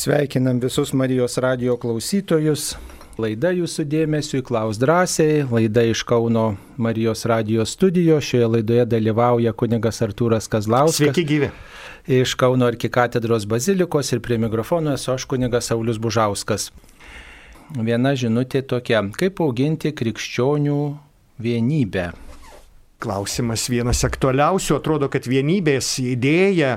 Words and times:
Sveikinam 0.00 0.60
visus 0.60 0.92
Marijos 0.92 1.34
radio 1.36 1.74
klausytojus. 1.76 2.70
Laida 3.20 3.50
jūsų 3.52 3.84
dėmesio 3.84 4.38
įklaus 4.40 4.78
drąsiai, 4.80 5.42
laida 5.50 5.82
iš 5.84 6.06
Kauno 6.08 6.54
Marijos 6.80 7.26
radio 7.28 7.66
studijo. 7.68 8.16
Šioje 8.16 8.48
laidoje 8.54 8.86
dalyvauja 8.88 9.52
kunigas 9.52 10.00
Artūras 10.00 10.48
Kazlauskas. 10.48 11.02
Sveiki 11.02 11.26
gyvi. 11.28 11.50
Iš 12.16 12.32
Kauno 12.40 12.70
arkikatedros 12.72 13.44
bazilikos 13.44 14.14
ir 14.16 14.24
prie 14.24 14.40
mikrofono 14.40 14.96
esu 14.96 15.12
aš 15.18 15.28
kunigas 15.28 15.68
Saulis 15.68 16.00
Bužauskas. 16.00 16.70
Viena 17.76 18.16
žinutė 18.16 18.64
tokia, 18.72 19.04
kaip 19.20 19.44
auginti 19.44 19.92
krikščionių 19.92 20.80
vienybę. 21.44 22.08
Klausimas 23.00 23.62
vienas 23.72 24.02
aktualiausių, 24.04 24.74
atrodo, 24.76 25.08
kad 25.08 25.24
vienybės 25.24 25.94
idėja 26.02 26.74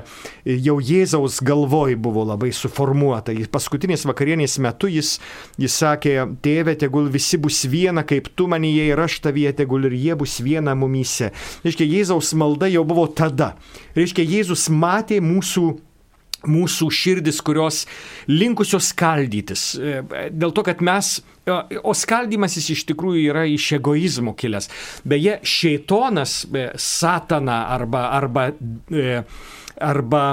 jau 0.48 0.78
Jėzaus 0.80 1.42
galvoj 1.44 1.98
buvo 2.00 2.24
labai 2.24 2.48
suformuota. 2.56 3.34
Paskutinės 3.52 4.06
vakarienės 4.08 4.56
metu 4.64 4.88
jis, 4.88 5.18
jis 5.60 5.76
sakė, 5.82 6.14
tėve, 6.44 6.78
tegul 6.80 7.10
visi 7.12 7.36
bus 7.36 7.60
viena, 7.68 8.06
kaip 8.08 8.32
tu 8.32 8.48
manyje 8.48 8.88
ir 8.88 9.04
aš 9.04 9.18
tavyje, 9.26 9.52
tegul 9.60 9.84
ir 9.90 9.98
jie 10.00 10.16
bus 10.16 10.38
viena 10.40 10.72
mumyse. 10.72 11.28
Reiškia, 11.66 11.90
Jėzaus 11.92 12.32
malda 12.40 12.72
jau 12.72 12.86
buvo 12.88 13.04
tada. 13.12 13.52
Reiškia, 13.92 14.24
Jėzus 14.24 14.70
matė 14.72 15.20
mūsų 15.20 15.74
mūsų 16.50 16.88
širdis, 16.92 17.40
kurios 17.44 17.84
linkusios 18.30 18.90
skaldytis. 18.92 19.66
E, 19.78 20.00
dėl 20.32 20.54
to, 20.56 20.64
kad 20.66 20.82
mes, 20.84 21.16
o 21.46 21.94
skaldymasis 21.96 22.70
iš 22.74 22.86
tikrųjų 22.90 23.26
yra 23.32 23.44
iš 23.50 23.72
egoizmo 23.78 24.34
kilęs. 24.38 24.70
Beje, 25.08 25.38
šeitonas, 25.44 26.42
e, 26.48 26.66
satana 26.80 27.64
arba, 27.74 28.08
arba, 28.16 28.48
e, 28.90 29.22
arba 29.80 30.24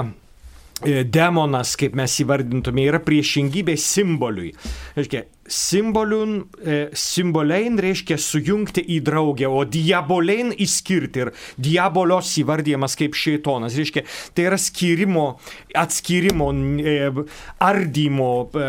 demonas, 0.82 1.76
kaip 1.78 1.94
mes 1.94 2.14
įvardintume, 2.24 2.82
yra 2.90 2.98
priešingybė 3.04 3.76
simboliui. 3.78 4.50
Reiškia, 4.96 5.26
simboliun, 5.48 6.36
e, 6.64 6.76
simbolein 6.94 7.78
reiškia 7.82 8.16
sujungti 8.20 8.84
į 8.94 9.00
draugę, 9.06 9.48
o 9.50 9.64
diabolein 9.68 10.52
įskirti. 10.54 11.24
Ir 11.24 11.32
diabolios 11.60 12.30
įvardyjamas 12.42 12.96
kaip 12.98 13.16
šeitonas. 13.18 13.76
Reiškia, 13.78 14.04
tai 14.34 14.46
yra 14.50 14.58
skirimo, 14.60 15.26
atskirimo, 15.78 16.50
e, 16.82 16.98
ardymo 17.62 18.30
e, 18.54 18.68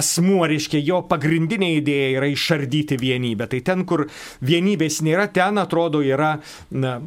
asmuo, 0.00 0.44
reiškia, 0.50 0.80
jo 0.84 1.02
pagrindinė 1.10 1.74
idėja 1.78 2.14
yra 2.20 2.30
išardyti 2.32 3.00
vienybę. 3.00 3.50
Tai 3.50 3.60
ten, 3.66 3.84
kur 3.88 4.06
vienybės 4.40 5.02
nėra, 5.06 5.28
ten 5.32 5.60
atrodo 5.60 6.02
yra 6.04 6.38
na, 6.70 6.98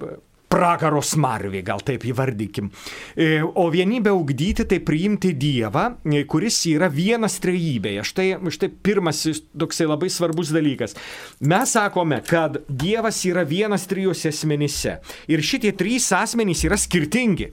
pragaro 0.53 1.01
smarvė, 1.01 1.63
gal 1.65 1.81
taip 1.85 2.05
įvardykim. 2.05 2.69
E, 3.17 3.41
o 3.43 3.65
vienybę 3.73 4.13
ugdyti 4.13 4.67
tai 4.69 4.79
priimti 4.85 5.33
Dievą, 5.39 5.87
e, 6.05 6.23
kuris 6.29 6.59
yra 6.69 6.91
vienas 6.93 7.39
trejybėje. 7.43 8.05
Štai, 8.05 8.27
štai 8.53 8.69
pirmasis 8.85 9.43
toksai 9.57 9.89
labai 9.89 10.11
svarbus 10.13 10.53
dalykas. 10.53 10.93
Mes 11.41 11.73
sakome, 11.73 12.21
kad 12.27 12.61
Dievas 12.69 13.23
yra 13.29 13.47
vienas 13.49 13.87
trijose 13.89 14.29
asmenyse. 14.33 14.99
Ir 15.31 15.41
šitie 15.41 15.73
trys 15.77 16.11
asmenys 16.13 16.65
yra 16.67 16.77
skirtingi. 16.77 17.49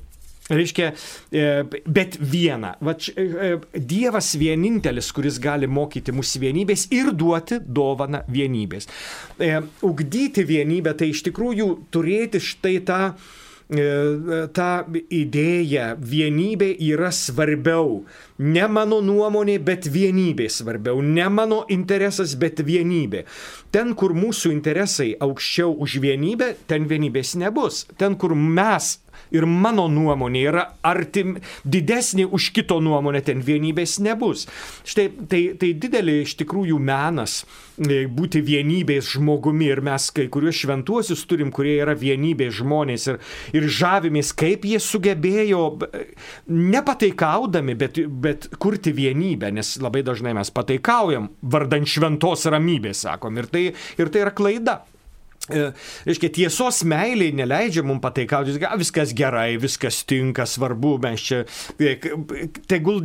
Reiškia, 0.51 0.93
e, 1.31 1.63
bet 1.87 2.17
viena. 2.19 2.75
Va, 2.83 2.97
e, 3.15 3.23
e, 3.23 3.51
dievas 3.79 4.33
vienintelis, 4.39 5.13
kuris 5.15 5.39
gali 5.43 5.69
mokyti 5.71 6.15
mūsų 6.15 6.43
vienybės 6.43 6.89
ir 6.95 7.13
duoti 7.15 7.61
dovaną 7.63 8.25
vienybės. 8.31 8.91
Ugdyti 9.87 10.45
vienybę 10.47 10.97
tai 10.99 11.13
iš 11.15 11.23
tikrųjų 11.29 11.69
turėti 11.95 12.43
štai 12.43 12.81
tą 12.87 13.05
ta 14.51 14.83
idėja, 15.15 15.93
vienybė 15.95 16.73
yra 16.83 17.13
svarbiau. 17.15 18.01
Ne 18.43 18.65
mano 18.67 18.99
nuomonė, 18.99 19.61
bet 19.63 19.87
vienybė 19.87 20.49
svarbiau. 20.51 20.99
Ne 20.99 21.29
mano 21.31 21.61
interesas, 21.71 22.35
bet 22.35 22.65
vienybė. 22.67 23.23
Ten, 23.71 23.95
kur 23.95 24.11
mūsų 24.19 24.51
interesai 24.57 25.13
aukščiau 25.23 25.77
už 25.87 26.01
vienybę, 26.03 26.57
ten 26.67 26.91
vienybės 26.91 27.37
nebus. 27.39 27.85
Ten, 27.95 28.19
kur 28.19 28.35
mes 28.35 28.97
ir 29.35 29.47
mano 29.47 29.87
nuomonė 29.91 30.45
yra 30.51 30.67
artim, 30.87 31.37
didesnė 31.65 32.27
už 32.31 32.51
kito 32.57 32.81
nuomonę, 32.83 33.23
ten 33.27 33.43
vienybės 33.45 33.99
nebus. 34.05 34.47
Štai 34.89 35.09
tai, 35.31 35.43
tai 35.61 35.73
didelė 35.81 36.21
iš 36.25 36.37
tikrųjų 36.41 36.79
menas 36.83 37.41
e, 37.79 38.05
būti 38.11 38.43
vienybės 38.45 39.13
žmogumi 39.15 39.71
ir 39.71 39.83
mes 39.87 40.11
kai 40.15 40.29
kuriuos 40.33 40.61
šventuosius 40.63 41.25
turim, 41.31 41.53
kurie 41.55 41.77
yra 41.81 41.95
vienybės 41.99 42.59
žmonės 42.61 43.09
ir, 43.13 43.21
ir 43.57 43.69
žavimės, 43.81 44.33
kaip 44.37 44.67
jie 44.69 44.81
sugebėjo 44.83 45.65
nepataikaudami, 46.51 47.77
bet, 47.79 48.03
bet 48.23 48.49
kurti 48.63 48.95
vienybę, 48.97 49.53
nes 49.55 49.77
labai 49.83 50.05
dažnai 50.07 50.35
mes 50.37 50.53
pataikaujam 50.55 51.31
vardant 51.43 51.89
šventos 51.89 52.47
ramybės, 52.51 53.05
sakom, 53.07 53.39
ir 53.41 53.51
tai, 53.51 53.69
ir 53.99 54.13
tai 54.13 54.27
yra 54.27 54.35
klaida. 54.37 54.81
E, 55.51 55.65
reiškia, 56.09 56.31
tiesos 56.35 56.83
meiliai 56.89 57.35
neleidžia 57.37 57.85
mums 57.87 58.03
pataikauti, 58.05 58.57
viskas 58.81 59.15
gerai, 59.17 59.59
viskas 59.61 60.03
tinka, 60.09 60.47
svarbu, 60.49 60.95
mes 61.05 61.27
čia, 61.27 61.43
e, 61.81 61.97
tegul 62.71 63.03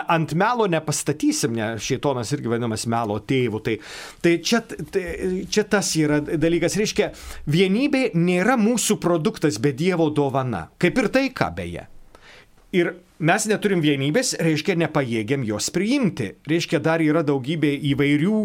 ant 0.00 0.34
melo 0.38 0.68
nepastatysim, 0.70 1.54
ne, 1.56 1.70
šitonas 1.82 2.32
irgi 2.36 2.52
vadinamas 2.52 2.86
melo 2.90 3.18
tėvu. 3.20 3.62
Tai, 3.66 3.76
tai, 4.24 4.36
čia, 4.44 4.62
tai 4.64 5.04
čia 5.50 5.66
tas 5.70 5.92
yra 6.00 6.20
dalykas, 6.20 6.78
reiškia, 6.80 7.12
vienybė 7.50 8.10
nėra 8.18 8.58
mūsų 8.60 9.00
produktas, 9.02 9.60
bet 9.62 9.78
Dievo 9.80 10.10
dovana. 10.12 10.66
Kaip 10.80 10.98
ir 11.00 11.08
tai, 11.12 11.28
ką 11.34 11.52
beje. 11.56 11.86
Ir 12.76 12.92
mes 13.20 13.46
neturim 13.50 13.82
vienybės, 13.84 14.34
reiškia 14.40 14.76
nepajėgiam 14.80 15.44
jos 15.46 15.70
priimti. 15.74 16.32
Reiškia 16.48 16.80
dar 16.82 17.04
yra 17.04 17.22
daugybė 17.26 17.72
įvairių 17.92 18.40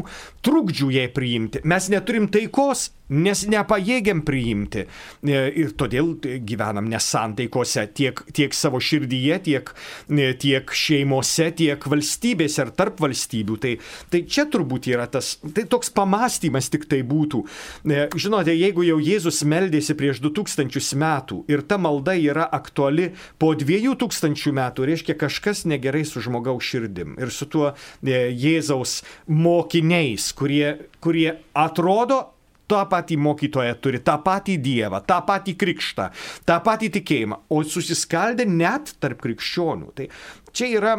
trukdžių 0.46 0.92
jai 0.98 1.08
priimti. 1.16 1.64
Mes 1.68 1.90
neturim 1.94 2.28
taikos, 2.34 2.90
nes 3.14 3.44
nepajėgiam 3.50 4.24
priimti. 4.26 4.86
E, 4.86 5.42
ir 5.62 5.74
todėl 5.78 6.16
gyvenam 6.48 6.88
nesantaikose 6.90 7.86
tiek, 7.94 8.22
tiek 8.34 8.56
savo 8.58 8.82
širdyje, 8.82 9.38
tiek, 9.46 9.72
e, 10.10 10.32
tiek 10.42 10.74
šeimose, 10.74 11.52
tiek 11.60 11.86
valstybėse 11.92 12.64
ar 12.66 12.74
tarp 12.78 13.02
valstybių. 13.06 13.60
Tai, 13.62 13.74
tai 14.12 14.24
čia 14.26 14.48
turbūt 14.50 14.90
yra 14.90 15.08
tas, 15.12 15.36
tai 15.46 15.68
toks 15.70 15.94
pamastymas 15.96 16.72
tik 16.74 16.88
tai 16.90 17.04
būtų. 17.06 17.44
E, 17.86 18.08
žinote, 18.18 18.56
jeigu 18.56 18.86
jau 18.88 18.98
Jėzus 19.02 19.44
meldėsi 19.46 19.98
prieš 19.98 20.24
2000 20.26 20.98
metų 21.02 21.44
ir 21.52 21.66
ta 21.70 21.78
malda 21.82 22.18
yra 22.18 22.50
aktuali 22.50 23.12
po 23.38 23.54
2000 23.54 24.56
metų, 24.56 24.65
reiškia 24.74 25.18
kažkas 25.20 25.66
negerai 25.70 26.06
su 26.08 26.24
žmogaus 26.24 26.64
širdim 26.66 27.18
ir 27.22 27.34
su 27.34 27.48
tuo 27.52 27.74
Jėzaus 28.06 29.02
mokiniais, 29.28 30.32
kurie, 30.38 30.88
kurie 31.04 31.36
atrodo 31.54 32.36
tą 32.72 32.82
patį 32.90 33.18
mokytoją 33.22 33.76
turi, 33.82 34.02
tą 34.06 34.18
patį 34.26 34.58
Dievą, 34.66 35.02
tą 35.06 35.20
patį 35.28 35.56
krikštą, 35.62 36.10
tą 36.48 36.58
patį 36.66 36.92
tikėjimą, 36.98 37.40
o 37.54 37.62
susiskaldę 37.62 38.48
net 38.50 38.96
tarp 39.02 39.22
krikščionių. 39.26 39.92
Tai 39.98 40.10
čia 40.56 40.70
yra, 40.80 40.96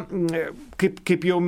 kaip, 0.81 1.03
kaip, 1.07 1.27
jau, 1.27 1.41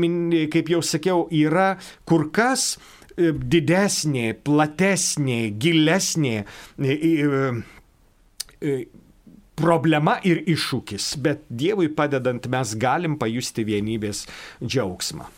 kaip 0.55 0.73
jau 0.75 0.83
sakiau, 0.85 1.27
yra 1.35 1.71
kur 2.09 2.29
kas 2.35 2.73
e, 2.75 3.33
didesnė, 3.33 4.33
platesnė, 4.47 5.41
gilesnė 5.63 6.37
e, 6.43 6.95
e, 8.59 8.79
problema 9.59 10.19
ir 10.25 10.41
iššūkis, 10.47 11.11
bet 11.25 11.45
Dievui 11.51 11.91
padedant 11.95 12.47
mes 12.51 12.75
galim 12.79 13.19
pajusti 13.21 13.67
vienybės 13.69 14.25
džiaugsmą. 14.63 15.29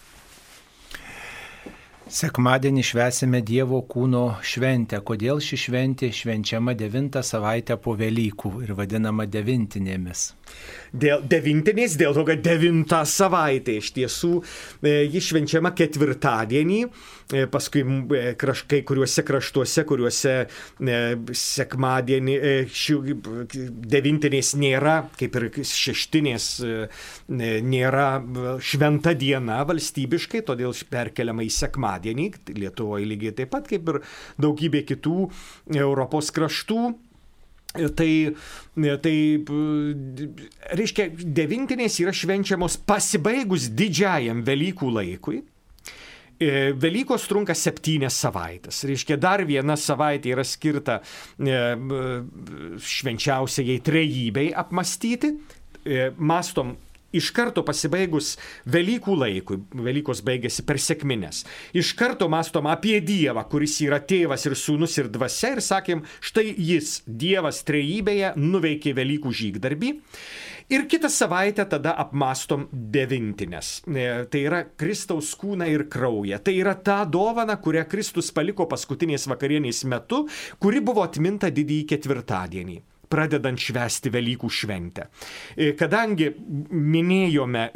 Sekmadienį 2.10 2.82
švesime 2.82 3.38
Dievo 3.46 3.84
kūno 3.86 4.40
šventę. 4.42 4.98
Kodėl 5.06 5.38
ši 5.46 5.58
šventė 5.64 6.08
švenčiama 6.10 6.74
devintą 6.74 7.22
savaitę 7.22 7.76
po 7.78 7.94
Velykų 7.94 8.64
ir 8.64 8.74
vadinama 8.74 9.28
devintinėmis? 9.30 10.24
Dėl 10.90 11.22
devintinės, 11.22 11.94
dėl 11.98 12.14
to, 12.16 12.24
kad 12.26 12.40
devinta 12.42 13.04
savaitė 13.06 13.76
iš 13.78 13.92
tiesų 13.94 14.30
e, 14.82 14.94
ji 15.06 15.20
švenčiama 15.22 15.70
ketvirtadienį, 15.78 16.80
e, 16.82 17.44
paskui 17.50 17.84
e, 17.84 18.22
kraš, 18.38 18.64
kai 18.70 18.80
kuriuose 18.86 19.22
kraštuose, 19.26 19.84
kuriuose 19.86 20.34
sekmadienį 21.40 22.36
šių 22.74 22.96
devintinės 23.94 24.54
nėra, 24.58 24.96
kaip 25.18 25.38
ir 25.38 25.46
šeštinės 25.70 26.48
nėra 27.30 28.08
šventa 28.64 29.14
diena 29.18 29.60
valstybiškai, 29.68 30.42
todėl 30.48 30.74
perkeliama 30.90 31.46
į 31.46 31.52
sekmadienį, 31.54 32.26
Lietuvoje 32.56 33.06
lygiai 33.06 33.36
taip 33.38 33.52
pat 33.54 33.70
kaip 33.70 33.86
ir 33.92 34.00
daugybė 34.42 34.82
kitų 34.90 35.30
Europos 35.78 36.32
kraštų. 36.34 36.80
Tai, 37.70 38.10
tai 38.98 39.14
reiškia, 40.74 41.04
devintinės 41.22 42.00
yra 42.02 42.14
švenčiamos 42.16 42.80
pasibaigus 42.82 43.68
didžiajam 43.78 44.42
Velykų 44.46 44.90
laikui. 44.96 45.38
E, 46.40 46.72
Velykos 46.72 47.28
trunka 47.30 47.54
septynias 47.54 48.16
savaitės. 48.18 48.82
Reiškia, 48.88 49.20
dar 49.20 49.44
viena 49.46 49.76
savaitė 49.78 50.32
yra 50.34 50.42
skirta 50.48 50.98
e, 51.38 51.58
švenčiausiai 52.90 53.78
trejybei 53.86 54.50
apmastyti. 54.56 55.34
E, 55.84 56.08
mastom 56.16 56.74
iš 57.16 57.30
karto 57.36 57.64
pasibaigus 57.66 58.36
Velykų 58.70 59.16
laikui, 59.18 59.60
Velykos 59.74 60.22
baigėsi 60.26 60.64
per 60.66 60.80
sėkminės, 60.82 61.44
iš 61.76 61.94
karto 61.98 62.28
mastom 62.32 62.68
apie 62.70 62.98
Dievą, 63.04 63.44
kuris 63.50 63.78
yra 63.84 64.00
tėvas 64.00 64.46
ir 64.48 64.56
sūnus 64.58 64.96
ir 65.00 65.10
dvasia 65.12 65.54
ir 65.56 65.64
sakėm, 65.64 66.04
štai 66.20 66.48
jis, 66.54 67.00
Dievas 67.06 67.64
trejybėje, 67.68 68.34
nuveikė 68.38 68.94
Velykų 68.98 69.34
žygdarbį. 69.42 69.94
Ir 70.70 70.84
kitą 70.86 71.08
savaitę 71.10 71.64
tada 71.66 71.96
apmastom 71.98 72.68
devintinės. 72.70 73.70
E, 73.90 74.04
tai 74.30 74.42
yra 74.46 74.60
Kristaus 74.78 75.32
kūną 75.40 75.66
ir 75.66 75.88
kraują. 75.90 76.38
Tai 76.46 76.54
yra 76.54 76.76
ta 76.78 77.00
dovana, 77.02 77.56
kurią 77.58 77.82
Kristus 77.90 78.30
paliko 78.30 78.68
paskutinės 78.70 79.26
vakarienės 79.32 79.82
metu, 79.90 80.28
kuri 80.62 80.78
buvo 80.86 81.02
atminta 81.02 81.50
didįjį 81.50 81.88
ketvirtadienį 81.90 82.78
pradedant 83.10 83.58
švęsti 83.60 84.12
Velykų 84.14 84.50
šventę. 84.54 85.06
E, 85.56 85.72
kadangi 85.78 86.30
minėjome 86.70 87.66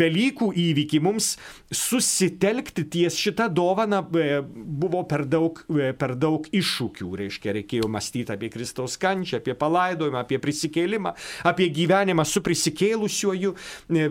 Velykų 0.00 0.50
įvykį, 0.64 1.00
mums 1.04 1.34
susitelkti 1.74 2.86
ties 2.92 3.18
šitą 3.20 3.50
dovaną 3.52 4.02
e, 4.02 4.40
buvo 4.44 5.04
per 5.08 5.26
daug, 5.30 5.60
e, 5.68 5.92
per 5.96 6.16
daug 6.20 6.48
iššūkių. 6.48 7.10
Reiškia, 7.20 7.54
reikėjo 7.60 7.90
mąstyti 7.92 8.34
apie 8.34 8.50
Kristaus 8.52 8.96
kančią, 9.00 9.42
apie 9.42 9.56
palaidojimą, 9.58 10.24
apie 10.24 10.40
prisikėlimą, 10.42 11.14
apie 11.50 11.68
gyvenimą 11.74 12.24
su 12.28 12.42
prisikėlusiuoju, 12.44 13.54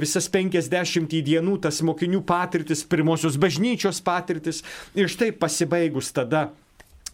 visas 0.01 0.29
50 0.31 1.19
dienų 1.25 1.57
tas 1.63 1.81
mokinių 1.85 2.21
patirtis, 2.27 2.85
pirmosios 2.85 3.39
bažnyčios 3.41 4.03
patirtis. 4.05 4.63
Ir 4.97 5.09
štai 5.11 5.31
pasibaigus 5.35 6.13
tada 6.13 6.49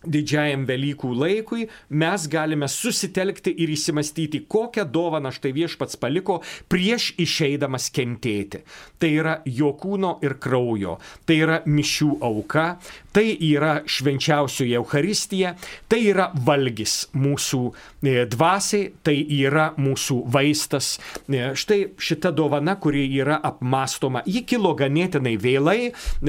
didžiajam 0.07 0.65
Velykų 0.69 1.11
laikui 1.15 1.67
mes 1.89 2.27
galime 2.31 2.69
susitelkti 2.71 3.53
ir 3.63 3.73
įsimastyti, 3.75 4.45
kokią 4.49 4.85
dovaną 4.91 5.31
štai 5.35 5.53
viešpats 5.55 5.99
paliko 6.01 6.41
prieš 6.71 7.11
išeidamas 7.21 7.89
kentėti. 7.95 8.63
Tai 8.99 9.11
yra 9.11 9.39
jo 9.45 9.73
kūno 9.79 10.17
ir 10.25 10.37
kraujo, 10.41 10.97
tai 11.25 11.39
yra 11.43 11.61
mišių 11.65 12.11
auka, 12.25 12.67
tai 13.15 13.29
yra 13.47 13.79
švenčiausioji 13.87 14.75
Euharistija, 14.75 15.53
tai 15.87 16.01
yra 16.09 16.27
valgis 16.47 17.05
mūsų 17.15 17.61
e, 18.03 18.25
dvasiai, 18.27 18.89
tai 19.05 19.15
yra 19.37 19.69
mūsų 19.79 20.17
vaistas. 20.31 20.95
E, 21.29 21.53
štai 21.55 21.79
šita 21.95 22.33
dovana, 22.35 22.75
kuri 22.81 23.05
yra 23.15 23.37
apmastoma, 23.45 24.23
ji 24.27 24.43
kilo 24.47 24.73
ganėtinai 24.75 25.37
vėlai, 25.39 25.79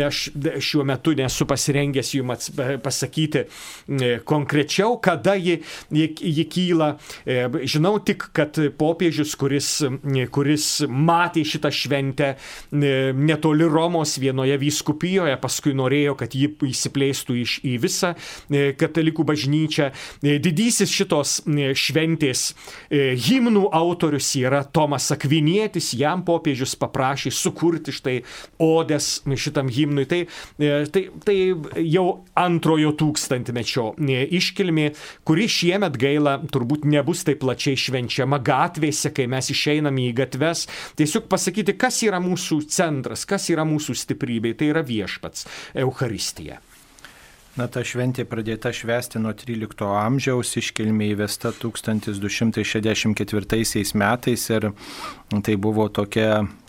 aš 0.07 0.29
šiuo 0.63 0.87
metu 0.87 1.17
nesu 1.19 1.49
pasirengęs 1.51 2.15
jums 2.15 2.53
pasakyti, 2.85 3.47
konkrečiau, 4.25 4.97
kada 5.03 5.35
ji, 5.35 5.61
ji, 5.91 6.09
ji 6.21 6.45
kyla. 6.51 6.91
E, 7.27 7.47
žinau 7.69 7.99
tik, 8.05 8.29
kad 8.37 8.59
popiežius, 8.79 9.35
kuris, 9.39 9.71
kuris 10.35 10.69
matė 10.89 11.45
šitą 11.47 11.71
šventę 11.75 12.33
e, 12.35 12.93
netoli 13.17 13.69
Romos 13.71 14.17
vienoje 14.23 14.59
vyskupijoje, 14.61 15.37
paskui 15.43 15.75
norėjo, 15.77 16.17
kad 16.19 16.35
ji 16.35 16.51
įsiplėstų 16.71 17.39
iš, 17.43 17.59
į 17.67 17.77
visą 17.83 18.15
katalikų 18.81 19.25
bažnyčią. 19.27 19.91
Didysis 20.23 20.93
šitos 20.93 21.39
šventės 21.77 22.49
himnų 22.91 23.67
autorius 23.75 24.31
yra 24.39 24.63
Tomas 24.65 25.09
Akvinietis, 25.15 25.93
jam 25.99 26.25
popiežius 26.27 26.77
paprašė 26.81 27.33
sukurti 27.35 27.95
štai 27.95 28.17
odes 28.63 29.21
šitam 29.37 29.71
himnui. 29.73 30.07
Tai, 30.11 30.23
tai, 30.93 31.07
tai 31.27 31.37
jau 31.85 32.07
antrojo 32.39 32.93
tūkstantmečio 33.57 33.95
iškilmė, 34.37 34.93
kuri 35.25 35.49
šiemet 35.49 35.97
gaila 35.99 36.41
turbūt 36.53 36.85
nebus 36.85 37.25
taip 37.25 37.41
plačiai 37.41 37.77
švenčiama 37.77 38.39
gatvėse, 38.39 39.11
kai 39.15 39.27
mes 39.27 39.51
išeiname 39.51 40.11
į 40.11 40.13
gatves. 40.17 40.67
Tiesiog 40.97 41.29
pasakyti, 41.29 41.77
kas 41.77 42.03
yra 42.03 42.21
mūsų 42.21 42.61
centras, 42.69 43.25
kas 43.25 43.51
yra 43.51 43.65
mūsų 43.65 43.95
stiprybė, 43.95 44.55
tai 44.57 44.67
yra 44.73 44.83
viešpats 44.83 45.47
Euharistija. 45.75 46.61
Na, 47.57 47.69
ta 47.73 47.81
šventė 47.81 48.25
pradėta 48.29 48.69
švęsti 48.69 49.17
nuo 49.19 49.33
13 49.33 49.81
amžiaus, 49.81 50.57
iškilmė 50.61 51.09
įvesta 51.15 51.53
1264 51.57 53.97
metais 53.97 54.51
ir 54.53 54.73
tai 55.41 55.57
buvo 55.57 55.89
tokia 55.89 56.45
E, 56.45 56.66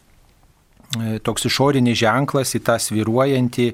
toks 1.23 1.47
išorinis 1.49 1.97
ženklas 1.99 2.53
į 2.55 2.61
tą 2.63 2.77
sviruojantį 2.79 3.67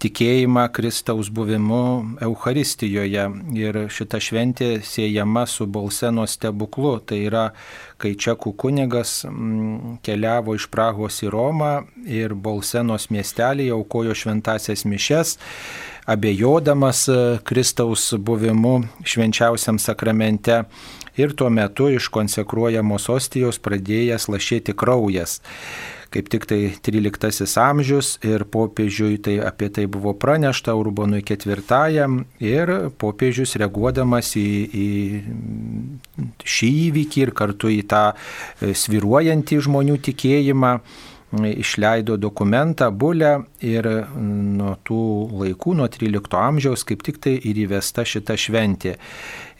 tikėjimą 0.00 0.66
Kristaus 0.72 1.28
buvimu 1.32 1.80
Euharistijoje. 2.24 3.26
Ir 3.56 3.78
šita 3.92 4.20
šventė 4.22 4.70
siejama 4.84 5.46
su 5.50 5.66
Bolseno 5.66 6.26
stebuklu. 6.28 6.96
Tai 7.04 7.18
yra, 7.28 7.46
kai 8.00 8.14
čekų 8.16 8.54
kunigas 8.56 9.18
mm, 9.28 9.98
keliavo 10.06 10.56
iš 10.56 10.68
Prahos 10.72 11.20
į 11.24 11.32
Romą 11.34 11.74
ir 12.08 12.34
Bolsenos 12.34 13.10
miestelį 13.12 13.70
aukojo 13.76 14.16
šventasias 14.16 14.86
mišes 14.88 15.36
abejodamas 16.06 17.08
e, 17.08 17.38
Kristaus 17.44 18.14
buvimu 18.14 18.84
švenčiausiam 19.04 19.78
sakramente 19.78 20.62
ir 21.16 21.34
tuo 21.34 21.50
metu 21.50 21.88
iš 21.90 22.08
konsekruojamos 22.14 23.08
ostijos 23.10 23.58
pradėjęs 23.58 24.28
lašėti 24.30 24.76
kraujas 24.78 25.40
kaip 26.16 26.30
tik 26.32 26.46
tai 26.48 26.60
13 26.80 27.58
amžius 27.60 28.16
ir 28.24 28.46
popiežiui 28.48 29.18
tai 29.20 29.36
apie 29.44 29.68
tai 29.68 29.84
buvo 29.86 30.14
pranešta 30.16 30.74
Urbonui 30.76 31.20
IV 31.20 31.58
ir 32.40 32.72
popiežius 32.96 33.56
reaguodamas 33.60 34.32
į, 34.40 34.48
į 34.72 34.88
šį 36.44 36.70
įvykį 36.86 37.26
ir 37.26 37.34
kartu 37.36 37.72
į 37.74 37.82
tą 37.90 38.06
e, 38.14 38.72
sviruojantį 38.72 39.60
žmonių 39.68 39.98
tikėjimą 40.08 40.72
išleido 41.44 42.16
dokumentą 42.16 42.90
bulę 42.90 43.32
ir 43.64 43.86
nuo 44.16 44.74
tų 44.86 45.00
laikų, 45.42 45.76
nuo 45.78 45.88
13 45.92 46.38
amžiaus, 46.40 46.84
kaip 46.88 47.04
tik 47.06 47.20
tai 47.22 47.36
ir 47.36 47.60
įvesta 47.66 48.04
šita 48.06 48.36
šventė. 48.40 48.96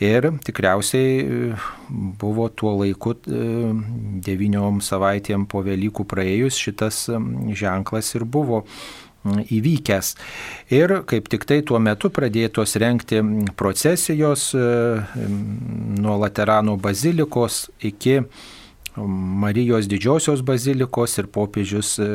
Ir 0.03 0.29
tikriausiai 0.45 1.13
e, 1.23 1.55
buvo 2.21 2.49
tuo 2.53 2.75
laiku 2.83 3.15
e, 3.17 3.47
devyniom 4.27 4.83
savaitėm 4.85 5.47
po 5.49 5.65
Velykų 5.65 6.05
praėjus 6.09 6.61
šitas 6.61 7.07
ženklas 7.57 8.15
ir 8.19 8.27
buvo 8.29 8.65
įvykęs. 9.27 10.13
Ir 10.75 11.01
kaip 11.09 11.31
tik 11.33 11.47
tai 11.49 11.63
tuo 11.67 11.81
metu 11.83 12.11
pradėtos 12.15 12.77
renkti 12.81 13.23
procesijos 13.59 14.53
e, 14.55 14.67
nuo 16.01 16.19
Laterano 16.21 16.77
bazilikos 16.77 17.67
iki 17.81 18.21
Marijos 18.97 19.87
didžiosios 19.89 20.41
bazilikos 20.41 21.19
ir 21.21 21.27
popiežius 21.33 21.97
e, 22.01 22.07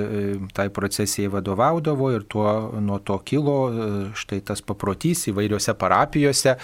tai 0.53 0.67
procesijai 0.73 1.29
vadovaudavo 1.29 2.09
ir 2.15 2.23
tuo, 2.29 2.71
nuo 2.81 2.97
to 3.05 3.17
kilo 3.25 3.57
e, 3.69 3.89
štai 4.17 4.39
tas 4.45 4.63
paprotys 4.65 5.27
įvairiose 5.29 5.75
parapijose, 5.77 6.55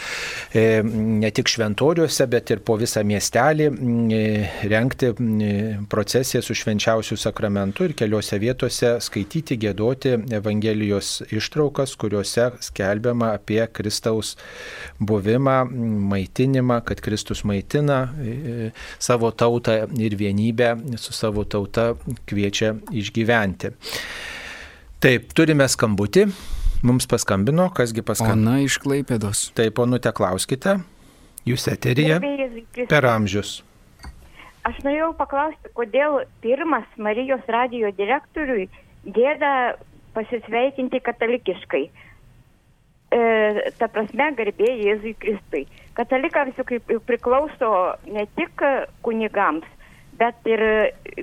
e, 0.58 0.64
ne 0.84 1.30
tik 1.32 1.52
šventoriuose, 1.54 2.26
bet 2.32 2.54
ir 2.56 2.64
po 2.66 2.80
visą 2.82 3.04
miestelį 3.06 3.70
renkti 4.72 5.12
procesiją 5.90 6.42
su 6.46 6.56
švenčiausiu 6.58 7.18
sakramentu 7.22 7.86
ir 7.86 7.94
keliose 7.98 8.40
vietose 8.42 8.96
skaityti, 9.04 9.60
gėdoti 9.62 10.16
Evangelijos 10.34 11.28
ištraukas, 11.30 11.94
kuriuose 12.00 12.50
skelbiama 12.66 13.34
apie 13.38 13.62
Kristaus 13.70 14.34
buvimą, 14.98 15.60
maitinimą, 16.10 16.82
kad 16.88 17.02
Kristus 17.06 17.44
maitina 17.48 18.02
savo 19.04 19.30
tautą 19.32 19.78
ir 20.08 20.18
vienybę 20.20 20.74
su 20.98 21.14
savo 21.16 21.46
tauta 21.46 21.92
kviečia 22.30 22.74
išgyventi. 22.92 23.74
Taip, 25.04 25.30
turime 25.38 25.68
skambutį. 25.70 26.28
Mums 26.88 27.08
paskambino, 27.10 27.70
kasgi 27.74 28.04
paskambino. 28.06 28.52
Ona 28.54 28.66
iš 28.66 28.80
Klaipėdos. 28.82 29.48
Taip, 29.58 29.76
ponute, 29.78 30.12
klauskite. 30.14 30.80
Jūs 31.48 31.68
eterija 31.72 32.20
per 32.90 33.08
amžius. 33.08 33.62
Aš 34.68 34.82
norėjau 34.84 35.14
paklausti, 35.16 35.72
kodėl 35.78 36.20
pirmas 36.44 36.88
Marijos 37.00 37.46
radio 37.48 37.92
direktoriui 37.96 38.66
gėda 39.16 39.78
pasisveikinti 40.18 41.00
katalikiškai. 41.06 41.84
E, 41.88 43.20
ta 43.80 43.88
prasme, 43.88 44.28
garbė 44.36 44.74
Jėzui 44.82 45.14
Kristui. 45.22 45.64
Katalikams 45.96 46.60
juk 46.60 46.74
priklauso 47.08 47.72
ne 48.12 48.26
tik 48.36 48.66
kunigams, 49.08 49.70
bet 50.18 50.50
ir 50.50 50.62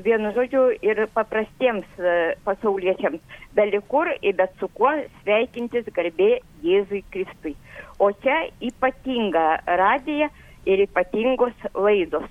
vienu 0.05 0.31
žodžiu 0.37 0.65
ir 0.83 1.05
paprastiems 1.15 1.87
e, 1.99 2.35
pasauliečiams, 2.47 3.21
belikur 3.57 4.11
ir 4.21 4.37
bet 4.39 4.55
su 4.61 4.69
kuo 4.79 4.93
sveikintis 5.23 5.89
garbė 5.97 6.39
Jėzui 6.63 7.03
Kristui. 7.15 7.55
O 7.99 8.11
čia 8.23 8.45
ypatinga 8.63 9.45
radija 9.81 10.31
ir 10.67 10.85
ypatingos 10.87 11.55
laidos. 11.75 12.31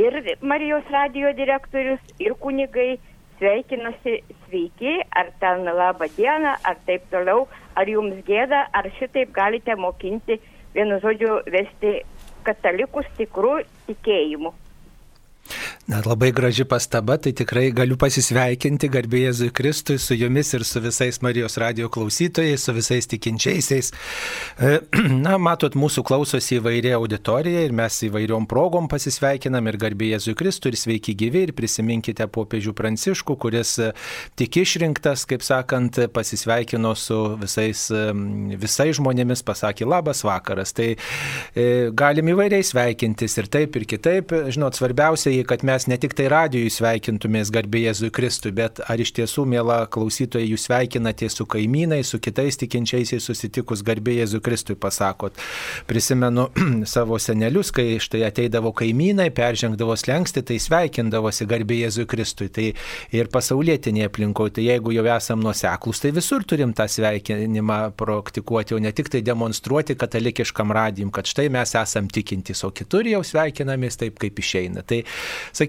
Ir 0.00 0.14
Marijos 0.40 0.86
radio 0.90 1.32
direktorius, 1.36 2.00
ir 2.18 2.34
kunigai 2.40 2.94
sveikinasi 3.40 4.20
sveiki, 4.46 4.94
ar 5.16 5.32
ten 5.40 5.64
laba 5.64 6.08
diena, 6.16 6.56
ar 6.64 6.78
taip 6.86 7.04
toliau, 7.12 7.46
ar 7.76 7.88
jums 7.88 8.22
gėda, 8.28 8.66
ar 8.72 8.88
šitaip 8.98 9.32
galite 9.36 9.76
mokinti, 9.76 10.38
vienu 10.74 11.00
žodžiu, 11.02 11.40
vesti 11.52 12.00
katalikus 12.46 13.08
tikrų 13.18 13.60
tikėjimu. 13.88 14.54
Na, 15.90 15.98
labai 16.06 16.30
graži 16.30 16.62
pastaba, 16.64 17.16
tai 17.18 17.32
tikrai 17.34 17.72
galiu 17.74 17.96
pasisveikinti 17.98 18.86
garbė 18.94 19.24
Jėzui 19.24 19.48
Kristui 19.50 19.96
su 19.98 20.14
jumis 20.14 20.52
ir 20.54 20.62
su 20.62 20.78
visais 20.84 21.16
Marijos 21.18 21.56
radio 21.58 21.88
klausytojais, 21.90 22.62
su 22.62 22.74
visais 22.76 23.08
tikinčiaisiais. 23.10 23.88
E, 24.62 24.76
na, 25.24 25.34
matot, 25.42 25.74
mūsų 25.74 26.04
klausosi 26.06 26.60
įvairia 26.60 26.92
auditorija 26.94 27.64
ir 27.66 27.74
mes 27.74 27.96
įvairiom 28.06 28.46
progom 28.46 28.86
pasisveikinam 28.92 29.66
ir 29.66 29.80
garbė 29.82 30.12
Jėzui 30.12 30.36
Kristui 30.38 30.70
ir 30.70 30.76
sveiki 30.78 31.16
gyvi 31.24 31.42
ir 31.48 31.54
prisiminkite 31.58 32.28
popiežių 32.30 32.76
Pranciškų, 32.78 33.38
kuris 33.42 33.74
e, 33.82 33.90
tik 34.38 34.60
išrinktas, 34.62 35.26
kaip 35.26 35.42
sakant, 35.42 35.98
pasisveikino 36.14 36.94
su 36.94 37.18
visais, 37.42 37.88
e, 37.90 38.04
visais 38.62 38.94
žmonėmis, 39.00 39.42
pasakė 39.42 39.90
labas 39.90 40.22
vakaras. 40.22 40.70
Tai 40.70 40.92
galim 41.98 42.30
įvairiai 42.30 42.62
sveikintis 42.62 43.38
ir 43.42 43.50
taip, 43.50 43.74
ir 43.74 43.90
kitaip. 43.96 44.38
Žinot, 44.54 44.78
svarbiausia, 44.78 45.34
kad 45.50 45.66
mes 45.66 45.79
mes 45.80 45.86
ne 45.88 45.96
tik 45.96 46.12
tai 46.12 46.26
radijui 46.28 46.68
sveikintumės 46.68 47.48
garbė 47.54 47.86
Jėzui 47.86 48.10
Kristui, 48.12 48.50
bet 48.52 48.82
ar 48.84 49.00
iš 49.00 49.14
tiesų, 49.16 49.46
mėla 49.48 49.86
klausytojai, 49.88 50.50
jūs 50.50 50.66
sveikinate 50.66 51.28
su 51.32 51.46
kaimynai, 51.48 52.02
su 52.04 52.18
kitais 52.20 52.58
tikinčiaisiais 52.60 53.24
susitikus 53.24 53.80
garbė 53.86 54.18
Jėzui 54.18 54.42
Kristui, 54.44 54.76
pasakot. 54.76 55.38
Prisimenu 55.88 56.50
savo 56.94 57.16
senelius, 57.16 57.70
kai 57.72 57.96
štai 58.02 58.26
ateidavo 58.28 58.74
kaimynai, 58.76 59.30
peržengdavo 59.32 59.96
slengsti, 59.96 60.42
tai 60.44 60.58
sveikindavosi 60.60 61.48
garbė 61.48 61.80
Jėzui 61.86 62.04
Kristui. 62.10 62.50
Tai 62.52 62.66
ir 63.16 63.32
pasaulietinėje 63.32 64.10
aplinkoje, 64.10 64.58
tai 64.58 64.66
jeigu 64.66 64.92
jau 64.98 65.06
esam 65.14 65.40
nuseklus, 65.40 66.02
tai 66.04 66.12
visur 66.16 66.44
turim 66.44 66.76
tą 66.76 66.90
sveikinimą 66.92 67.80
praktikuoti, 67.96 68.76
o 68.76 68.82
ne 68.84 68.92
tik 68.92 69.08
tai 69.14 69.24
demonstruoti 69.24 69.96
katalikiškam 69.96 70.76
radijim, 70.76 71.14
kad 71.14 71.30
štai 71.30 71.48
mes 71.56 71.72
esam 71.80 72.12
tikintys, 72.12 72.66
o 72.68 72.72
kitur 72.74 73.08
jau 73.08 73.24
sveikinamės 73.24 73.96
taip, 74.04 74.20
kaip 74.20 74.44
išeina. 74.44 74.84
Tai, 74.84 75.00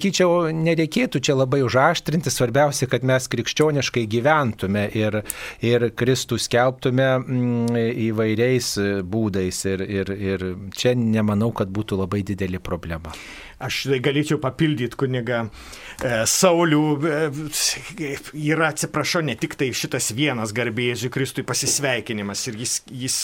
sakyčiau, 0.01 0.49
nereikėtų 0.49 1.21
čia 1.21 1.35
labai 1.37 1.61
užaštrinti, 1.61 2.31
svarbiausia, 2.33 2.87
kad 2.89 3.03
mes 3.05 3.27
krikščioniškai 3.29 4.07
gyventume 4.09 4.87
ir, 4.97 5.21
ir 5.61 5.91
Kristų 5.93 6.39
skelbtume 6.41 7.07
mm, 7.19 7.77
įvairiais 8.09 8.73
būdais 9.05 9.61
ir, 9.69 9.85
ir, 9.85 10.11
ir 10.17 10.47
čia 10.73 10.95
nemanau, 10.97 11.51
kad 11.53 11.69
būtų 11.69 12.01
labai 12.01 12.23
didelė 12.25 12.59
problema. 12.63 13.13
Aš 13.61 13.83
tai 13.91 13.99
galėčiau 14.03 14.39
papildyti 14.41 14.97
kunigą 14.99 15.43
e, 15.45 16.23
Saulių. 16.29 16.83
E, 17.05 18.11
yra, 18.37 18.71
atsiprašau, 18.71 19.23
ne 19.25 19.35
tik 19.39 19.55
tai 19.59 19.71
šitas 19.75 20.11
vienas 20.17 20.53
garbėjėžiui 20.57 21.11
Kristui 21.13 21.45
pasisveikinimas. 21.47 22.43
Ir 22.49 22.59
jis, 22.63 22.75
jis, 23.03 23.17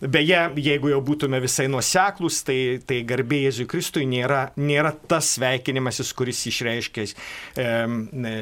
beje, 0.00 0.42
jeigu 0.60 0.92
jau 0.92 1.00
būtume 1.04 1.40
visai 1.42 1.68
nuoseklus, 1.72 2.42
tai, 2.46 2.58
tai 2.86 3.00
garbėjėžiui 3.08 3.68
Kristui 3.70 4.06
nėra, 4.10 4.50
nėra 4.60 4.92
tas 5.10 5.34
sveikinimasis, 5.36 6.12
kuris 6.18 6.42
išreiškia, 6.50 7.06
e, 7.06 7.66
e, 7.66 8.36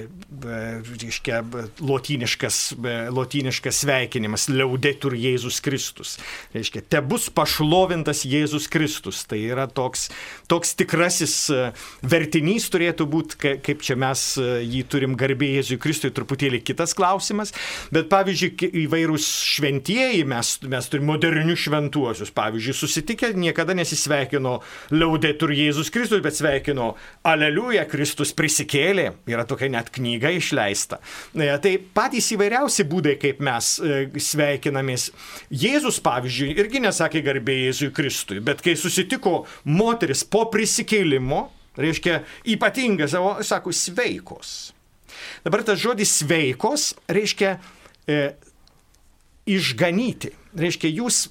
reiškia, 1.04 1.42
lotyniškas, 1.84 2.60
lotyniškas 3.14 3.82
sveikinimas, 3.84 4.48
liaudetur 4.52 5.16
Jėzus 5.18 5.60
Kristus. 5.64 6.16
Reiškia, 6.54 6.82
te 6.90 7.02
bus 7.04 7.28
pašlovintas 7.34 8.24
Jėzus 8.28 8.68
Kristus. 8.72 9.24
Tai 9.28 9.38
yra 9.40 9.66
toks, 9.70 10.08
toks 10.50 10.74
tikrasis 10.78 11.27
šis 11.28 11.50
e, 11.52 11.60
vertinys 12.08 12.68
turėtų 12.72 13.06
būti, 13.10 13.38
kaip 13.64 13.84
čia 13.84 13.96
mes 14.00 14.22
e, 14.40 14.46
jį 14.64 14.82
turim 14.90 15.16
garbė 15.18 15.52
Jėzui 15.58 15.78
Kristui, 15.80 16.12
truputėlį 16.14 16.62
kitas 16.64 16.94
klausimas. 16.96 17.52
Bet 17.94 18.08
pavyzdžiui, 18.12 18.70
įvairūs 18.84 19.28
šventieji, 19.56 20.24
mes, 20.28 20.54
mes 20.68 20.90
turime 20.90 21.12
modernius 21.12 21.64
šventuosius. 21.66 22.32
Pavyzdžiui, 22.36 22.76
susitikę 22.76 23.32
niekada 23.38 23.76
nesisveikino 23.78 24.58
Liaudetur 24.94 25.52
Jėzus 25.54 25.92
Kristus, 25.94 26.22
bet 26.24 26.38
sveikino 26.38 26.92
Aleliuja, 27.28 27.86
Kristus 27.90 28.34
prisikėlė. 28.36 29.10
Yra 29.28 29.46
tokia 29.48 29.70
net 29.72 29.92
knyga 29.94 30.32
išleista. 30.36 31.00
E, 31.34 31.50
tai 31.62 31.76
patys 31.78 32.32
įvairiausi 32.36 32.86
būdai, 32.88 33.16
kaip 33.20 33.42
mes 33.44 33.74
sveikinamės. 34.28 35.10
Jėzus, 35.52 36.00
pavyzdžiui, 36.04 36.54
irgi 36.58 36.82
nesakė 36.84 37.22
garbė 37.26 37.58
Jėzui 37.66 37.90
Kristui, 37.94 38.40
bet 38.44 38.62
kai 38.64 38.76
susitiko 38.78 39.42
moteris 39.68 40.24
po 40.28 40.44
prisikėlimo, 40.52 41.17
kūrimo, 41.18 41.48
reiškia 41.78 42.22
ypatingas, 42.46 43.14
o 43.14 43.42
sako 43.42 43.72
sveikos. 43.72 44.72
Dabar 45.44 45.64
tas 45.64 45.78
žodis 45.78 46.20
sveikos 46.20 46.94
reiškia 47.08 47.58
e, 48.06 48.34
išganyti. 49.46 50.32
Reiškia, 50.58 50.90
jūs, 50.90 51.28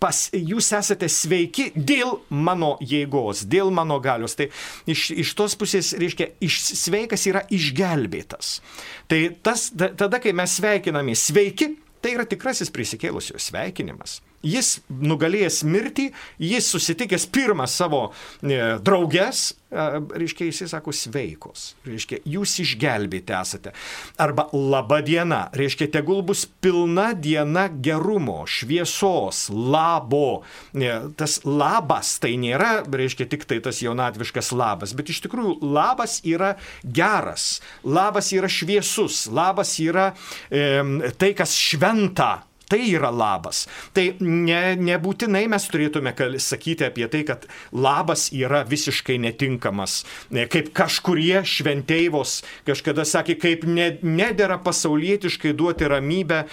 pas, 0.00 0.30
jūs 0.32 0.72
esate 0.72 1.08
sveiki 1.08 1.70
dėl 1.74 2.20
mano 2.30 2.76
jėgos, 2.80 3.44
dėl 3.46 3.70
mano 3.70 4.00
galios. 4.00 4.34
Tai 4.36 4.48
iš, 4.86 5.10
iš 5.12 5.34
tos 5.36 5.56
pusės, 5.56 5.92
reiškia, 5.98 6.32
iš, 6.40 6.60
sveikas 6.80 7.26
yra 7.28 7.44
išgelbėtas. 7.50 8.60
Tai 9.08 9.20
tas, 9.42 9.70
tada, 9.76 10.20
kai 10.20 10.32
mes 10.32 10.56
sveikiname 10.56 11.14
sveiki, 11.14 11.74
tai 12.00 12.16
yra 12.16 12.26
tikrasis 12.28 12.72
prisikėlusio 12.72 13.38
sveikinimas. 13.38 14.20
Jis 14.40 14.78
nugalėjęs 14.88 15.60
mirtį, 15.68 16.06
jis 16.40 16.68
susitikęs 16.72 17.26
pirmą 17.28 17.66
savo 17.68 18.06
e, 18.08 18.56
drauges, 18.80 19.50
e, 19.68 19.84
reiškia, 20.22 20.46
jis 20.48 20.72
sako 20.72 20.94
sveikos, 20.96 21.74
reiškia, 21.84 22.22
jūs 22.24 22.54
išgelbėti 22.64 23.36
esate. 23.36 23.74
Arba 24.16 24.46
laba 24.56 25.02
diena, 25.04 25.42
reiškia, 25.52 25.90
tegul 25.92 26.24
bus 26.24 26.46
pilna 26.64 27.10
diena 27.12 27.66
gerumo, 27.68 28.40
šviesos, 28.48 29.50
labo. 29.52 30.40
E, 30.72 30.88
tas 31.20 31.42
labas 31.44 32.16
tai 32.24 32.38
nėra, 32.40 32.86
reiškia, 32.88 33.28
tik 33.28 33.44
tai 33.44 33.60
tas 33.60 33.84
jaunatviškas 33.84 34.54
labas, 34.56 34.96
bet 34.96 35.12
iš 35.12 35.20
tikrųjų 35.28 35.58
labas 35.60 36.22
yra 36.24 36.54
geras, 36.80 37.58
labas 37.84 38.32
yra 38.32 38.48
šviesus, 38.48 39.26
labas 39.28 39.76
yra 39.84 40.14
e, 40.48 41.12
tai, 41.20 41.34
kas 41.36 41.52
šventa 41.60 42.38
Tai 42.70 42.80
yra 42.86 43.10
labas. 43.10 43.64
Tai 43.96 44.04
ne, 44.22 44.76
nebūtinai 44.78 45.42
mes 45.50 45.64
turėtume 45.72 46.12
sakyti 46.38 46.86
apie 46.86 47.08
tai, 47.10 47.24
kad 47.26 47.46
labas 47.74 48.28
yra 48.30 48.62
visiškai 48.68 49.18
netinkamas. 49.24 50.04
Kaip 50.30 50.70
kažkurie 50.76 51.42
šventeivos 51.42 52.40
kažkada 52.68 53.02
sakė, 53.08 53.36
kaip 53.42 53.66
ne, 53.66 53.88
nedėra 54.06 54.60
pasaulietiškai 54.62 55.54
duoti 55.58 55.90
ramybę 55.90 56.44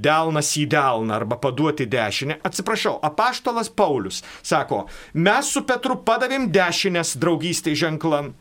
delnas 0.00 0.54
į 0.56 0.66
delną 0.72 1.18
arba 1.20 1.36
paduoti 1.42 1.84
dešinę. 1.90 2.40
Atsiprašau, 2.48 2.96
apaštalas 3.04 3.68
Paulius 3.68 4.22
sako, 4.40 4.86
mes 5.12 5.52
su 5.52 5.66
Petru 5.68 5.98
padavėm 6.06 6.48
dešinės 6.54 7.18
draugystės 7.20 7.76
ženklam 7.84 8.32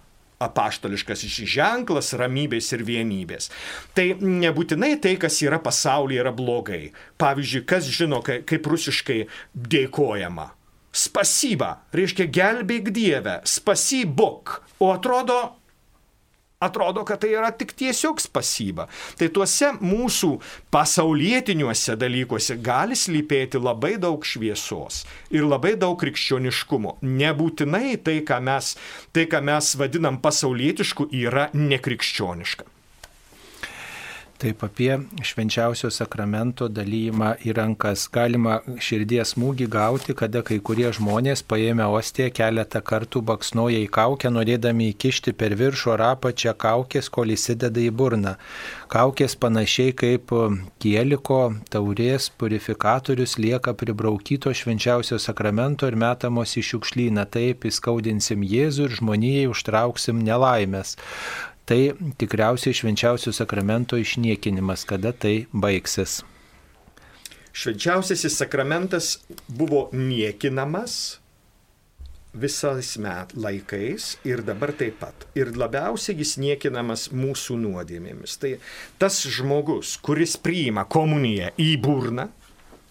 apaštališkas 0.42 1.26
ženklas 1.56 2.14
ramybės 2.18 2.72
ir 2.76 2.86
vienybės. 2.88 3.52
Tai 3.96 4.08
nebūtinai 4.22 4.96
tai, 5.04 5.16
kas 5.22 5.42
yra 5.46 5.62
pasaulyje, 5.64 6.24
yra 6.24 6.34
blogai. 6.36 6.92
Pavyzdžiui, 7.22 7.66
kas 7.70 7.90
žino, 7.92 8.22
kaip 8.26 8.68
rusiškai 8.68 9.24
dėkojama. 9.54 10.52
Spasiba 10.92 11.78
reiškia 11.96 12.28
gelbėk 12.28 12.92
Dievę, 12.92 13.40
spasybok. 13.48 14.58
O 14.84 14.92
atrodo, 14.92 15.61
atrodo, 16.62 17.04
kad 17.08 17.22
tai 17.22 17.34
yra 17.36 17.52
tik 17.52 17.74
tiesiog 17.78 18.22
pasyba. 18.34 18.88
Tai 19.18 19.30
tuose 19.34 19.72
mūsų 19.82 20.32
pasaulietiniuose 20.74 21.98
dalykuose 22.00 22.58
gali 22.62 22.98
slypėti 22.98 23.62
labai 23.62 23.96
daug 24.02 24.26
šviesos 24.26 25.04
ir 25.34 25.48
labai 25.48 25.76
daug 25.80 25.98
krikščioniškumo. 26.02 27.00
Nebūtinai 27.02 27.98
tai, 28.06 28.20
ką 28.28 28.42
mes, 28.46 28.76
tai, 29.16 29.26
ką 29.32 29.42
mes 29.52 29.74
vadinam 29.80 30.22
pasaulietišku, 30.22 31.10
yra 31.24 31.50
nekrikščioniška. 31.58 32.70
Taip 34.42 34.64
apie 34.66 34.96
švenčiausio 35.22 35.92
sakramento 35.94 36.66
dalymą 36.66 37.36
į 37.46 37.54
rankas. 37.54 38.08
Galima 38.10 38.56
širdies 38.82 39.36
smūgį 39.36 39.68
gauti, 39.70 40.16
kada 40.18 40.42
kai 40.42 40.58
kurie 40.66 40.88
žmonės 40.98 41.44
paėmę 41.46 41.86
ostiją 41.86 42.32
keletą 42.34 42.82
kartų 42.82 43.22
baksnoja 43.28 43.84
į 43.84 43.92
kaukę, 43.94 44.32
norėdami 44.34 44.88
įkišti 44.96 45.36
per 45.38 45.54
viršų 45.60 45.94
ar 45.94 46.04
apačią 46.08 46.56
kaukės, 46.58 47.12
kol 47.14 47.36
įsideda 47.36 47.84
į 47.86 47.92
burną. 48.00 48.34
Kaukės 48.90 49.38
panašiai 49.38 49.94
kaip 50.02 50.34
kieliko 50.82 51.40
taurės 51.70 52.32
purifikatorius 52.34 53.38
lieka 53.38 53.76
pribraukyto 53.78 54.56
švenčiausio 54.58 55.22
sakramento 55.22 55.86
ir 55.86 56.00
metamos 56.02 56.58
į 56.58 56.66
šiukšlyną. 56.72 57.30
Taip 57.30 57.70
įskaudinsim 57.70 58.42
Jėzų 58.42 58.90
ir 58.90 58.98
žmonijai 59.04 59.48
užtrauksim 59.54 60.26
nelaimės 60.26 60.98
tai 61.72 61.94
tikriausiai 62.20 62.76
švenčiausio 62.76 63.32
sakramento 63.32 63.96
išniekinimas, 63.96 64.84
kada 64.84 65.14
tai 65.16 65.46
baigsis. 65.54 66.18
Švenčiausiasis 67.56 68.36
sakramentas 68.42 69.14
buvo 69.48 69.86
niekinamas 69.94 71.22
visais 72.34 72.98
met 73.00 73.32
laikais 73.36 74.18
ir 74.28 74.44
dabar 74.44 74.76
taip 74.76 75.00
pat. 75.00 75.24
Ir 75.36 75.54
labiausiai 75.56 76.20
jis 76.20 76.36
niekinamas 76.44 77.08
mūsų 77.16 77.56
nuodėmėmis. 77.64 78.36
Tai 78.44 78.52
tas 79.00 79.22
žmogus, 79.24 79.96
kuris 80.04 80.36
priima 80.44 80.84
komuniją 80.84 81.54
į 81.56 81.72
burną 81.88 82.28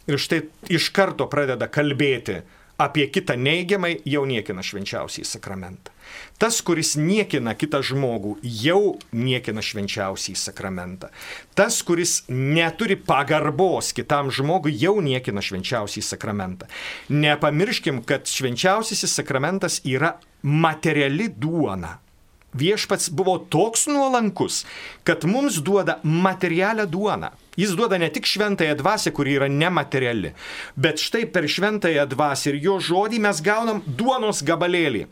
ir 0.08 0.16
štai 0.16 0.46
iš 0.72 0.88
karto 0.96 1.28
pradeda 1.28 1.68
kalbėti 1.68 2.40
apie 2.80 3.10
kitą 3.12 3.36
neigiamai, 3.36 3.98
jau 4.08 4.24
niekina 4.24 4.64
švenčiausiai 4.64 5.28
sakramentą. 5.28 5.92
Tas, 6.40 6.60
kuris 6.64 6.94
niekina 6.96 7.54
kitą 7.58 7.82
žmogų, 7.84 8.36
jau 8.42 8.96
niekina 9.12 9.60
švenčiausiai 9.64 10.36
sakramentą. 10.38 11.10
Tas, 11.54 11.82
kuris 11.84 12.22
neturi 12.28 12.96
pagarbos 12.96 13.92
kitam 13.96 14.30
žmogui, 14.32 14.72
jau 14.80 14.98
niekina 15.04 15.44
švenčiausiai 15.44 16.04
sakramentą. 16.04 16.70
Nepamirškim, 17.12 18.02
kad 18.08 18.30
švenčiausiasis 18.30 19.18
sakramentas 19.20 19.82
yra 19.84 20.14
materiali 20.42 21.28
duona. 21.28 21.98
Viešpats 22.50 23.12
buvo 23.14 23.36
toks 23.38 23.86
nuolankus, 23.86 24.64
kad 25.06 25.24
mums 25.24 25.60
duoda 25.62 26.00
materialią 26.02 26.86
duoną. 26.86 27.30
Jis 27.56 27.76
duoda 27.78 27.98
ne 27.98 28.08
tik 28.10 28.26
šventąją 28.26 28.74
dvasę, 28.74 29.12
kuri 29.12 29.36
yra 29.38 29.48
nemateriali, 29.48 30.32
bet 30.76 30.98
štai 30.98 31.26
per 31.30 31.46
šventąją 31.46 32.08
dvasę 32.10 32.50
ir 32.50 32.60
jo 32.64 32.78
žodį 32.80 33.20
mes 33.22 33.42
gaunam 33.44 33.82
duonos 33.86 34.42
gabalėlį. 34.42 35.06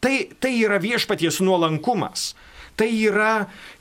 Tai, 0.00 0.14
tai 0.40 0.54
yra 0.64 0.80
viešpaties 0.80 1.42
nuolankumas. 1.44 2.32
Tai 2.76 2.88
yra 2.88 3.34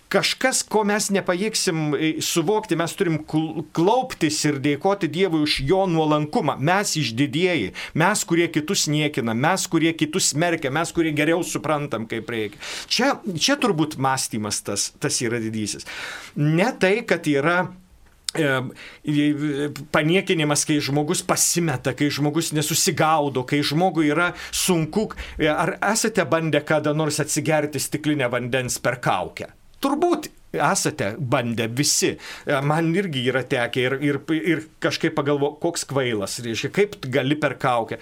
kažkas, 0.09 0.63
ko 0.65 0.81
mes 0.89 1.09
nepajėgsim 1.13 1.81
e, 1.93 2.09
suvokti, 2.25 2.77
mes 2.79 2.95
turim 2.97 3.19
klauptis 3.23 4.39
ir 4.49 4.57
dėkoti 4.63 5.09
Dievui 5.11 5.43
už 5.45 5.59
jo 5.69 5.83
nuolankumą. 5.89 6.57
Mes 6.65 6.95
išdidėjai, 6.99 7.71
mes, 8.01 8.23
kurie 8.27 8.49
kitus 8.51 8.87
niekina, 8.91 9.35
mes, 9.37 9.67
kurie 9.69 9.93
kitus 9.97 10.31
smerkia, 10.33 10.73
mes, 10.73 10.93
kurie 10.95 11.13
geriau 11.15 11.45
suprantam, 11.45 12.09
kaip 12.09 12.31
reikia. 12.33 12.61
Čia, 12.89 13.11
čia 13.37 13.59
turbūt 13.61 13.99
mąstymas 14.01 14.63
tas, 14.65 14.89
tas 14.99 15.21
yra 15.25 15.41
didysis. 15.43 15.87
Ne 16.35 16.71
tai, 16.81 16.97
kad 17.07 17.29
yra 17.29 17.61
paniekinimas, 19.91 20.65
kai 20.69 20.79
žmogus 20.83 21.23
pasimeta, 21.25 21.95
kai 21.97 22.09
žmogus 22.13 22.51
nesusigaudo, 22.53 23.43
kai 23.49 23.63
žmogui 23.65 24.11
yra 24.13 24.33
sunku. 24.51 25.09
Ar 25.49 25.77
esate 25.91 26.25
bandę 26.29 26.61
kada 26.61 26.93
nors 26.93 27.19
atsigerti 27.19 27.79
stiklinę 27.81 28.29
vandens 28.29 28.77
per 28.79 28.99
kaukę? 29.01 29.49
Turbūt 29.81 30.29
esate 30.53 31.15
bandę 31.19 31.67
visi. 31.67 32.15
Man 32.63 32.93
irgi 32.95 33.25
yra 33.31 33.43
tekę 33.43 33.85
ir, 33.85 33.97
ir, 34.01 34.19
ir 34.37 34.65
kažkaip 34.81 35.15
pagalvo, 35.17 35.55
koks 35.61 35.87
kvailas, 35.89 36.39
reiškia, 36.45 36.73
kaip 36.75 36.99
gali 37.09 37.37
per 37.39 37.57
kaukę. 37.61 37.99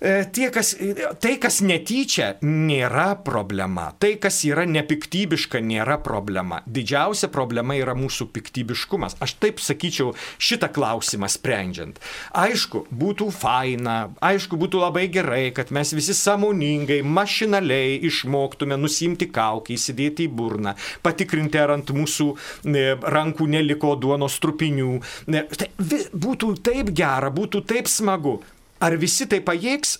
E, 0.00 0.24
tie, 0.32 0.50
kas, 0.54 0.76
tai, 1.18 1.34
kas 1.42 1.58
netyčia, 1.64 2.36
nėra 2.44 3.16
problema. 3.26 3.88
Tai, 3.98 4.12
kas 4.22 4.40
yra 4.46 4.62
nepiktybiška, 4.68 5.58
nėra 5.58 5.98
problema. 6.04 6.60
Didžiausia 6.70 7.30
problema 7.34 7.74
yra 7.78 7.96
mūsų 7.98 8.28
piktybiškumas. 8.34 9.16
Aš 9.24 9.34
taip 9.42 9.62
sakyčiau 9.62 10.12
šitą 10.38 10.70
klausimą 10.74 11.26
sprendžiant. 11.32 11.98
Aišku, 12.30 12.84
būtų 12.94 13.30
faina, 13.34 13.96
aišku, 14.22 14.58
būtų 14.60 14.84
labai 14.84 15.08
gerai, 15.10 15.48
kad 15.56 15.72
mes 15.74 15.90
visi 15.96 16.14
samoningai, 16.14 17.00
mašinaliai 17.02 17.98
išmoktume 18.06 18.78
nusimti 18.78 19.26
kaukę, 19.34 19.74
įsidėti 19.74 20.28
į 20.28 20.34
burną, 20.38 20.76
patikrinti, 21.02 21.58
ar 21.58 21.74
ant 21.74 21.90
mūsų 21.94 22.28
ne, 22.70 22.84
rankų 23.02 23.48
neliko 23.50 23.96
duonos 23.98 24.38
trupinių. 24.42 24.94
Ne, 25.34 25.42
tai, 25.58 25.72
būtų 26.14 26.54
taip 26.62 26.94
gera, 26.94 27.32
būtų 27.34 27.64
taip 27.66 27.90
smagu. 27.90 28.38
Ar 28.80 28.94
visi 29.00 29.26
tai 29.30 29.40
pajėgs? 29.44 29.98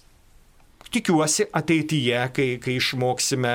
Tikiuosi 0.89 1.45
ateityje, 1.53 2.21
kai, 2.33 2.47
kai 2.65 2.79
išmoksime, 2.79 3.51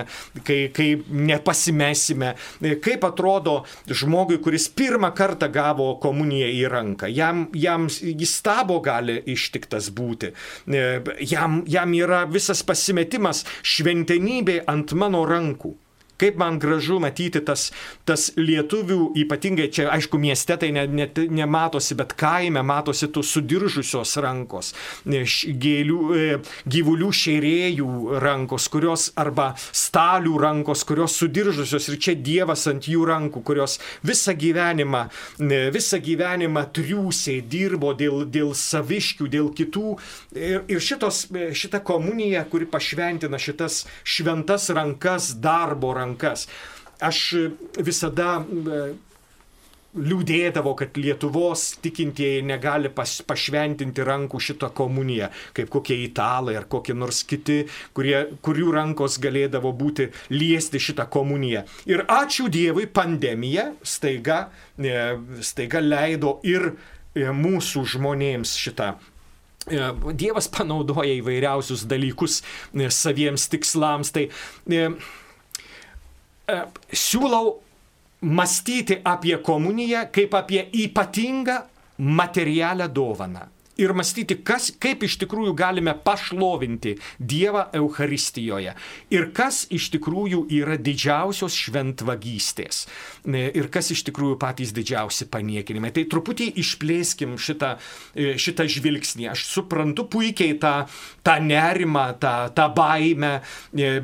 kai, 0.46 0.58
kai 0.76 0.90
nepasimesime, 1.02 2.36
kaip 2.84 3.08
atrodo 3.08 3.56
žmogui, 3.90 4.38
kuris 4.44 4.68
pirmą 4.70 5.10
kartą 5.18 5.50
gavo 5.50 5.88
komuniją 6.04 6.52
į 6.54 6.62
ranką. 6.70 7.10
Jam, 7.10 7.48
jam 7.58 7.88
jis 7.90 8.36
stabo 8.38 8.78
gali 8.86 9.18
ištiktas 9.34 9.90
būti. 9.98 10.30
Jam, 11.26 11.64
jam 11.66 11.98
yra 11.98 12.28
visas 12.30 12.62
pasimetimas 12.62 13.42
šventenybė 13.66 14.60
ant 14.70 14.94
mano 14.94 15.26
rankų. 15.26 15.74
Kaip 16.24 16.40
man 16.40 16.60
gražu 16.64 17.02
matyti 17.04 17.42
tas, 17.44 17.68
tas 18.08 18.30
lietuvių, 18.40 19.12
ypatingai 19.26 19.68
čia, 19.74 19.90
aišku, 19.92 20.20
mieste 20.22 20.56
tai 20.60 20.72
ne, 20.76 20.86
ne, 20.88 21.10
nematosi, 21.12 21.98
bet 22.00 22.16
kaime 22.20 22.64
matosi 22.64 23.10
tų 23.12 23.26
sudiržusios 23.28 24.16
rankos, 24.24 24.72
gėlių, 25.04 26.00
e, 26.16 26.40
gyvulių 26.72 27.10
šeirėjų 27.20 28.20
rankos, 28.24 28.70
kurios 28.72 29.10
arba 29.20 29.52
stalių 29.60 30.38
rankos, 30.40 30.86
kurios 30.88 31.18
sudiržusios 31.20 31.90
ir 31.92 32.00
čia 32.00 32.16
Dievas 32.24 32.64
ant 32.72 32.88
jų 32.88 33.04
rankų, 33.10 33.44
kurios 33.44 33.80
visą 34.06 34.32
gyvenimą, 34.40 35.04
visą 35.76 36.00
gyvenimą 36.04 36.64
triūsiai 36.76 37.42
dirbo 37.52 37.92
dėl, 37.98 38.24
dėl 38.32 38.54
saviškių, 38.56 39.28
dėl 39.34 39.52
kitų. 39.58 39.98
Ir, 40.38 40.64
ir 40.72 40.84
šitos, 40.84 41.26
šita 41.58 41.84
komunija, 41.86 42.46
kuri 42.50 42.70
pašventina 42.70 43.40
šitas 43.42 43.84
šventas 44.08 44.70
rankas 44.74 45.34
darbo 45.44 45.92
rankas, 45.98 46.13
rankas. 46.14 46.48
Aš 47.04 47.36
visada 47.84 48.44
e, 48.46 48.94
liūdėdavo, 49.94 50.74
kad 50.78 50.96
Lietuvos 50.98 51.76
tikintieji 51.84 52.44
negali 52.46 52.90
pas, 52.90 53.22
pašventinti 53.28 54.06
rankų 54.06 54.40
šitą 54.40 54.72
komuniją, 54.74 55.30
kaip 55.54 55.70
kokie 55.70 55.98
italai 56.06 56.56
ar 56.58 56.66
kokie 56.70 56.94
nors 56.94 57.24
kiti, 57.24 57.68
kurie, 57.94 58.38
kurių 58.42 58.72
rankos 58.74 59.20
galėdavo 59.20 59.74
būti 59.74 60.10
liesti 60.32 60.80
šitą 60.80 61.10
komuniją. 61.10 61.66
Ir 61.90 62.06
ačiū 62.08 62.48
Dievui, 62.50 62.88
pandemija 62.88 63.74
staiga, 63.84 64.48
e, 64.78 65.18
staiga 65.42 65.82
leido 65.82 66.40
ir 66.44 66.72
e, 66.72 67.28
mūsų 67.30 67.86
žmonėms 67.96 68.56
šitą 68.58 68.96
Dievas 69.64 70.50
panaudoja 70.52 71.14
įvairiausius 71.22 71.86
dalykus 71.88 72.42
saviems 72.92 73.46
tikslams. 73.48 74.10
Tai 74.12 74.26
E, 74.68 74.90
siūlau 76.94 77.60
mąstyti 78.22 78.98
apie 79.04 79.38
komuniją 79.38 80.08
kaip 80.12 80.34
apie 80.36 80.66
ypatingą 80.74 81.62
materialią 81.98 82.88
dovaną. 82.88 83.40
Ir 83.82 83.90
mąstyti, 83.98 84.38
kas, 84.46 84.68
kaip 84.78 85.02
iš 85.08 85.16
tikrųjų 85.24 85.56
galime 85.58 85.96
pašlovinti 86.06 86.92
Dievą 87.18 87.64
Euharistijoje. 87.74 88.76
Ir 89.10 89.30
kas 89.34 89.64
iš 89.74 89.88
tikrųjų 89.96 90.44
yra 90.54 90.78
didžiausios 90.78 91.58
šventvagystės. 91.58 92.84
E, 93.26 93.48
ir 93.50 93.72
kas 93.74 93.90
iš 93.96 94.06
tikrųjų 94.10 94.38
patys 94.42 94.76
didžiausi 94.78 95.26
paniekinimai. 95.34 95.90
Tai 95.96 96.06
truputį 96.12 96.52
išplėskim 96.62 97.34
šitą, 97.42 97.74
e, 98.14 98.36
šitą 98.38 98.70
žvilgsnį. 98.70 99.32
Aš 99.34 99.48
suprantu 99.50 100.06
puikiai 100.06 100.54
tą, 100.62 100.76
tą 101.26 101.40
nerimą, 101.42 102.12
tą, 102.22 102.36
tą 102.54 102.70
baimę, 102.78 103.40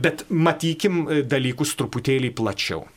bet 0.01 0.25
matykim 0.29 1.05
dalykus 1.29 1.77
truputėlį 1.77 2.33
plačiau. 2.33 2.87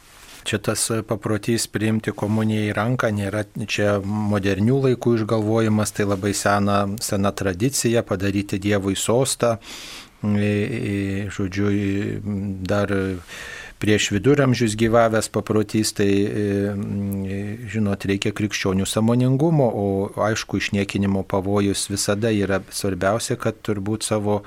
Čia 0.42 0.58
tas 0.58 0.84
paprotys 1.06 1.68
priimti 1.70 2.10
komuniją 2.14 2.70
į 2.70 2.76
ranką 2.76 3.12
nėra 3.14 3.44
čia 3.70 4.00
modernių 4.02 4.80
laikų 4.88 5.16
išgalvojimas, 5.20 5.94
tai 5.94 6.08
labai 6.08 6.32
sena, 6.34 6.84
sena 7.00 7.30
tradicija 7.30 8.02
padaryti 8.06 8.58
Dievui 8.62 8.96
sostą. 8.98 9.58
Žodžiu, 10.22 11.70
dar 12.62 12.92
prieš 13.82 14.12
viduramžius 14.14 14.76
gyvavęs 14.78 15.26
paprotys, 15.34 15.90
tai, 15.98 16.10
žinot, 17.72 18.06
reikia 18.06 18.30
krikščionių 18.30 18.86
samoningumo, 18.86 19.66
o 19.66 19.86
aišku, 20.28 20.60
išniekinimo 20.62 21.24
pavojus 21.26 21.88
visada 21.90 22.30
yra 22.30 22.60
svarbiausia, 22.70 23.34
kad 23.34 23.58
turbūt 23.66 24.06
savo 24.06 24.44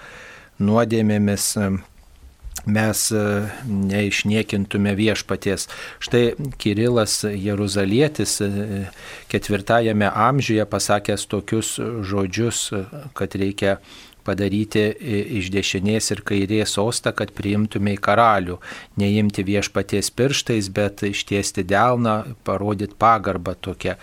nuodėmėmis 0.63 1.49
mes 2.65 3.11
e, 3.11 3.21
neišniekintume 3.67 4.95
viešpaties. 4.95 5.67
Štai 5.99 6.33
Kirilas 6.57 7.23
Jeruzalietis 7.27 8.39
e, 8.41 8.49
ketvirtajame 9.31 10.09
amžiuje 10.09 10.65
pasakęs 10.65 11.27
tokius 11.29 11.75
žodžius, 11.79 12.69
kad 13.13 13.35
reikia 13.35 13.77
padaryti 14.25 14.87
iš 15.37 15.51
dešinės 15.53 16.09
ir 16.15 16.23
kairės 16.25 16.73
sostą, 16.79 17.13
kad 17.13 17.33
priimtume 17.37 17.93
į 17.93 18.01
karalių, 18.07 18.57
neimti 18.97 19.45
viešpaties 19.45 20.09
pirštais, 20.17 20.71
bet 20.73 21.05
ištiesti 21.05 21.65
delną, 21.67 22.17
parodyti 22.47 22.97
pagarbą 22.97 23.53
tokią. 23.61 23.99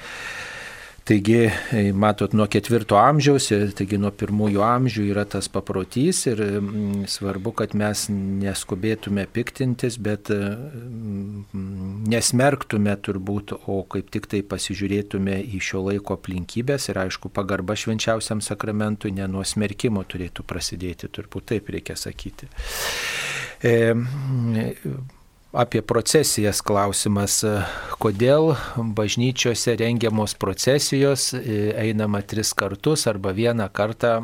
Taigi, 1.04 1.50
e, 1.72 1.92
matot, 1.92 2.30
nuo 2.32 2.44
ketvirto 2.46 2.94
amžiaus, 2.94 3.48
taigi 3.74 3.98
nuo 3.98 4.12
pirmųjų 4.14 4.62
amžių 4.62 5.06
yra 5.10 5.24
tas 5.26 5.48
paprotys 5.50 6.20
ir 6.30 6.42
svarbu, 7.10 7.50
kad 7.58 7.74
mes 7.78 8.04
neskubėtume 8.12 9.24
piktintis, 9.34 9.96
bet 9.98 10.30
e, 10.30 10.38
nesmerktume 12.12 12.94
turbūt, 13.02 13.56
o 13.66 13.80
kaip 13.90 14.12
tik 14.14 14.28
tai 14.30 14.44
pasižiūrėtume 14.46 15.40
į 15.42 15.62
šio 15.70 15.82
laiko 15.88 16.14
aplinkybės 16.20 16.86
ir 16.92 17.02
aišku, 17.02 17.32
pagarba 17.34 17.74
švenčiausiam 17.74 18.44
sakramentui 18.44 19.10
ne 19.16 19.26
nuo 19.30 19.42
smerkimo 19.42 20.04
turėtų 20.06 20.46
prasidėti, 20.46 21.10
turbūt 21.10 21.50
taip 21.50 21.74
reikia 21.74 21.98
sakyti. 21.98 22.46
E, 23.58 23.74
apie 25.52 25.82
procesijas 25.84 26.62
klausimas. 26.64 27.40
Kodėl 28.02 28.54
bažnyčiose 28.76 29.76
rengiamos 29.78 30.34
procesijos 30.34 31.30
e, 31.36 31.72
einama 31.78 32.22
tris 32.26 32.54
kartus 32.56 33.06
arba 33.06 33.34
vieną 33.36 33.68
kartą 33.72 34.18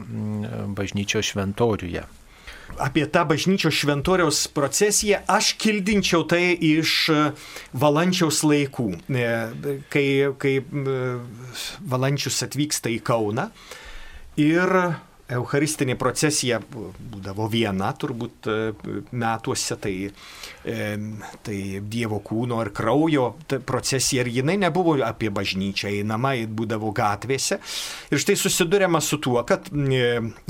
bažnyčios 0.74 1.34
šventoriuje? 1.34 2.06
apie 2.78 3.06
tą 3.10 3.24
bažnyčios 3.24 3.74
šventoriaus 3.74 4.42
procesiją, 4.54 5.22
aš 5.26 5.54
kildinčiau 5.58 6.22
tai 6.28 6.52
iš 6.52 7.08
valančiaus 7.72 8.42
laikų, 8.46 8.88
kai, 9.90 10.06
kai 10.38 10.54
valančius 11.80 12.42
atvyksta 12.46 12.92
į 12.92 13.00
Kauną. 13.08 13.48
Ir 14.38 14.74
Eucharistinė 15.28 15.92
procesija 16.00 16.56
būdavo 16.64 17.50
viena 17.52 17.90
turbūt 18.00 18.48
e, 18.48 18.54
metuose, 19.12 19.76
tai, 19.76 19.92
e, 20.64 20.76
tai 21.44 21.58
Dievo 21.84 22.22
kūno 22.24 22.62
ir 22.64 22.70
kraujo 22.76 23.26
procesija 23.68 24.24
ir 24.24 24.30
jinai 24.38 24.56
nebuvo 24.62 24.96
apie 25.04 25.28
bažnyčią, 25.34 25.92
einama, 26.00 26.32
būdavo 26.48 26.94
gatvėse. 26.96 27.60
Ir 28.08 28.24
štai 28.24 28.38
susidurėma 28.40 29.02
su 29.04 29.20
tuo, 29.20 29.42
kad 29.48 29.68
e, 29.68 30.06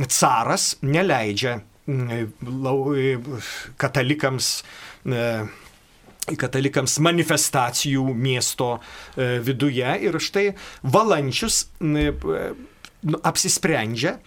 caras 0.06 0.76
neleidžia 0.86 1.58
katalikams 3.80 4.48
katalikams 6.38 6.98
manifestacijų 7.00 8.02
miesto 8.12 8.74
viduje 9.16 9.94
ir 10.04 10.18
štai 10.20 10.50
valančius 10.84 11.62
apsisprendžia 13.24 14.18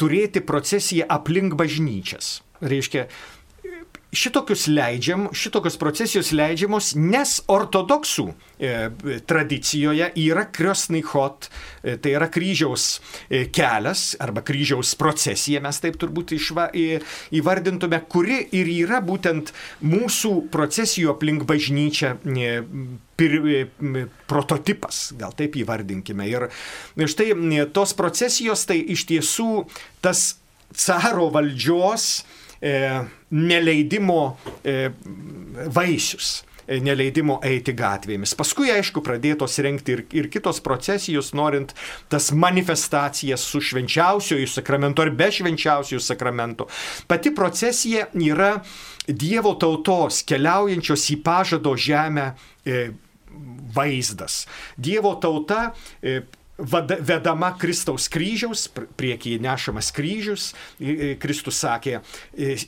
turėti 0.00 0.42
procesiją 0.44 1.06
aplink 1.08 1.56
bažnyčias. 1.56 2.40
Reiškia, 2.60 3.06
šitokius 4.12 4.66
leidžiam, 4.66 5.28
šitokios 5.32 5.76
procesijos 5.78 6.32
leidžiamos, 6.34 6.92
nes 6.98 7.36
ortodoksų 7.50 8.26
e, 8.58 8.72
tradicijoje 9.30 10.10
yra 10.18 10.46
kriosnaichot, 10.50 11.46
e, 11.84 11.94
tai 12.02 12.14
yra 12.18 12.26
kryžiaus 12.32 12.88
e, 13.28 13.44
kelias 13.54 14.16
arba 14.22 14.42
kryžiaus 14.46 14.96
procesija, 14.98 15.62
mes 15.62 15.78
taip 15.82 15.98
turbūt 16.00 16.34
išva, 16.34 16.70
į, 16.74 16.88
įvardintume, 17.38 18.02
kuri 18.10 18.40
ir 18.58 18.72
yra 18.80 18.98
būtent 19.04 19.54
mūsų 19.86 20.34
procesijų 20.50 21.14
aplink 21.14 21.46
bažnyčią 21.46 22.16
e, 22.34 22.50
pir, 23.20 23.38
e, 23.46 24.04
prototipas, 24.30 25.10
gal 25.20 25.38
taip 25.38 25.54
įvardinkime. 25.62 26.26
Ir 26.26 26.50
štai 27.14 27.30
tos 27.70 27.94
procesijos 27.94 28.66
tai 28.66 28.80
iš 28.90 29.06
tiesų 29.06 29.50
tas 30.02 30.32
caro 30.74 31.30
valdžios 31.34 32.10
e, 32.18 32.39
neleidimo 32.60 34.20
e, 34.64 34.90
vaisius 35.72 36.40
e, 36.66 36.78
neleidimo 36.84 37.38
eiti 37.46 37.74
gatvėmis. 37.76 38.34
Paskui, 38.38 38.70
aišku, 38.74 39.02
pradėtos 39.06 39.58
renkti 39.64 39.96
ir, 39.96 40.04
ir 40.16 40.30
kitos 40.32 40.60
procesijos, 40.64 41.32
norint 41.36 41.74
tas 42.12 42.30
manifestacijas 42.36 43.44
su 43.46 43.62
švenčiausiojų 43.64 44.48
sakramentu 44.50 45.06
ar 45.06 45.12
be 45.16 45.30
švenčiausiojų 45.34 46.02
sakramentu. 46.04 46.68
Pati 47.10 47.34
procesija 47.36 48.08
yra 48.14 48.58
Dievo 49.10 49.56
tautos 49.58 50.20
keliaujančios 50.28 51.08
į 51.10 51.16
pažado 51.24 51.72
žemę 51.74 52.28
e, 52.62 52.90
vaizdas. 53.74 54.44
Dievo 54.78 55.16
tauta 55.22 55.72
e, 56.02 56.20
vedama 56.60 57.52
Kristaus 57.58 58.08
kryžiaus, 58.08 58.68
priekyje 58.96 59.40
nešamas 59.42 59.90
kryžius, 59.94 60.50
Kristus 61.20 61.60
sakė, 61.62 62.00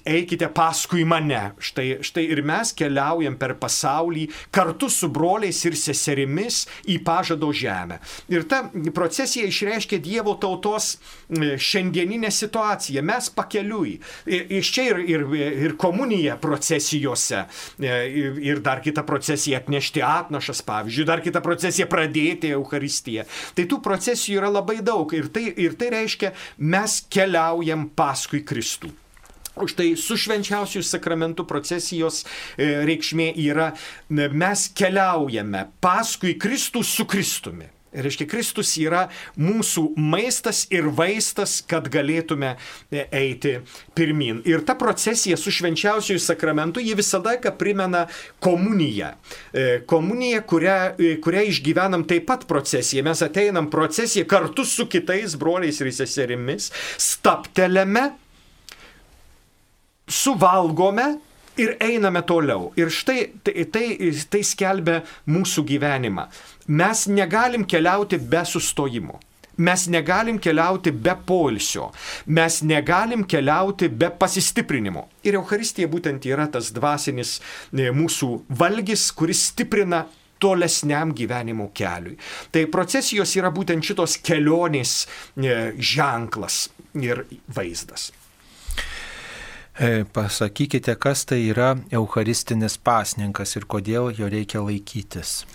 eikite 0.08 0.48
paskui 0.54 1.04
mane. 1.08 1.52
Štai, 1.62 2.02
štai 2.04 2.24
ir 2.32 2.42
mes 2.46 2.72
keliaujam 2.76 3.36
per 3.40 3.56
pasaulį 3.60 4.28
kartu 4.54 4.88
su 4.92 5.10
broliais 5.12 5.58
ir 5.68 5.76
seserimis 5.78 6.62
į 6.90 6.98
pažado 7.04 7.50
žemę. 7.52 8.00
Ir 8.32 8.46
ta 8.48 8.64
procesija 8.94 9.48
išreiškia 9.48 10.00
Dievo 10.02 10.34
tautos 10.40 10.96
šiandieninę 11.32 12.30
situaciją. 12.32 13.02
Mes 13.06 13.28
pakeliui. 13.34 13.98
Iš 14.26 14.72
čia 14.74 14.86
ir, 14.92 15.02
ir, 15.08 15.26
ir 15.66 15.76
komunija 15.80 16.36
procesijose. 16.40 17.44
Ir, 17.82 18.38
ir 18.42 18.62
dar 18.64 18.82
kita 18.84 19.04
procesija 19.06 19.60
atnešti 19.62 20.02
atnašas, 20.02 20.62
pavyzdžiui, 20.66 21.08
dar 21.08 21.22
kita 21.24 21.42
procesija 21.44 21.88
pradėti 21.90 22.52
Eucharistiją. 22.56 23.26
Tai 23.56 23.66
tų 23.68 23.81
procesijų 23.84 24.40
yra 24.40 24.50
labai 24.52 24.80
daug 24.84 25.12
ir 25.16 25.28
tai, 25.34 25.48
ir 25.56 25.76
tai 25.78 25.92
reiškia, 25.94 26.32
mes 26.58 27.00
keliaujam 27.12 27.88
paskui 27.96 28.42
Kristų. 28.46 28.92
Už 29.62 29.74
tai 29.76 29.90
su 30.00 30.16
švenčiausiųjų 30.16 30.86
sakramentų 30.88 31.44
procesijos 31.48 32.22
e, 32.24 32.70
reikšmė 32.88 33.28
yra, 33.44 33.72
mes 34.08 34.64
keliaujame 34.72 35.66
paskui 35.84 36.38
Kristų 36.40 36.80
su 36.86 37.04
Kristumi. 37.04 37.68
Reiškia, 37.92 38.26
Kristus 38.30 38.70
yra 38.80 39.02
mūsų 39.36 39.84
maistas 40.00 40.64
ir 40.72 40.86
vaistas, 40.96 41.58
kad 41.68 41.90
galėtume 41.92 42.54
e, 42.54 43.04
eiti 43.12 43.58
pirmin. 43.96 44.40
Ir 44.48 44.64
ta 44.64 44.76
procesija 44.80 45.36
su 45.36 45.52
švenčiausiųjų 45.52 46.22
sakramentu, 46.22 46.80
ji 46.80 46.96
visada 46.96 47.34
primena 47.58 48.06
komuniją. 48.40 49.12
E, 49.52 49.66
komuniją, 49.88 50.40
kurią, 50.48 50.76
e, 50.96 51.12
kurią 51.22 51.44
išgyvenam 51.50 52.06
taip 52.08 52.24
pat 52.30 52.46
procesiją. 52.48 53.04
Mes 53.04 53.20
ateinam 53.24 53.68
procesiją 53.72 54.24
kartu 54.30 54.64
su 54.64 54.88
kitais 54.88 55.36
broliais 55.36 55.80
ir 55.82 55.92
seserimis, 55.92 56.70
staptelėme, 57.00 58.08
suvalgome 60.08 61.10
ir 61.56 61.76
einame 61.80 62.22
toliau. 62.26 62.70
Ir 62.76 62.90
štai 62.92 63.26
tai, 63.44 63.66
tai, 63.72 63.86
tai 64.30 64.42
skelbia 64.46 65.02
mūsų 65.28 65.66
gyvenimą. 65.68 66.28
Mes 66.68 67.06
negalim 67.10 67.66
keliauti 67.68 68.18
be 68.18 68.44
sustojimo. 68.48 69.20
Mes 69.56 69.84
negalim 69.92 70.38
keliauti 70.40 70.90
be 70.96 71.12
poilsio, 71.26 71.90
mes 72.32 72.62
negalim 72.64 73.26
keliauti 73.28 73.90
be 73.92 74.08
pasistiprinimo. 74.18 75.04
Ir 75.28 75.36
Euharistija 75.36 75.90
būtent 75.92 76.24
yra 76.24 76.46
tas 76.48 76.70
dvasinis 76.72 77.34
e, 77.36 77.90
mūsų 77.92 78.30
valgys, 78.48 79.10
kuris 79.12 79.44
stiprina 79.50 80.06
tolesniam 80.42 81.12
gyvenimo 81.14 81.68
keliui. 81.76 82.16
Tai 82.50 82.64
procesijos 82.72 83.36
yra 83.36 83.52
būtent 83.54 83.84
šitos 83.84 84.16
kelionės 84.24 84.96
e, 85.36 85.54
ženklas 85.76 86.64
ir 86.98 87.26
vaizdas. 87.52 88.08
E, 89.80 90.04
pasakykite, 90.04 90.94
kas 91.00 91.24
tai 91.24 91.46
yra 91.48 91.70
Eucharistinis 91.96 92.74
pasninkas 92.76 93.56
ir 93.56 93.64
kodėl 93.64 94.10
jo 94.12 94.28
reikia 94.28 94.60
laikytis. 94.60 95.46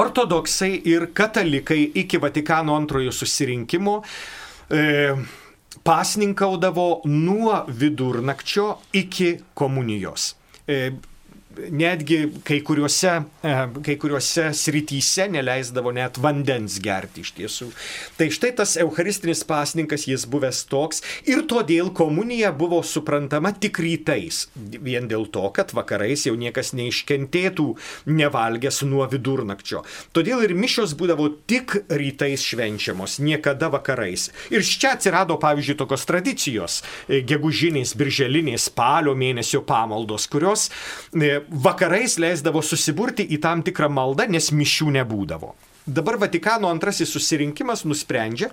Ortodoksai 0.00 0.70
ir 0.88 1.10
katalikai 1.12 1.82
iki 2.00 2.20
Vatikano 2.22 2.78
antrojo 2.80 3.12
susirinkimo 3.12 3.98
e, 4.72 5.12
pasninkaudavo 5.84 6.88
nuo 7.12 7.60
vidurnakčio 7.68 8.70
iki 8.96 9.34
komunijos. 9.54 10.30
E, 10.64 10.80
netgi 11.70 12.20
kai 12.46 12.60
kuriuose, 12.64 13.14
e, 13.42 13.54
kai 13.84 13.96
kuriuose 14.00 14.48
srityse 14.54 15.28
neleisdavo 15.32 15.92
net 15.94 16.18
vandens 16.22 16.78
gerti 16.82 17.24
iš 17.24 17.32
tiesų. 17.38 17.70
Tai 18.18 18.28
štai 18.34 18.52
tas 18.60 18.76
eucharistinis 18.80 19.44
pasninkas 19.48 20.06
jis 20.08 20.26
buvęs 20.30 20.64
toks 20.70 21.02
ir 21.28 21.44
todėl 21.50 21.90
komunija 21.96 22.52
buvo 22.56 22.80
suprantama 22.86 23.52
tik 23.52 23.80
rytais. 23.82 24.46
Vien 24.56 25.08
dėl 25.10 25.28
to, 25.32 25.46
kad 25.54 25.74
vakarais 25.76 26.26
jau 26.28 26.36
niekas 26.38 26.74
neiškentėtų 26.78 27.68
nevalgęs 28.06 28.82
nuo 28.88 29.06
vidurnakčio. 29.10 29.84
Todėl 30.16 30.44
ir 30.46 30.54
mišios 30.58 30.94
būdavo 30.98 31.28
tik 31.50 31.76
rytais 31.88 32.44
švenčiamos, 32.46 33.18
niekada 33.24 33.70
vakarais. 33.72 34.28
Ir 34.54 34.64
čia 34.64 34.94
atsirado, 34.96 35.38
pavyzdžiui, 35.40 35.78
tokios 35.78 36.06
tradicijos 36.08 36.80
e,- 37.08 37.22
gegužinės, 37.30 37.94
birželinės, 37.98 38.68
spalio 38.70 39.14
mėnesio 39.18 39.62
pamaldos, 39.66 40.28
kurios 40.30 40.68
e, 41.12 41.40
vakarais 41.50 42.18
leisdavo 42.20 42.62
susiburti 42.62 43.26
į 43.34 43.40
tam 43.42 43.64
tikrą 43.66 43.88
maldą, 43.92 44.28
nes 44.30 44.52
mišių 44.52 44.92
nebūdavo. 45.00 45.54
Dabar 45.88 46.18
Vatikano 46.20 46.68
antrasis 46.68 47.08
susirinkimas 47.08 47.86
nusprendžia, 47.88 48.50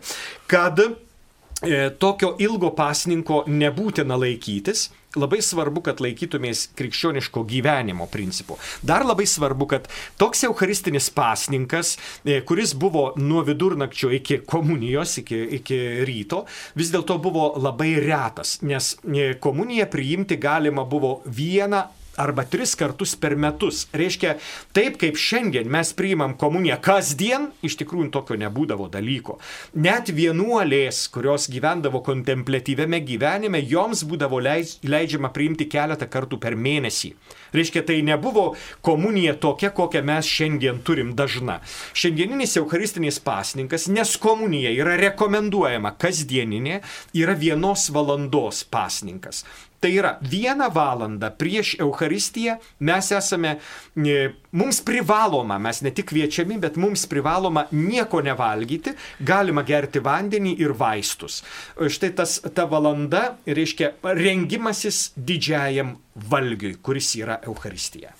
kad 0.47 0.79
e, 0.79 1.89
tokio 1.99 2.35
ilgo 2.39 2.69
pasninko 2.77 3.43
nebūtina 3.51 4.15
laikytis, 4.15 4.87
labai 5.19 5.41
svarbu, 5.43 5.83
kad 5.83 5.99
laikytumės 6.03 6.69
krikščioniško 6.79 7.43
gyvenimo 7.47 8.07
principų. 8.11 8.55
Dar 8.87 9.03
labai 9.07 9.25
svarbu, 9.27 9.67
kad 9.73 9.89
toks 10.19 10.45
eucharistinis 10.47 11.09
pasninkas, 11.15 11.97
e, 12.23 12.39
kuris 12.47 12.71
buvo 12.71 13.09
nuo 13.19 13.43
vidurnakčio 13.47 14.13
iki 14.15 14.39
komunijos, 14.47 15.17
iki, 15.23 15.41
iki 15.59 15.81
ryto, 16.07 16.45
vis 16.79 16.95
dėlto 16.95 17.19
buvo 17.19 17.51
labai 17.59 17.97
retas, 17.99 18.61
nes 18.63 18.93
e, 19.03 19.33
komuniją 19.43 19.91
priimti 19.91 20.39
galima 20.39 20.87
buvo 20.87 21.17
vieną 21.25 21.83
arba 22.17 22.45
tris 22.49 22.75
kartus 22.79 23.15
per 23.19 23.35
metus. 23.39 23.85
Reiškia, 23.95 24.35
taip 24.75 24.99
kaip 25.01 25.19
šiandien 25.19 25.69
mes 25.71 25.91
priimam 25.97 26.35
komuniją 26.39 26.77
kasdien, 26.83 27.49
iš 27.65 27.77
tikrųjų 27.81 28.11
tokio 28.13 28.37
nebūdavo 28.39 28.87
dalyko. 28.93 29.37
Net 29.75 30.11
vienuolės, 30.15 31.05
kurios 31.13 31.49
gyvendavo 31.51 32.01
kontemplatyviame 32.05 33.01
gyvenime, 33.05 33.61
joms 33.63 34.05
būdavo 34.07 34.41
leidžiama 34.43 35.31
priimti 35.35 35.69
keletą 35.71 36.09
kartų 36.11 36.39
per 36.41 36.55
mėnesį. 36.55 37.15
Reiškia, 37.55 37.85
tai 37.87 38.01
nebuvo 38.05 38.47
komunija 38.85 39.35
tokia, 39.39 39.71
kokią 39.75 40.03
mes 40.05 40.29
šiandien 40.29 40.81
turim 40.85 41.13
dažna. 41.15 41.59
Šiandieninis 41.95 42.57
Eucharistinis 42.59 43.19
pasninkas, 43.23 43.87
nes 43.87 44.15
komunija 44.21 44.73
yra 44.75 44.97
rekomenduojama 44.99 45.95
kasdieninė, 46.01 46.81
yra 47.15 47.37
vienos 47.39 47.89
valandos 47.95 48.65
pasninkas. 48.67 49.45
Tai 49.85 49.91
yra 49.93 50.15
vieną 50.21 50.71
valandą 50.73 51.29
prieš 51.37 51.75
Eucharistiją 51.79 52.55
mes 52.79 53.11
esame, 53.11 53.51
e, 53.97 54.31
mums 54.51 54.79
privaloma, 54.81 55.59
mes 55.59 55.81
ne 55.85 55.91
tik 55.91 56.07
kviečiami, 56.09 56.57
bet 56.57 56.79
mums 56.81 57.05
privaloma 57.05 57.67
nieko 57.71 58.23
nevalgyti, 58.25 58.95
galima 59.19 59.61
gerti 59.67 60.01
vandenį 60.01 60.55
ir 60.63 60.73
vaistus. 60.73 61.43
Štai 61.77 62.09
tas, 62.17 62.39
ta 62.55 62.65
valanda 62.65 63.35
reiškia 63.45 63.91
rengimasis 64.01 65.11
didžiajam 65.15 65.97
valgiui, 66.15 66.77
kuris 66.81 67.15
yra 67.19 67.39
Eucharistija. 67.45 68.13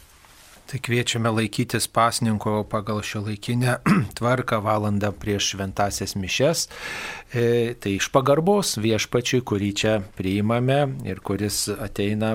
Tai 0.66 0.80
kviečiame 0.82 1.30
laikytis 1.30 1.86
pasninko 1.94 2.64
pagal 2.70 3.04
šio 3.06 3.22
laikinę 3.28 3.76
tvarką 4.18 4.58
valandą 4.66 5.12
prieš 5.14 5.52
šventasias 5.54 6.16
mišes. 6.18 6.64
E, 7.30 7.76
tai 7.78 7.94
iš 8.00 8.10
pagarbos 8.10 8.74
viešpačiui, 8.82 9.44
kurį 9.46 9.70
čia 9.78 9.94
priimame 10.18 10.80
ir 11.06 11.22
kuris 11.22 11.68
ateina 11.70 12.34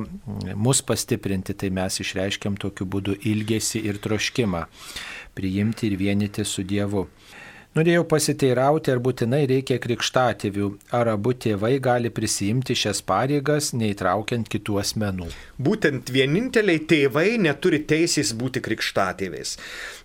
mus 0.54 0.82
pastiprinti, 0.86 1.58
tai 1.58 1.72
mes 1.74 1.98
išreiškiam 2.04 2.54
tokiu 2.54 2.86
būdu 2.86 3.18
ilgesį 3.32 3.82
ir 3.90 3.98
troškimą 3.98 4.62
priimti 5.34 5.90
ir 5.90 5.98
vienyti 5.98 6.44
su 6.44 6.62
Dievu. 6.62 7.08
Norėjau 7.78 8.02
pasiteirauti, 8.10 8.90
ar 8.90 8.98
būtinai 8.98 9.44
reikia 9.46 9.76
krikštatėvių, 9.78 10.70
ar 10.98 11.12
abu 11.12 11.36
tėvai 11.38 11.76
gali 11.78 12.10
prisijimti 12.10 12.74
šias 12.74 12.98
pareigas, 13.06 13.68
neįtraukiant 13.78 14.50
kitų 14.50 14.80
asmenų. 14.82 15.28
Būtent 15.54 16.10
vieninteliai 16.10 16.82
tėvai 16.90 17.36
neturi 17.38 17.78
teisės 17.92 18.34
būti 18.34 18.64
krikštatėviais. 18.66 19.54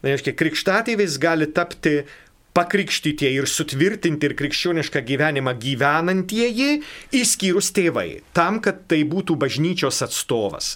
Tai 0.04 0.14
reiškia, 0.14 0.36
krikštatėviais 0.44 1.18
gali 1.26 1.50
tapti 1.58 1.96
pakrikštyti 2.54 3.34
ir 3.34 3.50
sutvirtinti 3.50 4.30
ir 4.30 4.38
krikščionišką 4.38 5.02
gyvenimą 5.10 5.58
gyvenantieji, 5.66 6.84
išskyrus 7.18 7.74
tėvai, 7.74 8.10
tam, 8.38 8.62
kad 8.62 8.86
tai 8.86 9.02
būtų 9.10 9.42
bažnyčios 9.42 10.06
atstovas 10.06 10.76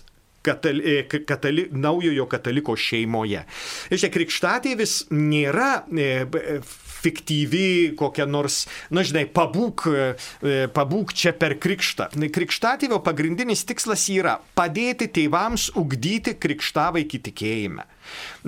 katali, 0.50 0.98
e, 0.98 1.24
katali, 1.30 1.70
naujojo 1.72 2.28
kataliko 2.30 2.76
šeimoje. 2.80 3.46
Iškia, 3.94 4.14
krikštatėvis 4.14 5.00
nėra 5.14 5.72
e, 5.94 6.62
fiktyvi 7.00 7.96
kokia 8.00 8.28
nors, 8.30 8.64
na 8.92 9.04
žinai, 9.08 9.26
pabūk, 9.32 9.86
e, 9.92 10.58
pabūk 10.76 11.14
čia 11.16 11.34
per 11.38 11.58
krikštą. 11.62 12.10
Krikštatėvio 12.36 13.02
pagrindinis 13.06 13.66
tikslas 13.70 14.08
yra 14.14 14.40
padėti 14.58 15.10
tėvams 15.20 15.70
ugdyti 15.80 16.36
krikštavaikį 16.40 17.24
tikėjimą. 17.30 17.88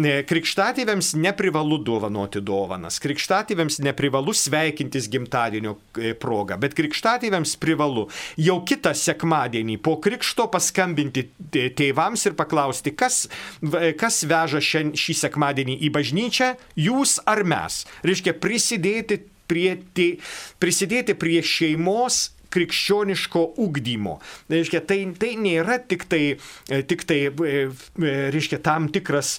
Krikštatėviams 0.02 1.14
neprivalu 1.20 1.82
dovanoti 1.84 2.42
dovanas, 2.44 3.00
krikštatėviams 3.04 3.82
neprivalu 3.84 4.34
sveikintis 4.36 5.10
gimtadienio 5.12 5.76
e, 6.00 6.14
progą, 6.16 6.58
bet 6.62 6.76
krikštatėviams 6.78 7.58
privalu 7.62 8.08
jau 8.40 8.58
kitą 8.68 8.94
sekmadienį 8.98 9.78
po 9.84 9.98
krikšto 10.04 10.48
paskambinti 10.54 11.28
tėvams 11.52 12.24
ir 12.30 12.38
paklausti, 12.40 12.96
kas, 12.96 13.26
kas 14.00 14.22
veža 14.28 14.64
šią, 14.64 14.86
šį 14.96 15.18
sekmadienį 15.26 15.78
į 15.88 15.92
bažnyčią, 15.94 16.54
jūs 16.80 17.20
ar 17.28 17.44
mes. 17.48 17.84
Reiškia 18.08 18.38
prisidėti 18.40 19.22
prie, 19.52 19.76
prisidėti 20.64 21.18
prie 21.20 21.42
šeimos 21.44 22.30
krikščioniško 22.52 23.44
ugdymo. 23.64 24.18
Reiškia, 24.52 24.84
tai, 24.88 25.04
tai 25.20 25.36
nėra 25.40 25.80
tik 25.88 26.08
tai, 26.12 26.24
e, 26.70 26.82
tik 26.88 27.06
tai 27.10 27.22
e, 27.30 27.62
e, 27.68 28.16
reiškia, 28.36 28.62
tam 28.66 28.90
tikras 28.94 29.38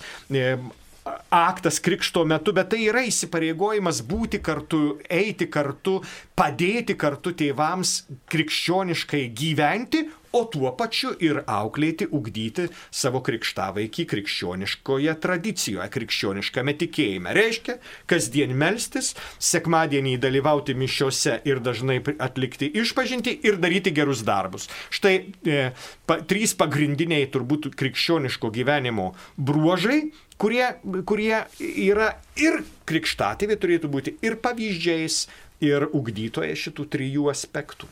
aktas 1.31 1.81
krikšto 1.81 2.25
metu, 2.29 2.53
bet 2.55 2.73
tai 2.73 2.85
yra 2.87 3.03
įsipareigojimas 3.09 4.03
būti 4.07 4.43
kartu, 4.45 4.99
eiti 5.11 5.49
kartu, 5.51 5.99
padėti 6.38 6.97
kartu 6.99 7.35
tėvams 7.38 7.95
krikščioniškai 8.31 9.25
gyventi, 9.37 10.07
o 10.33 10.45
tuo 10.49 10.71
pačiu 10.77 11.12
ir 11.21 11.43
auklėti, 11.45 12.07
ugdyti 12.17 12.69
savo 12.95 13.21
krikštavaikį 13.25 14.07
krikščioniškoje 14.12 15.15
tradicijoje, 15.21 15.88
krikščioniškame 15.93 16.75
tikėjime. 16.81 17.35
Reiškia, 17.37 17.77
kasdien 18.09 18.55
melstis, 18.57 19.12
sekmadienį 19.37 20.17
dalyvauti 20.23 20.77
mišiuose 20.79 21.38
ir 21.49 21.61
dažnai 21.65 22.01
atlikti 22.17 22.71
išpažinti 22.81 23.37
ir 23.45 23.61
daryti 23.61 23.93
gerus 23.93 24.25
darbus. 24.25 24.71
Štai 24.93 25.15
e, 25.21 25.62
pa, 26.09 26.23
trys 26.25 26.57
pagrindiniai 26.57 27.29
turbūt 27.33 27.73
krikščioniško 27.77 28.53
gyvenimo 28.57 29.12
bruožai, 29.37 30.07
kurie, 30.40 30.66
kurie 31.07 31.45
yra 31.61 32.12
ir 32.40 32.62
krikštatėvi 32.88 33.57
turėtų 33.61 33.90
būti 33.92 34.16
ir 34.25 34.38
pavyzdžiais, 34.42 35.27
ir 35.62 35.87
ugdytoje 35.95 36.55
šitų 36.59 36.87
trijų 36.92 37.29
aspektų. 37.33 37.88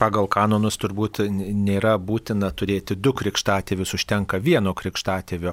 Pagal 0.00 0.28
kanonus 0.32 0.78
turbūt 0.80 1.20
nėra 1.28 1.98
būtina 2.00 2.48
turėti 2.56 2.96
du 2.96 3.12
krikštatėvius, 3.16 3.92
užtenka 3.98 4.40
vieno 4.40 4.72
krikštatėvio. 4.76 5.52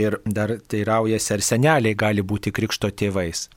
Ir 0.00 0.18
dar 0.26 0.58
teiraujasi, 0.60 1.32
ar 1.36 1.44
seneliai 1.44 1.96
gali 1.96 2.20
būti 2.20 2.52
krikšto 2.52 2.92
tėvais. 2.92 3.48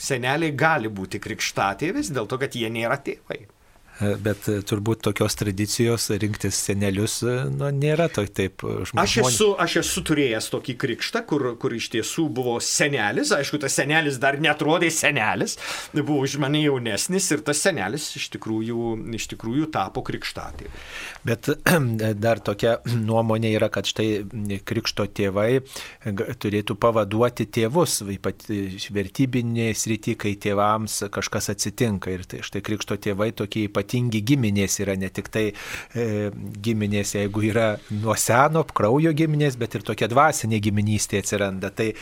Seneliai 0.00 0.50
gali 0.56 0.90
būti 0.90 1.20
krikštatėvis 1.22 2.10
dėl 2.10 2.26
to, 2.26 2.40
kad 2.42 2.56
jie 2.58 2.70
nėra 2.72 2.98
tėvai 2.98 3.44
bet 4.00 4.46
e, 4.48 4.60
turbūt 4.64 5.02
tokios 5.04 5.36
tradicijos 5.36 6.08
rinktis 6.22 6.56
senelius 6.64 7.18
e, 7.26 7.34
nu, 7.52 7.68
nėra 7.76 8.08
to 8.12 8.24
taip 8.24 8.64
e, 8.64 8.78
žmogus. 8.88 9.02
Aš 9.02 9.16
esu, 9.20 9.48
aš 9.60 9.76
esu 9.82 10.02
turėjęs 10.08 10.48
tokį 10.54 10.76
krikštą, 10.80 11.22
kur, 11.28 11.44
kur 11.60 11.74
iš 11.76 11.90
tiesų 11.92 12.26
buvo 12.32 12.56
senelis, 12.64 13.32
aišku, 13.36 13.60
tas 13.60 13.76
senelis 13.76 14.16
dar 14.22 14.40
netrodė 14.40 14.88
senelis, 14.94 15.58
buvo 15.92 16.22
už 16.24 16.38
mane 16.40 16.62
jaunesnis 16.64 17.28
ir 17.34 17.44
tas 17.44 17.60
senelis 17.60 18.08
iš 18.16 18.30
tikrųjų, 18.36 18.86
iš 19.20 19.28
tikrųjų 19.34 19.68
tapo 19.74 20.04
krikštatėviu. 20.06 20.72
Bet 21.28 21.50
dar 22.16 22.40
tokia 22.40 22.78
nuomonė 22.88 23.52
yra, 23.58 23.68
kad 23.72 23.88
štai 23.88 24.24
krikšto 24.64 25.04
tėvai 25.12 25.60
turėtų 26.40 26.78
pavaduoti 26.80 27.44
tėvus, 27.52 27.98
ypat 28.16 28.46
vertybinėje 28.48 29.76
srity, 29.76 30.16
kai 30.16 30.32
tėvams 30.40 31.02
kažkas 31.12 31.52
atsitinka. 31.52 32.14
Ir 32.14 32.24
tai 32.24 32.40
štai 32.46 32.64
krikšto 32.64 32.96
tėvai 32.96 33.30
tokie 33.36 33.66
ypatingi 33.68 33.89
ypatingi 33.90 34.22
giminės 34.22 34.78
yra 34.80 34.94
ne 34.96 35.08
tik 35.10 35.28
tai 35.32 35.50
e, 35.50 36.30
giminės, 36.62 37.14
jeigu 37.16 37.42
yra 37.50 37.78
nuo 37.90 38.14
seno, 38.14 38.62
kraujo 38.64 39.12
giminės, 39.12 39.56
bet 39.58 39.74
ir 39.74 39.82
tokia 39.82 40.08
dvasinė 40.08 40.60
giminystė 40.62 41.20
atsiranda. 41.20 41.70
Tai, 41.70 41.92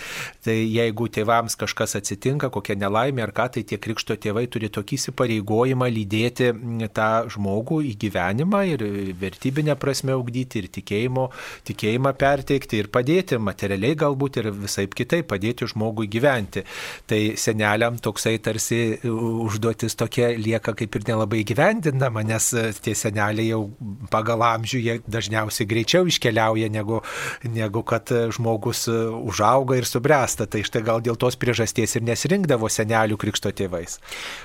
tai 0.44 0.56
jeigu 0.68 1.08
tėvams 1.08 1.56
kažkas 1.56 1.96
atsitinka, 1.96 2.50
kokia 2.50 2.76
nelaimė 2.76 3.24
ar 3.24 3.32
ką, 3.32 3.48
tai 3.54 3.64
tie 3.64 3.78
krikšto 3.78 4.16
tėvai 4.20 4.46
turi 4.48 4.68
tokį 4.68 4.98
įsipareigojimą 4.98 5.88
lydėti 5.88 6.52
tą 6.92 7.10
žmogų 7.32 7.80
į 7.88 7.94
gyvenimą 8.04 8.62
ir 8.74 8.84
vertybinę 9.20 9.78
prasme 9.80 10.12
augdyti 10.12 10.62
ir 10.62 10.68
tikėjimo, 10.74 11.28
tikėjimą 11.68 12.14
perteikti 12.18 12.82
ir 12.82 12.90
padėti 12.92 13.40
materialiai 13.40 13.96
galbūt 13.98 14.42
ir 14.42 14.50
visai 14.52 14.86
kitaip 14.88 15.28
padėti 15.30 15.68
žmogui 15.72 16.08
gyventi. 16.10 16.64
Tai 17.08 17.20
seneliam 17.40 17.96
toksai 18.02 18.36
tarsi 18.42 18.98
užduotis 19.08 19.96
tokia 19.98 20.30
lieka 20.36 20.74
kaip 20.76 20.96
ir 20.98 21.08
nelabai 21.08 21.44
gyventi 21.46 21.77
įgyvendinama, 21.78 22.22
nes 22.26 22.52
e, 22.52 22.72
tie 22.82 22.94
seneliai 22.94 23.48
jau 23.52 23.70
pagal 24.10 24.42
amžių 24.42 24.80
jie 24.82 24.96
dažniausiai 25.06 25.66
greičiau 25.68 26.06
iškeliauja, 26.08 26.68
negu, 26.70 27.02
negu 27.44 27.82
kad 27.82 28.10
e, 28.10 28.30
žmogus 28.32 28.88
e, 28.88 28.96
užauga 29.08 29.78
ir 29.78 29.86
subręsta. 29.86 30.46
Tai 30.46 30.62
štai 30.62 30.82
gal 30.82 31.02
dėl 31.02 31.16
tos 31.16 31.36
priežasties 31.36 31.96
ir 31.96 32.02
nesirinkdavo 32.06 32.68
senelių 32.68 33.18
krikšto 33.18 33.52
tėvais. 33.52 33.98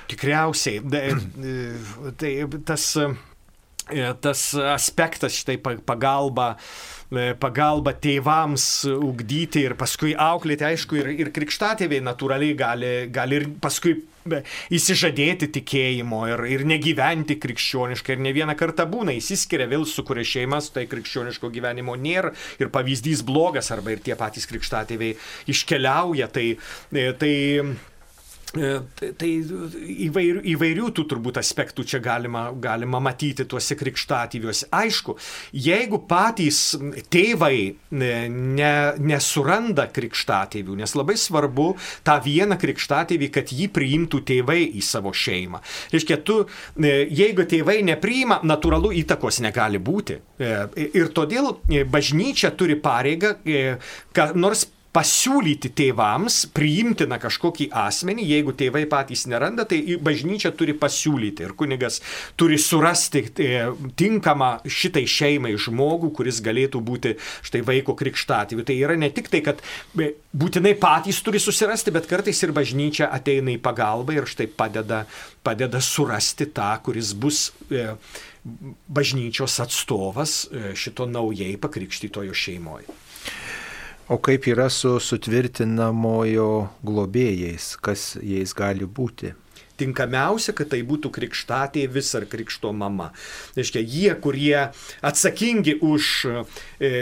Tikriausiai. 0.08 0.82
Tai 2.18 2.32
tas, 2.64 2.90
tas 4.20 4.54
aspektas, 4.54 5.36
štai 5.44 5.58
pagalba 5.60 6.54
pagalba 7.38 7.92
tėvams 7.94 8.64
ugdyti 8.90 9.64
ir 9.68 9.76
paskui 9.78 10.14
auklėti, 10.18 10.64
aišku, 10.66 10.98
ir, 10.98 11.10
ir 11.12 11.30
krikštatėviai 11.34 12.02
natūraliai 12.02 12.56
gali, 12.58 12.90
gali 13.12 13.38
ir 13.38 13.46
paskui 13.62 14.00
įsižadėti 14.72 15.50
tikėjimo 15.58 16.22
ir, 16.32 16.44
ir 16.48 16.66
negyventi 16.68 17.36
krikščioniškai. 17.38 18.16
Ir 18.16 18.24
ne 18.24 18.34
vieną 18.34 18.56
kartą 18.58 18.88
būna, 18.90 19.14
įsiskiria 19.20 19.68
vėl 19.70 19.84
sukuria 19.88 20.24
šeimas, 20.26 20.72
tai 20.74 20.86
krikščioniško 20.90 21.52
gyvenimo 21.54 21.96
nėra 22.00 22.32
ir 22.58 22.72
pavyzdys 22.74 23.24
blogas 23.26 23.70
arba 23.74 23.94
ir 23.94 24.04
tie 24.04 24.16
patys 24.18 24.48
krikštatėviai 24.50 25.18
iškeliauja. 25.52 26.32
Tai, 26.34 26.48
tai 27.20 27.34
E, 27.34 27.93
tai, 28.54 29.10
tai 29.18 29.30
įvairių, 30.06 30.42
įvairių 30.54 30.90
tų 30.96 31.04
turbūt 31.10 31.38
aspektų 31.40 31.84
čia 31.88 32.00
galima, 32.04 32.46
galima 32.52 33.00
matyti 33.02 33.46
tuose 33.48 33.76
krikštatyviuose. 33.78 34.68
Aišku, 34.74 35.16
jeigu 35.64 36.00
patys 36.08 36.60
tėvai 37.12 37.74
ne, 37.94 38.74
nesuranda 38.98 39.88
krikštatyvių, 39.94 40.78
nes 40.82 40.96
labai 40.96 41.16
svarbu 41.20 41.68
tą 42.06 42.18
vieną 42.24 42.58
krikštatyvį, 42.60 43.30
kad 43.34 43.54
jį 43.54 43.70
priimtų 43.74 44.22
tėvai 44.30 44.60
į 44.74 44.84
savo 44.84 45.14
šeimą. 45.14 45.62
Reiškia, 45.94 46.20
tu, 46.26 46.40
e, 46.78 46.94
jeigu 47.10 47.46
tėvai 47.50 47.80
nepriima, 47.86 48.40
natūralu 48.46 48.94
įtakos 49.02 49.42
negali 49.44 49.82
būti. 49.82 50.20
E, 50.38 50.54
ir 51.00 51.10
todėl 51.14 51.56
bažnyčia 51.90 52.54
turi 52.54 52.78
pareigą, 52.80 53.36
nors 54.38 54.66
pasiūlyti 54.94 55.72
tėvams 55.74 56.44
priimtiną 56.54 57.18
kažkokį 57.22 57.66
asmenį, 57.74 58.26
jeigu 58.30 58.54
tėvai 58.54 58.84
patys 58.90 59.24
neranda, 59.30 59.66
tai 59.66 59.80
bažnyčia 59.98 60.52
turi 60.54 60.76
pasiūlyti 60.78 61.42
ir 61.42 61.54
kunigas 61.58 61.98
turi 62.38 62.58
surasti 62.62 63.24
e, 63.26 63.48
tinkamą 63.98 64.50
šitai 64.70 65.04
šeimai 65.10 65.56
žmogų, 65.58 66.12
kuris 66.14 66.38
galėtų 66.44 66.82
būti 66.86 67.16
štai 67.46 67.64
vaiko 67.66 67.96
krikštatėviu. 67.98 68.66
Tai 68.68 68.78
yra 68.78 68.98
ne 69.00 69.10
tik 69.14 69.32
tai, 69.32 69.42
kad 69.46 69.64
e, 69.98 70.12
būtinai 70.30 70.76
patys 70.78 71.18
turi 71.26 71.42
susirasti, 71.42 71.94
bet 71.94 72.06
kartais 72.10 72.44
ir 72.46 72.54
bažnyčia 72.54 73.10
ateina 73.10 73.50
į 73.56 73.58
pagalbą 73.64 74.14
ir 74.14 74.30
štai 74.30 74.46
padeda, 74.46 75.04
padeda 75.42 75.82
surasti 75.82 76.46
tą, 76.54 76.70
kuris 76.86 77.16
bus 77.18 77.48
e, 77.66 77.88
bažnyčios 78.94 79.58
atstovas 79.64 80.44
šito 80.78 81.08
naujai 81.10 81.56
pakrikštytojo 81.58 82.36
šeimoje. 82.36 83.03
O 84.08 84.18
kaip 84.20 84.44
yra 84.52 84.66
su 84.68 84.98
sutvirtinamojo 85.00 86.50
globėjais, 86.84 87.70
kas 87.80 88.12
jais 88.20 88.52
gali 88.56 88.84
būti? 88.84 89.32
tinkamiausia, 89.80 90.54
kad 90.56 90.70
tai 90.72 90.82
būtų 90.86 91.10
krikštatėvis 91.14 92.12
ar 92.18 92.28
krikšto 92.30 92.72
mama. 92.76 93.10
Reiškia, 93.56 93.82
jie, 93.82 94.10
kurie 94.22 94.68
atsakingi 95.02 95.78
už 95.82 96.10
e, 96.30 96.98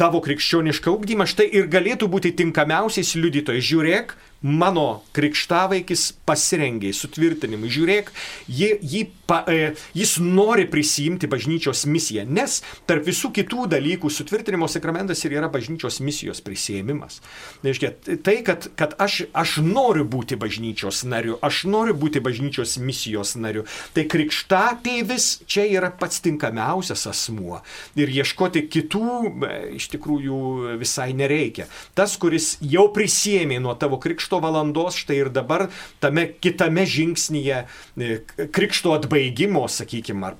tavo 0.00 0.22
krikščionišką 0.24 0.94
ugdymą, 0.96 1.26
štai 1.28 1.48
ir 1.60 1.68
galėtų 1.72 2.08
būti 2.12 2.32
tinkamiausiais 2.38 3.12
liudytojais. 3.20 3.68
Žiūrėk, 3.68 4.16
mano 4.46 5.02
krikštavaikis 5.16 6.08
pasirengė 6.28 6.94
sutvirtinimui. 6.96 7.70
Žiūrėk, 7.72 8.12
jį, 8.48 8.72
jį, 8.80 9.04
pa, 9.26 9.42
e, 9.48 9.74
jis 9.94 10.16
nori 10.22 10.66
prisijimti 10.70 11.26
bažnyčios 11.30 11.84
misiją, 11.90 12.24
nes 12.28 12.60
tarp 12.86 13.06
visų 13.06 13.32
kitų 13.36 13.66
dalykų 13.74 14.10
sutvirtinimo 14.12 14.68
sakramentas 14.70 15.24
ir 15.26 15.36
yra 15.36 15.50
bažnyčios 15.52 15.98
misijos 16.04 16.42
prisėmimas. 16.46 17.20
Reiškia, 17.66 17.92
tai, 18.26 18.38
kad, 18.46 18.68
kad 18.78 18.94
aš, 19.02 19.24
aš 19.36 19.58
noriu 19.64 20.06
būti 20.08 20.38
bažnyčios 20.38 21.02
nariu, 21.08 21.38
aš 21.44 21.64
noriu 21.70 21.96
būti 21.98 22.22
bažnyčios 22.24 22.76
misijos 22.82 23.34
nariu, 23.40 23.66
tai 23.96 24.06
krikštatėvis 24.10 25.28
čia 25.50 25.66
yra 25.66 25.90
pats 25.90 26.22
tinkamiausias 26.24 27.06
asmuo. 27.10 27.62
Ir 27.98 28.12
ieškoti 28.12 28.66
kitų 28.70 29.06
e, 29.26 29.52
iš 29.80 29.90
tikrųjų 29.94 30.76
visai 30.80 31.10
nereikia. 31.16 31.66
Tas, 31.98 32.16
kuris 32.20 32.54
jau 32.64 32.86
prisėmė 32.94 33.58
nuo 33.62 33.74
tavo 33.78 33.98
krikšto, 34.02 34.40
valandos, 34.44 34.98
štai 35.02 35.20
ir 35.24 35.32
dabar 35.34 35.68
tame 36.02 36.28
kitame 36.40 36.86
žingsnyje 36.86 37.64
e, 37.64 38.20
krikšto 38.54 38.94
atbaigimo, 39.16 39.68
sakykime, 39.68 40.26
ar 40.26 40.34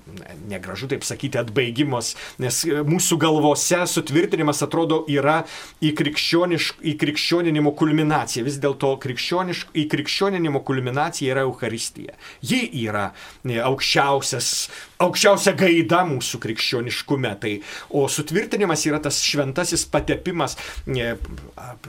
negražu 0.49 0.87
taip 0.87 1.03
sakyti 1.03 1.39
atbaigimos, 1.39 2.13
nes 2.41 2.59
e, 2.65 2.81
mūsų 2.85 3.17
galvose 3.21 3.79
sutvirtinimas 3.89 4.61
atrodo 4.65 5.03
yra 5.09 5.41
į, 5.81 5.93
į 5.93 6.93
krikščioninimo 7.01 7.73
kulminaciją. 7.77 8.45
Vis 8.45 8.59
dėlto 8.61 8.93
į 8.97 9.87
krikščioninimo 9.91 10.61
kulminacija 10.67 11.33
yra 11.33 11.45
Euharistija. 11.47 12.17
Ji 12.41 12.61
yra 12.85 13.11
e, 13.43 13.57
aukščiausias 13.59 14.53
aukščiausia 15.01 15.53
gaida 15.57 16.01
mūsų 16.07 16.39
krikščioniškume. 16.41 17.33
Tai, 17.41 17.53
o 17.93 18.05
sutvirtinimas 18.11 18.85
yra 18.89 18.99
tas 19.03 19.19
šventasis 19.25 19.85
patepimas. 19.93 20.57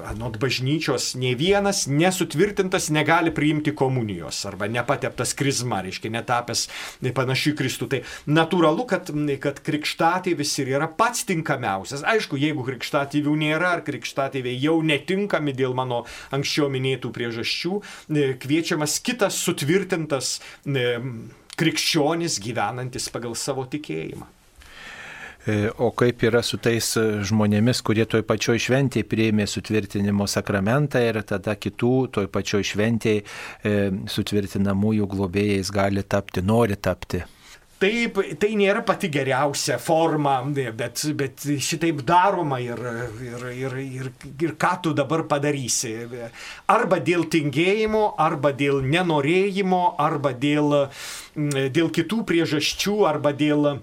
Anot 0.09 0.39
bažnyčios, 0.41 1.13
ne 1.21 1.35
vienas 1.39 1.87
nesutvirtintas 1.91 2.91
negali 2.95 3.33
priimti 3.35 3.75
komunijos 3.77 4.41
arba 4.49 4.69
nepateptas 4.71 5.35
krizma, 5.39 5.81
reiškia 5.87 6.13
netapęs 6.19 6.67
panašių 7.17 7.53
į 7.53 7.57
Kristų. 7.59 7.89
Tai 7.93 8.01
natūralu, 8.31 8.87
kad, 8.91 9.13
kad 9.43 9.61
krikštatėvis 9.67 10.55
ir 10.63 10.73
yra 10.77 10.89
pats 10.89 11.27
tinkamiausias. 11.29 12.05
Aišku, 12.07 12.39
jeigu 12.41 12.67
krikštatėvių 12.67 13.37
nėra 13.43 13.75
ar 13.79 13.85
krikštatėviai 13.87 14.57
jau 14.63 14.79
netinkami 14.85 15.57
dėl 15.57 15.77
mano 15.79 16.05
anksčiau 16.35 16.71
minėtų 16.73 17.13
priežasčių, 17.15 17.83
kviečiamas 18.43 18.99
kitas 19.05 19.39
sutvirtintas 19.45 20.39
krikščionis 21.59 22.41
gyvenantis 22.43 23.09
pagal 23.13 23.35
savo 23.39 23.67
tikėjimą. 23.69 24.38
E, 25.49 25.71
o 25.79 25.91
kaip 25.97 26.27
yra 26.29 26.43
su 26.45 26.59
tais 26.61 26.91
žmonėmis, 27.31 27.81
kurie 27.87 28.05
toj 28.05 28.27
pačioj 28.29 28.61
šventėje 28.67 29.07
prieimė 29.09 29.47
sutvirtinimo 29.49 30.27
sakramentą 30.29 31.01
ir 31.01 31.23
tada 31.25 31.57
kitų 31.57 31.95
toj 32.19 32.29
pačioj 32.35 32.67
šventėje 32.75 33.25
sutvirtinamųjų 34.13 35.09
globėjais 35.09 35.73
gali 35.73 36.05
tapti, 36.05 36.45
nori 36.45 36.77
tapti? 36.77 37.25
Taip, 37.79 38.17
tai 38.43 38.49
nėra 38.59 38.81
pati 38.83 39.07
geriausia 39.07 39.77
forma, 39.79 40.41
bet, 40.51 41.05
bet 41.15 41.45
šitaip 41.63 42.01
daroma 42.03 42.59
ir, 42.59 42.81
ir, 43.23 43.45
ir, 43.55 43.77
ir, 43.79 44.09
ir 44.43 44.55
ką 44.59 44.73
tu 44.83 44.95
dabar 44.99 45.23
padarysi. 45.31 45.93
Arba 46.75 46.99
dėl 46.99 47.29
tingėjimo, 47.31 48.17
arba 48.19 48.51
dėl 48.51 48.83
nenorėjimo, 48.83 49.85
arba 49.95 50.35
dėl, 50.35 50.75
dėl 51.39 51.93
kitų 51.95 52.25
priežasčių, 52.27 53.05
arba 53.13 53.33
dėl 53.45 53.77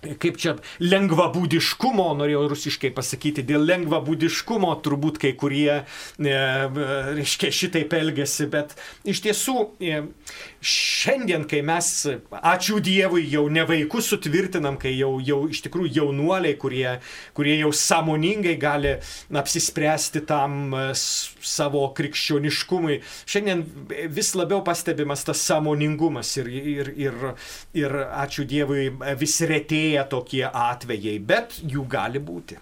kaip 0.00 0.38
čia 0.40 0.54
lengvabūdiškumo, 0.80 2.06
norėjau 2.16 2.46
rusiškai 2.50 2.90
pasakyti, 2.96 3.44
dėl 3.46 3.66
lengvabūdiškumo 3.68 4.72
turbūt 4.84 5.20
kai 5.20 5.32
kurie, 5.38 5.82
e, 5.82 6.36
reiškia, 7.18 7.50
šitaip 7.52 7.92
elgesi, 7.98 8.48
bet 8.50 8.72
iš 9.08 9.20
tiesų 9.26 9.56
e, 9.84 10.00
šiandien, 10.64 11.44
kai 11.50 11.60
mes, 11.66 11.90
ačiū 12.32 12.80
Dievui, 12.84 13.26
jau 13.28 13.46
ne 13.52 13.64
vaikus 13.68 14.08
sutvirtinam, 14.12 14.78
kai 14.80 14.94
jau, 14.96 15.18
jau 15.24 15.42
iš 15.52 15.62
tikrųjų 15.66 15.92
jaunuoliai, 16.00 16.56
kurie, 16.60 16.96
kurie 17.36 17.58
jau 17.60 17.72
sąmoningai 17.76 18.56
gali 18.60 18.96
apsispręsti 19.42 20.24
tam 20.28 20.72
e, 20.72 20.86
savo 20.96 21.84
krikščioniškumui, 21.96 23.00
šiandien 23.28 23.66
vis 24.08 24.32
labiau 24.38 24.64
pastebimas 24.64 25.26
tas 25.28 25.44
sąmoningumas 25.44 26.32
ir, 26.40 26.48
ir, 26.48 26.92
ir, 26.96 27.20
ir 27.76 28.00
ačiū 28.24 28.48
Dievui 28.48 28.88
vis 29.20 29.36
retėja 29.46 29.89
dažnėja 29.90 30.08
tokie 30.08 30.44
atvejai, 30.46 31.18
bet 31.18 31.60
jų 31.62 31.86
gali 31.88 32.18
būti. 32.18 32.58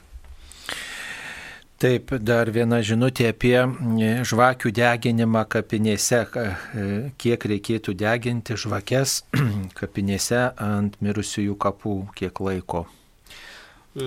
Taip, 1.79 2.11
dar 2.19 2.51
viena 2.51 2.81
žinutė 2.83 3.29
apie 3.31 3.55
e, 3.55 4.25
žvakių 4.27 4.73
deginimą 4.75 5.45
kapinėse, 5.47 6.27
e, 6.35 7.12
kiek 7.17 7.38
reikėtų 7.38 7.95
deginti 7.95 8.57
žvakes 8.57 9.23
kapinėse 9.79 10.55
ant 10.59 10.99
mirusiųjų 11.01 11.55
kapų, 11.55 12.09
kiek 12.19 12.41
laiko. 12.41 12.87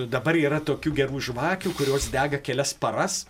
Dabar 0.08 0.36
yra 0.38 0.60
tokių 0.64 0.92
gerų 0.96 1.20
žvakių, 1.28 1.72
kurios 1.76 2.08
dega 2.12 2.38
kelias 2.40 2.72
paras. 2.72 3.22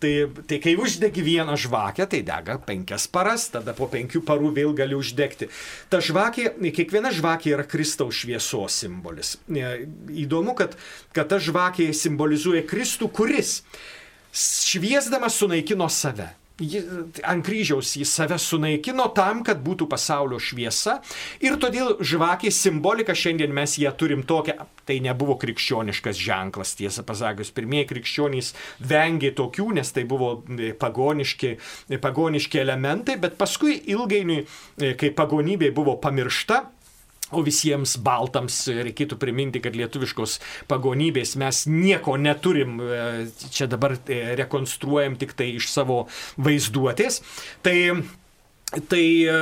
Tai, 0.00 0.10
tai 0.48 0.56
kai 0.64 0.74
uždegi 0.80 1.22
vieną 1.24 1.54
žvakę, 1.60 2.06
tai 2.08 2.22
dega 2.24 2.56
penkias 2.64 3.04
paras, 3.12 3.46
tada 3.52 3.74
po 3.76 3.88
penkių 3.92 4.22
parų 4.24 4.52
vėl 4.56 4.72
gali 4.76 4.96
uždegti. 4.96 5.50
Ta 5.92 6.00
žvakė, 6.04 6.54
kiekviena 6.72 7.12
žvakė 7.12 7.52
yra 7.52 7.66
Kristaus 7.68 8.22
šviesos 8.22 8.80
simbolis. 8.80 9.36
Įdomu, 9.52 10.56
kad, 10.56 10.76
kad 11.16 11.28
ta 11.32 11.40
žvakė 11.42 11.90
simbolizuoja 11.96 12.64
Kristų, 12.68 13.10
kuris 13.12 13.58
šviesdamas 14.32 15.36
sunaikino 15.40 15.88
save 15.92 16.30
ant 16.60 17.44
kryžiaus 17.46 17.94
jis 17.96 18.12
save 18.12 18.38
sunaikino 18.40 19.08
tam, 19.16 19.42
kad 19.46 19.62
būtų 19.64 19.88
pasaulio 19.90 20.40
šviesa. 20.42 20.98
Ir 21.44 21.56
todėl 21.60 21.96
žvakės 22.04 22.60
simbolika 22.64 23.16
šiandien 23.16 23.54
mes 23.54 23.78
ją 23.80 23.92
turim 23.96 24.24
tokią, 24.28 24.56
tai 24.88 24.98
nebuvo 25.04 25.36
krikščioniškas 25.40 26.18
ženklas, 26.20 26.74
tiesą 26.78 27.04
pasakius, 27.06 27.52
pirmieji 27.54 27.90
krikščionys 27.92 28.52
vengė 28.90 29.32
tokių, 29.38 29.70
nes 29.78 29.94
tai 29.94 30.04
buvo 30.08 30.32
e, 30.40 30.72
pagoniški, 30.76 31.54
e, 31.90 32.00
pagoniški 32.02 32.60
elementai, 32.62 33.16
bet 33.20 33.38
paskui 33.40 33.78
ilgainiui, 33.94 34.44
e, 34.80 34.94
kai 35.00 35.12
pagonybė 35.16 35.72
buvo 35.76 35.96
pamiršta, 36.02 36.64
O 37.30 37.42
visiems 37.46 37.94
baltams 38.02 38.56
reikėtų 38.74 39.18
priminti, 39.20 39.62
kad 39.62 39.76
lietuviškos 39.78 40.38
pagonybės 40.70 41.36
mes 41.40 41.64
nieko 41.70 42.16
neturim, 42.18 42.80
e, 42.82 43.02
čia 43.54 43.68
dabar 43.70 43.94
e, 44.00 44.20
rekonstruojam 44.40 45.18
tik 45.20 45.36
tai 45.38 45.52
iš 45.58 45.70
savo 45.72 46.04
vaizduotės. 46.38 47.22
Tai 47.66 47.76
Tai 48.70 49.02
e, 49.02 49.38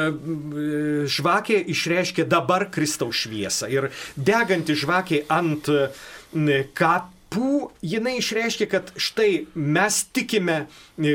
žvakė 1.13 1.59
išreiškia 1.69 2.25
dabar 2.33 2.63
Kristaus 2.73 3.27
šviesą 3.27 3.69
ir 3.69 3.91
deganti 4.17 4.73
žvakė 4.73 5.19
ant 5.29 5.69
kapų, 6.81 7.51
jinai 7.85 8.15
išreiškia, 8.23 8.71
kad 8.73 8.89
štai 8.97 9.45
mes 9.53 9.99
tikime, 10.17 10.63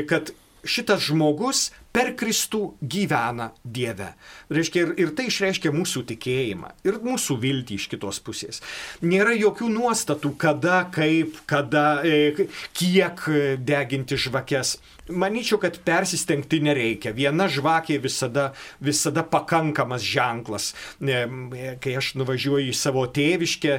kad 0.06 0.30
šitas 0.62 1.08
žmogus 1.08 1.72
per 1.94 2.10
Kristų 2.18 2.62
gyvena 2.82 3.52
Dieve. 3.62 4.10
Reiškia, 4.52 4.82
ir, 4.82 4.94
ir 4.98 5.12
tai 5.14 5.28
išreiškia 5.30 5.70
mūsų 5.74 6.02
tikėjimą 6.10 6.72
ir 6.88 6.98
mūsų 7.04 7.38
viltį 7.44 7.78
iš 7.78 7.86
kitos 7.92 8.18
pusės. 8.24 8.60
Nėra 9.04 9.36
jokių 9.38 9.70
nuostatų, 9.76 10.34
kada, 10.40 10.82
kaip, 10.94 11.38
kada, 11.50 12.02
e, 12.02 12.48
kiek 12.74 13.22
deginti 13.62 14.18
žvakes. 14.18 14.78
Manyčiau, 15.04 15.58
kad 15.60 15.76
persistengti 15.84 16.62
nereikia. 16.64 17.12
Viena 17.12 17.44
žvakė 17.52 17.98
visada, 18.00 18.54
visada 18.80 19.20
pakankamas 19.20 20.00
ženklas. 20.00 20.70
Kai 20.96 21.92
aš 22.00 22.14
nuvažiuoju 22.16 22.70
į 22.72 22.76
savo 22.78 23.02
tėviškę, 23.12 23.74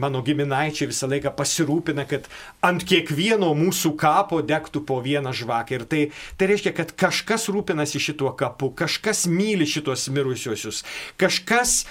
mano 0.00 0.22
giminaičiai 0.24 0.88
visą 0.88 1.10
laiką 1.12 1.34
pasirūpina, 1.36 2.06
kad 2.08 2.24
ant 2.64 2.86
kiekvieno 2.88 3.52
mūsų 3.58 3.92
kapo 4.00 4.40
degtų 4.40 4.80
po 4.88 5.02
vieną 5.04 5.34
žvakę. 5.36 5.76
Ir 5.76 5.84
tai, 5.84 6.02
tai 6.40 6.48
reiškia, 6.54 6.72
kad 6.80 6.96
kažkas 6.96 7.50
rūpinasi 7.52 8.00
šituo 8.02 8.32
kapu, 8.38 8.72
kažkas 8.78 9.26
myli 9.30 9.68
šitos 9.68 10.08
mirusiosius, 10.12 10.82
kažkas 11.20 11.82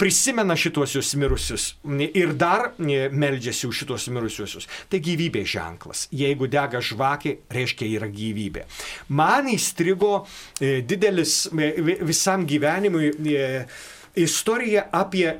prisimena 0.00 0.56
šituosius 0.58 1.14
mirusius 1.20 1.68
ir 2.08 2.34
dar 2.38 2.72
meldžiasi 2.80 3.68
už 3.68 3.84
šitos 3.84 4.08
mirusiosius. 4.12 4.68
Tai 4.90 5.02
gyvybės 5.04 5.54
ženklas. 5.54 6.06
Jeigu 6.14 6.48
dega 6.50 6.82
žvakė, 6.84 7.38
reiškia 7.52 7.92
yra 7.98 8.08
gyvybė 8.10 8.40
gyvybė. 8.40 8.66
Man 9.16 9.50
įstrigo 9.52 10.26
e, 10.60 10.80
didelis 10.82 11.48
e, 11.52 11.70
visam 12.02 12.46
gyvenimui 12.48 13.10
e, 13.10 13.48
istorija 14.20 14.88
apie 14.92 15.36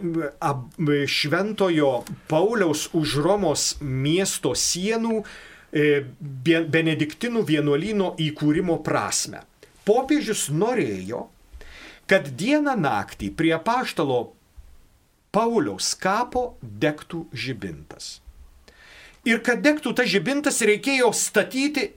šventojo 1.10 1.92
Pauliaus 2.30 2.88
už 2.94 3.18
Romos 3.24 3.72
miesto 3.82 4.54
sienų 4.54 5.24
benediktinų 5.70 7.44
vienuolyno 7.46 8.14
įkūrimo 8.18 8.80
prasme. 8.82 9.42
Popiežius 9.88 10.48
norėjo, 10.52 11.26
kad 12.10 12.28
dieną 12.36 12.74
naktį 12.80 13.30
prie 13.36 13.54
paštalo 13.64 14.32
Pauliaus 15.30 15.94
kapo 15.94 16.56
degtų 16.60 17.24
žibintas. 17.32 18.18
Ir 19.28 19.42
kad 19.46 19.60
degtų 19.62 19.92
tas 19.94 20.08
žibintas 20.10 20.58
reikėjo 20.66 21.12
statyti 21.14 21.90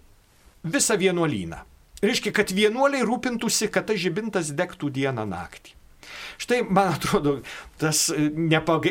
visą 0.63 0.97
vienuolyną. 0.99 1.63
Reiškia, 2.03 2.33
kad 2.35 2.51
vienuoliai 2.51 3.05
rūpintųsi, 3.07 3.69
kad 3.71 3.87
tas 3.87 4.01
žibintas 4.01 4.51
degtų 4.53 4.91
dieną 4.91 5.23
naktį. 5.29 5.73
Štai, 6.37 6.63
man 6.67 6.93
atrodo, 6.97 7.37
tas 7.79 8.09
e, 8.11 8.27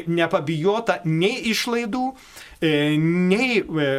nepabijota 0.06 1.00
nei 1.04 1.42
išlaidų, 1.52 2.04
e, 2.62 2.72
nei, 2.98 3.60
e, 3.60 3.90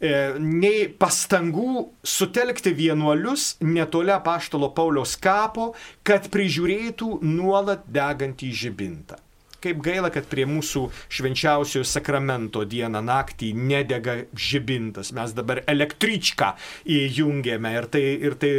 nei 0.00 0.86
pastangų 0.96 1.86
sutelkti 2.02 2.72
vienuolius 2.76 3.56
netoli 3.60 4.16
paštalo 4.24 4.70
Pauliaus 4.76 5.16
kapo, 5.20 5.74
kad 6.02 6.30
prižiūrėtų 6.32 7.18
nuolat 7.22 7.84
degantį 7.84 8.52
žibintą. 8.62 9.20
Kaip 9.60 9.82
gaila, 9.84 10.08
kad 10.12 10.24
prie 10.30 10.46
mūsų 10.48 10.86
švenčiausiojo 11.12 11.84
sakramento 11.84 12.62
dieną 12.68 13.02
naktį 13.04 13.50
nedega 13.56 14.16
žibintas. 14.32 15.12
Mes 15.16 15.34
dabar 15.36 15.62
električką 15.68 16.54
įjungėme 16.88 17.74
ir 17.76 17.88
tai, 17.92 18.04
ir 18.28 18.36
tai 18.40 18.52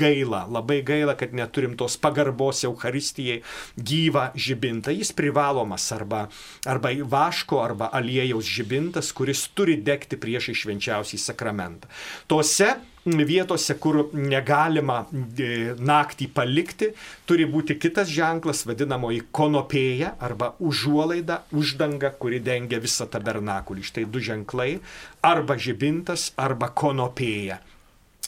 gaila, 0.00 0.44
labai 0.48 0.80
gaila, 0.86 1.16
kad 1.20 1.36
neturim 1.36 1.76
tos 1.76 1.98
pagarbos 2.00 2.64
Euharistijai 2.64 3.42
gyvą 3.76 4.30
žibintą. 4.34 4.94
Jis 4.96 5.12
privalomas 5.16 5.90
arba, 5.92 6.24
arba 6.64 6.94
vaško, 7.04 7.60
arba 7.60 7.90
aliejaus 7.92 8.48
žibintas, 8.48 9.12
kuris 9.12 9.46
turi 9.54 9.76
degti 9.84 10.16
prieš 10.20 10.52
švenčiausiai 10.64 11.20
sakramentą. 11.20 11.90
Tose 12.30 12.72
vietose, 13.04 13.76
kur 13.76 14.08
negalima 14.16 15.04
e, 15.12 15.74
naktį 15.76 16.28
palikti, 16.32 16.90
turi 17.28 17.44
būti 17.50 17.76
kitas 17.80 18.08
ženklas, 18.08 18.64
vadinamoji 18.66 19.26
konopėja 19.34 20.14
arba 20.24 20.54
užuolaida, 20.58 21.42
uždanga, 21.52 22.14
kuri 22.18 22.40
dengia 22.40 22.80
visą 22.80 23.06
tabernakulį. 23.10 23.84
Štai 23.84 24.06
du 24.08 24.20
ženklai- 24.24 24.80
arba 25.32 25.56
žibintas, 25.56 26.32
arba 26.36 26.68
konopėja. 26.68 27.60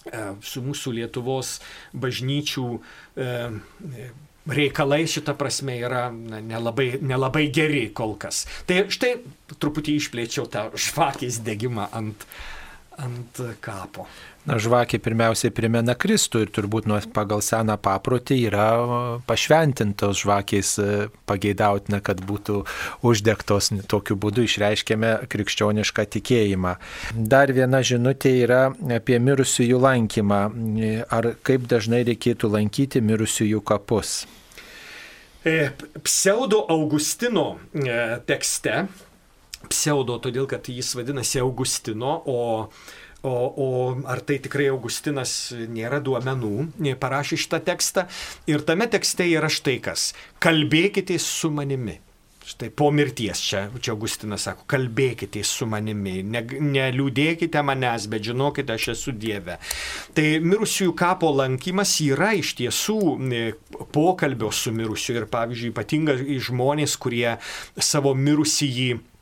E, 0.06 0.34
su 0.42 0.62
mūsų 0.62 0.92
Lietuvos 1.00 1.60
bažnyčių 1.94 2.68
e, 3.16 4.10
reikalai 4.46 5.06
šitą 5.10 5.34
prasme 5.38 5.78
yra 5.80 6.10
na, 6.12 6.40
nelabai, 6.40 6.98
nelabai 7.00 7.48
geri 7.50 7.88
kol 7.94 8.14
kas. 8.20 8.44
Tai 8.66 8.86
štai 8.92 9.16
truputį 9.56 9.96
išplėčiau 9.98 10.46
tą 10.50 10.68
žvakės 10.76 11.40
degimą 11.46 11.88
ant, 11.96 12.26
ant 13.02 13.42
kapo. 13.64 14.06
Na, 14.46 14.60
žvakė 14.62 15.00
pirmiausiai 15.02 15.50
primena 15.50 15.96
Kristų 15.98 16.44
ir 16.44 16.50
turbūt 16.54 16.86
nuo 16.86 17.00
pagal 17.14 17.40
seną 17.42 17.74
paprotį 17.82 18.36
yra 18.46 18.66
pašventintos 19.26 20.20
žvakės 20.22 20.70
e, 20.78 20.86
pageidautina, 21.26 21.98
kad 21.98 22.22
būtų 22.22 22.60
uždegtos. 23.02 23.72
Tokiu 23.90 24.14
būdu 24.22 24.44
išreiškėme 24.46 25.10
krikščionišką 25.32 26.06
tikėjimą. 26.14 26.76
Dar 27.18 27.50
viena 27.56 27.82
žinutė 27.82 28.36
yra 28.44 28.60
apie 28.94 29.18
mirusiųjų 29.18 29.80
lankymą. 29.82 30.40
Ar 31.10 31.32
kaip 31.46 31.66
dažnai 31.66 32.04
reikėtų 32.06 32.52
lankyti 32.54 33.02
mirusiųjų 33.02 33.64
kapus? 33.66 34.20
E, 35.42 35.72
pseudo 36.06 36.62
Augustino 36.70 37.56
e, 37.74 37.98
tekste, 38.30 38.86
pseudo 39.70 40.20
todėl, 40.22 40.46
kad 40.50 40.70
jis 40.70 40.94
vadinasi 40.98 41.42
Augustino, 41.42 42.20
o 42.30 42.38
O, 43.26 43.34
o 43.58 43.68
ar 44.06 44.20
tai 44.22 44.38
tikrai 44.38 44.68
Augustinas 44.70 45.50
nėra 45.50 45.98
duomenų, 46.04 46.68
parašė 47.02 47.40
šitą 47.42 47.58
tekstą. 47.66 48.06
Ir 48.46 48.62
tame 48.68 48.86
tekste 48.92 49.26
yra 49.26 49.50
štai 49.50 49.80
kas. 49.82 50.12
Kalbėkite 50.42 51.18
su 51.22 51.50
manimi. 51.50 51.98
Štai 52.46 52.68
po 52.70 52.92
mirties 52.94 53.40
čia, 53.42 53.64
čia 53.82 53.90
Augustinas 53.90 54.44
sako, 54.46 54.62
kalbėkite 54.70 55.40
su 55.42 55.66
manimi, 55.66 56.20
ne, 56.22 56.44
neliūdėkite 56.46 57.58
manęs, 57.66 58.06
bet 58.12 58.22
žinokite, 58.28 58.76
aš 58.76 58.92
esu 58.92 59.14
Dieve. 59.18 59.56
Tai 60.14 60.26
mirusiųjų 60.44 60.94
kapo 60.94 61.32
lankymas 61.34 61.96
yra 62.04 62.30
iš 62.38 62.54
tiesų 62.60 63.00
pokalbio 63.90 64.52
su 64.54 64.70
mirusiu 64.70 65.18
ir, 65.18 65.26
pavyzdžiui, 65.32 65.72
ypatingai 65.74 66.38
žmonės, 66.46 66.94
kurie 67.02 67.34
savo 67.82 68.14
mirusįjį 68.14 68.92
E, 68.94 69.15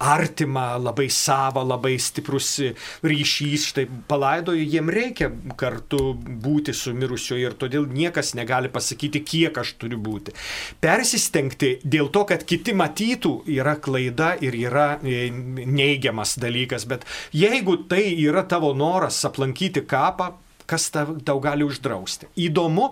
artima, 0.00 0.76
labai 0.78 1.08
sava, 1.10 1.62
labai 1.62 1.94
stiprus 1.98 2.58
ryšys, 3.06 3.68
štai 3.70 3.86
palaidoju, 4.08 4.64
jiem 4.66 4.90
reikia 4.90 5.30
kartu 5.58 6.14
būti 6.14 6.74
su 6.74 6.94
mirusiu 6.96 7.38
ir 7.38 7.54
todėl 7.58 7.86
niekas 7.86 8.34
negali 8.34 8.70
pasakyti, 8.72 9.22
kiek 9.22 9.58
aš 9.62 9.76
turiu 9.78 9.98
būti. 10.02 10.34
Persistengti 10.82 11.76
dėl 11.84 12.10
to, 12.14 12.24
kad 12.28 12.44
kiti 12.48 12.74
matytų, 12.74 13.44
yra 13.54 13.76
klaida 13.78 14.34
ir 14.42 14.56
yra 14.58 14.94
e, 15.02 15.28
neigiamas 15.30 16.36
dalykas, 16.42 16.88
bet 16.90 17.06
jeigu 17.32 17.84
tai 17.88 18.08
yra 18.18 18.42
tavo 18.48 18.74
noras 18.74 19.22
aplankyti 19.26 19.84
kapą, 19.86 20.34
kas 20.66 20.88
tau 20.88 21.38
gali 21.44 21.64
uždrausti. 21.66 22.30
Įdomu, 22.40 22.88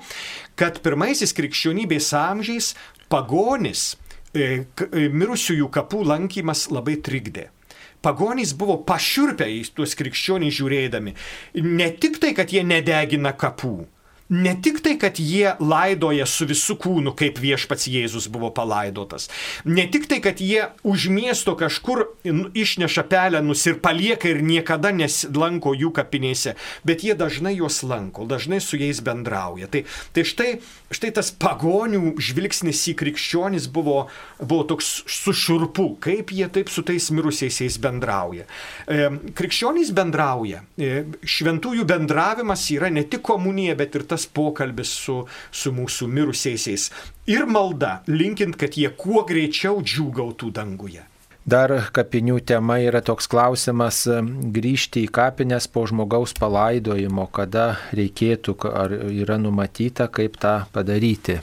kad 0.60 0.82
pirmaisiais 0.84 1.32
krikščionybės 1.32 2.10
amžiais 2.18 2.74
pagonis 3.12 3.94
E, 3.94 3.94
e, 3.94 4.01
mirusiųjų 4.34 5.68
kapų 5.72 6.04
lankymas 6.08 6.68
labai 6.72 6.96
trikdė. 7.04 7.50
Pagonys 8.02 8.52
buvo 8.58 8.80
pašiurpę 8.82 9.46
į 9.46 9.62
tuos 9.76 9.94
krikščionys 9.98 10.56
žiūrėdami. 10.58 11.14
Ne 11.62 11.90
tik 12.02 12.18
tai, 12.22 12.32
kad 12.34 12.50
jie 12.50 12.64
nedegina 12.66 13.30
kapų, 13.38 13.86
ne 14.32 14.54
tik 14.56 14.80
tai, 14.80 14.96
kad 14.98 15.18
jie 15.20 15.52
laidoja 15.60 16.24
su 16.28 16.46
visų 16.48 16.78
kūnu, 16.80 17.12
kaip 17.18 17.36
viešpats 17.42 17.84
Jėzus 17.92 18.30
buvo 18.32 18.48
palaidotas, 18.54 19.28
ne 19.68 19.84
tik 19.92 20.08
tai, 20.08 20.22
kad 20.24 20.40
jie 20.40 20.70
už 20.88 21.08
miesto 21.12 21.52
kažkur 21.58 22.06
išneša 22.24 23.04
pelenus 23.12 23.66
ir 23.68 23.76
palieka 23.84 24.30
ir 24.30 24.40
niekada 24.46 24.92
neslanko 24.96 25.74
jų 25.76 25.92
kapinėse, 25.98 26.54
bet 26.88 27.04
jie 27.04 27.16
dažnai 27.18 27.54
juos 27.58 27.82
lanko, 27.84 28.24
dažnai 28.28 28.62
su 28.64 28.80
jais 28.80 29.02
bendrauja. 29.04 29.68
Tai, 29.72 29.84
tai 30.16 30.24
štai, 30.28 30.50
štai 30.94 31.12
tas 31.18 31.32
pagonių 31.36 32.14
žvilgsnis 32.16 32.80
į 32.92 32.96
krikščionis 33.02 33.68
buvo, 33.72 34.06
buvo 34.40 34.64
toks 34.72 35.02
sušurpu, 35.12 35.90
kaip 36.02 36.32
jie 36.32 36.48
taip 36.52 36.72
su 36.72 36.84
tais 36.86 37.10
mirusiaisiais 37.12 37.76
bendrauja. 37.82 38.48
E, 38.88 39.10
krikščionys 39.36 39.92
bendrauja, 39.96 40.64
e, 40.80 41.04
šventųjų 41.20 41.84
bendravimas 41.88 42.64
yra 42.72 42.88
ne 42.92 43.04
tik 43.04 43.24
komunija, 43.28 43.76
bet 43.76 44.00
ir 44.00 44.08
tas 44.08 44.21
tas 44.22 44.30
pokalbis 44.30 44.90
su, 44.94 45.26
su 45.50 45.72
mūsų 45.72 46.08
mirusiaisiais. 46.08 46.90
Ir 47.26 47.46
malda, 47.46 48.02
linkint, 48.06 48.56
kad 48.56 48.76
jie 48.76 48.90
kuo 48.90 49.24
greičiau 49.26 49.82
džiūgautų 49.82 50.52
danguje. 50.52 51.02
Dar 51.44 51.72
kapinių 51.90 52.38
tema 52.46 52.78
yra 52.78 53.00
toks 53.02 53.26
klausimas 53.26 54.06
grįžti 54.54 55.02
į 55.02 55.10
kapines 55.10 55.66
po 55.66 55.82
žmogaus 55.90 56.32
palaidojimo, 56.38 57.26
kada 57.34 57.78
reikėtų, 57.92 58.54
ar 58.70 58.94
yra 59.10 59.40
numatyta, 59.42 60.06
kaip 60.06 60.38
tą 60.38 60.62
padaryti. 60.72 61.40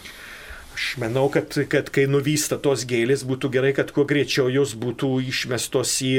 Aš 0.80 0.94
manau, 0.96 1.26
kad, 1.28 1.52
kad 1.68 1.90
kai 1.92 2.06
nuvysta 2.08 2.56
tos 2.64 2.86
gėlės, 2.88 3.26
būtų 3.28 3.50
gerai, 3.52 3.74
kad 3.76 3.90
kuo 3.92 4.06
greičiau 4.08 4.46
jos 4.48 4.78
būtų 4.80 5.10
išmestos 5.28 5.98
į, 6.08 6.12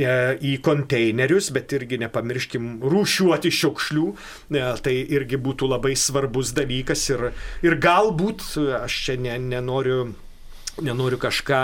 e, 0.00 0.14
į 0.40 0.54
konteinerius, 0.64 1.50
bet 1.52 1.74
irgi 1.76 1.98
nepamirškim 2.00 2.70
rūšiuoti 2.80 3.52
šiukšlių. 3.58 4.06
E, 4.56 4.64
tai 4.86 4.94
irgi 5.04 5.36
būtų 5.44 5.68
labai 5.74 5.92
svarbus 6.00 6.54
dalykas 6.56 7.04
ir, 7.12 7.26
ir 7.60 7.76
galbūt, 7.76 8.46
aš 8.80 8.96
čia 9.04 9.20
ne, 9.20 9.36
nenoriu 9.52 10.14
nenoriu 10.84 11.18
kažką, 11.20 11.60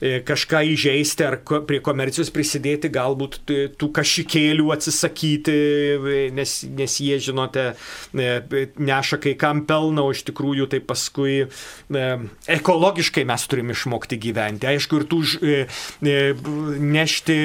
e, 0.00 0.20
kažką 0.26 0.62
įžeisti 0.74 1.26
ar 1.26 1.38
prie 1.66 1.80
komercijos 1.84 2.30
prisidėti, 2.34 2.90
galbūt 2.92 3.38
tų 3.78 3.88
kažikėlių 3.96 4.70
atsisakyti, 4.74 5.54
e, 5.54 6.30
nes, 6.34 6.64
nes 6.68 6.98
jie, 7.00 7.18
žinote, 7.22 7.74
e, 8.14 8.66
neša 8.78 9.20
kai 9.22 9.34
kam 9.38 9.64
pelną, 9.66 10.06
o 10.06 10.14
iš 10.14 10.24
tikrųjų 10.28 10.68
tai 10.72 10.80
paskui 10.80 11.46
ekologiškai 12.50 13.24
mes 13.28 13.46
turime 13.46 13.74
išmokti 13.76 14.18
gyventi. 14.20 14.66
Aišku, 14.68 15.00
ir 15.00 15.06
tų 15.10 15.20
nešti 16.82 17.38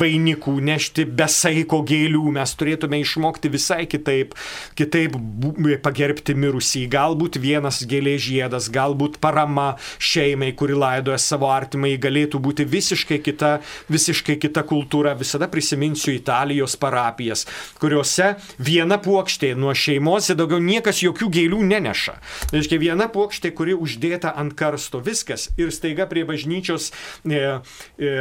vainikų, 0.00 0.54
nešti 0.64 1.04
besaiko 1.04 1.82
gėlių 1.86 2.24
mes 2.36 2.54
turėtume 2.58 3.00
išmokti 3.02 3.50
visai 3.52 3.84
kitaip, 3.90 4.34
kitaip 4.78 5.16
pagerbti 5.84 6.36
mirusį. 6.38 6.86
Galbūt 6.92 7.40
vienas 7.42 7.82
gėlė 7.88 8.16
žiedas, 8.20 8.70
galbūt 8.72 9.18
parama 9.22 9.74
šeimai, 9.98 10.52
kuri 10.60 10.76
laidoja 10.76 11.18
savo 11.20 11.48
artimai, 11.48 11.94
galėtų 12.00 12.40
būti 12.44 12.66
visiškai 12.68 13.20
kita, 13.24 13.54
visiškai 13.88 14.36
kita 14.42 14.64
kultūra. 14.68 15.16
Visada 15.18 15.48
prisiminsiu 15.50 16.12
Italijos 16.12 16.76
parapijas, 16.80 17.46
kuriuose 17.80 18.34
viena 18.60 19.00
puokštė 19.00 19.54
nuo 19.56 19.72
šeimos 19.72 20.28
ir 20.28 20.40
daugiau 20.40 20.60
niekas 20.60 21.00
jokių 21.06 21.30
gėlių 21.38 21.62
neneša. 21.72 22.18
Tai 22.50 22.58
reiškia, 22.58 22.82
viena 22.82 23.08
puokštė, 23.12 23.54
kuri 23.56 23.78
uždėta 23.78 24.34
ant 24.36 24.56
karsto, 24.58 25.00
viskas. 25.04 25.48
Ir 25.56 25.72
staiga 25.72 26.08
prie 26.10 26.26
bažnyčios. 26.28 26.92
E, 27.24 27.40
e, 27.96 28.12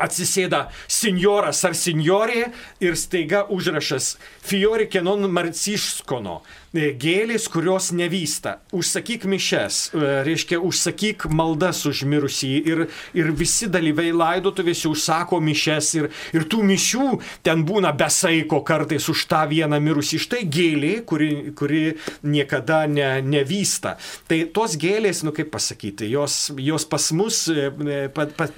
atsisėda 0.00 0.66
senjoras 0.88 1.60
ar 1.68 1.76
senjorė 1.76 2.46
ir 2.80 2.96
staiga 2.96 3.44
užrašas 3.52 4.14
Fiori 4.40 4.88
Kenon 4.88 5.28
Marciškono. 5.28 6.40
E, 6.72 6.86
gėlės, 6.96 7.50
kurios 7.52 7.90
nevysta. 7.92 8.54
Užsakyk 8.72 9.26
mišes, 9.28 9.90
e, 9.92 10.06
reiškia, 10.24 10.56
užsakyk 10.64 11.26
maldas 11.28 11.82
užmirusį 11.84 12.52
ir, 12.64 12.78
ir 13.12 13.26
visi 13.36 13.66
dalyviai 13.68 14.14
laidotuvėse 14.16 14.88
užsako 14.88 15.36
mišes 15.44 15.90
ir, 15.98 16.08
ir 16.32 16.46
tų 16.48 16.62
mišių 16.70 17.08
ten 17.44 17.66
būna 17.68 17.90
besaiko 17.92 18.62
kartais 18.64 19.04
už 19.12 19.26
tą 19.28 19.42
vieną 19.50 19.82
mirusį. 19.84 20.20
Štai 20.24 20.40
gėlė, 20.48 20.94
kuri, 21.04 21.28
kuri 21.52 21.82
niekada 22.24 22.86
ne, 22.88 23.10
nevysta. 23.20 23.98
Tai 24.32 24.40
tos 24.56 24.78
gėlės, 24.80 25.20
nu 25.28 25.36
kaip 25.36 25.52
pasakyti, 25.52 26.08
jos, 26.08 26.54
jos 26.56 26.88
pas 26.88 27.10
mus 27.12 27.42
e, 27.52 27.68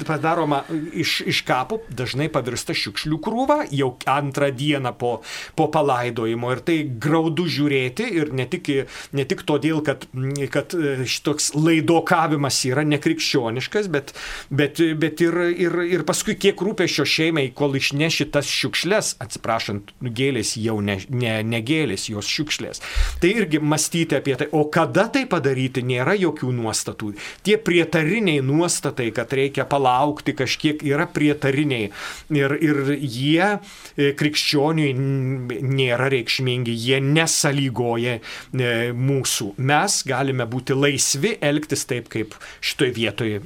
padaroma 0.06 0.62
iš, 0.94 1.16
iš 1.34 1.42
kapo, 1.50 1.80
dažnai 1.90 2.30
pavirsta 2.30 2.78
šiukšlių 2.78 3.18
krūva 3.26 3.58
jau 3.74 3.90
antrą 4.06 4.54
dieną 4.54 4.94
po, 5.02 5.16
po 5.58 5.66
palaidojimo 5.74 6.54
ir 6.54 6.62
tai 6.62 6.80
graudu 6.86 7.50
žiūrėti 7.50 8.03
pasakyti 8.04 8.16
ir 8.16 8.32
ne 8.32 8.46
tik, 8.46 8.86
ne 9.12 9.24
tik 9.24 9.44
todėl, 9.46 9.82
kad, 9.84 10.06
kad 10.50 10.74
e, 10.74 11.04
šitoks 11.06 11.54
laidokavimas 11.54 12.64
yra 12.66 12.84
nekrikščioniškas, 12.84 13.88
bet, 13.88 14.14
bet, 14.50 14.80
bet 14.98 15.20
ir, 15.20 15.34
ir, 15.56 15.78
ir 15.84 16.04
paskui 16.04 16.36
kiek 16.36 16.56
rūpešio 16.56 17.04
šeimai, 17.04 17.52
kol 17.54 17.74
išneši 17.76 18.30
tas 18.30 18.46
šiukšlės, 18.46 19.16
atsiprašant, 19.20 19.92
gėlės 20.00 20.56
jau 20.56 20.80
ne, 20.80 20.98
ne, 21.08 21.42
ne 21.42 21.60
gėlės, 21.60 22.08
jos 22.10 22.26
šiukšlės. 22.28 22.82
Tai 23.20 23.30
irgi 23.30 23.60
mąstyti 23.60 24.16
apie 24.16 24.36
tai, 24.36 24.48
o 24.52 24.66
kada 24.68 25.08
tai 25.08 25.26
padaryti, 25.26 25.84
nėra 25.84 26.16
jokių 26.18 26.52
nuostatų. 26.54 27.14
Tie 27.44 27.58
prietariniai 27.58 28.42
nuostatai, 28.44 29.10
kad 29.14 29.32
reikia 29.32 29.66
palaukti 29.68 30.34
kažkiek, 30.36 30.82
yra 30.84 31.06
prietariniai. 31.10 31.90
Ir, 32.34 32.56
ir 32.64 32.94
jie 32.98 33.44
e, 33.54 34.12
krikščioniui 34.16 34.92
nėra 34.94 36.08
reikšmingi, 36.12 36.74
jie 36.74 37.00
nesalygoja 37.04 37.93
įtakoja 37.94 38.18
e, 38.18 38.92
mūsų. 38.92 39.54
Mes 39.58 40.02
galime 40.06 40.46
būti 40.46 40.74
laisvi 40.74 41.38
elgtis 41.40 41.86
taip, 41.86 42.08
kaip 42.08 42.34
šitoje 42.60 42.94
vietoje 42.94 43.42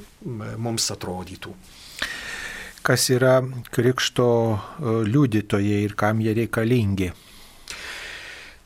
mums 0.57 0.89
atrodytų. 0.91 1.53
Kas 2.81 3.09
yra 3.09 3.41
krikšto 3.71 4.27
e, 4.55 4.59
liudytojai 5.07 5.83
ir 5.85 5.95
kam 5.95 6.21
jie 6.21 6.33
reikalingi? 6.33 7.11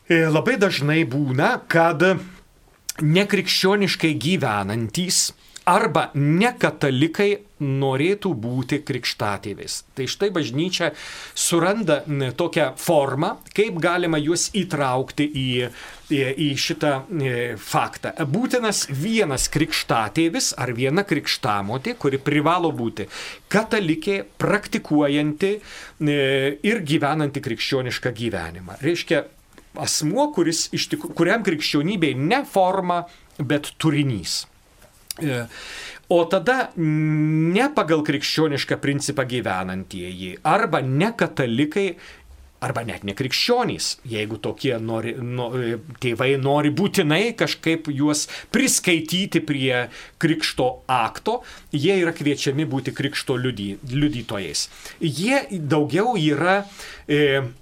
E, 0.08 0.26
labai 0.28 0.56
dažnai 0.60 1.04
būna, 1.04 1.60
kad 1.68 2.02
nekrikščioniškai 3.02 4.14
gyvenantys 4.14 5.32
arba 5.68 6.08
nekatalikai 6.14 7.30
norėtų 7.64 8.32
būti 8.36 8.80
krikštatėvis. 8.84 9.78
Tai 9.96 10.06
štai 10.10 10.28
bažnyčia 10.34 10.90
suranda 11.38 12.02
tokią 12.36 12.72
formą, 12.80 13.34
kaip 13.56 13.78
galima 13.82 14.20
juos 14.20 14.50
įtraukti 14.56 15.24
į, 15.24 15.46
į, 16.12 16.20
į 16.46 16.48
šitą 16.60 16.92
e, 17.00 17.34
faktą. 17.60 18.12
Būtinas 18.28 18.84
vienas 18.90 19.48
krikštatėvis 19.54 20.52
ar 20.60 20.74
viena 20.76 21.06
krikštamotė, 21.08 21.96
kuri 22.00 22.20
privalo 22.20 22.72
būti 22.76 23.08
katalikė, 23.52 24.20
praktikuojanti 24.40 25.54
e, 25.56 26.18
ir 26.60 26.84
gyvenanti 26.84 27.44
krikščionišką 27.44 28.12
gyvenimą. 28.20 28.80
Reiškia, 28.84 29.24
asmuo, 29.80 30.28
kuris, 30.34 30.68
kuriam 31.16 31.46
krikščionybė 31.46 32.12
ne 32.18 32.44
forma, 32.48 33.04
bet 33.40 33.72
turinys. 33.80 34.44
E, 35.22 35.44
o 36.10 36.18
tada 36.26 36.72
ne 36.76 37.68
pagal 37.74 38.02
krikščionišką 38.06 38.80
principą 38.82 39.24
gyvenantieji 39.30 40.34
arba 40.42 40.82
ne 40.82 41.12
katalikai 41.16 41.88
arba 42.64 42.84
net 42.86 43.04
nekrikščionys, 43.04 43.88
jeigu 44.08 44.38
tokie 44.42 44.72
nori, 44.80 45.14
no, 45.20 45.50
tėvai 46.00 46.30
nori 46.40 46.72
būtinai 46.74 47.34
kažkaip 47.38 47.90
juos 47.92 48.24
priskaityti 48.54 49.42
prie 49.44 49.86
krikšto 50.22 50.68
akto, 50.90 51.40
jie 51.74 51.98
yra 52.00 52.14
kviečiami 52.16 52.66
būti 52.70 52.94
krikšto 52.96 53.36
liudy, 53.40 53.74
liudytojais. 53.92 54.68
Jie 55.04 55.42
daugiau 55.52 56.16
yra 56.20 56.62
e, 56.62 56.64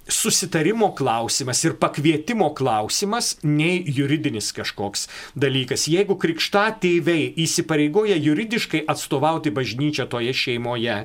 susitarimo 0.07 0.93
klausimas 0.95 1.63
ir 1.65 1.75
pakvietimo 1.79 2.49
klausimas, 2.55 3.37
nei 3.43 3.83
juridinis 3.87 4.51
kažkoks 4.55 5.07
dalykas. 5.35 5.87
Jeigu 5.91 6.17
krikšta 6.19 6.69
tėvai 6.83 7.33
įsipareigoja 7.43 8.15
juridiškai 8.19 8.85
atstovauti 8.87 9.53
bažnyčią 9.53 10.07
toje 10.11 10.33
šeimoje, 10.33 11.03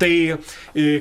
tai 0.00 0.14
e, 0.32 0.36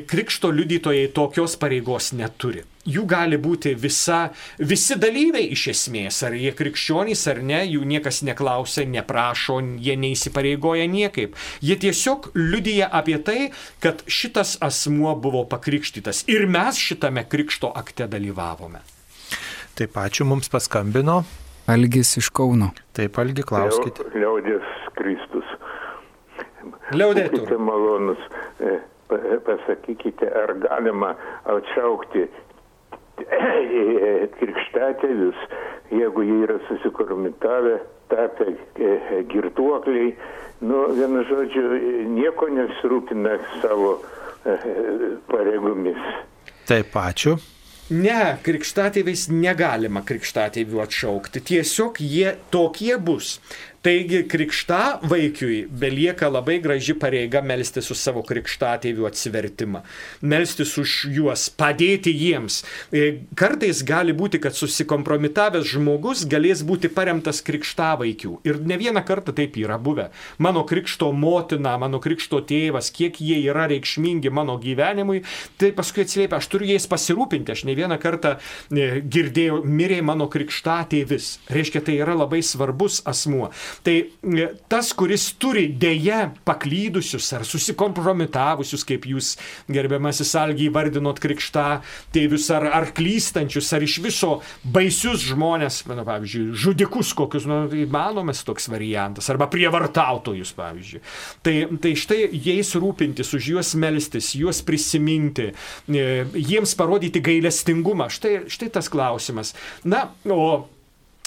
krikšto 0.08 0.52
liudytojai 0.52 1.10
tokios 1.16 1.58
pareigos 1.60 2.12
neturi 2.18 2.66
jų 2.86 3.06
gali 3.08 3.38
būti 3.40 3.74
visa, 3.80 4.30
visi 4.60 4.98
dalyviai 5.00 5.52
iš 5.56 5.68
esmės, 5.74 6.22
ar 6.28 6.36
jie 6.38 6.52
krikščionys 6.56 7.26
ar 7.32 7.42
ne, 7.46 7.62
jų 7.68 7.84
niekas 7.88 8.22
neklausia, 8.28 8.86
neprašo, 8.90 9.60
jie 9.84 9.96
neįsipareigoja 10.00 10.88
niekaip. 10.92 11.38
Jie 11.64 11.78
tiesiog 11.80 12.32
liudyja 12.36 12.90
apie 12.92 13.18
tai, 13.24 13.40
kad 13.84 14.04
šitas 14.08 14.58
asmuo 14.64 15.16
buvo 15.16 15.46
pakrikštytas 15.50 16.26
ir 16.32 16.48
mes 16.48 16.80
šitame 16.80 17.26
krikšto 17.30 17.72
akte 17.76 18.10
dalyvavome. 18.12 18.84
Taip, 19.74 19.96
ačiū 19.98 20.28
mums 20.30 20.52
paskambino. 20.54 21.24
Algis 21.68 22.18
iš 22.20 22.28
Kauno. 22.36 22.74
Taip, 22.94 23.18
Algi, 23.18 23.46
klauskite. 23.48 24.04
Liaudės 24.14 24.68
Kristus. 24.98 25.48
Liaudėtų. 26.94 27.58
Malonus, 27.58 28.20
e, 28.60 28.76
pasakykite, 29.48 30.28
ar 30.28 30.54
galima 30.66 31.14
atšaukti 31.50 32.28
krikštatėvius, 34.40 35.48
jeigu 35.94 36.26
jie 36.28 36.38
yra 36.48 36.60
susikormitavę, 36.68 37.80
tapę 38.12 38.52
e, 38.52 39.24
girtuokliai, 39.32 40.14
nu, 40.68 40.84
vienu 40.98 41.24
žodžiu, 41.30 41.66
nieko 42.14 42.50
nesirūpina 42.54 43.40
savo 43.62 43.98
e, 44.46 44.58
pareigomis. 45.32 46.00
Taip, 46.70 46.96
ačiū. 46.96 47.38
Ne, 47.94 48.38
krikštatėviais 48.46 49.28
negalima 49.30 50.02
krikštatėvių 50.08 50.80
atšaukti. 50.86 51.42
Tiesiog 51.50 52.00
jie 52.00 52.38
tokie 52.54 52.96
bus. 52.96 53.36
Taigi 53.84 54.22
krikšta 54.32 55.00
vaikiui 55.04 55.66
belieka 55.68 56.30
labai 56.32 56.62
graži 56.64 56.94
pareiga 56.96 57.42
melstis 57.44 57.90
už 57.92 58.00
savo 58.00 58.22
krikštatėvių 58.24 59.10
atsivertimą, 59.10 59.82
melstis 60.24 60.78
už 60.80 60.94
juos, 61.12 61.50
padėti 61.52 62.14
jiems. 62.16 62.62
E, 62.96 63.26
kartais 63.36 63.82
gali 63.84 64.16
būti, 64.16 64.40
kad 64.40 64.56
susikompromitavęs 64.56 65.68
žmogus 65.74 66.22
galės 66.32 66.62
būti 66.64 66.88
paremtas 66.96 67.42
krikštavaikių. 67.44 68.38
Ir 68.48 68.62
ne 68.64 68.78
vieną 68.80 69.04
kartą 69.04 69.36
taip 69.36 69.60
yra 69.60 69.76
buvę. 69.76 70.08
Mano 70.40 70.64
krikšto 70.64 71.12
motina, 71.12 71.76
mano 71.76 72.00
krikšto 72.00 72.40
tėvas, 72.48 72.88
kiek 72.96 73.20
jie 73.20 73.42
yra 73.50 73.68
reikšmingi 73.68 74.32
mano 74.32 74.56
gyvenimui, 74.64 75.26
tai 75.60 75.74
paskui 75.76 76.08
atsiliepia, 76.08 76.40
aš 76.40 76.48
turiu 76.56 76.72
jais 76.72 76.88
pasirūpinti. 76.88 77.52
Aš 77.52 77.66
ne 77.68 77.76
vieną 77.76 78.00
kartą 78.00 78.38
e, 78.72 79.04
girdėjau, 79.04 79.60
mirė 79.68 80.00
mano 80.08 80.32
krikštatėvis. 80.32 81.34
Reiškia, 81.52 81.84
tai 81.84 82.00
yra 82.00 82.16
labai 82.24 82.40
svarbus 82.48 83.04
asmuo. 83.04 83.52
Tai 83.84 83.96
e, 84.04 84.48
tas, 84.72 84.92
kuris 84.98 85.26
turi 85.42 85.66
dėje 85.80 86.20
paklydusius 86.48 87.30
ar 87.38 87.46
susikompromitavusius, 87.48 88.86
kaip 88.88 89.08
jūs 89.10 89.34
gerbiamasis 89.72 90.34
Algiai 90.40 90.72
vardinot 90.74 91.22
krikštą 91.24 91.68
tėvius, 92.14 92.50
ar, 92.54 92.68
ar 92.76 92.90
klystančius, 92.96 93.72
ar 93.76 93.86
iš 93.86 93.98
viso 94.04 94.32
baisius 94.64 95.26
žmonės, 95.30 95.84
mano, 95.90 96.06
pavyzdžiui, 96.08 96.54
žudikus 96.64 97.14
kokius, 97.18 97.48
nu, 97.50 97.64
įmanomas 97.84 98.44
toks 98.48 98.70
variantas, 98.72 99.30
arba 99.34 99.50
prievartautojus, 99.52 100.54
pavyzdžiui. 100.58 101.04
Tai, 101.46 101.56
tai 101.84 101.96
štai 102.00 102.22
jais 102.32 102.74
rūpintis, 102.78 103.34
už 103.36 103.52
juos 103.56 103.74
melstis, 103.80 104.34
juos 104.38 104.62
prisiminti, 104.66 105.50
e, 105.90 106.06
jiems 106.38 106.76
parodyti 106.80 107.24
gailestingumą. 107.24 108.10
Štai, 108.14 108.44
štai 108.52 108.72
tas 108.74 108.90
klausimas. 108.92 109.54
Na, 109.88 110.08
o 110.30 110.68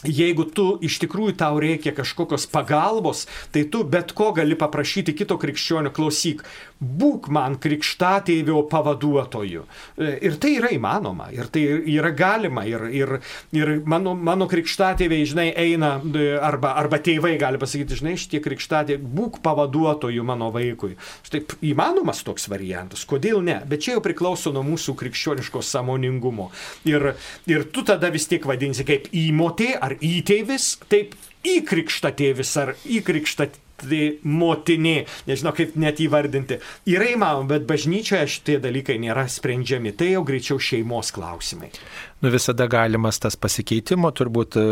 Jeigu 0.04 0.44
tu 0.52 0.74
iš 0.84 0.98
tikrųjų 1.00 1.32
tau 1.40 1.56
reikia 1.56 1.88
kažkokios 1.96 2.44
pagalbos, 2.52 3.22
tai 3.48 3.62
tu 3.64 3.80
bet 3.80 4.12
ko 4.12 4.28
gali 4.36 4.52
paprašyti 4.52 5.14
kito 5.16 5.38
krikščionio, 5.40 5.88
klausyk, 5.96 6.42
būk 6.76 7.30
man 7.32 7.56
krikštatėvio 7.56 8.60
pavaduotoju. 8.68 9.62
E, 9.96 10.10
ir 10.28 10.36
tai 10.36 10.50
yra 10.58 10.68
įmanoma, 10.76 11.30
ir 11.32 11.48
tai 11.48 11.62
yra 11.88 12.10
galima, 12.12 12.66
ir, 12.68 12.84
ir, 12.92 13.14
ir 13.56 13.72
mano, 13.88 14.12
mano 14.12 14.44
krikštatėviai, 14.50 15.24
žinai, 15.32 15.46
eina, 15.64 15.94
e, 16.04 16.26
arba, 16.44 16.74
arba 16.76 17.00
tėvai 17.00 17.32
gali 17.40 17.56
pasakyti, 17.62 17.96
žinai, 18.02 18.18
šitie 18.20 18.42
krikštatėviai, 18.44 19.00
būk 19.16 19.40
pavaduotoju 19.46 20.28
mano 20.28 20.50
vaikui. 20.52 20.98
Štai 21.24 21.40
įmanomas 21.72 22.20
toks 22.26 22.50
variantas, 22.52 23.06
kodėl 23.08 23.40
ne, 23.40 23.62
bet 23.64 23.86
čia 23.88 23.96
jau 23.96 24.04
priklauso 24.04 24.52
nuo 24.52 24.66
mūsų 24.68 24.92
krikščioniško 25.00 25.64
samoningumo. 25.64 26.50
Ir, 26.84 27.14
ir 27.48 27.66
tu 27.72 27.86
tada 27.88 28.12
vis 28.12 28.28
tiek 28.28 28.44
vadinsi 28.44 28.84
kaip 28.84 29.08
įmotė 29.16 29.72
ar 29.86 29.96
įtėvis, 30.02 30.74
taip 30.90 31.14
įkrikšta 31.46 32.12
tėvis 32.18 32.56
ar 32.60 32.74
įkrikšta 32.84 33.50
tai 33.76 34.02
motinė, 34.24 35.04
nežinau 35.28 35.52
kaip 35.56 35.74
net 35.80 36.00
įvardinti. 36.00 36.56
Yra 36.88 37.10
įmanoma, 37.12 37.50
bet 37.50 37.66
bažnyčioje 37.68 38.24
šitie 38.36 38.56
dalykai 38.64 38.96
nėra 39.02 39.26
sprendžiami, 39.28 39.92
tai 39.96 40.14
jau 40.14 40.24
greičiau 40.26 40.62
šeimos 40.62 41.12
klausimai 41.16 41.72
nu, 42.20 42.30
visada 42.30 42.66
galimas 42.66 43.18
tas 43.20 43.36
pasikeitimo, 43.36 44.08
turbūt 44.16 44.56
e, 44.56 44.64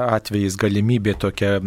atvejais 0.00 0.56
galimybė 0.60 1.14
tokia, 1.20 1.58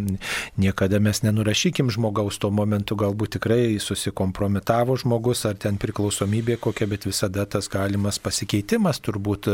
niekada 0.61 0.99
mes 1.03 1.22
nenurašykim 1.22 1.91
žmogaus 1.93 2.39
tuo 2.41 2.49
momentu, 2.53 2.97
galbūt 2.97 3.36
tikrai 3.38 3.78
susikompromitavo 3.84 4.97
žmogus 5.03 5.45
ar 5.45 5.59
ten 5.61 5.78
priklausomybė 5.82 6.57
kokia, 6.63 6.88
bet 6.89 7.05
visada 7.05 7.45
tas 7.45 7.69
galimas 7.72 8.17
pasikeitimas 8.24 9.01
turbūt 9.05 9.51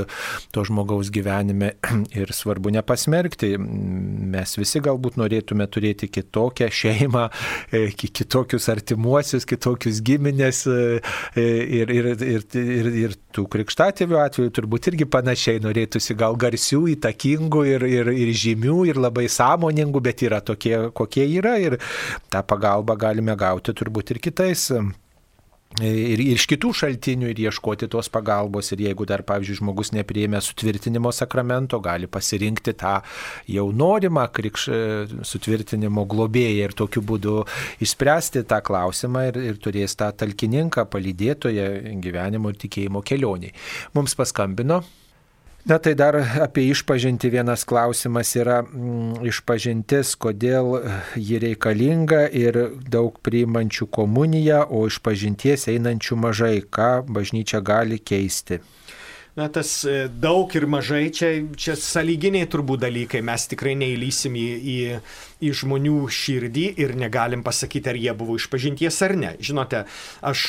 to 0.55 0.63
žmogaus 0.69 1.11
gyvenime 1.11 1.73
ir 2.19 2.31
svarbu 2.31 2.71
nepasmerkti. 2.77 3.53
Mes 3.57 4.55
visi 4.59 4.81
galbūt 4.83 5.19
norėtume 5.19 5.67
turėti 5.67 6.07
kitokią 6.07 6.71
šeimą, 6.71 7.27
e, 7.75 7.83
kitokius 7.91 8.69
artimuosius, 8.71 9.43
kitokius 9.49 9.99
giminės 9.99 10.63
e, 10.71 10.79
ir, 11.35 11.91
ir, 11.91 12.11
ir, 12.15 12.47
ir, 12.55 12.91
ir 13.03 13.19
tų 13.35 13.45
krikštatėvių 13.51 14.23
atveju 14.23 14.55
turbūt 14.55 14.91
irgi 14.93 15.11
panašiai 15.11 15.56
tikrai 15.57 15.63
norėtųsi 15.63 16.15
gal 16.15 16.37
garsių, 16.37 16.87
įtakingų 16.95 17.65
ir, 17.65 17.83
ir, 17.85 18.11
ir 18.11 18.33
žymių 18.33 18.87
ir 18.89 18.97
labai 18.97 19.27
sąmoningų, 19.27 20.01
bet 20.01 20.23
yra 20.23 20.41
tokie, 20.41 20.91
kokie 20.93 21.25
yra 21.25 21.57
ir 21.59 21.79
tą 22.29 22.43
pagalbą 22.43 22.97
galime 22.97 23.35
gauti 23.35 23.73
turbūt 23.73 24.11
ir 24.11 24.19
kitais 24.19 24.71
ir, 25.81 25.93
ir 26.09 26.19
iš 26.33 26.47
kitų 26.47 26.71
šaltinių 26.73 27.31
ir 27.31 27.39
ieškoti 27.47 27.87
tos 27.87 28.09
pagalbos. 28.09 28.71
Ir 28.71 28.87
jeigu 28.87 29.05
dar, 29.05 29.23
pavyzdžiui, 29.23 29.59
žmogus 29.59 29.91
nepriėmė 29.93 30.41
sutvirtinimo 30.41 31.11
sakramento, 31.11 31.79
gali 31.79 32.07
pasirinkti 32.07 32.73
tą 32.77 33.01
jau 33.47 33.67
norimą 33.71 34.27
krikš, 34.31 34.69
sutvirtinimo 35.23 36.05
globėją 36.05 36.69
ir 36.69 36.77
tokiu 36.77 37.01
būdu 37.01 37.41
išspręsti 37.83 38.45
tą 38.47 38.61
klausimą 38.61 39.27
ir, 39.31 39.41
ir 39.53 39.59
turės 39.61 39.97
tą 39.97 40.11
talkininką, 40.13 40.87
palydėtoją 40.91 41.97
gyvenimo 42.03 42.53
ir 42.53 42.63
tikėjimo 42.63 43.03
kelioniai. 43.05 43.53
Mums 43.97 44.17
paskambino 44.17 44.83
Na 45.67 45.77
tai 45.83 45.97
dar 45.99 46.15
apie 46.15 46.69
išpažinti 46.71 47.27
vienas 47.27 47.65
klausimas 47.67 48.29
yra 48.39 48.61
mm, 48.63 49.17
išpažintis, 49.27 50.13
kodėl 50.15 50.77
ji 51.19 51.41
reikalinga 51.43 52.21
ir 52.31 52.59
daug 52.87 53.17
priimančių 53.19 53.89
komuniją, 53.91 54.61
o 54.71 54.85
išpažinties 54.87 55.67
einančių 55.73 56.19
mažai, 56.23 56.61
ką 56.63 56.91
bažnyčia 57.11 57.59
gali 57.59 57.99
keisti 57.99 58.61
na, 59.37 59.47
tas 59.53 59.71
e, 59.85 60.07
daug 60.09 60.51
ir 60.57 60.65
mažai, 60.69 61.07
čia, 61.13 61.29
čia 61.53 61.75
sąlyginiai 61.77 62.47
turbūt 62.49 62.81
dalykai, 62.81 63.21
mes 63.25 63.45
tikrai 63.51 63.75
neįlysim 63.77 64.35
į, 64.37 64.45
į, 64.57 64.77
į 65.45 65.51
žmonių 65.61 65.99
širdį 66.09 66.65
ir 66.81 66.95
negalim 66.97 67.43
pasakyti, 67.45 67.91
ar 67.91 67.99
jie 68.01 68.15
buvo 68.17 68.37
išpažinties 68.39 68.97
ar 69.05 69.13
ne. 69.19 69.31
Žinote, 69.37 69.83
aš 70.25 70.45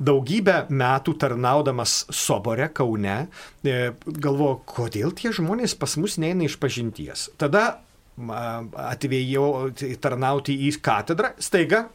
daugybę 0.00 0.62
metų 0.72 1.16
tarnaudamas 1.20 2.02
Sobore, 2.08 2.70
Kaune, 2.72 3.18
e, 3.60 3.78
galvoju, 4.06 4.62
kodėl 4.72 5.12
tie 5.18 5.34
žmonės 5.36 5.76
pas 5.76 5.98
mus 6.00 6.16
neina 6.22 6.48
išpažinties. 6.48 7.28
Tada 7.40 7.82
atvėjau 8.16 9.72
tarnauti 10.04 10.56
į 10.68 10.72
katedrą, 10.84 11.32
staiga 11.40 11.86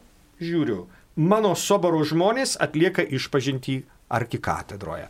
žiūriu, 0.42 0.84
mano 1.18 1.54
Soboro 1.58 2.02
žmonės 2.06 2.56
atlieka 2.62 3.02
išpažinti 3.02 3.80
arkikatedroje. 4.14 5.08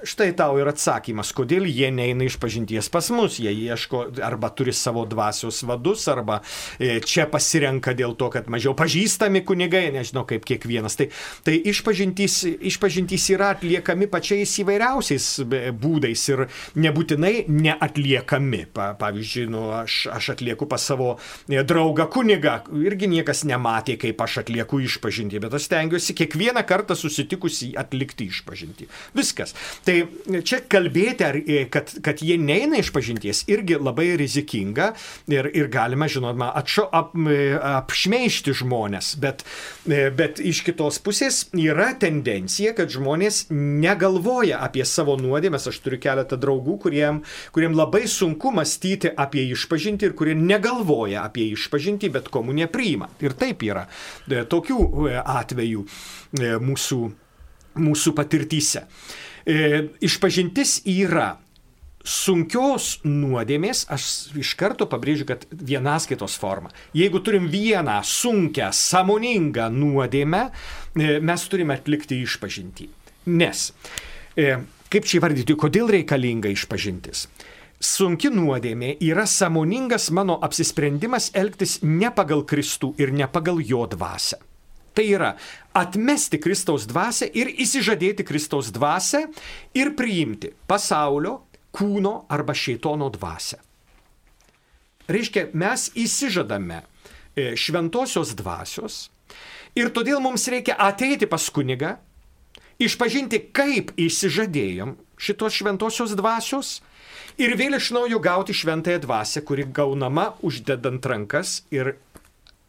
Štai 0.00 0.30
tau 0.32 0.56
ir 0.56 0.68
atsakymas, 0.70 1.28
kodėl 1.36 1.66
jie 1.68 1.90
neina 1.92 2.24
iš 2.24 2.38
pažinties 2.40 2.88
pas 2.92 3.10
mus. 3.12 3.36
Jie 3.42 3.52
ieško 3.52 4.06
arba 4.24 4.48
turi 4.56 4.72
savo 4.72 5.02
dvasios 5.08 5.60
vadus, 5.68 6.06
arba 6.08 6.38
e, 6.80 7.02
čia 7.04 7.26
pasirenka 7.28 7.92
dėl 7.96 8.14
to, 8.16 8.30
kad 8.32 8.48
mažiau 8.52 8.72
pažįstami 8.76 9.42
kunigai, 9.44 9.90
nežinau 9.92 10.24
kaip 10.28 10.46
kiekvienas. 10.48 10.96
Tai, 10.96 11.10
tai 11.44 11.58
išpažintys, 11.68 12.38
išpažintys 12.70 13.26
yra 13.34 13.50
atliekami 13.56 14.08
pačiais 14.10 14.54
įvairiausiais 14.62 15.26
būdais 15.76 16.24
ir 16.32 16.46
nebūtinai 16.80 17.34
neatliekami. 17.52 18.62
Pa, 18.72 18.92
pavyzdžiui, 19.00 19.46
nu, 19.52 19.66
aš, 19.82 20.06
aš 20.16 20.32
atlieku 20.36 20.68
pas 20.70 20.80
savo 20.80 21.12
e, 21.44 21.60
draugą 21.60 22.08
kunigą, 22.12 22.56
irgi 22.80 23.10
niekas 23.18 23.44
nematė, 23.48 23.98
kaip 24.00 24.24
aš 24.24 24.40
atlieku 24.46 24.80
išpažinti, 24.86 25.42
bet 25.44 25.60
aš 25.60 25.68
stengiuosi 25.68 26.16
kiekvieną 26.22 26.64
kartą 26.68 26.96
susitikusi 26.96 27.74
atlikti 27.80 28.30
išpažinti. 28.32 28.88
Viskas. 29.18 29.52
Tai 29.84 29.89
čia 30.46 30.60
kalbėti, 30.70 31.24
ar, 31.26 31.36
e, 31.38 31.64
kad, 31.72 31.90
kad 32.04 32.22
jie 32.24 32.36
neina 32.40 32.80
iš 32.80 32.90
pažinties, 32.94 33.42
irgi 33.50 33.78
labai 33.80 34.10
rizikinga 34.20 34.90
ir, 35.30 35.48
ir 35.56 35.70
galima, 35.72 36.08
žinoma, 36.10 36.50
atšo, 36.60 36.86
ap, 36.96 37.14
e, 37.14 37.38
apšmeišti 37.56 38.54
žmonės, 38.62 39.12
bet, 39.22 39.44
e, 39.88 40.08
bet 40.16 40.40
iš 40.42 40.62
kitos 40.66 41.00
pusės 41.04 41.42
yra 41.56 41.90
tendencija, 42.00 42.74
kad 42.78 42.92
žmonės 42.92 43.46
negalvoja 43.54 44.60
apie 44.64 44.84
savo 44.88 45.16
nuodėmės. 45.20 45.68
Aš 45.70 45.80
turiu 45.84 46.00
keletą 46.02 46.38
draugų, 46.40 46.78
kuriem, 46.86 47.22
kuriem 47.54 47.76
labai 47.78 48.06
sunku 48.10 48.52
mąstyti 48.56 49.12
apie 49.14 49.46
išpažinti 49.54 50.08
ir 50.08 50.16
kurie 50.18 50.36
negalvoja 50.38 51.24
apie 51.28 51.50
išpažinti, 51.54 52.10
bet 52.12 52.30
komuniją 52.32 52.70
priima. 52.72 53.10
Ir 53.22 53.36
taip 53.38 53.64
yra. 53.66 53.86
Tokių 54.50 54.80
atvejų 55.20 55.84
mūsų, 56.64 57.00
mūsų 57.80 58.14
patirtyse. 58.16 58.86
E, 59.46 59.88
išpažintis 60.04 60.80
yra 60.88 61.34
sunkios 62.04 62.98
nuodėmės, 63.04 63.84
aš 63.92 64.32
iš 64.40 64.54
karto 64.58 64.86
pabrėžiu, 64.88 65.26
kad 65.28 65.44
vienaskaitos 65.50 66.36
forma. 66.40 66.72
Jeigu 66.96 67.20
turim 67.24 67.48
vieną 67.52 68.00
sunkę, 68.06 68.70
samoningą 68.72 69.68
nuodėmę, 69.74 70.42
e, 70.96 71.20
mes 71.20 71.48
turime 71.48 71.76
atlikti 71.76 72.22
išpažinti. 72.24 72.88
Nes, 73.26 73.72
e, 74.36 74.56
kaip 74.90 75.04
čia 75.04 75.20
įvardyti, 75.20 75.56
kodėl 75.56 75.92
reikalinga 75.92 76.48
išpažintis? 76.48 77.28
Sunki 77.80 78.28
nuodėmė 78.28 78.98
yra 79.00 79.24
samoningas 79.24 80.10
mano 80.12 80.36
apsisprendimas 80.44 81.30
elgtis 81.32 81.78
ne 81.82 82.10
pagal 82.12 82.44
Kristų 82.44 82.94
ir 83.00 83.12
ne 83.12 83.28
pagal 83.28 83.60
jo 83.64 83.86
dvasę. 83.88 84.36
Tai 85.00 85.06
yra 85.08 85.36
atmesti 85.72 86.36
Kristaus 86.36 86.82
dvasę 86.84 87.24
ir 87.32 87.48
įsižadėti 87.64 88.20
Kristaus 88.28 88.66
dvasę 88.68 89.22
ir 89.72 89.94
priimti 89.96 90.50
pasaulio, 90.68 91.38
kūno 91.72 92.26
arba 92.28 92.52
šeitono 92.52 93.08
dvasę. 93.14 93.56
Reiškia, 95.08 95.46
mes 95.56 95.86
įsižadame 95.96 96.82
e, 96.82 97.54
šventosios 97.56 98.34
dvasios 98.36 99.06
ir 99.72 99.88
todėl 99.88 100.20
mums 100.20 100.44
reikia 100.52 100.76
ateiti 100.76 101.24
pas 101.24 101.48
kunigą, 101.48 101.94
išpažinti, 102.76 103.46
kaip 103.56 103.96
išsižadėjom 103.96 104.98
šitos 105.16 105.56
šventosios 105.62 106.12
dvasios 106.12 106.82
ir 107.40 107.56
vėl 107.56 107.80
iš 107.80 107.88
naujo 107.96 108.20
gauti 108.20 108.52
šventąją 108.52 109.00
dvasę, 109.08 109.46
kuri 109.48 109.64
gaunama 109.64 110.34
uždedant 110.44 111.08
rankas 111.08 111.62
ir 111.72 111.94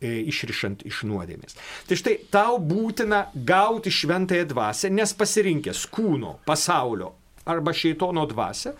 išrišant 0.01 0.85
iš 0.89 1.03
nuodėmės. 1.09 1.57
Tai 1.87 1.97
štai 1.99 2.17
tau 2.33 2.57
būtina 2.57 3.27
gauti 3.35 3.93
šventąją 3.93 4.49
dvasę, 4.49 4.91
nes 4.93 5.13
pasirinkęs 5.17 5.85
kūno, 5.93 6.39
pasaulio 6.47 7.13
arba 7.49 7.73
šeitono 7.73 8.25
dvasę, 8.29 8.73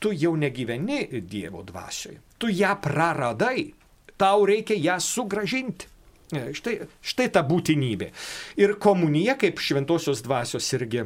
tu 0.00 0.12
jau 0.12 0.34
negyveni 0.36 1.22
Dievo 1.24 1.62
dvasioje. 1.64 2.20
Tu 2.38 2.52
ją 2.52 2.74
praradai. 2.82 3.72
Tau 4.20 4.44
reikia 4.46 4.76
ją 4.78 5.00
sugražinti. 5.02 5.88
Štai, 6.34 6.74
štai 7.04 7.26
ta 7.34 7.42
būtinybė. 7.46 8.08
Ir 8.60 8.76
komunija 8.82 9.36
kaip 9.38 9.60
šventosios 9.62 10.22
dvasios 10.24 10.68
irgi 10.76 11.04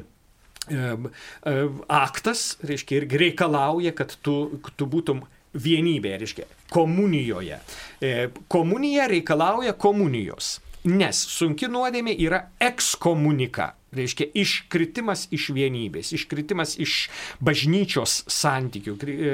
aktas, 1.89 2.59
reiškia, 2.67 3.03
irgi 3.03 3.21
reikalauja, 3.25 3.95
kad 3.97 4.13
tu, 4.23 4.61
tu 4.77 4.89
būtum 4.91 5.23
vienybėje, 5.57 6.19
reiškia, 6.23 6.47
komunijoje. 6.71 7.61
E, 8.01 8.29
komunija 8.49 9.09
reikalauja 9.11 9.73
komunijos, 9.73 10.59
nes 10.89 11.25
sunki 11.39 11.69
nuodėmė 11.71 12.15
yra 12.23 12.45
ekskomunika. 12.63 13.73
Reiškia 13.89 14.27
iškritimas 14.37 15.23
iš 15.33 15.47
vienybės, 15.57 16.11
iškritimas 16.13 16.75
iš 16.77 17.07
bažnyčios 17.41 18.19
santykių 18.29 18.95
e, 19.01 19.31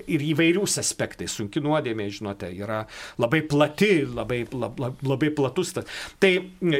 ir 0.00 0.24
įvairius 0.32 0.78
aspektais. 0.80 1.34
Sunki 1.36 1.60
nuodėmė, 1.60 2.08
žinote, 2.08 2.48
yra 2.56 2.86
labai 3.20 3.42
plati, 3.44 4.06
labai, 4.08 4.46
labai, 4.48 4.94
labai 5.04 5.30
platus. 5.36 5.74
Tai 5.76 6.32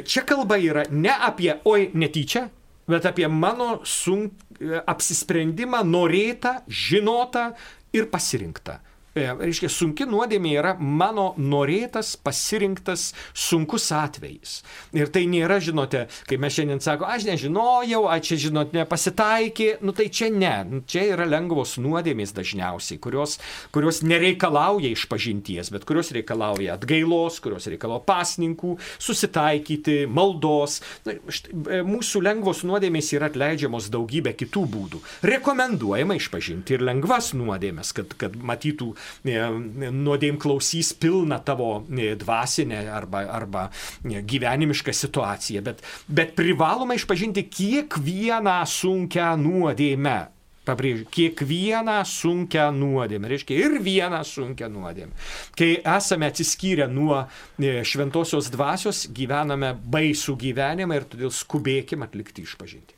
čia 0.09 0.25
kalba 0.25 0.57
yra 0.57 0.87
ne 0.89 1.13
apie, 1.13 1.53
oi, 1.69 1.91
netyčia, 1.93 2.47
bet 2.89 3.05
apie 3.13 3.29
mano 3.29 3.83
sunk, 3.85 4.33
e, 4.57 4.81
apsisprendimą 4.81 5.85
norėtą, 5.85 6.63
žinotą 6.65 7.51
ir 7.93 8.09
pasirinktą. 8.09 8.81
E, 9.13 9.27
reiškia, 9.29 9.69
sunki 9.69 10.07
nuodėmė 10.09 10.55
yra 10.57 10.71
mano 10.81 11.35
norėtas, 11.37 12.15
pasirinktas, 12.17 13.11
sunkus 13.37 13.91
atvejis. 13.93 14.63
Ir 14.97 15.11
tai 15.13 15.27
nėra, 15.29 15.59
žinote, 15.61 16.07
kai 16.29 16.39
mes 16.41 16.55
šiandien 16.57 16.81
sako, 16.81 17.05
aš 17.05 17.27
nežinojau, 17.29 18.07
a 18.09 18.17
čia, 18.25 18.39
žinot, 18.47 18.73
nepasitaikė, 18.73 19.67
nu 19.85 19.93
tai 19.97 20.07
čia 20.09 20.31
ne, 20.33 20.55
nu, 20.71 20.81
čia 20.89 21.05
yra 21.11 21.27
lengvos 21.29 21.75
nuodėmės 21.85 22.33
dažniausiai, 22.39 22.97
kurios, 23.05 23.37
kurios 23.75 24.01
nereikalauja 24.01 24.95
išpažinties, 24.95 25.69
bet 25.77 25.85
kurios 25.89 26.15
reikalauja 26.17 26.79
atgailos, 26.79 27.37
kurios 27.45 27.69
reikalauja 27.69 28.07
pasninkų, 28.09 28.79
susitaikyti, 28.97 29.99
maldos. 30.09 30.79
Na, 31.05 31.19
štai, 31.29 31.53
e, 31.53 31.83
mūsų 31.85 32.25
lengvos 32.25 32.65
nuodėmės 32.65 33.13
yra 33.13 33.29
atleidžiamos 33.29 33.93
daugybę 33.93 34.33
kitų 34.41 34.65
būdų. 34.73 35.05
Rekomenduojama 35.35 36.17
išpažinti 36.17 36.79
ir 36.79 36.89
lengvas 36.89 37.35
nuodėmės, 37.37 37.93
kad, 38.01 38.17
kad 38.17 38.41
matytų 38.41 38.95
nuodėm 39.25 40.39
klausys 40.43 40.93
pilna 40.99 41.41
tavo 41.45 41.83
dvasinė 41.89 42.85
arba, 42.93 43.25
arba 43.39 43.65
gyvenimiška 44.03 44.95
situacija, 44.97 45.63
bet, 45.65 45.83
bet 46.09 46.37
privaloma 46.39 46.97
išpažinti 46.99 47.49
kiekvieną 47.51 48.61
sunkę 48.69 49.33
nuodėmę. 49.41 50.21
Pabrėžiu, 50.63 51.09
kiekvieną 51.11 51.97
sunkę 52.07 52.69
nuodėmę, 52.71 53.27
reiškia 53.33 53.57
ir 53.59 53.73
vieną 53.83 54.21
sunkę 54.23 54.69
nuodėmę. 54.71 55.11
Kai 55.59 55.73
esame 55.83 56.29
atsiskyrę 56.31 56.87
nuo 56.87 57.25
šventosios 57.59 58.47
dvasios, 58.55 59.09
gyvename 59.11 59.73
baisų 59.75 60.37
gyvenimą 60.39 61.01
ir 61.01 61.09
todėl 61.11 61.35
skubėkim 61.35 62.07
atlikti 62.07 62.47
išpažinti. 62.47 62.95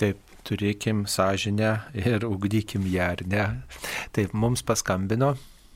Taip, 0.00 0.16
turėkim 0.44 1.04
sąžinę 1.10 1.70
ir 1.98 2.24
ugdykim 2.28 2.86
ją, 2.90 3.10
ar 3.16 3.22
ne? 3.26 3.44
Taip, 4.12 4.34
mums 4.34 4.62
paskambino. 4.66 5.34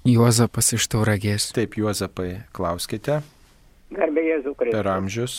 Juozapas 0.09 0.73
iš 0.77 0.87
Tauragės. 0.93 1.51
Taip, 1.57 1.77
Juozapai, 1.81 2.45
klauskite. 2.57 3.21
Garbė 3.93 4.25
Jėzų 4.27 4.55
Kristų. 4.57 4.77
Per 4.77 4.91
amžius. 4.93 5.39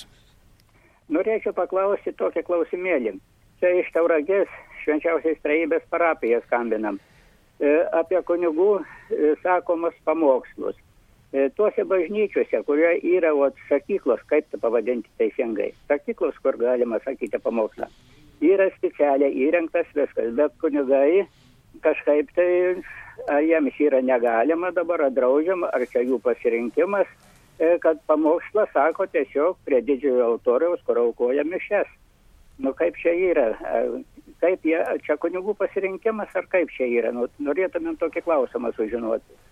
Norėčiau 1.09 1.53
paklausyti 1.57 2.13
tokią 2.19 2.43
klausimėlį. 2.45 3.15
Čia 3.61 3.71
iš 3.79 3.89
Tauragės 3.95 4.51
švenčiausiais 4.83 5.39
trejybės 5.45 5.87
parapijas 5.93 6.45
skambinam. 6.49 6.99
E, 7.59 7.71
apie 7.97 8.21
kunigų 8.27 8.69
e, 8.79 9.33
sakomus 9.43 9.97
pamokslus. 10.05 10.77
E, 11.33 11.49
tuose 11.57 11.85
bažnyčiuose, 11.85 12.61
kurie 12.65 12.93
yra 13.15 13.33
ot, 13.37 13.57
sakyklos, 13.69 14.21
kaip 14.29 14.47
tai 14.49 14.61
pavadinti 14.61 15.11
teisingai, 15.21 15.73
sakyklos, 15.91 16.37
kur 16.45 16.57
galima 16.61 17.01
sakyti 17.05 17.41
pamokslą 17.41 17.89
yra 18.41 18.69
specialiai 18.77 19.35
įrengtas 19.47 19.89
viskas, 19.95 20.31
bet 20.35 20.55
kunigai 20.61 21.25
kažkaip 21.83 22.31
tai, 22.35 22.51
ar 23.27 23.43
jiems 23.45 23.79
yra 23.79 24.01
negalima 24.03 24.71
dabar, 24.75 25.05
ar 25.07 25.15
draudžiama, 25.15 25.71
ar 25.73 25.85
čia 25.91 26.03
jų 26.07 26.19
pasirinkimas, 26.23 27.09
e, 27.59 27.77
kad 27.83 27.99
pamokslą 28.07 28.65
sako 28.73 29.07
tiesiog 29.11 29.59
prie 29.65 29.81
didžiojo 29.85 30.31
autoriaus, 30.33 30.81
kur 30.87 31.01
aukoja 31.03 31.43
mišes. 31.43 31.91
Nu 32.59 32.73
kaip 32.75 32.97
čia 32.99 33.13
yra, 33.15 33.51
kaip 34.43 34.65
jie, 34.67 34.79
čia 35.05 35.15
kunigų 35.15 35.55
pasirinkimas, 35.59 36.33
ar 36.35 36.47
kaip 36.51 36.71
čia 36.75 36.89
yra, 36.91 37.13
nu, 37.15 37.29
norėtumėm 37.39 37.95
tokį 38.01 38.25
klausimą 38.25 38.73
sužinoti 38.75 39.48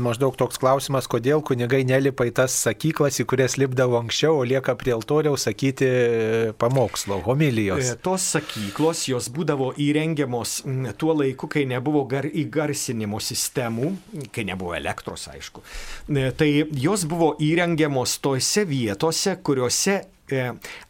maždaug 0.00 0.36
toks 0.38 0.58
klausimas, 0.60 1.08
kodėl 1.10 1.42
kunigai 1.46 1.82
nelipa 1.86 2.26
į 2.28 2.32
tas 2.38 2.54
sakyklas, 2.66 3.20
į 3.22 3.26
kurias 3.30 3.56
lipdavo 3.60 3.98
anksčiau, 4.00 4.40
o 4.40 4.46
lieka 4.48 4.74
prie 4.78 4.94
altoriaus 4.96 5.46
sakyti 5.48 5.86
e, 5.86 6.50
pamokslo, 6.58 7.20
homilijos. 7.26 7.92
E, 7.92 7.98
tos 8.02 8.26
sakyklos, 8.36 9.06
jos 9.10 9.30
būdavo 9.34 9.72
įrengiamos 9.82 10.58
tuo 11.00 11.14
laiku, 11.16 11.50
kai 11.52 11.66
nebuvo 11.68 12.04
gar, 12.10 12.26
įgarsinimo 12.26 13.20
sistemų, 13.22 13.92
kai 14.34 14.46
nebuvo 14.48 14.74
elektros, 14.78 15.28
aišku. 15.32 15.64
E, 16.10 16.28
tai 16.36 16.50
jos 16.86 17.06
buvo 17.08 17.34
įrengiamos 17.42 18.18
tose 18.24 18.66
vietose, 18.68 19.38
kuriuose 19.46 20.02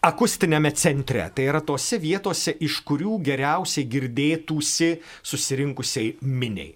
akustinėme 0.06 0.72
centre. 0.72 1.28
Tai 1.34 1.44
yra 1.44 1.60
tose 1.60 2.00
vietose, 2.00 2.56
iš 2.64 2.80
kurių 2.88 3.18
geriausiai 3.24 3.84
girdėtųsi 3.92 4.96
susirinkusiai 5.20 6.16
miniai. 6.24 6.72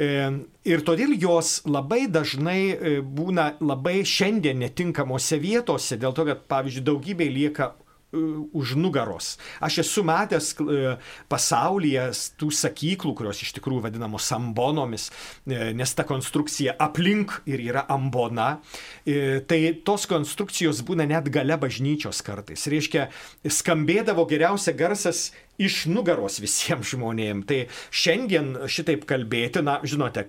Ir 0.00 0.82
todėl 0.86 1.12
jos 1.20 1.58
labai 1.68 2.06
dažnai 2.08 2.60
e, 2.72 2.92
būna 3.04 3.50
labai 3.60 3.98
šiandien 4.08 4.62
netinkamose 4.62 5.36
vietose, 5.42 5.98
dėl 6.00 6.14
to, 6.16 6.24
kad, 6.30 6.46
pavyzdžiui, 6.48 6.86
daugybė 6.86 7.28
lieka 7.28 7.74
E, 7.74 7.81
už 8.12 8.74
nugaros. 8.76 9.38
Aš 9.60 9.78
esu 9.82 10.04
matęs 10.04 10.52
e, 10.60 10.96
pasaulyje 11.32 12.04
tų 12.40 12.50
sakyklų, 12.52 13.14
kurios 13.16 13.40
iš 13.44 13.54
tikrųjų 13.56 13.86
vadinamos 13.86 14.28
ambonomis, 14.36 15.08
e, 15.46 15.72
nes 15.76 15.94
ta 15.96 16.04
konstrukcija 16.08 16.76
aplink 16.82 17.38
ir 17.48 17.62
yra 17.64 17.86
ambona. 17.92 18.60
Tai 19.02 19.58
tos 19.86 20.04
konstrukcijos 20.10 20.82
būna 20.86 21.06
net 21.08 21.28
gale 21.32 21.56
bažnyčios 21.60 22.20
kartais. 22.24 22.66
Reiškia, 22.70 23.08
skambėdavo 23.48 24.26
geriausia 24.30 24.74
garsas 24.76 25.30
iš 25.62 25.86
nugaros 25.90 26.38
visiems 26.42 26.92
žmonėms. 26.92 27.48
Tai 27.48 27.60
šiandien 27.90 28.54
šitaip 28.70 29.06
kalbėti, 29.08 29.64
na, 29.64 29.78
žinote, 29.86 30.28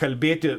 kalbėti 0.00 0.54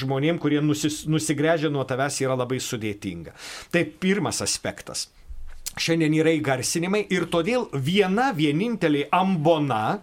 žmonėm, 0.00 0.40
kurie 0.42 0.60
nusis, 0.64 1.04
nusigręžia 1.10 1.70
nuo 1.72 1.84
tavęs 1.88 2.20
yra 2.24 2.36
labai 2.38 2.60
sudėtinga. 2.62 3.36
Tai 3.70 3.86
pirmas 4.02 4.42
aspektas 4.44 5.08
šiandien 5.78 6.14
yra 6.18 6.34
įgarsinimai 6.38 7.04
ir 7.14 7.28
todėl 7.30 7.68
viena 7.74 8.30
vienintelė 8.36 9.06
ambona, 9.14 10.00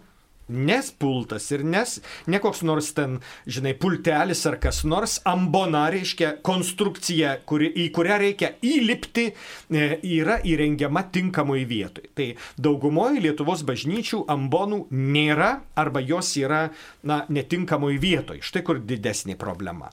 nes 0.48 0.90
pultas 0.96 1.50
ir 1.52 1.62
nes 1.64 1.98
ne 2.26 2.40
koks 2.40 2.62
nors 2.64 2.90
ten, 2.96 3.18
žinai, 3.44 3.74
pultelis 3.76 4.44
ar 4.48 4.56
kas 4.62 4.80
nors, 4.88 5.18
ambona 5.28 5.86
reiškia 5.92 6.38
konstrukcija, 6.44 7.34
kuri, 7.48 7.68
į 7.84 7.88
kurią 7.94 8.16
reikia 8.22 8.50
įlipti, 8.64 9.26
e, 9.28 9.88
yra 10.08 10.38
įrengiama 10.48 11.04
tinkamoj 11.12 11.66
vietoj. 11.68 12.08
Tai 12.16 12.30
daugumoje 12.56 13.20
Lietuvos 13.26 13.64
bažnyčių 13.68 14.22
ambonų 14.32 14.86
nėra 14.94 15.50
arba 15.76 16.00
jos 16.00 16.32
yra, 16.40 16.68
na, 17.04 17.22
netinkamoj 17.28 18.00
vietoj. 18.00 18.40
Štai 18.44 18.64
kur 18.64 18.80
didesnė 18.80 19.36
problema. 19.36 19.92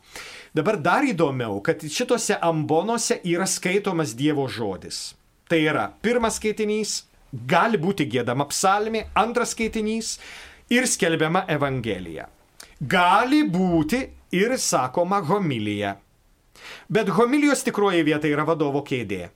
Dabar 0.56 0.80
dar 0.80 1.04
įdomiau, 1.04 1.60
kad 1.60 1.84
šitose 1.84 2.40
ambonuose 2.40 3.20
yra 3.28 3.48
skaitomas 3.50 4.16
Dievo 4.16 4.48
žodis. 4.48 5.18
Tai 5.50 5.60
yra 5.62 5.90
pirmas 6.02 6.40
skaitinys, 6.40 7.04
gali 7.46 7.78
būti 7.78 8.08
gėdama 8.10 8.48
psalmė, 8.50 9.06
antras 9.14 9.54
skaitinys 9.54 10.16
ir 10.74 10.88
skelbiama 10.90 11.46
Evangelija. 11.52 12.26
Gali 12.82 13.44
būti 13.50 14.02
ir 14.36 14.58
sakoma 14.58 15.22
homilija. 15.30 15.96
Bet 16.90 17.12
homilijos 17.18 17.62
tikroji 17.68 18.04
vieta 18.08 18.28
yra 18.28 18.46
vadovo 18.48 18.82
kėdė. 18.86 19.30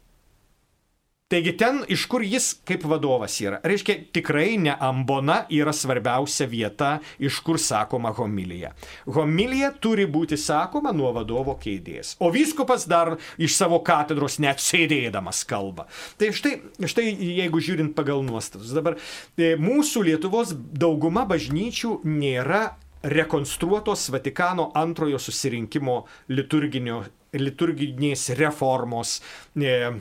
Taigi 1.30 1.52
ten, 1.58 1.84
iš 1.86 2.08
kur 2.10 2.24
jis 2.26 2.56
kaip 2.66 2.82
vadovas 2.90 3.36
yra. 3.44 3.60
Reiškia, 3.62 3.96
tikrai 4.18 4.56
ne 4.58 4.74
ambona 4.82 5.44
yra 5.54 5.70
svarbiausia 5.78 6.48
vieta, 6.50 6.96
iš 7.22 7.38
kur 7.46 7.60
sakoma 7.62 8.10
homilija. 8.18 8.72
Homilija 9.06 9.70
turi 9.78 10.08
būti 10.10 10.40
sakoma 10.42 10.90
nuo 10.90 11.12
vadovo 11.14 11.54
keidės. 11.62 12.16
O 12.18 12.32
vyskupas 12.34 12.88
dar 12.90 13.14
iš 13.38 13.54
savo 13.60 13.78
katedros 13.86 14.40
net 14.42 14.58
sėdėdamas 14.58 15.44
kalba. 15.46 15.86
Tai 16.18 16.34
štai, 16.34 16.56
štai 16.82 17.06
jeigu 17.14 17.62
žiūrint 17.62 17.94
pagal 17.94 18.26
nuostatus, 18.26 18.74
dabar 18.74 18.98
e, 18.98 19.54
mūsų 19.62 20.10
Lietuvos 20.10 20.58
dauguma 20.58 21.30
bažnyčių 21.30 22.00
nėra 22.10 22.74
rekonstruotos 23.06 24.10
Vatikano 24.10 24.72
antrojo 24.74 25.22
susirinkimo 25.22 26.08
liturginės 26.34 28.30
reformos. 28.42 29.22
E, 29.54 29.94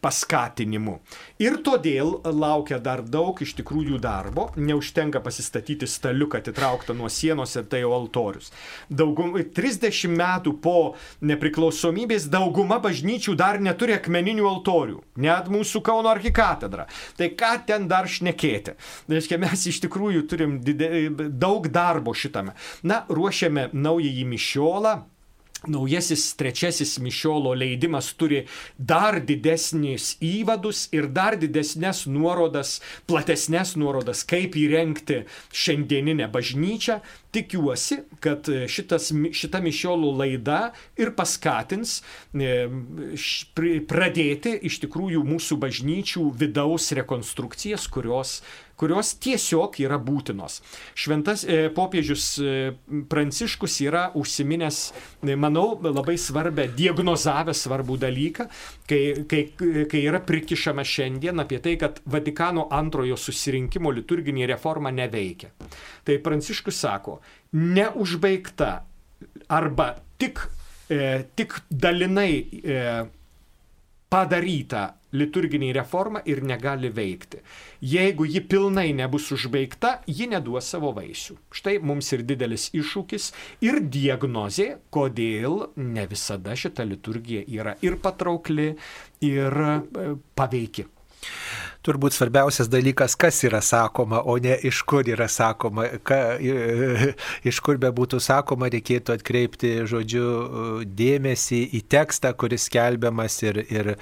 paskatinimu. 0.00 0.98
Ir 1.40 1.58
todėl 1.64 2.18
laukia 2.24 2.78
dar 2.82 3.02
daug 3.02 3.38
iš 3.40 3.54
tikrųjų 3.58 4.00
darbo, 4.02 4.48
neužtenka 4.56 5.22
pasistatyti 5.24 5.88
staliuką 5.88 6.40
atitrauktą 6.40 6.94
nuo 6.96 7.08
sienos 7.12 7.56
ir 7.56 7.68
tai 7.70 7.82
jau 7.84 7.92
altorius. 7.96 8.50
Daugum, 8.90 9.34
30 9.40 10.10
metų 10.12 10.54
po 10.62 10.76
nepriklausomybės 11.24 12.28
dauguma 12.32 12.80
bažnyčių 12.82 13.36
dar 13.40 13.60
neturi 13.62 13.96
akmeninių 13.96 14.48
altorių, 14.50 15.00
net 15.20 15.48
mūsų 15.52 15.84
Kauno 15.90 16.10
arkikatedra. 16.12 16.86
Tai 17.16 17.30
ką 17.38 17.54
ten 17.66 17.88
dar 17.90 18.08
šnekėti? 18.10 18.76
Reiškia, 19.10 19.40
mes 19.40 19.64
iš 19.70 19.80
tikrųjų 19.86 20.26
turim 20.28 20.58
dide, 20.64 21.08
daug 21.30 21.66
darbo 21.72 22.14
šitame. 22.14 22.54
Na, 22.84 23.04
ruošiame 23.08 23.70
naująjį 23.72 24.26
mišiolą 24.28 24.94
Naujasis 25.68 26.22
trečiasis 26.40 26.94
mišiolo 27.04 27.52
leidimas 27.54 28.14
turi 28.16 28.46
dar 28.78 29.18
didesnis 29.20 30.14
įvadus 30.24 30.86
ir 30.96 31.10
dar 31.12 31.36
didesnės 31.36 32.06
nuorodas, 32.08 32.78
platesnės 33.10 33.74
nuorodas, 33.76 34.24
kaip 34.24 34.56
įrengti 34.56 35.24
šiandieninę 35.52 36.30
bažnyčią. 36.32 37.00
Tikiuosi, 37.30 38.00
kad 38.22 38.48
šitas, 38.66 39.10
šita 39.38 39.60
mišiolo 39.62 40.10
laida 40.18 40.72
ir 40.98 41.12
paskatins 41.14 42.00
e, 42.34 42.66
pradėti 43.90 44.56
iš 44.66 44.80
tikrųjų 44.82 45.22
mūsų 45.28 45.60
bažnyčių 45.62 46.24
vidaus 46.40 46.90
rekonstrukcijas, 46.98 47.86
kurios 47.92 48.40
kurios 48.80 49.12
tiesiog 49.20 49.76
yra 49.84 49.98
būtinos. 50.00 50.60
Šventas 50.96 51.44
e, 51.44 51.68
popiežius 51.76 52.26
e, 52.40 52.72
Pranciškus 53.10 53.76
yra 53.84 54.06
užsiminęs, 54.16 54.80
e, 55.20 55.36
manau, 55.36 55.74
labai 55.84 56.16
svarbę, 56.20 56.70
diagnozavęs 56.78 57.66
svarbų 57.66 57.98
dalyką, 58.00 58.48
kai, 58.90 59.24
kai, 59.30 59.42
kai 59.90 60.02
yra 60.08 60.20
prikišama 60.26 60.84
šiandien 60.86 61.42
apie 61.42 61.60
tai, 61.62 61.76
kad 61.80 62.00
Vatikano 62.10 62.66
antrojo 62.74 63.18
susirinkimo 63.20 63.92
liturginė 63.94 64.48
reforma 64.50 64.92
neveikia. 64.94 65.52
Tai 66.04 66.18
Pranciškus 66.24 66.82
sako, 66.82 67.20
neužbaigta 67.56 68.72
arba 69.54 69.92
tik, 70.18 70.42
e, 70.90 71.22
tik 71.36 71.60
dalinai 71.70 72.32
e, 72.40 72.84
padaryta 74.10 74.96
liturginė 75.14 75.70
reforma 75.74 76.20
ir 76.26 76.42
negali 76.46 76.90
veikti. 76.94 77.40
Jeigu 77.82 78.26
ji 78.30 78.42
pilnai 78.46 78.90
nebus 78.94 79.30
užbaigta, 79.34 80.00
ji 80.06 80.28
neduos 80.30 80.70
savo 80.70 80.92
vaisių. 80.96 81.36
Štai 81.54 81.78
mums 81.82 82.10
ir 82.14 82.24
didelis 82.26 82.68
iššūkis 82.76 83.30
ir 83.66 83.80
diagnozė, 83.86 84.68
kodėl 84.94 85.64
ne 85.76 86.06
visada 86.10 86.54
šita 86.58 86.86
liturgija 86.86 87.46
yra 87.48 87.76
ir 87.86 87.98
patraukli, 88.02 88.72
ir 89.26 89.60
e, 89.66 89.74
paveiki. 90.38 90.86
Turbūt 91.80 92.12
svarbiausias 92.12 92.68
dalykas, 92.68 93.14
kas 93.16 93.38
yra 93.48 93.62
sakoma, 93.64 94.18
o 94.28 94.34
ne 94.36 94.52
iš 94.68 94.82
kur 94.84 95.06
yra 95.08 95.30
sakoma. 95.32 95.86
Ka, 96.04 96.36
iš 97.50 97.60
kur 97.64 97.78
be 97.80 97.88
būtų 97.96 98.20
sakoma, 98.20 98.68
reikėtų 98.72 99.14
atkreipti, 99.16 99.70
žodžiu, 99.88 100.26
dėmesį 100.84 101.60
į 101.78 101.80
tekstą, 101.88 102.34
kuris 102.36 102.66
skelbiamas 102.68 103.38
ir, 103.46 103.62
ir, 103.72 103.94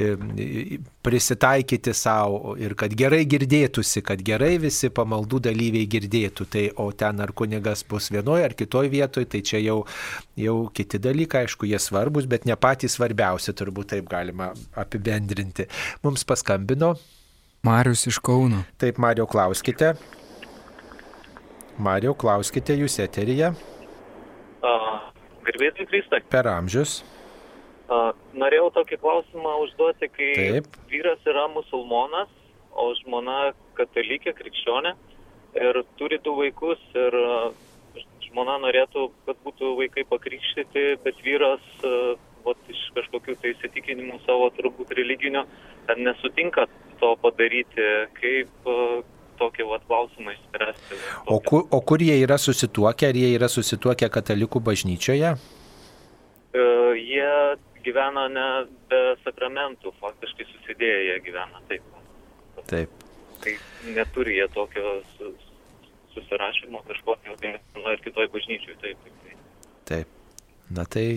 ir 0.00 0.78
prisitaikyti 1.04 1.92
savo 1.92 2.54
ir 2.60 2.72
kad 2.80 2.96
gerai 2.96 3.20
girdėtųsi, 3.28 4.00
kad 4.08 4.24
gerai 4.24 4.54
visi 4.62 4.88
pamaldų 4.88 5.42
dalyviai 5.50 5.84
girdėtų. 5.90 6.48
Tai, 6.48 6.64
o 6.80 6.88
ten 6.96 7.20
ar 7.20 7.34
kunigas 7.36 7.84
bus 7.88 8.08
vienoje 8.14 8.48
ar 8.48 8.56
kitoje 8.56 8.88
vietoje, 8.96 9.28
tai 9.36 9.42
čia 9.44 9.60
jau, 9.60 9.82
jau 10.40 10.56
kiti 10.72 11.00
dalykai, 11.04 11.44
aišku, 11.44 11.68
jie 11.68 11.80
svarbus, 11.82 12.24
bet 12.24 12.48
ne 12.48 12.56
patys 12.56 12.96
svarbiausi, 12.96 13.52
turbūt 13.52 13.92
taip 13.92 14.08
galima 14.08 14.54
apibendrinti. 14.80 15.68
Mums 16.08 16.24
paskambino 16.28 16.94
Marius 17.62 18.06
iš 18.06 18.18
Kauno. 18.22 18.62
Taip, 18.78 18.98
Mario, 18.98 19.26
klauskite. 19.26 19.94
Mario, 21.78 22.14
klauskite 22.18 22.74
jūs 22.78 22.98
eteryje. 23.02 23.52
Garbėtai 25.48 25.86
Kristai. 25.88 26.20
Per 26.28 26.46
amžius. 26.50 27.00
A, 27.88 28.12
norėjau 28.36 28.68
tokį 28.76 28.98
klausimą 29.00 29.54
užduoti, 29.64 30.10
kai 30.12 30.32
Taip. 30.36 30.66
vyras 30.90 31.22
yra 31.26 31.46
musulmonas, 31.54 32.28
o 32.76 32.90
žmona 33.00 33.54
katalikė, 33.78 34.34
krikščionė 34.36 34.92
ir 35.58 35.80
turi 35.96 36.18
du 36.24 36.34
vaikus 36.36 36.82
ir 36.94 37.16
žmona 38.28 38.58
norėtų, 38.60 39.08
kad 39.26 39.40
būtų 39.46 39.72
vaikai 39.78 40.04
pakrikštyti, 40.10 40.84
bet 41.04 41.24
vyras 41.24 41.64
vat, 42.48 42.64
iš 42.72 42.80
kažkokių 42.96 43.36
tai 43.42 43.54
įsitikinimų 43.54 44.18
savo 44.24 44.50
turbūt 44.56 44.92
religinio 44.98 45.44
nesutinka 45.96 46.66
to 47.00 47.14
padaryti, 47.22 47.86
kaip 48.18 48.68
tokį 49.38 49.66
vat, 49.70 49.84
klausimą 49.88 50.34
išspręsti. 50.34 50.98
O 51.30 51.38
kur, 51.44 51.64
o 51.70 51.80
kur 51.80 52.02
jie 52.02 52.16
yra 52.24 52.38
susituokę? 52.42 53.08
Ar 53.08 53.18
jie 53.18 53.30
yra 53.36 53.48
susituokę 53.52 54.10
katalikų 54.12 54.62
bažnyčioje? 54.66 55.34
E, 56.52 56.64
jie 56.98 57.30
gyvena 57.86 58.26
ne 58.32 58.48
be 58.90 59.02
sakramentų, 59.24 59.94
faktiškai 60.02 60.48
susidėję 60.52 60.98
jie 61.08 61.20
gyvena 61.28 61.62
taip. 61.70 61.94
Taip. 62.68 63.06
Tai 63.38 63.54
neturi 63.94 64.40
jie 64.40 64.48
tokio 64.54 64.98
susirašymo 66.14 66.82
kažkokio 66.88 67.38
vienoje 67.42 67.94
ir 67.94 68.04
kitoje 68.04 68.30
bažnyčioje. 68.34 68.78
Taip, 68.82 69.04
taip, 69.04 69.24
taip. 69.24 69.42
Taip. 69.92 70.14
Na 70.74 70.84
tai. 70.84 71.08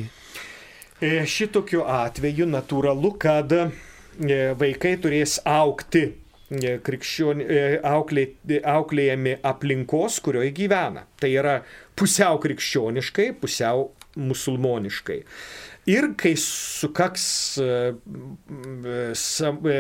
E, 1.02 1.24
šitokiu 1.26 1.82
atveju 1.89 2.45
natūralu, 2.45 3.16
kad 3.22 3.49
e, 3.58 3.64
vaikai 4.54 4.91
turės 5.02 5.39
aukti 5.49 6.04
e, 6.06 6.76
krikščion, 6.86 7.41
auklė, 7.89 8.28
auklėjami 8.70 9.39
aplinkos, 9.49 10.20
kurioje 10.22 10.52
gyvena. 10.60 11.08
Tai 11.18 11.32
yra 11.34 11.56
pusiau 11.97 12.38
krikščioniškai, 12.43 13.32
pusiau 13.41 13.88
musulmoniškai. 14.14 15.18
Ir 15.90 16.12
kai 16.14 16.36
sukaks 16.38 17.24
e, 17.58 17.68
e, 18.86 19.78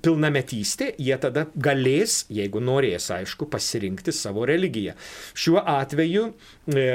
pilnametystė, 0.00 0.86
jie 0.96 1.18
tada 1.20 1.42
galės, 1.60 2.22
jeigu 2.32 2.62
norės, 2.64 3.10
aišku, 3.12 3.44
pasirinkti 3.52 4.14
savo 4.16 4.46
religiją. 4.48 4.94
Šiuo 5.36 5.60
atveju, 5.60 6.22
e, 6.72 6.86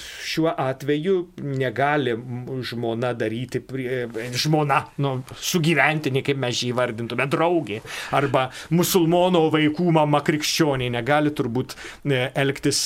šiuo 0.00 0.54
atveju 0.54 1.16
negali 1.60 2.14
žmona 2.70 3.12
daryti, 3.20 3.60
žmona, 4.40 4.80
nu, 5.04 5.12
sugyventinė, 5.36 6.24
kaip 6.24 6.40
mes 6.40 6.64
jį 6.64 6.72
vardintume, 6.80 7.28
draugė, 7.28 7.82
arba 8.16 8.46
musulmono 8.72 9.44
vaikų 9.52 9.90
mama 9.98 10.22
krikščionė 10.24 10.88
negali 10.96 11.34
turbūt 11.36 11.76
elgtis 12.08 12.82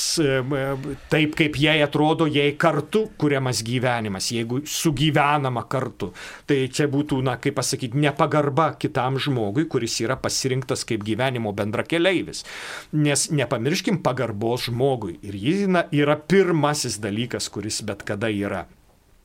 taip, 1.15 1.39
kaip 1.39 1.63
jai 1.63 1.79
atrodo, 1.87 2.27
jei 2.27 2.59
kartu 2.59 3.07
kuriamas 3.23 3.63
gyvenimas. 3.63 4.33
Jeigu 4.35 4.64
sugyvenama 4.71 5.65
kartu. 5.71 6.13
Tai 6.49 6.59
čia 6.73 6.89
būtų, 6.91 7.21
na, 7.27 7.37
kaip 7.41 7.57
pasakyti, 7.59 7.99
nepagarba 8.05 8.73
kitam 8.81 9.19
žmogui, 9.23 9.67
kuris 9.71 9.99
yra 10.05 10.19
pasirinktas 10.21 10.87
kaip 10.89 11.05
gyvenimo 11.07 11.55
bendrakeleivis. 11.57 12.45
Nes 12.93 13.29
nepamirškim 13.33 14.03
pagarbos 14.05 14.69
žmogui. 14.69 15.19
Ir 15.25 15.37
ji 15.39 15.59
na, 15.71 15.87
yra 15.95 16.17
pirmasis 16.17 17.01
dalykas, 17.03 17.51
kuris 17.53 17.83
bet 17.87 18.07
kada 18.07 18.33
yra. 18.33 18.65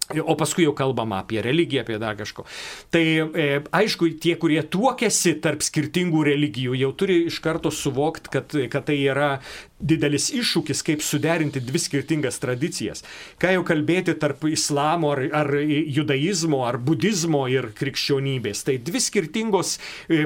O 0.09 0.33
paskui 0.33 0.63
jau 0.65 0.73
kalbama 0.73 1.19
apie 1.21 1.37
religiją, 1.45 1.83
apie 1.83 1.99
dar 2.01 2.15
kažko. 2.17 2.41
Tai 2.89 3.03
e, 3.05 3.43
aišku, 3.77 4.07
tie, 4.17 4.33
kurie 4.41 4.63
tuokėsi 4.65 5.35
tarp 5.43 5.61
skirtingų 5.61 6.23
religijų, 6.25 6.73
jau 6.81 6.89
turi 6.97 7.19
iš 7.29 7.37
karto 7.45 7.69
suvokti, 7.69 8.31
kad, 8.33 8.55
kad 8.73 8.87
tai 8.87 8.95
yra 9.03 9.35
didelis 9.77 10.31
iššūkis, 10.33 10.81
kaip 10.87 11.05
suderinti 11.05 11.61
dvi 11.61 11.83
skirtingas 11.83 12.41
tradicijas. 12.41 13.05
Ką 13.37 13.53
jau 13.53 13.61
kalbėti 13.69 14.17
tarp 14.17 14.47
islamo 14.49 15.13
ar, 15.13 15.23
ar 15.43 15.53
judaizmo, 15.61 16.63
ar 16.65 16.81
budizmo 16.81 17.45
ir 17.53 17.69
krikščionybės. 17.77 18.65
Tai 18.65 18.79
dvi 18.89 19.05
skirtingos, 19.05 19.77
e, 20.09 20.25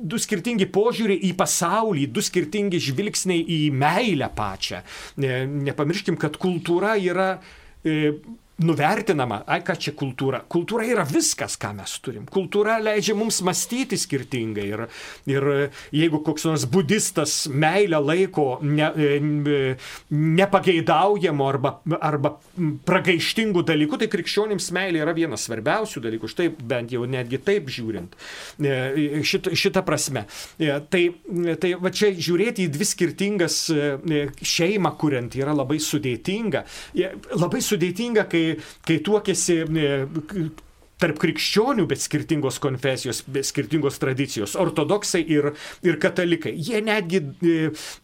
du 0.00 0.16
skirtingi 0.16 0.72
požiūriai 0.72 1.20
į 1.28 1.36
pasaulį, 1.36 2.08
du 2.08 2.24
skirtingi 2.24 2.80
žvilgsniai 2.88 3.44
į 3.44 3.62
meilę 3.84 4.32
pačią. 4.32 4.80
E, 5.20 5.42
nepamirškim, 5.70 6.16
kad 6.16 6.40
kultūra 6.40 6.96
yra 6.96 7.34
e, 7.84 8.14
nuvertinama, 8.60 9.40
ai 9.48 9.62
ką 9.64 9.76
čia 9.80 9.92
kultūra. 9.96 10.42
Kultūra 10.50 10.84
yra 10.88 11.04
viskas, 11.08 11.56
ką 11.60 11.72
mes 11.78 11.94
turim. 12.04 12.26
Kultūra 12.30 12.76
leidžia 12.82 13.14
mums 13.16 13.40
mąstyti 13.46 13.96
skirtingai. 14.00 14.66
Ir, 14.70 14.82
ir 15.30 15.46
jeigu 15.96 16.20
koks 16.26 16.44
nors 16.48 16.66
budistas 16.70 17.46
meilę 17.48 18.00
laiko 18.04 18.46
ne, 18.62 18.90
e, 18.92 19.60
nepageidaujamu 20.10 21.46
arba, 21.48 21.74
arba 22.00 22.34
pragaištingų 22.88 23.64
dalykų, 23.70 24.02
tai 24.02 24.10
krikščionims 24.12 24.70
meilė 24.76 25.04
yra 25.06 25.16
vienas 25.16 25.46
svarbiausių 25.48 26.04
dalykų. 26.04 26.30
Štai 26.30 26.50
bent 26.52 26.92
jau 26.94 27.06
netgi 27.08 27.40
taip 27.44 27.72
žiūrint. 27.72 28.16
E, 28.60 29.22
šit, 29.26 29.50
šitą 29.56 29.84
prasme. 29.86 30.26
E, 30.60 30.72
tai, 30.92 31.06
tai 31.62 31.72
va 31.80 31.94
čia 31.94 32.12
žiūrėti 32.12 32.68
į 32.68 32.74
dvi 32.76 32.90
skirtingas 32.92 33.62
šeimą, 33.70 34.94
kuriant 35.00 35.34
yra 35.38 35.56
labai 35.56 35.80
sudėtinga. 35.80 36.64
Labai 37.40 37.64
sudėtinga, 37.64 38.28
kai 38.28 38.49
kai 38.86 38.98
tuokėsi 39.06 39.60
tarp 41.00 41.20
krikščionių, 41.22 41.86
bet 41.90 42.02
skirtingos 42.02 42.60
konfesijos, 42.62 43.22
bet 43.30 43.48
skirtingos 43.48 43.98
tradicijos, 44.02 44.56
ortodoksai 44.60 45.22
ir, 45.32 45.52
ir 45.86 45.98
katalikai. 46.02 46.52
Jie 46.56 46.82
netgi 46.84 47.22
e, 47.22 47.56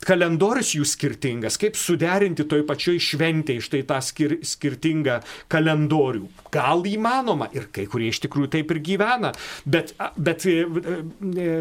kalendorius 0.07 0.75
jų 0.77 0.87
skirtingas, 0.89 1.59
kaip 1.61 1.79
suderinti 1.81 2.47
toj 2.49 2.65
pačioj 2.69 2.99
šventėje 3.03 3.67
štai 3.67 3.83
tą 3.89 4.01
skir, 4.05 4.39
skirtingą 4.47 5.21
kalendorių. 5.53 6.27
Gal 6.55 6.85
įmanoma? 6.89 7.51
Ir 7.57 7.69
kai 7.75 7.87
kurie 7.91 8.11
iš 8.13 8.23
tikrųjų 8.25 8.51
taip 8.57 8.73
ir 8.75 8.83
gyvena, 8.87 9.33
bet, 9.69 9.93
bet 10.17 10.47
e, 10.49 10.59
e, 10.65 11.59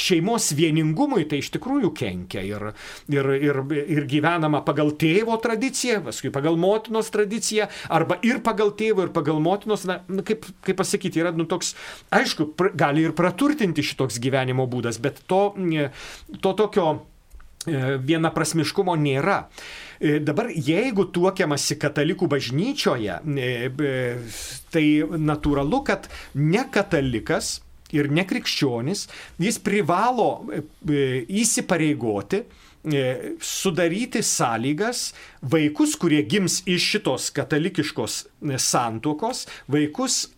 šeimos 0.00 0.52
vieningumui 0.56 1.26
tai 1.30 1.42
iš 1.42 1.50
tikrųjų 1.56 1.92
kenkia. 1.96 2.44
Ir, 2.46 2.68
ir, 3.12 3.30
ir, 3.40 3.62
ir 3.98 4.06
gyvenama 4.10 4.62
pagal 4.66 4.92
tėvo 4.98 5.36
tradiciją, 5.42 6.02
paskui 6.06 6.30
pagal 6.34 6.58
motinos 6.60 7.10
tradiciją, 7.14 7.68
arba 7.92 8.20
ir 8.26 8.40
pagal 8.44 8.72
tėvo, 8.78 9.06
ir 9.06 9.14
pagal 9.14 9.40
motinos, 9.42 9.86
na, 9.88 9.98
kaip, 10.26 10.46
kaip 10.66 10.75
kaip 10.76 10.84
pasakyti, 10.84 11.22
yra, 11.24 11.32
nu, 11.32 11.46
toks, 11.48 11.74
aišku, 12.12 12.52
pr, 12.56 12.72
gali 12.76 13.06
ir 13.06 13.14
praturtinti 13.16 13.82
šitoks 13.82 14.20
gyvenimo 14.20 14.66
būdas, 14.68 15.00
bet 15.00 15.22
to, 15.26 15.54
to 16.42 16.52
tokio 16.52 16.86
e, 17.66 17.96
vienaprasmiškumo 18.04 18.96
nėra. 19.00 19.46
E, 19.98 20.18
dabar 20.20 20.50
jeigu 20.52 21.08
tuokiamasi 21.08 21.78
katalikų 21.80 22.28
bažnyčioje, 22.28 23.20
e, 23.24 23.96
tai 24.70 24.86
natūralu, 25.16 25.82
kad 25.86 26.10
ne 26.34 26.66
katalikas 26.70 27.60
ir 27.94 28.10
nekrikščionis, 28.10 29.06
jis 29.38 29.60
privalo 29.62 30.44
įsipareigoti 30.84 32.44
sudaryti 33.42 34.22
sąlygas 34.22 35.12
vaikus, 35.42 35.96
kurie 35.98 36.22
gims 36.22 36.60
iš 36.70 36.84
šitos 36.92 37.30
katalikiškos 37.34 38.18
santuokos, 38.62 39.46
vaikus 39.66 40.35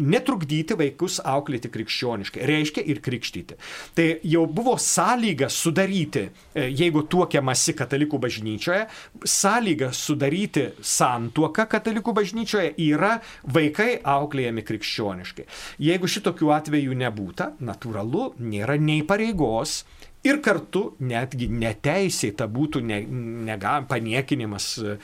netrukdyti 0.00 0.76
vaikus 0.78 1.18
auklėti 1.26 1.70
krikščioniškai, 1.72 2.44
reiškia 2.48 2.84
ir 2.88 3.00
krikštyti. 3.04 3.56
Tai 3.96 4.06
jau 4.24 4.46
buvo 4.46 4.76
sąlyga 4.80 5.50
sudaryti, 5.52 6.26
e, 6.54 6.68
jeigu 6.70 7.02
tuokiamasi 7.10 7.74
katalikų 7.78 8.20
bažnyčioje, 8.22 8.86
sąlyga 9.24 9.90
sudaryti 9.96 10.70
santuoką 10.80 11.66
katalikų 11.70 12.14
bažnyčioje 12.16 12.74
yra 12.86 13.18
vaikai 13.44 14.00
auklėjami 14.04 14.64
krikščioniškai. 14.66 15.46
Jeigu 15.90 16.10
šitokių 16.10 16.52
atvejų 16.56 16.96
nebūta, 17.04 17.52
natūralu, 17.60 18.34
nėra 18.40 18.78
nei 18.80 19.02
pareigos, 19.06 19.82
Ir 20.20 20.36
kartu 20.44 20.82
netgi 21.00 21.46
neteisėta 21.48 22.44
būtų 22.50 22.82
ne, 22.84 22.98
nega, 23.48 23.78
paniekinimas 23.88 24.66
e, 24.82 24.96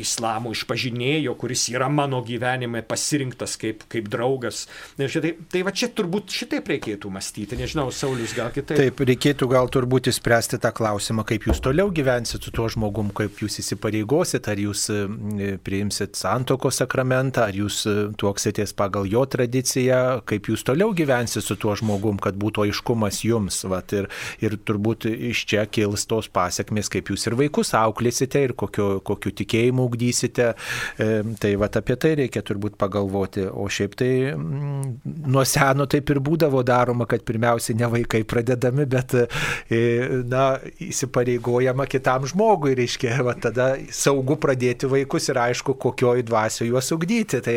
islamo 0.00 0.50
išpažinėjo, 0.50 1.36
kuris 1.38 1.68
yra 1.70 1.86
mano 1.92 2.18
gyvenime 2.26 2.82
pasirinktas 2.86 3.54
kaip, 3.60 3.84
kaip 3.92 4.08
draugas. 4.10 4.64
Tai, 4.98 5.30
tai 5.52 5.62
va 5.62 5.70
čia 5.70 5.90
turbūt 5.94 6.34
šitaip 6.34 6.70
reikėtų 6.72 7.12
mąstyti. 7.14 7.58
Nežinau, 7.60 7.86
Saulis 7.94 8.34
gal 8.34 8.50
kitaip. 8.54 8.80
Taip, 8.80 9.02
reikėtų 9.06 9.46
gal 9.52 9.70
turbūt 9.70 10.10
įspręsti 10.10 10.58
tą 10.62 10.72
klausimą, 10.74 11.22
kaip 11.28 11.46
jūs 11.46 11.62
toliau 11.62 11.92
gyvensit 11.94 12.42
su 12.42 12.54
tuo 12.54 12.66
žmogum, 12.72 13.12
kaip 13.14 13.38
jūs 13.44 13.60
įsipareigosit, 13.62 14.50
ar 14.50 14.58
jūs 14.58 14.88
e, 14.90 15.52
priimsit 15.62 16.18
santoko 16.18 16.72
sakramentą, 16.74 17.46
ar 17.46 17.60
jūs 17.62 17.84
e, 17.86 17.96
tuoksitės 18.18 18.74
pagal 18.78 19.06
jo 19.06 19.22
tradiciją, 19.30 20.02
kaip 20.28 20.50
jūs 20.50 20.66
toliau 20.66 20.90
gyvensit 20.98 21.46
su 21.46 21.54
tuo 21.60 21.78
žmogum, 21.78 22.18
kad 22.22 22.34
būtų 22.34 22.66
aiškumas 22.66 23.22
jums. 23.22 23.62
Vat, 23.68 23.94
ir, 23.94 24.10
ir 24.42 24.47
ir 24.48 24.58
turbūt 24.68 25.08
iš 25.12 25.44
čia 25.48 25.64
kils 25.70 26.06
tos 26.08 26.28
pasiekmes, 26.32 26.90
kaip 26.92 27.12
jūs 27.12 27.28
ir 27.28 27.36
vaikus 27.38 27.74
auklėsite 27.76 28.42
ir 28.48 28.54
kokiu, 28.58 28.98
kokiu 29.04 29.32
tikėjimu 29.42 29.86
ugdysite. 29.88 30.52
E, 30.98 31.08
tai 31.40 31.54
va 31.60 31.68
apie 31.68 31.96
tai 32.00 32.14
reikia 32.22 32.42
turbūt 32.46 32.78
pagalvoti. 32.80 33.46
O 33.48 33.68
šiaip 33.72 33.96
tai 33.98 34.10
m, 34.32 34.44
mm, 34.44 35.16
nuo 35.28 35.44
seno 35.48 35.86
taip 35.90 36.10
ir 36.12 36.20
būdavo 36.24 36.62
daroma, 36.66 37.06
kad 37.10 37.24
pirmiausia 37.28 37.76
ne 37.78 37.90
vaikai 37.92 38.22
pradedami, 38.28 38.86
bet 38.90 39.14
e, 39.18 39.84
na, 40.28 40.46
įsipareigojama 40.88 41.88
kitam 41.90 42.26
žmogui, 42.28 42.74
reiškia, 42.78 43.18
va 43.26 43.36
tada 43.38 43.70
saugu 43.94 44.38
pradėti 44.40 44.90
vaikus 44.90 45.30
ir 45.30 45.40
aišku, 45.48 45.76
kokioj 45.80 46.24
dvasioje 46.28 46.72
juos 46.72 46.90
ugdyti. 46.94 47.42
Tai 47.44 47.56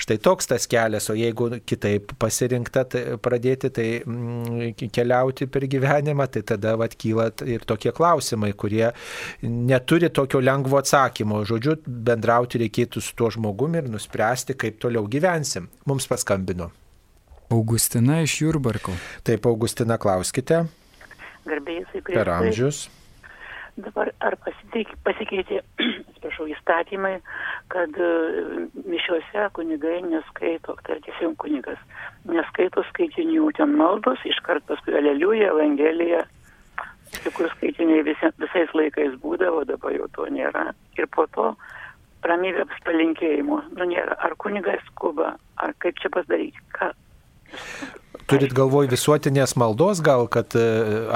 štai 0.00 0.18
toks 0.22 0.50
tas 0.50 0.68
kelias, 0.70 1.08
o 1.10 1.16
jeigu 1.18 1.50
kitaip 1.68 2.14
pasirinkta 2.20 2.84
tai 2.92 3.04
pradėti, 3.22 3.72
tai 3.74 3.88
m, 4.04 4.72
keliauti 4.94 5.48
per 5.50 5.66
gyvenimą, 5.70 6.27
tai 6.32 6.42
tada 6.46 6.74
vat, 6.80 6.96
kyla 6.98 7.30
ir 7.48 7.64
tokie 7.68 7.92
klausimai, 7.94 8.52
kurie 8.58 8.90
neturi 9.42 10.10
tokio 10.10 10.42
lengvo 10.44 10.80
atsakymo. 10.80 11.42
Žodžiu, 11.48 11.78
bendrauti 11.86 12.62
reikėtų 12.64 13.02
su 13.04 13.16
tuo 13.18 13.30
žmogumi 13.34 13.82
ir 13.82 13.90
nuspręsti, 13.92 14.56
kaip 14.58 14.80
toliau 14.82 15.08
gyvensim. 15.10 15.70
Mums 15.88 16.08
paskambino. 16.10 16.70
Augustina 17.48 18.20
iš 18.20 18.42
Jurbarko. 18.42 18.92
Taip, 19.24 19.46
Augustina, 19.48 19.96
klauskite. 20.00 20.66
Garbėjai, 21.48 22.02
per 22.04 22.28
amžius. 22.34 22.88
Dabar 23.78 24.08
ar 24.26 24.34
pasikeitė, 24.42 25.60
atsiprašau, 26.10 26.48
įstatymai, 26.50 27.12
kad 27.70 27.94
e, 28.02 28.08
mišiuose 28.90 29.44
kunigai 29.54 30.00
neskaito, 30.06 30.74
tarkime, 30.88 31.30
kunigas 31.38 31.78
neskaito 32.26 32.82
skaitinių, 32.88 33.52
ten 33.58 33.76
maldos, 33.78 34.24
iškart 34.26 34.66
paskui 34.66 34.96
aleliuja, 34.98 35.52
evangelija, 35.52 36.24
kur 37.36 37.50
skaitiniai 37.54 38.02
visi, 38.08 38.32
visais 38.42 38.74
laikais 38.74 39.14
būdavo, 39.22 39.62
dabar 39.68 39.94
jau 39.94 40.10
to 40.16 40.26
nėra. 40.34 40.72
Ir 40.98 41.06
po 41.14 41.28
to 41.36 41.52
ramybės 42.26 42.82
palinkėjimo, 42.88 43.62
nu 43.78 43.90
nėra, 43.92 44.18
ar 44.26 44.34
kunigas 44.42 44.82
skuba, 44.90 45.36
ar 45.62 45.76
kaip 45.84 46.02
čia 46.02 46.10
padaryti, 46.18 46.66
ką. 46.74 46.90
Turit 48.28 48.52
galvoj 48.56 48.88
visuotinės 48.92 49.54
maldos 49.60 50.02
gal, 50.04 50.26
kad 50.32 50.52
e, 50.56 50.64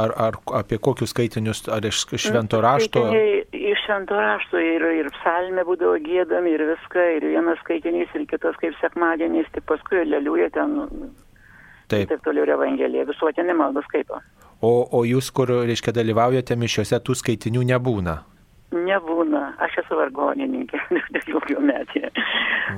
ar, 0.01 0.13
ar 0.17 0.39
apie 0.63 0.79
kokius 0.81 1.13
skaitinius, 1.13 1.65
ar 1.69 1.85
iš 1.85 2.07
švento 2.09 2.61
rašto? 2.65 3.05
Iš 3.53 3.85
švento 3.85 4.17
rašto 4.17 4.61
ir, 4.61 4.85
ir 5.01 5.11
psalmė 5.19 5.65
būdavo 5.69 5.99
gėdami 6.05 6.55
ir 6.57 6.65
viską, 6.71 7.05
ir 7.19 7.29
vienas 7.35 7.61
skaitinys, 7.65 8.13
ir 8.17 8.25
kitas 8.31 8.57
kaip 8.61 8.77
sekmadienis, 8.81 9.51
tik 9.53 9.67
paskui 9.69 10.07
leliuja 10.09 10.49
ten. 10.57 10.79
Taip. 11.93 12.09
Taip 12.09 12.25
toliau 12.25 12.47
ir 12.47 12.55
evangelija, 12.57 13.05
visuotinė 13.09 13.57
malda 13.61 13.85
skaito. 13.89 14.23
O, 14.65 14.73
o 14.89 15.05
jūs, 15.05 15.29
kur, 15.37 15.53
reiškia, 15.69 15.93
dalyvaujate 15.97 16.57
mišiuose, 16.57 17.01
tų 17.05 17.19
skaitinių 17.19 17.67
nebūna? 17.75 18.23
Nebūna, 18.73 19.41
aš 19.61 19.83
esu 19.83 19.99
vargonininkė, 19.99 20.79
daugiau 21.29 21.61
metė. 21.61 22.09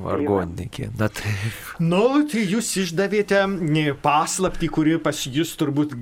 Vargonininkė, 0.03 0.89
na 0.99 1.07
tai. 1.13 1.35
Nu, 1.79 2.03
tai 2.31 2.43
jūs 2.51 2.73
išdavėte 2.83 3.45
paslapti, 4.03 4.69
kuri 4.75 4.97
pas 5.03 5.23
jūs 5.27 5.55
turbūt 5.61 5.95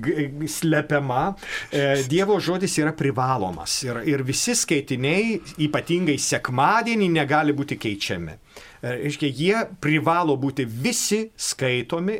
slepiama. 0.49 1.21
E, 1.69 2.01
Dievo 2.09 2.39
žodis 2.41 2.79
yra 2.81 2.95
privalomas 2.97 3.75
ir, 3.85 4.01
ir 4.09 4.25
visi 4.25 4.57
skaitiniai, 4.57 5.37
ypatingai 5.67 6.17
sekmadienį, 6.17 7.11
negali 7.13 7.53
būti 7.53 7.77
keičiami. 7.77 8.33
E, 8.33 8.97
reiškia, 9.05 9.29
jie 9.29 9.65
privalo 9.83 10.39
būti 10.41 10.65
visi 10.65 11.27
skaitomi 11.37 12.17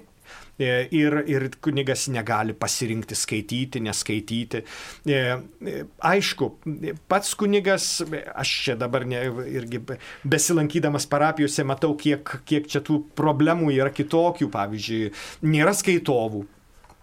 ir, 0.60 1.18
ir 1.28 1.48
kunigas 1.62 2.08
negali 2.14 2.54
pasirinkti 2.54 3.16
skaityti, 3.18 3.82
neskaityti. 3.84 4.64
E, 5.08 5.20
e, 5.66 5.84
aišku, 6.00 6.50
pats 7.10 7.34
kunigas, 7.40 7.88
aš 8.36 8.56
čia 8.68 8.78
dabar 8.80 9.06
ne, 9.10 9.24
irgi 9.50 9.82
besilankydamas 10.24 11.08
parapijose 11.10 11.66
matau, 11.68 11.96
kiek, 11.98 12.36
kiek 12.46 12.70
čia 12.70 12.84
tų 12.86 13.02
problemų 13.18 13.74
yra 13.74 13.92
kitokių, 13.94 14.50
pavyzdžiui, 14.54 15.14
nėra 15.50 15.74
skaitovų 15.78 16.46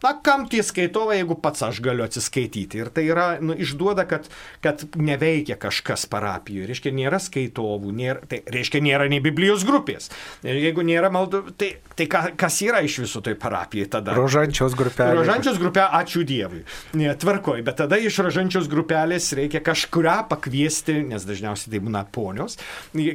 Na, 0.00 0.14
kam 0.24 0.46
tie 0.48 0.62
skaitovai, 0.64 1.18
jeigu 1.20 1.36
pats 1.40 1.60
aš 1.66 1.82
galiu 1.84 2.06
atsiskaityti. 2.06 2.80
Ir 2.80 2.88
tai 2.94 3.04
yra, 3.10 3.26
nu, 3.44 3.52
išduoda, 3.52 4.06
kad, 4.08 4.30
kad 4.64 4.86
neveikia 4.96 5.58
kažkas 5.60 6.06
parapijoje. 6.10 6.68
Reiškia, 6.70 6.92
nėra 6.96 7.20
skaitovų, 7.20 7.92
nėra, 7.96 8.24
tai 8.30 8.40
reiškia, 8.48 8.80
nėra 8.84 9.10
nei 9.12 9.20
Biblijos 9.24 9.66
grupės. 9.68 10.08
Ir 10.46 10.56
jeigu 10.62 10.84
nėra 10.88 11.10
maldų, 11.12 11.42
tai, 11.60 11.74
tai 11.98 12.06
ka, 12.10 12.22
kas 12.40 12.60
yra 12.64 12.80
iš 12.86 13.00
viso 13.04 13.20
toj 13.24 13.36
parapijai 13.40 13.90
tada? 13.92 14.14
Rožančios 14.16 14.76
grupelė. 14.78 15.18
Rožančios 15.20 15.60
grupė, 15.60 15.84
ačiū 16.00 16.24
Dievui. 16.24 16.62
Ne, 16.96 17.12
tvarkoj, 17.20 17.60
bet 17.66 17.80
tada 17.82 18.00
iš 18.00 18.22
rožančios 18.24 18.70
grupelės 18.72 19.28
reikia 19.36 19.60
kažkuria 19.64 20.20
pakviesti, 20.30 20.96
nes 21.10 21.28
dažniausiai 21.28 21.74
tai 21.74 21.82
būna 21.84 22.06
ponios, 22.08 22.56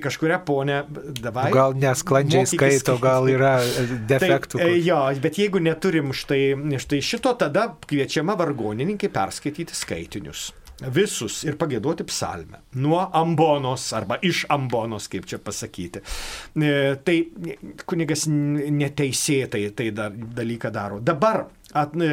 kažkuria 0.06 0.38
ponė 0.46 0.84
davai. 1.18 1.50
Gal 1.56 1.74
nesklandžiai 1.82 2.46
skaito, 2.50 3.00
gal 3.02 3.30
yra 3.32 3.58
defektų. 4.12 4.62
Tai, 4.62 4.72
jo, 4.86 5.02
bet 5.26 5.42
jeigu 5.42 5.62
neturim 5.66 6.14
štai 6.16 6.44
štai 6.82 7.02
šito 7.04 7.34
tada 7.40 7.70
kviečiama 7.88 8.36
vargonininkai 8.40 9.10
perskaityti 9.14 9.76
skaitinius. 9.78 10.52
Visus 10.76 11.38
ir 11.48 11.56
pagėduoti 11.56 12.04
psalmę. 12.10 12.60
Nuo 12.84 13.00
ambonos 13.16 13.86
arba 13.96 14.18
iš 14.28 14.42
ambonos, 14.52 15.08
kaip 15.08 15.28
čia 15.30 15.40
pasakyti. 15.40 16.02
E, 16.60 16.72
tai 17.00 17.16
kunigas 17.88 18.26
neteisėtai 18.28 19.70
tai 19.78 19.88
dar, 19.96 20.12
dalyką 20.12 20.72
daro. 20.76 21.00
Dabar 21.00 21.46
at, 21.72 21.96
e, 21.96 22.12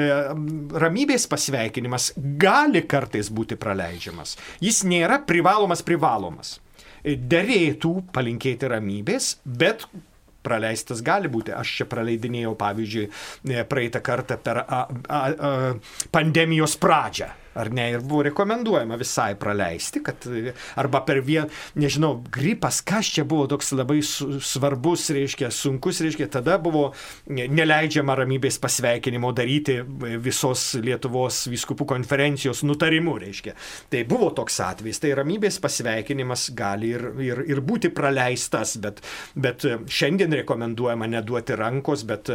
ramybės 0.85 1.27
pasveikinimas 1.33 2.13
gali 2.39 2.85
kartais 2.87 3.33
būti 3.35 3.59
praleidžiamas. 3.59 4.37
Jis 4.63 4.85
nėra 4.87 5.19
privalomas 5.27 5.83
privalomas. 5.83 6.61
Derėtų 7.03 7.97
palinkėti 8.15 8.71
ramybės, 8.71 9.35
bet 9.43 9.89
praleistas 10.43 11.03
gali 11.05 11.31
būti. 11.33 11.55
Aš 11.57 11.77
čia 11.81 11.89
praleidinėjau, 11.91 12.57
pavyzdžiui, 12.59 13.07
e, 13.51 13.63
praeitą 13.69 14.03
kartą 14.05 14.39
per 14.43 14.63
a, 14.63 14.83
a, 14.89 15.21
a, 15.21 15.55
pandemijos 16.15 16.77
pradžią 16.83 17.31
ar 17.55 17.71
ne, 17.75 17.89
ir 17.95 18.05
buvo 18.05 18.23
rekomenduojama 18.29 18.97
visai 19.01 19.35
praleisti, 19.39 20.03
kad 20.05 20.27
arba 20.81 21.03
per 21.07 21.23
vieną, 21.25 21.49
nežinau, 21.81 22.15
gripas, 22.33 22.81
kas 22.87 23.11
čia 23.15 23.25
buvo 23.29 23.47
toks 23.51 23.73
labai 23.77 24.01
svarbus, 24.03 25.09
reiškia, 25.15 25.51
sunkus, 25.55 26.01
reiškia, 26.05 26.29
tada 26.33 26.59
buvo 26.63 26.91
neleidžiama 27.29 28.17
ramybės 28.23 28.59
pasveikinimo 28.63 29.33
daryti 29.37 29.81
visos 30.23 30.73
Lietuvos 30.83 31.45
viskupų 31.53 31.87
konferencijos 31.95 32.63
nutarimu, 32.67 33.19
reiškia. 33.23 33.57
Tai 33.93 34.05
buvo 34.09 34.31
toks 34.37 34.59
atvejis, 34.65 35.03
tai 35.03 35.15
ramybės 35.19 35.61
pasveikinimas 35.63 36.51
gali 36.57 36.95
ir, 36.97 37.07
ir, 37.23 37.45
ir 37.53 37.63
būti 37.65 37.93
praleistas, 37.95 38.77
bet, 38.83 39.03
bet 39.35 39.67
šiandien 39.93 40.41
rekomenduojama 40.43 41.11
neduoti 41.13 41.59
rankos, 41.59 42.07
bet 42.09 42.33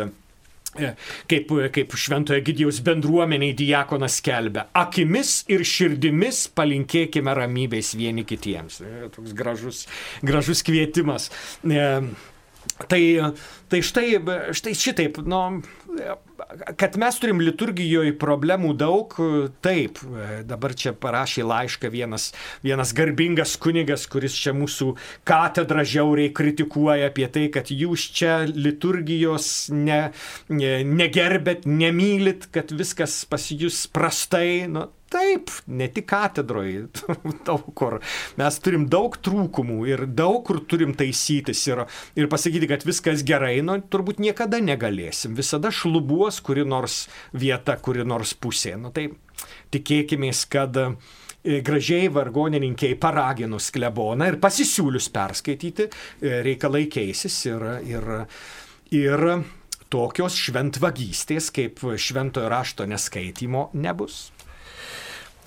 kaip, 0.73 1.51
kaip 1.73 1.97
šventojo 1.97 2.43
Gidijos 2.45 2.81
bendruomeniai 2.85 3.55
diakonas 3.57 4.19
skelbia, 4.21 4.67
akimis 4.77 5.41
ir 5.51 5.65
širdimis 5.67 6.45
palinkėkime 6.57 7.35
ramybės 7.37 7.93
vieni 7.97 8.25
kitiems. 8.27 8.81
E, 8.81 9.11
toks 9.15 9.35
gražus, 9.37 9.85
gražus 10.25 10.63
kvietimas. 10.67 11.29
E, 11.63 11.83
tai, 12.87 13.01
tai 13.71 13.83
štai, 13.85 14.07
štai 14.57 14.75
šitaip, 14.77 15.21
nu, 15.27 15.43
kad 16.77 16.95
mes 16.99 17.17
turim 17.21 17.41
liturgijoje 17.43 18.13
problemų 18.19 18.73
daug, 18.79 19.13
taip, 19.65 19.99
dabar 20.47 20.75
čia 20.77 20.93
parašė 20.97 21.45
laišką 21.47 21.91
vienas, 21.93 22.29
vienas 22.65 22.93
garbingas 22.97 23.55
kunigas, 23.61 24.07
kuris 24.11 24.35
čia 24.37 24.53
mūsų 24.57 24.93
katedrą 25.27 25.85
žiauriai 25.87 26.33
kritikuoja 26.35 27.11
apie 27.11 27.27
tai, 27.33 27.47
kad 27.53 27.71
jūs 27.73 28.07
čia 28.17 28.39
liturgijos 28.47 29.69
ne, 29.73 30.01
ne, 30.49 30.73
negerbėt, 30.87 31.67
nemylit, 31.67 32.49
kad 32.55 32.71
viskas 32.71 33.23
pas 33.29 33.49
jūs 33.51 33.85
prastai. 33.91 34.67
Nu, 34.71 34.87
Taip, 35.07 35.51
ne 35.71 35.87
tik 35.87 36.09
katedroje, 36.09 36.87
daug 37.47 37.67
kur. 37.79 37.97
Mes 38.39 38.57
turim 38.59 38.87
daug 38.91 39.15
trūkumų 39.23 39.77
ir 39.87 40.03
daug 40.11 40.41
kur 40.47 40.59
turim 40.67 40.91
taisytis 40.99 41.61
ir, 41.69 41.85
ir 42.19 42.27
pasakyti, 42.31 42.67
kad 42.67 42.83
viskas 42.87 43.23
gerai, 43.27 43.61
nu, 43.63 43.77
turbūt 43.79 44.19
niekada 44.23 44.59
negalėsim. 44.59 45.37
Visada 45.37 45.71
šlubuos 45.71 46.41
kuri 46.43 46.67
nors 46.67 47.05
vieta, 47.31 47.77
kuri 47.79 48.03
nors 48.07 48.35
pusė. 48.35 48.75
Nu, 48.81 48.91
tai 48.91 49.07
tikėkime, 49.71 50.33
kad 50.51 50.75
e, 50.83 50.89
gražiai 51.63 52.11
vargonininkiai 52.11 52.99
paraginus 52.99 53.71
kleboną 53.71 54.27
ir 54.33 54.41
pasisiūlius 54.43 55.07
perskaityti, 55.15 55.87
e, 55.87 56.39
reikalai 56.49 56.83
keisis 56.91 57.45
ir, 57.47 57.63
ir, 57.87 58.09
ir 58.91 59.29
tokios 59.87 60.35
šventvagystės 60.35 61.47
kaip 61.55 61.79
šventojo 61.95 62.51
rašto 62.51 62.87
neskaitimo 62.91 63.69
nebus. 63.79 64.25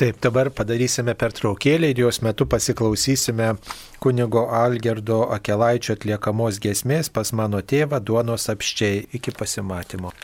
Taip, 0.00 0.16
dabar 0.24 0.48
padarysime 0.56 1.12
pertraukėlę 1.20 1.90
ir 1.92 1.98
jos 2.00 2.22
metu 2.24 2.46
pasiklausysime 2.48 3.50
kunigo 4.00 4.46
Algerdo 4.62 5.18
Akelaičio 5.36 5.98
atliekamos 5.98 6.62
gesmės 6.64 7.12
pas 7.12 7.34
mano 7.36 7.60
tėvą 7.60 8.00
duonos 8.00 8.48
apščiai 8.48 9.02
iki 9.20 9.36
pasimatymo. 9.36 10.16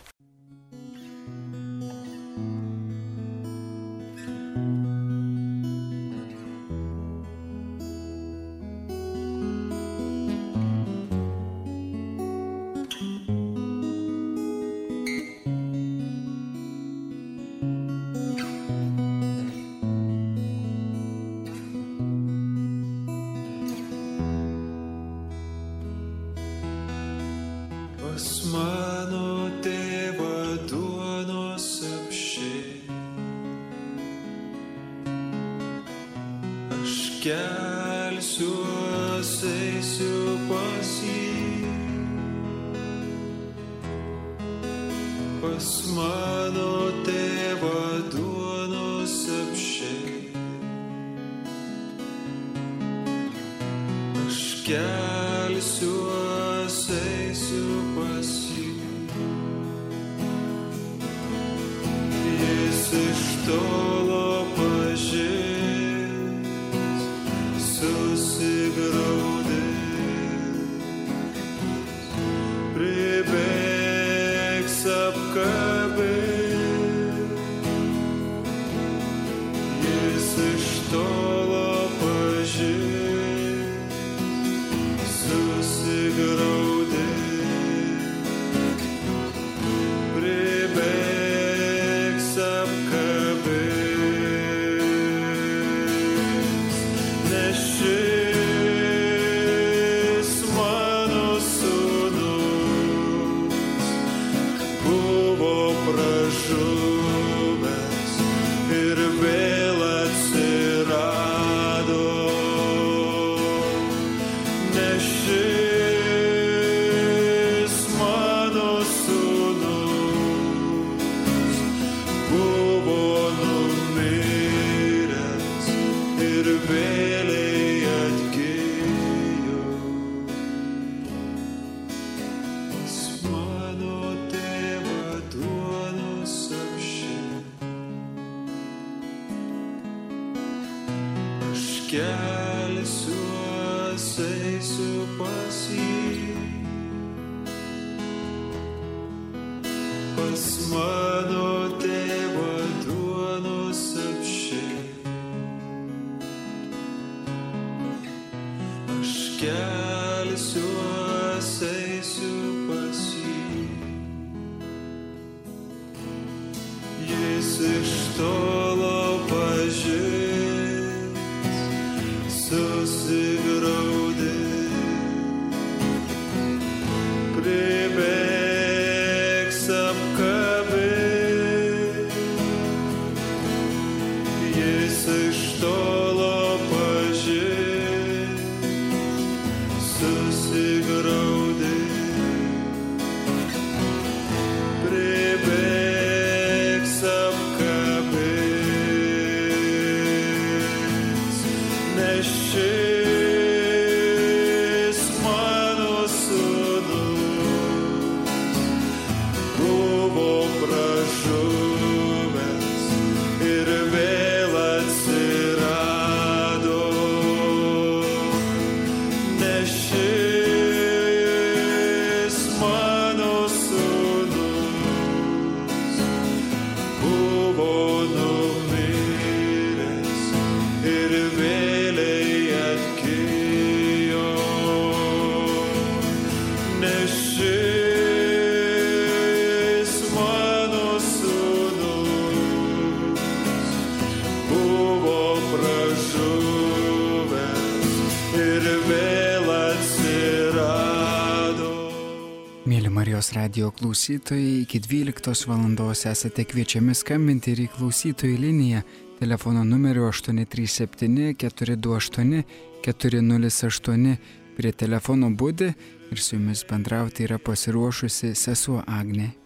Radio 253.57 253.71
klausytojai, 253.71 254.61
iki 254.61 254.81
12 254.81 255.47
val. 255.49 255.91
esate 256.11 256.45
kviečiami 256.45 256.93
skambinti 256.95 257.55
ir 257.55 257.63
į 257.65 257.69
klausytojų 257.73 258.37
liniją 258.37 258.83
telefono 259.17 259.63
numeriu 259.65 260.05
837 260.11 261.33
428 261.41 262.43
408 262.85 264.17
prie 264.59 264.73
telefono 264.73 265.31
būdi 265.31 265.73
ir 266.13 266.21
su 266.21 266.37
jumis 266.37 266.67
bendrauti 266.69 267.25
yra 267.25 267.39
pasiruošusi 267.39 268.35
sesuo 268.35 268.85
Agne. 268.87 269.46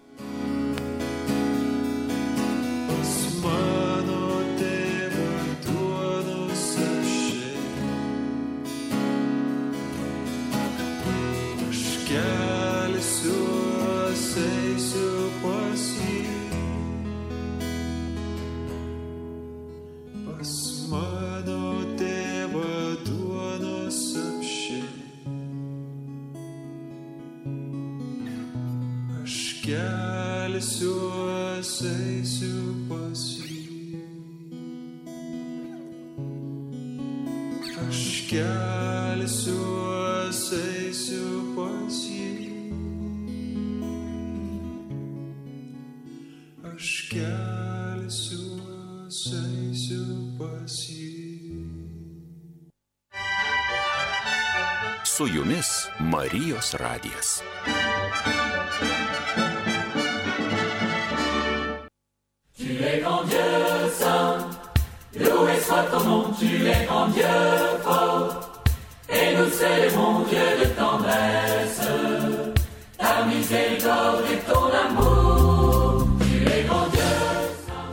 Marijos 56.71 56.75
radijas. 56.75 57.43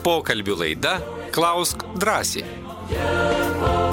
Pokalbių 0.08 0.56
laida 0.56 1.00
Klausk 1.32 1.84
drąsiai. 2.00 3.87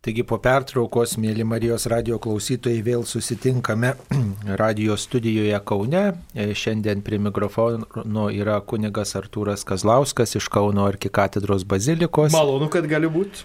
Taigi 0.00 0.22
po 0.24 0.38
pertraukos, 0.40 1.18
mėly 1.20 1.44
Marijos 1.44 1.84
radio 1.92 2.16
klausytojai, 2.24 2.78
vėl 2.80 3.02
susitinkame 3.04 3.90
radio 4.62 4.94
studijoje 4.96 5.58
Kaune. 5.68 6.00
E, 6.32 6.46
Šiandien 6.56 7.02
prie 7.04 7.18
mikrofono 7.20 8.24
yra 8.32 8.54
kunigas 8.64 9.12
Artūras 9.20 9.66
Kazlauskas 9.68 10.32
iš 10.40 10.48
Kauno 10.54 10.86
arkikatedros 10.88 11.66
bazilikos. 11.68 12.32
Malonu, 12.32 12.70
kad 12.72 12.88
gali 12.88 13.12
būti. 13.12 13.44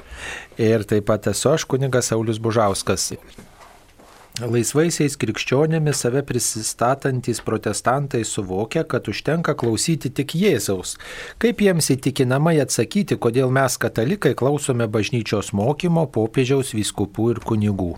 Ir 0.56 0.88
taip 0.88 1.10
pat 1.11 1.27
esu 1.34 1.52
aš 1.52 1.68
kunigas 1.68 2.14
Saulis 2.14 2.40
Bužauskas. 2.40 3.10
Laisvaisiais 4.36 5.14
krikščionėmis 5.16 6.02
save 6.03 6.20
prisistatantys 6.28 7.40
protestantai 7.45 8.20
suvokia, 8.28 8.84
kad 8.84 9.07
užtenka 9.07 9.53
klausyti 9.56 10.12
tik 10.12 10.34
Jėzaus. 10.36 10.98
Kaip 11.40 11.64
jiems 11.64 11.88
įtikinamai 11.95 12.57
atsakyti, 12.60 13.16
kodėl 13.16 13.53
mes 13.56 13.78
katalikai 13.80 14.34
klausome 14.36 14.90
bažnyčios 14.91 15.53
mokymo, 15.56 16.03
popiežiaus, 16.12 16.74
vyskupų 16.76 17.30
ir 17.32 17.41
kunigų? 17.48 17.94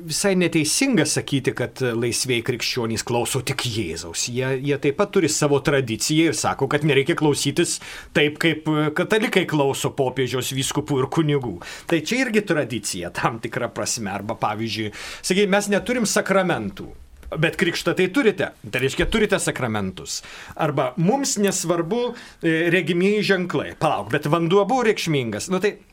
Visai 0.00 0.32
neteisinga 0.38 1.04
sakyti, 1.08 1.52
kad 1.56 1.80
laisvėjai 1.82 2.44
krikščionys 2.46 3.04
klauso 3.06 3.42
tik 3.46 3.64
Jėzaus. 3.68 4.28
Jie, 4.32 4.54
jie 4.64 4.78
taip 4.80 4.96
pat 5.00 5.12
turi 5.14 5.28
savo 5.32 5.58
tradiciją 5.64 6.30
ir 6.30 6.38
sako, 6.38 6.68
kad 6.72 6.86
nereikia 6.88 7.16
klausytis 7.18 7.78
taip, 8.16 8.38
kaip 8.42 8.68
katalikai 8.96 9.44
klauso 9.50 9.92
popiežiaus, 9.96 10.54
vyskupų 10.56 11.02
ir 11.02 11.10
kunigų. 11.12 11.58
Tai 11.90 12.00
čia 12.06 12.22
irgi 12.24 12.44
tradicija 12.46 13.12
tam 13.14 13.38
tikra 13.42 13.68
prasme. 13.74 14.10
Arba 14.10 14.34
pavyzdžiui, 14.40 14.90
sakykime, 15.20 15.54
mes 15.54 15.70
neturim 15.72 16.08
sakramentų. 16.08 16.88
Bet 17.30 17.54
krikštą 17.54 17.92
tai 17.94 18.08
turite, 18.10 18.48
tai 18.58 18.80
reiškia 18.82 19.06
turite 19.06 19.38
sakramentus. 19.38 20.18
Arba 20.58 20.88
mums 20.98 21.36
nesvarbu 21.38 22.00
e, 22.10 22.70
regimieji 22.74 23.22
ženklai. 23.28 23.76
Palauk, 23.78 24.08
bet 24.10 24.26
vanduo 24.26 24.64
buvo 24.66 24.82
reikšmingas. 24.88 25.46
Nu, 25.52 25.60
tai, 25.62 25.76
e, 25.78 25.84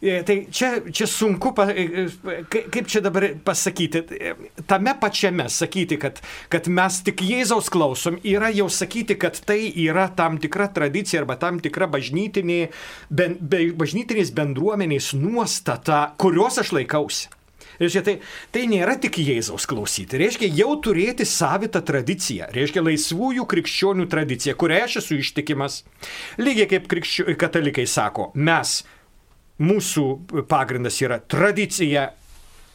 tai 0.00 0.38
čia, 0.50 0.80
čia 0.92 1.06
sunku, 1.06 1.54
e, 1.70 2.08
ka- 2.48 2.66
kaip 2.70 2.86
čia 2.90 3.00
dabar 3.04 3.30
pasakyti, 3.44 4.04
E, 4.16 4.34
tame 4.66 4.94
pačiame 5.00 5.48
sakyti, 5.48 5.98
kad, 6.00 6.20
kad 6.48 6.68
mes 6.68 7.00
tik 7.06 7.22
Jėzaus 7.24 7.68
klausom, 7.72 8.18
yra 8.24 8.50
jau 8.54 8.68
sakyti, 8.72 9.16
kad 9.18 9.38
tai 9.46 9.70
yra 9.70 10.08
tam 10.08 10.38
tikra 10.42 10.68
tradicija 10.72 11.22
arba 11.22 11.36
tam 11.40 11.60
tikra 11.60 11.88
bažnytinė, 11.90 12.68
ben, 13.10 13.36
be, 13.40 13.70
bažnytinės 13.76 14.32
bendruomenės 14.36 15.12
nuostata, 15.18 16.12
kurios 16.20 16.58
aš 16.62 16.72
laikausi. 16.76 17.28
Reiškia, 17.76 18.02
tai, 18.06 18.14
tai 18.54 18.62
nėra 18.70 18.94
tik 19.00 19.18
Jėzaus 19.20 19.66
klausyti, 19.68 20.16
reiškia 20.16 20.48
jau 20.56 20.70
turėti 20.80 21.26
savitą 21.28 21.82
tradiciją, 21.84 22.48
reiškia 22.54 22.80
laisvųjų 22.86 23.44
krikščionių 23.50 24.06
tradiciją, 24.08 24.54
kurią 24.56 24.84
aš 24.86 25.00
esu 25.02 25.18
ištikimas. 25.20 25.82
Lygiai 26.40 26.70
kaip 26.70 26.88
krikščio, 26.88 27.28
katalikai 27.36 27.84
sako, 27.90 28.30
mes, 28.34 28.78
mūsų 29.62 30.06
pagrindas 30.50 31.00
yra 31.02 31.18
tradicija, 31.20 32.10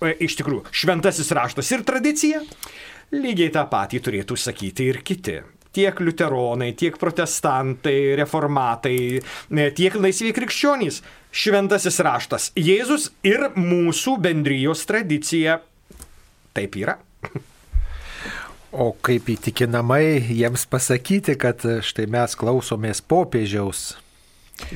e, 0.01 0.13
iš 0.25 0.37
tikrųjų, 0.41 0.67
šventasis 0.73 1.31
raštas 1.37 1.71
ir 1.75 1.85
tradicija, 1.87 2.43
lygiai 3.13 3.51
tą 3.53 3.65
patį 3.69 4.01
turėtų 4.07 4.37
sakyti 4.39 4.87
ir 4.91 5.01
kiti 5.05 5.41
tiek 5.71 5.99
liuteronai, 6.03 6.73
tiek 6.75 6.97
protestantai, 6.99 8.15
reformatai, 8.19 9.21
e, 9.21 9.69
tiek 9.75 9.95
laisviai 9.95 10.35
krikščionys. 10.35 11.01
Šventasis 11.31 12.01
raštas 12.03 12.49
Jėzus 12.59 13.11
ir 13.23 13.49
mūsų 13.55 14.17
bendrijos 14.19 14.83
tradicija. 14.89 15.61
Taip 16.51 16.75
yra. 16.75 16.97
O 18.71 18.91
kaip 19.03 19.27
įtikinamai 19.31 20.19
jiems 20.31 20.65
pasakyti, 20.71 21.37
kad 21.39 21.63
štai 21.83 22.07
mes 22.11 22.35
klausomės 22.39 23.01
popiežiaus 23.03 23.93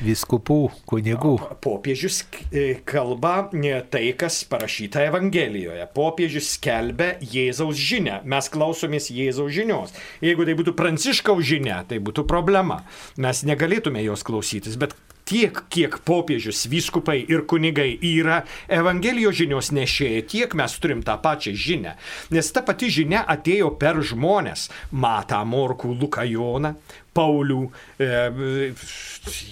viskupų, 0.02 0.58
kunigų. 0.88 1.34
Popiežius 1.64 2.22
e, 2.50 2.78
kalba 2.88 3.48
e, 3.52 3.74
tai, 3.90 4.04
kas 4.18 4.42
parašyta 4.50 5.04
Evangelijoje. 5.08 5.88
Popiežius 5.96 6.52
skelbia 6.56 7.14
Jėzaus 7.20 7.80
žinę. 7.80 8.20
Mes 8.28 8.50
klausomės 8.52 9.10
Jėzaus 9.14 9.54
žinios. 9.56 9.96
Jeigu 10.24 10.46
tai 10.48 10.56
būtų 10.58 10.76
Pranciškaus 10.78 11.44
žinia, 11.46 11.82
tai 11.88 12.00
būtų 12.02 12.26
problema. 12.28 12.82
Mes 13.20 13.44
negalėtume 13.46 14.04
jos 14.04 14.26
klausytis, 14.26 14.78
bet 14.80 14.96
tiek, 15.26 15.58
kiek 15.72 15.98
popiežius, 16.06 16.64
vyskupai 16.70 17.18
ir 17.26 17.42
kunigai 17.50 17.90
yra 17.98 18.42
Evangelijos 18.72 19.36
žinios 19.40 19.72
nešėjai, 19.74 20.22
tiek 20.30 20.54
mes 20.58 20.76
turim 20.82 21.02
tą 21.06 21.18
pačią 21.22 21.54
žinę. 21.66 21.96
Nes 22.34 22.52
ta 22.54 22.62
pati 22.66 22.90
žinia 22.92 23.24
atėjo 23.26 23.72
per 23.80 23.98
žmonės. 24.06 24.68
Matą 24.94 25.42
Morkų, 25.48 25.96
Luką 25.98 26.26
Joną, 26.30 26.76
Paulių, 27.16 27.62
e, 27.98 28.72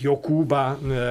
Jokūbą, 0.04 0.62
e, 0.74 1.06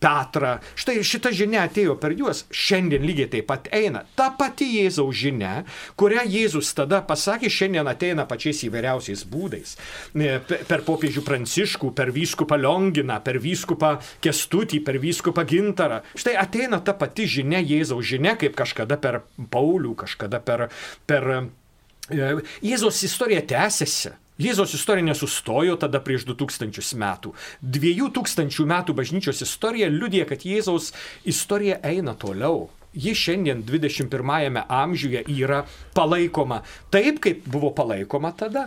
Petrą. 0.00 0.56
Štai 0.74 1.00
šita 1.06 1.32
žinia 1.36 1.66
atėjo 1.68 1.96
per 2.00 2.14
juos, 2.16 2.44
šiandien 2.50 3.04
lygiai 3.06 3.28
taip 3.34 3.48
pat 3.50 3.68
eina. 3.74 4.02
Ta 4.16 4.30
pati 4.38 4.66
Jėzaus 4.78 5.14
žinia, 5.20 5.64
kurią 6.00 6.24
Jėzus 6.30 6.72
tada 6.76 7.02
pasakė, 7.06 7.50
šiandien 7.52 7.90
ateina 7.90 8.26
pačiais 8.30 8.64
įvairiausiais 8.66 9.26
būdais. 9.30 9.76
E, 10.14 10.38
per 10.40 10.84
popiežių 10.86 11.24
Pranciškų, 11.26 11.92
per 11.96 12.12
vyskupą 12.16 12.58
Lionginą, 12.60 13.20
per 13.24 13.40
vyskupą 13.42 13.96
Kestutį, 14.24 14.82
per 14.86 15.00
vyskupą 15.02 15.44
Gintarą. 15.48 16.00
Štai 16.18 16.36
ateina 16.40 16.80
ta 16.80 16.96
pati 16.98 17.28
žinia, 17.28 17.60
Jėzaus 17.60 18.08
žinia, 18.10 18.36
kaip 18.40 18.56
kažkada 18.58 18.98
per 19.00 19.22
Paulių, 19.52 19.94
kažkada 20.04 20.42
per... 20.44 20.68
per 21.06 21.32
Jėzaus 22.10 23.04
istorija 23.06 23.44
tęsiasi. 23.46 24.16
Jėzaus 24.40 24.72
istorija 24.76 25.04
nesustojo 25.10 25.76
tada 25.80 26.00
prieš 26.00 26.24
2000 26.30 26.96
metų. 27.00 27.34
2000 27.60 28.66
metų 28.72 28.96
bažnyčios 28.96 29.42
istorija 29.44 29.90
liudija, 29.92 30.24
kad 30.28 30.46
Jėzaus 30.48 30.94
istorija 31.28 31.80
eina 31.84 32.16
toliau. 32.16 32.70
Ji 32.96 33.12
šiandien 33.14 33.62
21 33.62 34.64
amžiuje 34.66 35.22
yra 35.30 35.62
palaikoma 35.94 36.64
taip, 36.90 37.20
kaip 37.22 37.44
buvo 37.46 37.70
palaikoma 37.76 38.32
tada. 38.32 38.66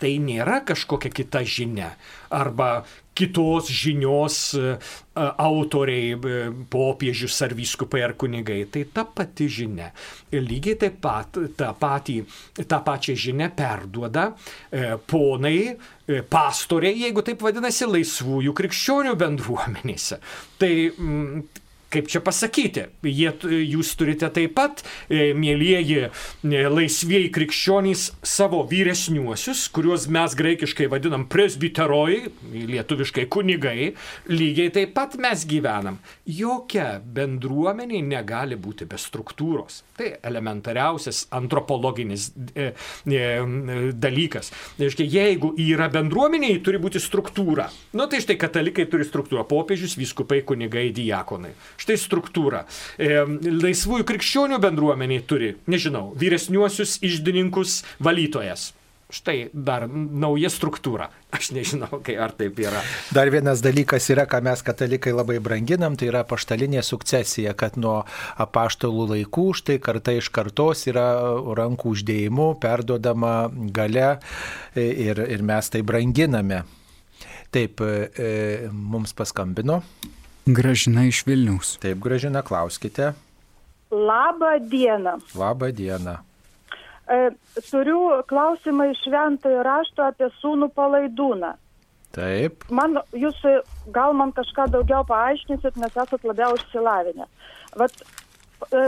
Tai 0.00 0.10
nėra 0.22 0.60
kažkokia 0.68 1.10
kita 1.12 1.42
žinia 1.44 1.94
arba 2.30 2.84
kitos 3.20 3.68
žinios 3.68 4.54
e, 4.54 4.76
autoriai, 5.16 6.14
e, 6.14 6.42
popiežius 6.72 7.36
ar 7.44 7.54
vyskupai 7.58 8.02
ar 8.06 8.14
kunigai. 8.16 8.62
Tai 8.72 8.84
ta 8.94 9.04
pati 9.04 9.48
žinia. 9.50 9.90
Ir 10.32 10.46
lygiai 10.46 10.78
taip 10.80 11.00
pat 11.04 11.40
tą, 11.58 11.72
patį, 11.80 12.20
tą 12.62 12.80
pačią 12.86 13.16
žinią 13.26 13.50
perduoda 13.56 14.30
e, 14.30 14.94
ponai, 15.10 15.74
pastoriai, 16.30 17.04
jeigu 17.04 17.22
taip 17.26 17.42
vadinasi, 17.44 17.86
laisvųjų 17.90 18.54
krikščionių 18.56 19.16
bendruomenėse. 19.20 20.18
Tai 20.58 20.72
mm, 20.88 21.44
kaip 21.90 22.08
čia 22.10 22.22
pasakyti, 22.22 22.86
jie, 23.06 23.30
jūs 23.66 23.92
turite 23.98 24.28
taip 24.34 24.54
pat, 24.58 24.82
e, 25.10 25.32
mėlyjeji 25.34 25.98
e, 26.06 26.10
laisvieji 26.70 27.30
krikščionys, 27.34 28.06
savo 28.26 28.62
vyresniuosius, 28.70 29.66
kuriuos 29.74 30.06
mes 30.12 30.36
graikiškai 30.38 30.86
vadinam 30.92 31.26
presbiterojai, 31.30 32.30
lietuviškai 32.70 33.26
kunigai, 33.32 33.92
lygiai 34.30 34.72
taip 34.74 34.94
pat 34.96 35.16
mes 35.20 35.44
gyvenam. 35.50 35.98
Jokia 36.30 37.00
bendruomenė 37.02 38.02
negali 38.06 38.58
būti 38.60 38.86
be 38.90 38.98
struktūros. 39.00 39.82
Tai 39.98 40.12
elementariausias 40.30 41.26
antropologinis 41.36 42.30
e, 42.54 42.70
e, 43.04 43.24
dalykas. 43.98 44.52
Tai 44.78 44.86
reiškia, 44.86 45.08
jeigu 45.10 45.52
yra 45.60 45.90
bendruomenė, 45.92 46.54
turi 46.64 46.80
būti 46.82 47.02
struktūra. 47.02 47.66
Nu 47.98 48.06
tai 48.10 48.22
štai 48.22 48.38
katalikai 48.40 48.86
turi 48.90 49.06
struktūrą. 49.08 49.44
Popiežius, 49.50 49.98
vyskupai, 49.98 50.40
kunigai, 50.46 50.88
diakonai. 50.94 51.52
Štai 51.80 51.96
struktūra. 52.00 52.66
E, 53.00 53.22
laisvųjų 53.46 54.04
krikščionių 54.08 54.60
bendruomeniai 54.60 55.22
turi, 55.24 55.54
nežinau, 55.70 56.10
vyresniuosius 56.20 56.98
išdininkus 57.06 57.80
valytojas. 58.04 58.70
Štai 59.10 59.48
dar 59.50 59.88
nauja 59.90 60.46
struktūra. 60.52 61.08
Aš 61.34 61.50
nežinau, 61.56 61.98
kai 62.06 62.14
ar 62.20 62.30
taip 62.36 62.60
yra. 62.62 62.82
Dar 63.14 63.30
vienas 63.32 63.62
dalykas 63.64 64.06
yra, 64.12 64.22
ką 64.30 64.38
mes 64.46 64.62
katalikai 64.62 65.10
labai 65.16 65.40
branginam, 65.42 65.96
tai 65.98 66.12
yra 66.12 66.22
paštalinė 66.28 66.84
sukcesija, 66.86 67.56
kad 67.58 67.78
nuo 67.80 68.04
apaštalų 68.38 69.08
laikų 69.14 69.48
štai 69.58 69.80
karta 69.82 70.14
iš 70.14 70.30
kartos 70.34 70.86
yra 70.90 71.08
rankų 71.58 71.96
uždėjimu 71.96 72.52
perduodama 72.62 73.34
gale 73.74 74.12
ir, 74.78 75.24
ir 75.26 75.42
mes 75.42 75.74
tai 75.74 75.82
branginame. 75.82 76.62
Taip, 77.50 77.82
e, 77.82 78.70
mums 78.70 79.16
paskambino. 79.18 79.80
Gražina 80.50 81.04
iš 81.06 81.22
Vilniaus. 81.26 81.76
Taip, 81.78 81.98
gražina, 82.02 82.42
klauskite. 82.42 83.12
Labą 83.90 84.58
dieną. 84.72 85.18
Labą 85.38 85.70
dieną. 85.72 86.16
E, 87.10 87.18
turiu 87.70 88.00
klausimą 88.26 88.88
iš 88.90 89.02
šventojo 89.04 89.62
rašto 89.66 90.08
apie 90.10 90.30
sūnų 90.40 90.70
palaidūną. 90.74 91.52
Taip. 92.16 92.66
Man, 92.70 92.98
jūs 93.14 93.38
gal 93.94 94.16
man 94.18 94.34
kažką 94.34 94.66
daugiau 94.74 95.04
paaiškinsit, 95.06 95.78
nes 95.78 95.94
esat 95.94 96.26
labiau 96.26 96.58
išsilavinę. 96.58 97.28
Vat, 97.78 98.02
e, 98.74 98.84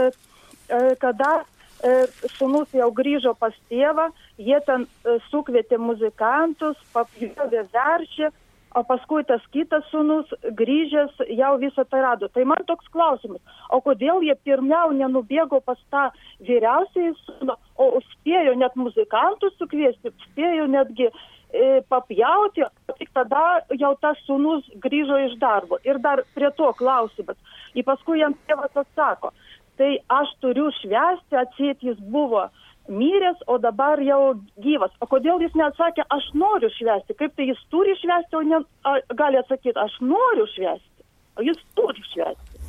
e, 0.67 0.81
kada 0.99 1.31
e, 1.39 1.93
sūnus 2.35 2.75
jau 2.75 2.89
grįžo 2.95 3.35
pas 3.39 3.55
tėvą, 3.71 4.09
jie 4.35 4.59
ten 4.67 4.83
e, 4.83 5.19
sukvietė 5.29 5.79
muzikantus, 5.79 6.79
papjovė 6.95 7.63
veršį, 7.71 8.33
o 8.75 8.83
paskui 8.87 9.23
tas 9.29 9.43
kitas 9.53 9.85
sūnus 9.91 10.31
grįžęs 10.59 11.21
jau 11.37 11.51
visą 11.61 11.85
tai 11.89 12.01
rado. 12.05 12.29
Tai 12.33 12.45
man 12.49 12.65
toks 12.69 12.89
klausimas, 12.93 13.41
o 13.69 13.79
kodėl 13.85 14.23
jie 14.25 14.35
pirmiau 14.47 14.93
nenubėgo 14.95 15.61
pas 15.65 15.79
tą 15.93 16.07
vyriausiai 16.47 17.13
sūnų, 17.21 17.57
o 17.77 17.89
spėjo 18.13 18.55
net 18.59 18.75
muzikantus 18.79 19.55
sukviesti, 19.59 20.13
spėjo 20.27 20.67
netgi 20.71 21.09
e, 21.09 21.81
papjauti, 21.89 22.65
tik 22.99 23.13
tada 23.15 23.63
jau 23.79 23.93
tas 24.01 24.19
sūnus 24.27 24.67
grįžo 24.83 25.21
iš 25.27 25.37
darbo. 25.41 25.81
Ir 25.85 26.01
dar 26.03 26.25
prie 26.35 26.51
to 26.57 26.71
klausimas. 26.79 27.37
Ir 27.77 27.85
paskui 27.87 28.21
jam 28.21 28.37
tėvas 28.47 28.73
atsako, 28.83 29.33
tai 29.77 29.95
aš 30.13 30.33
turiu 30.41 30.69
švęsti, 30.81 31.37
atsėt 31.45 31.85
jis 31.85 32.01
buvo 32.13 32.47
miręs, 32.87 33.43
o 33.47 33.57
dabar 33.57 34.01
jau 34.03 34.33
gyvas. 34.63 34.91
O 35.01 35.07
kodėl 35.07 35.41
jis 35.43 35.55
neatsakė, 35.57 36.05
aš 36.11 36.29
noriu 36.37 36.71
švęsti? 36.77 37.15
Kaip 37.19 37.35
tai 37.37 37.47
jis 37.51 37.61
turi 37.71 37.95
švęsti, 37.99 38.39
o 38.39 38.41
ne, 38.47 38.63
a, 38.83 38.97
gali 39.19 39.39
atsakyti, 39.39 39.77
aš 39.79 39.99
noriu 40.03 40.47
švęsti, 40.55 41.07
o 41.39 41.45
jis 41.47 41.61
turi 41.77 42.03
švęsti. 42.11 42.61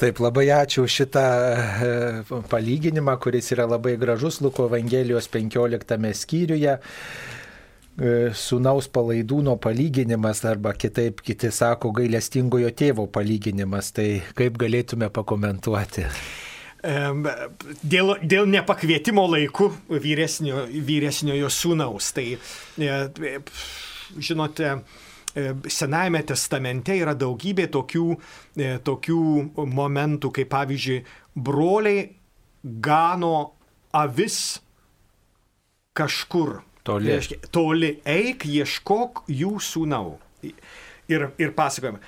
Taip, 0.00 0.20
labai 0.24 0.46
ačiū 0.56 0.86
šitą 0.88 1.22
e, 1.44 1.88
palyginimą, 2.48 3.18
kuris 3.20 3.50
yra 3.52 3.66
labai 3.68 3.98
gražus 4.00 4.40
Luko 4.40 4.64
Evangelijos 4.70 5.28
15 5.28 6.14
skyriuje. 6.16 6.78
E, 8.00 8.12
Sūnaus 8.32 8.88
palaidūno 8.88 9.58
palyginimas 9.60 10.40
arba 10.48 10.72
kitaip 10.72 11.20
kiti 11.20 11.50
sako 11.52 11.92
gailestingojo 11.98 12.70
tėvo 12.72 13.10
palyginimas. 13.12 13.92
Tai 13.92 14.08
kaip 14.38 14.56
galėtume 14.62 15.10
pakomentuoti? 15.12 16.06
Dėl, 16.80 18.14
dėl 18.24 18.46
nepakvietimo 18.48 19.26
laikų 19.28 19.66
vyresnio, 20.00 20.64
vyresniojo 20.70 21.50
sūnaus. 21.52 22.08
Tai, 22.16 22.24
e, 22.80 23.32
žinote, 24.16 24.70
e, 25.36 25.44
Senajame 25.68 26.22
testamente 26.24 26.96
yra 26.96 27.12
daugybė 27.14 27.68
tokių, 27.74 28.06
e, 28.56 28.70
tokių 28.86 29.20
momentų, 29.60 30.32
kaip 30.32 30.48
pavyzdžiui, 30.54 31.04
broliai 31.36 32.08
gano 32.64 33.52
avis 33.92 34.60
kažkur. 35.92 36.62
Toli. 36.82 37.12
Reiškia, 37.12 37.42
toli 37.52 37.90
eik, 38.08 38.46
ieškok 38.48 39.26
jų 39.28 39.58
sūnau. 39.60 40.16
Ir, 41.10 41.28
ir 41.36 41.52
pasakojame, 41.52 42.00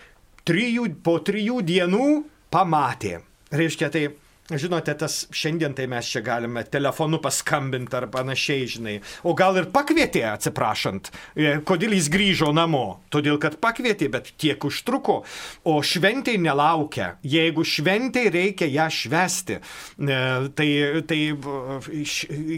trijų, 0.48 0.88
po 1.04 1.18
trijų 1.20 1.60
dienų 1.60 2.06
pamatė. 2.50 3.18
Reiškia, 3.52 3.90
tai 3.92 4.06
Žinote, 4.52 4.92
tas 4.98 5.22
šiandien 5.32 5.72
tai 5.76 5.86
mes 5.88 6.08
čia 6.08 6.20
galime 6.24 6.64
telefonu 6.68 7.20
paskambinti 7.22 7.96
ar 7.96 8.08
panašiai, 8.12 8.66
žinai. 8.68 8.96
O 9.24 9.32
gal 9.38 9.56
ir 9.60 9.68
pakvietė, 9.72 10.24
atsiprašant, 10.28 11.08
e, 11.36 11.54
kodėl 11.64 11.94
jis 11.96 12.10
grįžo 12.12 12.50
namo. 12.52 13.02
Todėl, 13.12 13.38
kad 13.40 13.56
pakvietė, 13.62 14.10
bet 14.12 14.32
tiek 14.40 14.64
užtruko. 14.64 15.22
O 15.64 15.78
šventai 15.80 16.36
nelaukia. 16.42 17.16
Jeigu 17.24 17.64
šventai 17.64 18.26
reikia 18.34 18.68
ją 18.68 18.90
švesti, 18.92 19.58
e, 19.58 20.20
tai, 20.58 20.68
tai 21.08 21.22
e, 21.32 22.04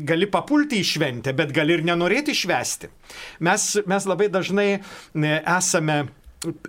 gali 0.09 0.31
papulti 0.31 0.83
į 0.83 0.91
šventę, 0.95 1.37
bet 1.37 1.55
gali 1.55 1.79
ir 1.79 1.87
nenorėti 1.87 2.35
švesti. 2.35 2.91
Mes, 3.47 3.71
mes 3.87 4.11
labai 4.11 4.31
dažnai 4.33 4.69
esame 5.15 6.03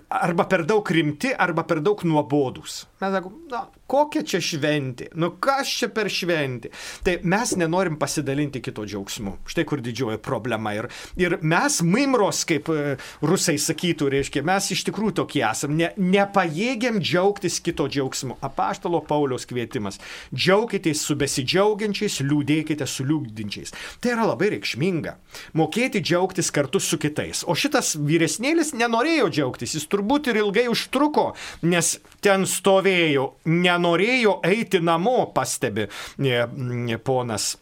arba 0.08 0.46
per 0.48 0.64
daug 0.64 0.90
rimti, 0.90 1.32
arba 1.32 1.64
per 1.68 1.80
daug 1.84 2.02
nuobodus. 2.06 2.84
Mes 2.96 3.12
sakom, 3.12 3.32
na, 3.52 3.66
kokia 3.92 4.22
čia 4.24 4.38
šventė, 4.40 5.10
nu 5.20 5.28
kas 5.42 5.68
čia 5.68 5.90
per 5.92 6.08
šventė. 6.08 6.70
Tai 7.04 7.18
mes 7.28 7.50
nenorim 7.60 7.98
pasidalinti 8.00 8.62
kito 8.64 8.86
džiaugsmu. 8.88 9.34
Štai 9.52 9.66
kur 9.68 9.82
didžioji 9.84 10.16
problema. 10.24 10.72
Ir, 10.72 10.88
ir 11.20 11.36
mes, 11.44 11.76
maimros, 11.84 12.40
kaip 12.48 12.70
e, 12.72 12.94
rusai 13.20 13.58
sakytų, 13.60 14.08
reiškia, 14.14 14.42
mes 14.48 14.70
iš 14.72 14.86
tikrųjų 14.88 15.18
tokie 15.20 15.42
esam, 15.44 15.74
ne, 15.76 15.90
nepajėgiam 16.00 16.96
džiaugtis 17.02 17.58
kito 17.60 17.84
džiaugsmu. 17.92 18.38
Apaštalo 18.48 19.02
Pauliaus 19.04 19.44
kvietimas. 19.50 20.00
Džiaukitės 20.32 21.04
su 21.04 21.18
besidžiaugiančiais, 21.20 22.22
liūdėkite 22.24 22.88
su 22.88 23.04
liūdinčiais. 23.04 23.76
Tai 24.00 24.16
yra 24.16 24.30
labai 24.32 24.54
reikšminga. 24.56 25.18
Mokėti 25.60 26.00
džiaugtis 26.00 26.48
kartu 26.48 26.80
su 26.80 26.96
kitais. 27.02 27.44
O 27.44 27.52
šitas 27.52 27.92
vyresnėlis 28.00 28.72
nenorėjo 28.72 29.28
džiaugtis, 29.36 29.76
jis 29.76 29.88
turbūt 29.92 30.32
ir 30.32 30.40
ilgai 30.46 30.64
užtruko, 30.72 31.28
nes 31.68 31.98
ten 32.26 32.46
stovėjo, 32.50 33.28
nenorėjo 33.46 34.40
eiti 34.46 34.82
namo, 34.82 35.30
pastebi 35.34 35.86
e, 35.86 36.98
ponas. 37.04 37.54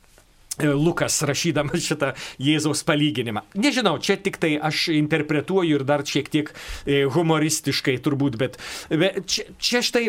e, 0.58 0.70
Lukas 0.70 1.20
rašydamas 1.26 1.84
šitą 1.84 2.12
Jėzaus 2.40 2.84
palyginimą. 2.88 3.44
Nežinau, 3.60 3.98
čia 4.00 4.16
tik 4.16 4.38
tai 4.40 4.54
aš 4.56 4.88
interpretuoju 4.94 5.80
ir 5.80 5.84
dar 5.84 6.06
šiek 6.08 6.30
tiek 6.32 6.52
e, 6.86 7.04
humoristiškai 7.10 7.98
turbūt, 8.04 8.38
bet, 8.40 8.60
bet 8.88 9.24
čia, 9.28 9.48
čia 9.58 9.84
štai 9.84 10.08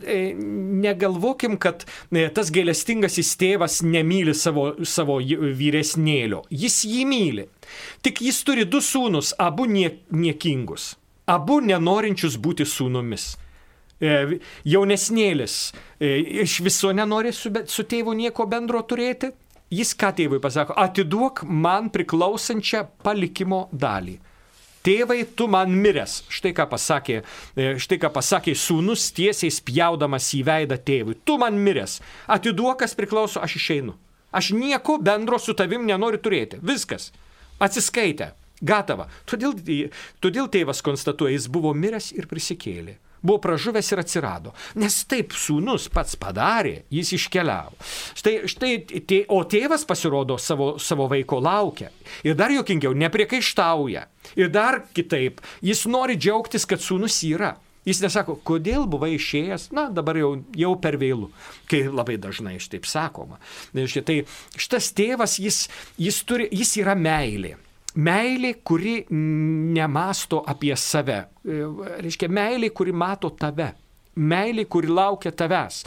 negalvokim, 0.00 1.58
kad 1.60 1.82
tas 2.32 2.48
gailestingasis 2.54 3.34
tėvas 3.36 3.82
nemyli 3.84 4.32
savo, 4.32 4.70
savo 4.88 5.18
vyresnėlio. 5.20 6.46
Jis 6.48 6.78
jį 6.88 7.04
myli. 7.04 7.44
Tik 8.00 8.22
jis 8.24 8.40
turi 8.48 8.64
du 8.64 8.80
sūnus, 8.80 9.34
abu 9.36 9.68
nie, 9.68 9.90
niekingus. 10.08 10.94
Abu 11.28 11.60
nenorinčius 11.60 12.40
būti 12.40 12.64
sūnumis. 12.64 13.34
E, 14.00 14.40
Jaunesnėlis 14.64 15.56
e, 16.00 16.16
iš 16.44 16.60
viso 16.64 16.90
nenori 16.96 17.34
su, 17.36 17.52
su 17.68 17.84
tėvu 17.84 18.16
nieko 18.16 18.46
bendro 18.48 18.80
turėti. 18.88 19.28
Jis 19.70 19.92
ką 19.94 20.10
tėvui 20.18 20.40
pasako, 20.42 20.74
atiduok 20.82 21.44
man 21.46 21.92
priklausančią 21.94 22.86
palikimo 23.04 23.68
dalį. 23.70 24.16
Tėvai, 24.80 25.20
tu 25.36 25.44
man 25.52 25.74
miręs. 25.76 26.22
Štai 26.32 26.54
ką 26.56 26.64
pasakė, 26.70 27.18
e, 27.52 27.74
štai 27.76 27.98
ką 28.00 28.08
pasakė 28.14 28.54
sūnus 28.56 29.10
tiesiai 29.12 29.52
spjaudamas 29.52 30.30
į 30.38 30.40
veidą 30.48 30.80
tėvui. 30.80 31.18
Tu 31.24 31.36
man 31.38 31.60
miręs. 31.60 31.98
Atiduok, 32.32 32.80
kas 32.80 32.96
priklauso, 32.96 33.44
aš 33.44 33.58
išeinu. 33.60 33.98
Aš 34.32 34.54
nieko 34.56 34.96
bendro 35.02 35.38
su 35.38 35.52
tavim 35.58 35.84
nenoriu 35.84 36.22
turėti. 36.22 36.62
Viskas. 36.64 37.10
Atsiskaitę. 37.60 38.32
Gatava. 38.64 39.10
Todėl, 39.28 39.54
todėl 40.24 40.48
tėvas 40.52 40.80
konstatuoja, 40.84 41.36
jis 41.36 41.48
buvo 41.52 41.74
miręs 41.76 42.10
ir 42.16 42.28
prisikėlė. 42.30 42.96
Buvo 43.22 43.38
pražuvęs 43.44 43.92
ir 43.92 44.00
atsirado. 44.00 44.54
Nes 44.80 44.96
taip 45.08 45.34
sūnus 45.36 45.90
pats 45.92 46.16
padarė, 46.20 46.84
jis 46.92 47.12
iškeliavo. 47.18 47.76
Štai, 48.16 48.34
štai, 48.48 48.72
tė, 49.04 49.22
o 49.28 49.42
tėvas 49.44 49.84
pasirodo 49.88 50.38
savo, 50.40 50.72
savo 50.80 51.08
vaiko 51.10 51.40
laukia. 51.44 51.90
Ir 52.24 52.38
dar 52.38 52.52
jokingiau, 52.54 52.96
nepriekaištauja. 52.96 54.06
Ir 54.40 54.52
dar 54.52 54.84
kitaip, 54.96 55.42
jis 55.64 55.84
nori 55.90 56.16
džiaugtis, 56.20 56.68
kad 56.68 56.80
sūnus 56.84 57.20
yra. 57.28 57.56
Jis 57.88 58.02
nesako, 58.04 58.36
kodėl 58.44 58.84
buvai 58.90 59.14
išėjęs, 59.16 59.70
na 59.72 59.86
dabar 59.92 60.18
jau, 60.20 60.34
jau 60.56 60.74
per 60.80 60.98
vėlų, 61.00 61.30
kai 61.70 61.86
labai 61.88 62.18
dažnai 62.20 62.58
šitaip 62.60 62.84
sakoma. 62.88 63.40
Reiškia, 63.76 64.04
Tai 64.04 64.16
šitas 64.60 64.90
tėvas, 64.96 65.38
jis, 65.40 65.62
jis, 65.96 66.20
turi, 66.28 66.48
jis 66.52 66.76
yra 66.82 66.96
meilė. 66.98 67.56
Meilė, 67.98 68.54
kuri 68.62 69.00
nemasto 69.10 70.44
apie 70.46 70.76
save. 70.78 71.24
E, 71.42 71.62
Reiškia, 72.04 72.28
meilė, 72.30 72.70
kuri 72.70 72.94
mato 72.94 73.32
tave. 73.34 73.72
Meilė, 74.20 74.66
kuri 74.70 74.90
laukia 74.90 75.30
tavęs. 75.32 75.84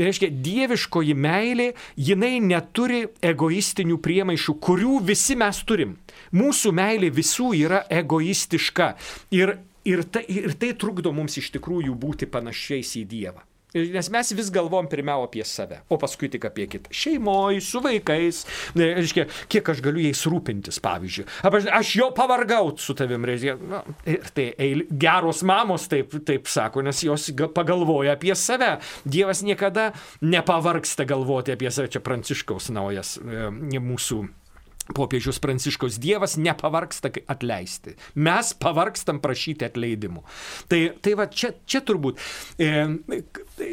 Reiškia, 0.00 0.30
dieviškoji 0.44 1.14
meilė, 1.16 1.70
jinai 1.96 2.40
neturi 2.44 3.02
egoistinių 3.24 3.98
priemaišų, 4.02 4.56
kurių 4.60 5.00
visi 5.06 5.36
mes 5.38 5.60
turim. 5.68 5.96
Mūsų 6.36 6.72
meilė 6.76 7.12
visų 7.14 7.52
yra 7.56 7.84
egoistiška. 7.88 8.94
Ir, 9.36 9.58
ir, 9.84 10.06
tai, 10.08 10.24
ir 10.28 10.56
tai 10.60 10.72
trukdo 10.76 11.12
mums 11.12 11.36
iš 11.40 11.52
tikrųjų 11.56 11.94
būti 12.00 12.28
panašiais 12.32 12.96
į 13.00 13.04
Dievą. 13.12 13.44
Nes 13.92 14.08
mes 14.12 14.32
vis 14.38 14.48
galvom 14.54 14.86
pirmiau 14.90 15.24
apie 15.26 15.44
save, 15.46 15.80
o 15.92 15.98
paskui 16.00 16.30
tik 16.32 16.46
apie 16.48 16.66
kitą. 16.70 16.92
Šeimoje, 16.96 17.60
su 17.64 17.82
vaikais, 17.84 18.42
ne, 18.78 18.88
reiškia, 18.96 19.26
kiek 19.52 19.68
aš 19.74 19.82
galiu 19.84 20.04
jais 20.06 20.22
rūpintis, 20.30 20.80
pavyzdžiui. 20.84 21.26
Arba 21.46 21.60
aš, 21.60 21.68
aš 21.80 21.90
jau 22.00 22.08
pavargau 22.16 22.72
su 22.80 22.96
tavim, 22.98 23.26
reiškia. 23.28 23.56
Na, 23.70 23.82
ir 24.08 24.24
tai 24.36 24.48
eil, 24.62 24.84
geros 24.90 25.42
mamos 25.46 25.88
taip, 25.92 26.14
taip 26.28 26.48
sako, 26.50 26.84
nes 26.86 27.02
jos 27.04 27.28
ga- 27.36 27.50
pagalvoja 27.56 28.16
apie 28.16 28.34
save. 28.38 28.76
Dievas 29.04 29.42
niekada 29.46 29.90
nepavargsta 30.24 31.04
galvoti 31.08 31.54
apie 31.54 31.70
save. 31.70 31.92
Čia 31.92 32.02
pranciškaus 32.04 32.70
naujas 32.74 33.16
e, 33.20 33.46
mūsų 33.82 34.22
Popiežius 34.94 35.40
Pranciškaus 35.42 35.98
Dievas 36.02 36.36
nepavarksta 36.38 37.10
atleisti. 37.32 37.96
Mes 38.14 38.52
pavarkstam 38.60 39.18
prašyti 39.24 39.66
atleidimų. 39.66 40.22
Tai, 40.70 40.80
tai 41.02 41.16
va 41.18 41.26
čia, 41.32 41.52
čia 41.66 41.82
turbūt, 41.86 42.22
e, 42.62 42.70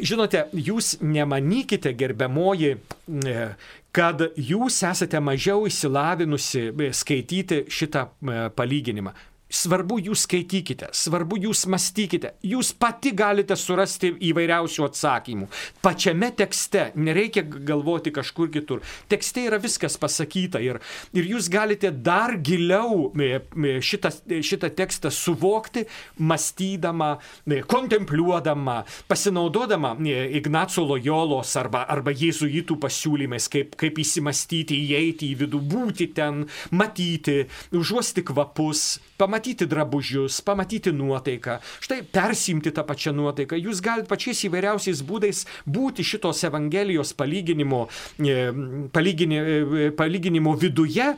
žinote, 0.02 0.48
jūs 0.56 0.96
nemanykite, 1.04 1.94
gerbiamoji, 1.98 2.74
e, 2.74 3.48
kad 3.94 4.24
jūs 4.34 4.80
esate 4.88 5.20
mažiau 5.22 5.68
įsilavinusi 5.70 6.66
e, 6.72 6.90
skaityti 6.96 7.64
šitą 7.70 8.08
e, 8.10 8.42
palyginimą. 8.56 9.14
Svarbu 9.52 9.98
jūs 10.02 10.24
skaitykite, 10.24 10.88
svarbu 10.96 11.36
jūs 11.44 11.66
mąstykite, 11.70 12.32
jūs 12.48 12.72
pati 12.80 13.12
galite 13.14 13.54
surasti 13.60 14.08
įvairiausių 14.30 14.86
atsakymų. 14.88 15.46
Pačiame 15.84 16.30
tekste 16.34 16.86
nereikia 16.96 17.44
galvoti 17.44 18.10
kažkur 18.14 18.48
kitur. 18.50 18.80
Tekste 19.12 19.44
yra 19.44 19.60
viskas 19.62 19.98
pasakyta 20.00 20.62
ir, 20.64 20.80
ir 21.12 21.28
jūs 21.28 21.50
galite 21.52 21.92
dar 21.92 22.34
giliau 22.40 23.12
e, 23.14 23.28
e, 23.44 23.76
šitą, 23.84 24.10
šitą 24.48 24.72
tekstą 24.74 25.12
suvokti, 25.14 25.84
mąstydama, 26.18 27.12
e, 27.46 27.60
kontempliuodama, 27.68 28.80
pasinaudodama 29.12 29.94
e, 30.00 30.18
Ignaco 30.40 30.86
Lojolos 30.88 31.54
arba, 31.60 31.84
arba 31.94 32.16
jėzuitų 32.16 32.80
pasiūlymais, 32.82 33.50
kaip, 33.52 33.78
kaip 33.78 34.02
įsimastyti, 34.02 34.80
įeiti 34.88 35.30
į 35.30 35.38
vidų, 35.44 35.62
būti 35.76 36.10
ten, 36.16 36.46
matyti, 36.74 37.44
užuosti 37.76 38.24
kvapus, 38.26 38.88
pamatyti 39.20 39.43
drabužius, 39.52 40.40
pamatyti 40.40 40.92
nuotaiką, 40.96 41.58
štai 41.84 42.00
persimti 42.08 42.72
tą 42.72 42.86
pačią 42.88 43.12
nuotaiką. 43.12 43.60
Jūs 43.60 43.82
galite 43.84 44.08
pačiais 44.08 44.40
įvairiausiais 44.48 45.04
būdais 45.04 45.44
būti 45.68 46.06
šitos 46.06 46.40
Evangelijos 46.48 47.12
palyginimo, 47.12 47.88
e, 48.18 48.50
palygini, 48.92 49.36
e, 49.36 49.90
palyginimo 49.92 50.56
viduje. 50.56 51.12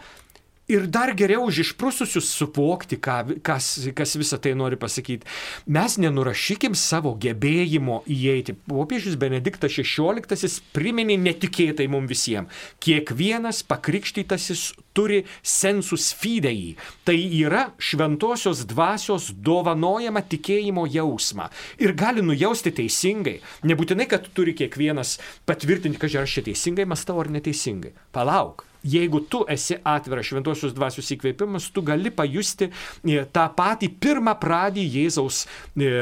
Ir 0.66 0.88
dar 0.90 1.12
geriau 1.14 1.44
už 1.46 1.60
išprususius 1.62 2.26
suvokti, 2.34 2.96
ką, 2.98 3.38
kas, 3.46 3.86
kas 3.94 4.16
visą 4.18 4.34
tai 4.42 4.56
nori 4.58 4.74
pasakyti. 4.74 5.22
Mes 5.70 5.94
nenurašykim 6.02 6.74
savo 6.74 7.12
gebėjimo 7.22 8.00
įeiti. 8.10 8.56
Popiežius 8.66 9.14
Benediktas 9.14 9.78
XVI 9.78 10.50
priminė 10.74 11.20
netikėtai 11.22 11.86
mums 11.86 12.10
visiems. 12.10 12.66
Kiekvienas 12.82 13.62
pakrikštytasis 13.70 14.72
turi 14.90 15.22
sensus 15.38 16.10
fidei. 16.18 16.74
Tai 17.06 17.14
yra 17.14 17.68
šventosios 17.78 18.66
dvasios 18.66 19.30
dovanojama 19.38 20.26
tikėjimo 20.26 20.90
jausmą. 20.90 21.46
Ir 21.78 21.94
gali 21.94 22.26
nujausti 22.26 22.74
teisingai. 22.74 23.38
Nebūtinai, 23.62 24.10
kad 24.10 24.32
turi 24.34 24.58
kiekvienas 24.58 25.20
patvirtinti, 25.46 26.02
kad 26.02 26.22
aš 26.26 26.40
čia 26.40 26.48
teisingai 26.50 26.90
mąstau 26.90 27.22
ar 27.22 27.30
neteisingai. 27.38 27.94
Palauk. 28.10 28.65
Jeigu 28.86 29.22
tu 29.30 29.42
esi 29.50 29.78
atviras 29.86 30.30
šventosios 30.30 30.76
dvasios 30.76 31.10
įkvėpimas, 31.16 31.70
tu 31.74 31.84
gali 31.86 32.12
pajusti 32.14 32.70
e, 32.70 33.24
tą 33.32 33.48
patį 33.56 33.92
pirmą 34.02 34.36
pradį 34.40 34.86
Jėzaus 34.96 35.44
e, 35.76 35.92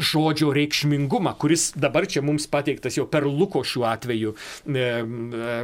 žodžio 0.00 0.52
reikšmingumą, 0.54 1.34
kuris 1.38 1.70
dabar 1.76 2.06
čia 2.08 2.22
mums 2.24 2.46
pateiktas 2.50 2.96
jau 2.96 3.06
per 3.10 3.26
Luko 3.28 3.62
šiuo 3.66 3.86
atveju, 3.90 4.34
e, 4.34 4.80
e, 4.80 5.56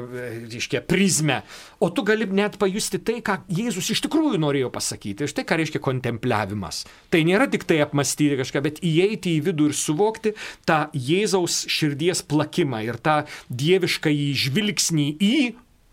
reiškia, 0.52 0.82
prizmę. 0.86 1.40
O 1.80 1.90
tu 1.90 2.04
gali 2.06 2.26
net 2.26 2.58
pajusti 2.60 3.00
tai, 3.00 3.20
ką 3.24 3.40
Jėzus 3.52 3.90
iš 3.94 4.02
tikrųjų 4.06 4.40
norėjo 4.42 4.70
pasakyti. 4.74 5.28
Štai 5.30 5.46
ką 5.48 5.60
reiškia 5.60 5.82
kontempliavimas. 5.82 6.84
Tai 7.12 7.22
nėra 7.26 7.48
tik 7.50 7.66
tai 7.68 7.80
apmastyti 7.84 8.38
kažką, 8.40 8.64
bet 8.66 8.82
įeiti 8.84 9.36
į 9.38 9.44
vidų 9.50 9.70
ir 9.70 9.76
suvokti 9.78 10.34
tą 10.68 10.86
Jėzaus 10.92 11.64
širdies 11.70 12.24
plakimą 12.26 12.82
ir 12.86 13.00
tą 13.00 13.22
dievišką 13.48 14.12
žvilgsnį 14.46 15.08
į 15.22 15.36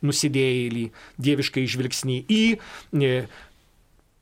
nusidėjėlį, 0.03 0.85
dieviškai 1.23 1.65
žvilgsnį 1.73 2.19
į 2.27 2.43
e, 2.53 3.15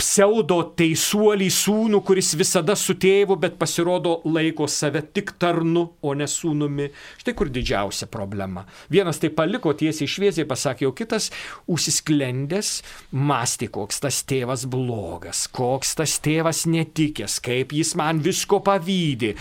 pseudo 0.02 0.58
teisuolį 0.78 1.48
sūnų, 1.54 2.02
kuris 2.06 2.34
visada 2.40 2.76
su 2.80 2.96
tėvu, 3.00 3.38
bet 3.42 3.58
pasirodo 3.62 4.18
laiko 4.26 4.68
save 4.70 5.04
tik 5.14 5.36
tarnu, 5.42 5.86
o 6.02 6.14
ne 6.18 6.28
sūnumi. 6.30 6.90
Štai 7.22 7.36
kur 7.38 7.52
didžiausia 7.54 8.10
problema. 8.12 8.66
Vienas 8.92 9.22
tai 9.22 9.32
paliko 9.36 9.74
tiesiai 9.78 10.10
šviesiai, 10.10 10.48
pasakė, 10.50 10.90
o 10.90 10.96
kitas 10.98 11.30
užsisklendęs 11.72 12.74
mąstė, 13.14 13.70
koks 13.78 14.02
tas 14.06 14.24
tėvas 14.28 14.66
blogas, 14.72 15.46
koks 15.54 15.96
tas 16.02 16.18
tėvas 16.24 16.66
netikęs, 16.70 17.38
kaip 17.46 17.76
jis 17.78 17.94
man 18.00 18.24
visko 18.26 18.62
pavydė. 18.66 19.36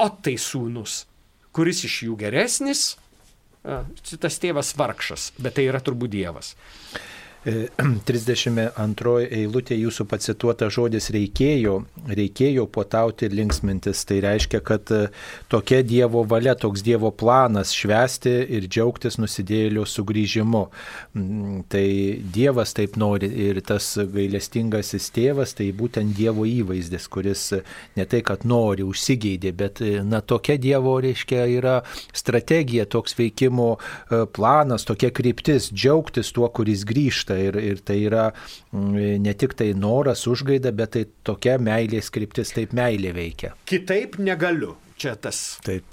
O 0.00 0.10
tai 0.24 0.38
sūnus, 0.40 1.02
kuris 1.54 1.84
iš 1.88 2.04
jų 2.08 2.20
geresnis? 2.24 2.94
Tas 3.64 4.40
tėvas 4.42 4.74
vargšas, 4.76 5.30
bet 5.40 5.56
tai 5.56 5.68
yra 5.70 5.80
turbūt 5.84 6.12
Dievas. 6.12 6.54
32 8.08 9.26
eilutė 9.28 9.76
jūsų 9.76 10.06
pacituota 10.08 10.70
žodis 10.72 11.10
reikėjo, 11.12 11.74
reikėjo 12.08 12.64
potauti 12.72 13.28
ir 13.28 13.34
linksmintis. 13.36 14.00
Tai 14.08 14.20
reiškia, 14.24 14.60
kad 14.64 14.88
e, 14.94 15.00
tokia 15.52 15.82
Dievo 15.84 16.22
valia, 16.28 16.54
toks 16.56 16.80
Dievo 16.86 17.10
planas 17.12 17.74
švesti 17.76 18.32
ir 18.56 18.64
džiaugtis 18.64 19.18
nusidėlio 19.20 19.84
sugrįžimu. 19.84 20.62
Mm, 21.18 21.58
tai 21.68 21.84
Dievas 22.34 22.72
taip 22.78 22.96
nori 23.00 23.28
ir 23.48 23.60
tas 23.66 23.90
gailestingasis 24.00 25.10
tėvas, 25.12 25.52
tai 25.58 25.68
būtent 25.76 26.16
Dievo 26.16 26.48
įvaizdis, 26.48 27.10
kuris 27.12 27.44
ne 27.98 28.08
tai, 28.08 28.22
kad 28.24 28.48
nori, 28.48 28.86
užsigeidė, 28.88 29.52
bet 29.52 29.84
e, 29.84 29.98
na, 30.00 30.22
tokia 30.24 30.56
Dievo, 30.56 30.96
reiškia, 31.04 31.44
yra 31.58 31.76
strategija, 32.08 32.88
toks 32.88 33.18
veikimo 33.20 33.74
e, 33.76 34.24
planas, 34.32 34.88
tokia 34.88 35.12
kryptis, 35.12 35.68
džiaugtis 35.74 36.32
tuo, 36.32 36.48
kuris 36.48 36.88
grįžta 36.88 37.33
vyksta 37.34 37.38
ir, 37.38 37.54
ir 37.62 37.82
tai 37.84 38.04
yra 38.06 38.32
mm, 38.72 39.22
ne 39.22 39.34
tik 39.34 39.54
tai 39.54 39.72
noras, 39.74 40.26
užgaida, 40.26 40.72
bet 40.72 40.94
tai 40.94 41.04
tokia 41.24 41.58
meilės 41.58 42.10
kryptis, 42.10 42.52
taip 42.54 42.72
meilė 42.72 43.14
veikia. 43.14 43.54
Kitaip 43.66 44.18
negaliu. 44.18 44.76
Čia 44.96 45.16
tas. 45.16 45.58
Taip. 45.64 45.84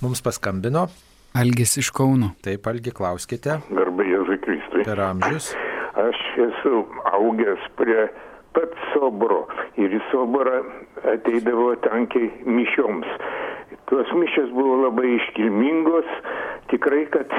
Mums 0.00 0.22
paskambino. 0.22 0.88
Algis 1.34 1.76
iš 1.76 1.90
Kauno. 1.92 2.34
Taip, 2.42 2.66
Algi, 2.66 2.92
klauskite. 2.94 3.58
Garbai 3.70 4.06
Jėzui 4.06 4.38
Kristui. 4.40 4.84
Per 4.86 5.00
amžius. 5.00 5.52
Aš 5.96 6.20
esu 6.38 6.84
augęs 7.12 7.66
prie 7.76 8.06
pat 8.54 8.72
soboro 8.94 9.46
ir 9.76 9.92
į 9.92 10.00
soborą 10.12 10.62
ateidavo 11.12 11.74
tankiai 11.84 12.30
mišioms. 12.46 13.08
Tuos 13.90 14.08
mišės 14.16 14.48
buvo 14.54 14.78
labai 14.86 15.12
iškilmingos, 15.18 16.08
tikrai, 16.70 17.04
kad 17.12 17.30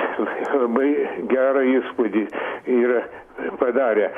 labai 0.53 0.91
gerą 1.31 1.63
įspūdį 1.77 2.27
yra 2.77 3.01
padarė. 3.61 4.09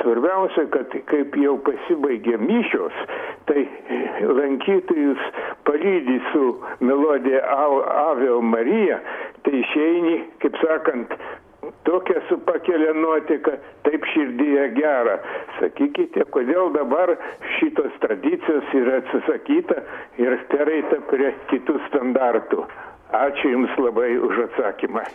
Svarbiausia, 0.00 0.66
kad 0.74 0.94
kaip 1.10 1.36
jau 1.40 1.56
pasibaigė 1.66 2.38
mišios, 2.42 2.96
tai 3.48 3.66
lankytojus 4.28 5.22
palydį 5.68 6.18
su 6.32 6.46
melodija 6.84 7.42
Ave 7.50 8.32
Marija, 8.44 9.00
tai 9.44 9.60
išeini, 9.62 10.16
kaip 10.42 10.58
sakant, 10.62 11.14
tokia 11.88 12.20
su 12.28 12.38
pakelia 12.44 12.92
nuotika, 12.96 13.56
taip 13.86 14.04
širdyje 14.12 14.68
gera. 14.76 15.16
Sakykite, 15.58 16.26
kodėl 16.34 16.72
dabar 16.76 17.14
šitos 17.56 17.96
tradicijos 18.04 18.76
yra 18.82 19.00
atsisakyta 19.02 19.80
ir 20.22 20.38
pereita 20.52 21.00
prie 21.10 21.34
kitų 21.52 21.80
standartų. 21.88 22.68
Ačiū 23.24 23.56
Jums 23.56 23.74
labai 23.82 24.14
už 24.22 24.46
atsakymą. 24.50 25.08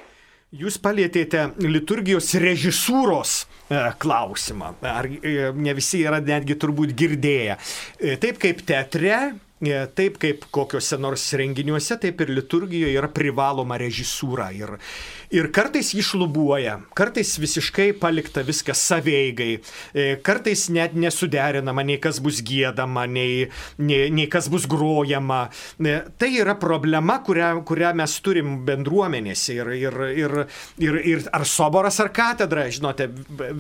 Jūs 0.54 0.76
palėtėte 0.78 1.48
liturgijos 1.58 2.30
režisūros 2.38 3.32
e, 3.42 3.80
klausimą. 4.00 4.76
Ar 4.86 5.08
e, 5.10 5.50
ne 5.58 5.74
visi 5.76 6.04
yra 6.06 6.22
netgi 6.22 6.56
turbūt 6.62 6.94
girdėję. 6.96 7.58
E, 7.98 8.14
taip 8.22 8.38
kaip 8.44 8.62
teatre, 8.68 9.18
taip 9.98 10.20
kaip 10.22 10.46
kokiuose 10.54 11.00
nors 11.02 11.24
renginiuose, 11.40 11.98
taip 11.98 12.22
ir 12.22 12.32
liturgijoje 12.38 12.94
yra 12.94 13.10
privaloma 13.10 13.80
režisūra. 13.82 14.52
Ir, 14.54 14.76
Ir 15.34 15.50
kartais 15.56 15.92
jį 15.96 16.04
šlubuoja, 16.06 16.78
kartais 16.98 17.36
visiškai 17.42 17.92
palikta 18.00 18.44
viskas 18.46 18.82
saveigai, 18.86 19.60
e, 19.94 20.06
kartais 20.26 20.68
net 20.74 20.94
nesuderinama, 20.98 21.86
nei 21.86 21.98
kas 22.02 22.20
bus 22.24 22.42
gėdama, 22.46 23.06
nei, 23.10 23.48
nei, 23.78 24.10
nei 24.14 24.28
kas 24.32 24.50
bus 24.52 24.68
grojama. 24.70 25.50
E, 25.80 25.98
tai 26.20 26.32
yra 26.42 26.56
problema, 26.60 27.18
kurią, 27.26 27.64
kurią 27.68 27.94
mes 27.98 28.18
turim 28.26 28.60
bendruomenėse. 28.68 29.56
Ir, 29.56 29.72
ir, 29.80 30.00
ir, 30.14 30.38
ir, 30.84 31.00
ir 31.14 31.26
ar 31.34 31.46
soboras, 31.50 32.00
ar 32.04 32.12
katedra, 32.16 32.68
žinote, 32.74 33.10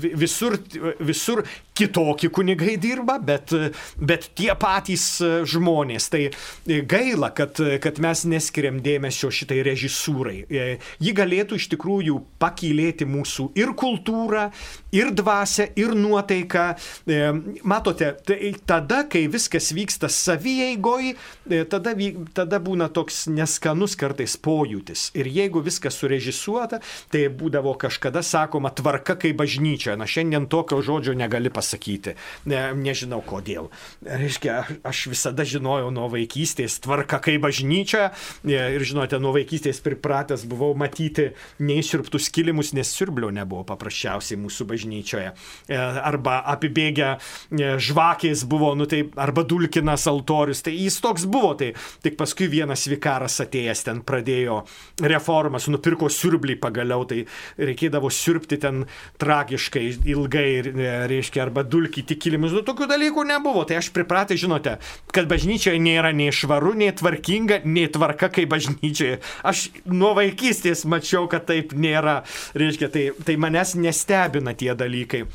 visur, 0.03 0.57
visur 0.99 1.43
kitokie 1.75 2.29
kunigai 2.33 2.75
dirba, 2.81 3.17
bet, 3.19 3.53
bet 3.99 4.29
tie 4.37 4.53
patys 4.59 5.07
žmonės. 5.49 6.09
Tai 6.13 6.23
gaila, 6.65 7.31
kad, 7.35 7.59
kad 7.83 7.99
mes 8.03 8.25
neskiriam 8.29 8.79
dėmesio 8.83 9.31
šitai 9.33 9.61
režisūrai. 9.65 10.37
E, 10.45 10.67
ji 11.03 11.15
galėtų 11.15 11.55
galėtų 11.56 11.60
iš 11.60 11.69
tikrųjų 11.72 12.19
pakylėti 12.40 13.06
mūsų 13.06 13.53
ir 13.56 13.73
kultūrą, 13.76 14.52
ir 14.91 15.11
dvasę, 15.11 15.72
ir 15.76 15.95
nuotaiką. 15.95 16.76
E, 17.07 17.34
matote, 17.64 18.15
tai 18.26 18.53
tada, 18.65 19.06
kai 19.07 19.27
viskas 19.27 19.72
vyksta 19.73 20.10
savijaigoj, 20.10 21.15
e, 21.49 21.64
tada, 21.65 21.95
tada 22.34 22.60
būna 22.60 22.90
toks 22.90 23.27
neskanus 23.27 23.95
kartais 23.95 24.38
pojūtis. 24.38 25.11
Ir 25.15 25.27
jeigu 25.27 25.61
viskas 25.61 25.95
surežisuota, 25.95 26.82
tai 27.11 27.27
būdavo 27.30 27.76
kažkada 27.77 28.22
sakoma 28.22 28.72
tvarka 28.72 29.15
kaip 29.15 29.38
bažnyčia. 29.38 29.95
Na 29.95 30.06
šiandien 30.06 30.48
tokio 30.48 30.82
žodžio 30.82 31.15
negali 31.15 31.49
pasakyti. 31.49 32.15
Ne, 32.45 32.73
nežinau 32.76 33.22
kodėl. 33.26 33.69
Reiškia, 34.03 34.65
aš 34.84 35.07
visada 35.11 35.45
žinojau 35.45 35.91
nuo 35.91 36.10
vaikystės 36.11 36.80
tvarka 36.84 37.19
kaip 37.19 37.41
bažnyčia. 37.45 38.11
E, 38.44 38.60
ir 38.76 38.84
žinote, 38.84 39.19
nuo 39.19 39.34
vaikystės 39.36 39.82
pripratęs 39.84 40.45
buvau 40.49 40.73
matyti 40.77 41.32
neįsirptus 41.59 42.30
kilimus, 42.34 42.73
nes 42.76 42.89
siurblio 42.95 43.31
nebuvo 43.34 43.63
paprasčiausiai 43.67 44.39
mūsų 44.41 44.67
bažnyčioje. 44.69 45.31
E, 45.31 45.77
arba 45.80 46.39
apibėgę 46.55 47.09
e, 47.15 47.76
žvakės 47.81 48.45
buvo, 48.49 48.73
nu 48.77 48.88
tai, 48.89 49.03
arba 49.19 49.45
dulkinas 49.47 50.07
altorius, 50.11 50.63
tai 50.65 50.76
jis 50.77 50.99
toks 51.03 51.27
buvo, 51.30 51.53
tai 51.59 51.73
tik 52.05 52.17
paskui 52.19 52.47
vienas 52.51 52.85
vikaras 52.91 53.39
atėjęs 53.43 53.85
ten 53.88 54.01
pradėjo 54.05 54.61
reformas, 55.03 55.67
nupirko 55.72 56.09
siurblį 56.11 56.57
pagaliau, 56.63 57.05
tai 57.09 57.26
reikėdavo 57.59 58.11
siurbti 58.13 58.59
ten 58.61 58.85
tragiškai 59.22 59.85
ilgai, 60.15 60.47
e, 60.63 60.91
reiškia, 61.11 61.43
arba 61.45 61.65
dulkyti 61.67 62.17
kilimus, 62.19 62.55
nu 62.55 62.63
tokių 62.65 62.89
dalykų 62.91 63.27
nebuvo. 63.27 63.65
Tai 63.67 63.81
aš 63.81 63.91
pripratęs, 63.95 64.39
žinote, 64.45 64.77
kad 65.15 65.30
bažnyčioje 65.31 65.81
nėra 65.81 66.13
nei 66.15 66.31
švaru, 66.35 66.73
nei 66.80 66.93
tvarkinga, 66.95 67.61
nei 67.67 67.89
tvarka 67.91 68.30
kaip 68.34 68.51
bažnyčioje. 68.53 69.19
Aš 69.45 69.67
nuo 69.89 70.13
vaikystės 70.17 70.85
mačiau, 70.89 71.27
kad 71.31 71.35
taip 71.44 71.76
nėra. 71.76 72.22
Reiškia, 72.57 72.90
tai, 72.94 73.10
tai 73.26 73.36
manęs 73.41 73.76
nestebina 73.80 74.56
tie 74.57 74.74
dalykai. 74.78 75.26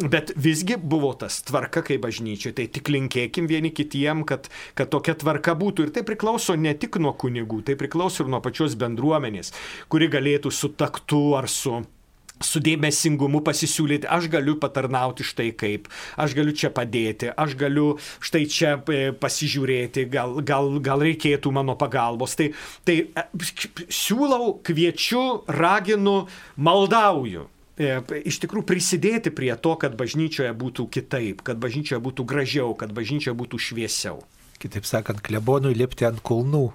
Bet 0.00 0.32
visgi 0.36 0.78
buvo 0.80 1.12
tas 1.20 1.42
tvarka 1.44 1.82
kaip 1.84 2.00
bažnyčioje. 2.06 2.54
Tai 2.56 2.66
tik 2.72 2.88
linkėkim 2.88 3.48
vieni 3.50 3.72
kitiem, 3.74 4.24
kad, 4.28 4.48
kad 4.78 4.88
tokia 4.92 5.14
tvarka 5.20 5.52
būtų. 5.60 5.88
Ir 5.88 5.94
tai 5.96 6.04
priklauso 6.08 6.56
ne 6.56 6.72
tik 6.72 6.96
nuo 7.02 7.12
kunigų, 7.12 7.60
tai 7.68 7.76
priklauso 7.80 8.24
ir 8.24 8.32
nuo 8.32 8.40
pačios 8.44 8.78
bendruomenės, 8.80 9.52
kuri 9.92 10.08
galėtų 10.12 10.54
su 10.54 10.72
taktu 10.72 11.24
ar 11.36 11.50
su 11.52 11.82
su 12.40 12.60
dėmesingumu 12.64 13.42
pasisiūlyti, 13.44 14.08
aš 14.08 14.28
galiu 14.32 14.56
patarnauti 14.60 15.24
štai 15.26 15.50
kaip, 15.60 15.88
aš 16.20 16.34
galiu 16.38 16.54
čia 16.56 16.72
padėti, 16.74 17.30
aš 17.36 17.54
galiu 17.60 17.92
štai 18.24 18.44
čia 18.50 18.74
e, 18.80 19.12
pasižiūrėti, 19.20 20.06
gal, 20.12 20.40
gal, 20.46 20.72
gal 20.84 21.04
reikėtų 21.04 21.52
mano 21.54 21.76
pagalbos. 21.80 22.36
Tai, 22.40 22.50
tai 22.88 22.96
e, 23.12 23.26
siūlau, 23.92 24.56
kviečiu, 24.64 25.24
raginu, 25.52 26.16
maldauju 26.56 27.46
e, 27.76 27.92
iš 28.24 28.40
tikrųjų 28.46 28.68
prisidėti 28.72 29.34
prie 29.36 29.52
to, 29.60 29.76
kad 29.80 29.96
bažnyčioje 30.00 30.52
būtų 30.56 30.88
kitaip, 30.96 31.44
kad 31.46 31.60
bažnyčioje 31.60 32.00
būtų 32.08 32.28
gražiau, 32.28 32.74
kad 32.78 32.96
bažnyčioje 32.96 33.36
būtų 33.36 33.60
šviesiau. 33.68 34.24
Kitaip 34.60 34.84
sakant, 34.88 35.22
klebonui 35.24 35.72
lipti 35.76 36.04
ant 36.08 36.20
kulnų. 36.24 36.68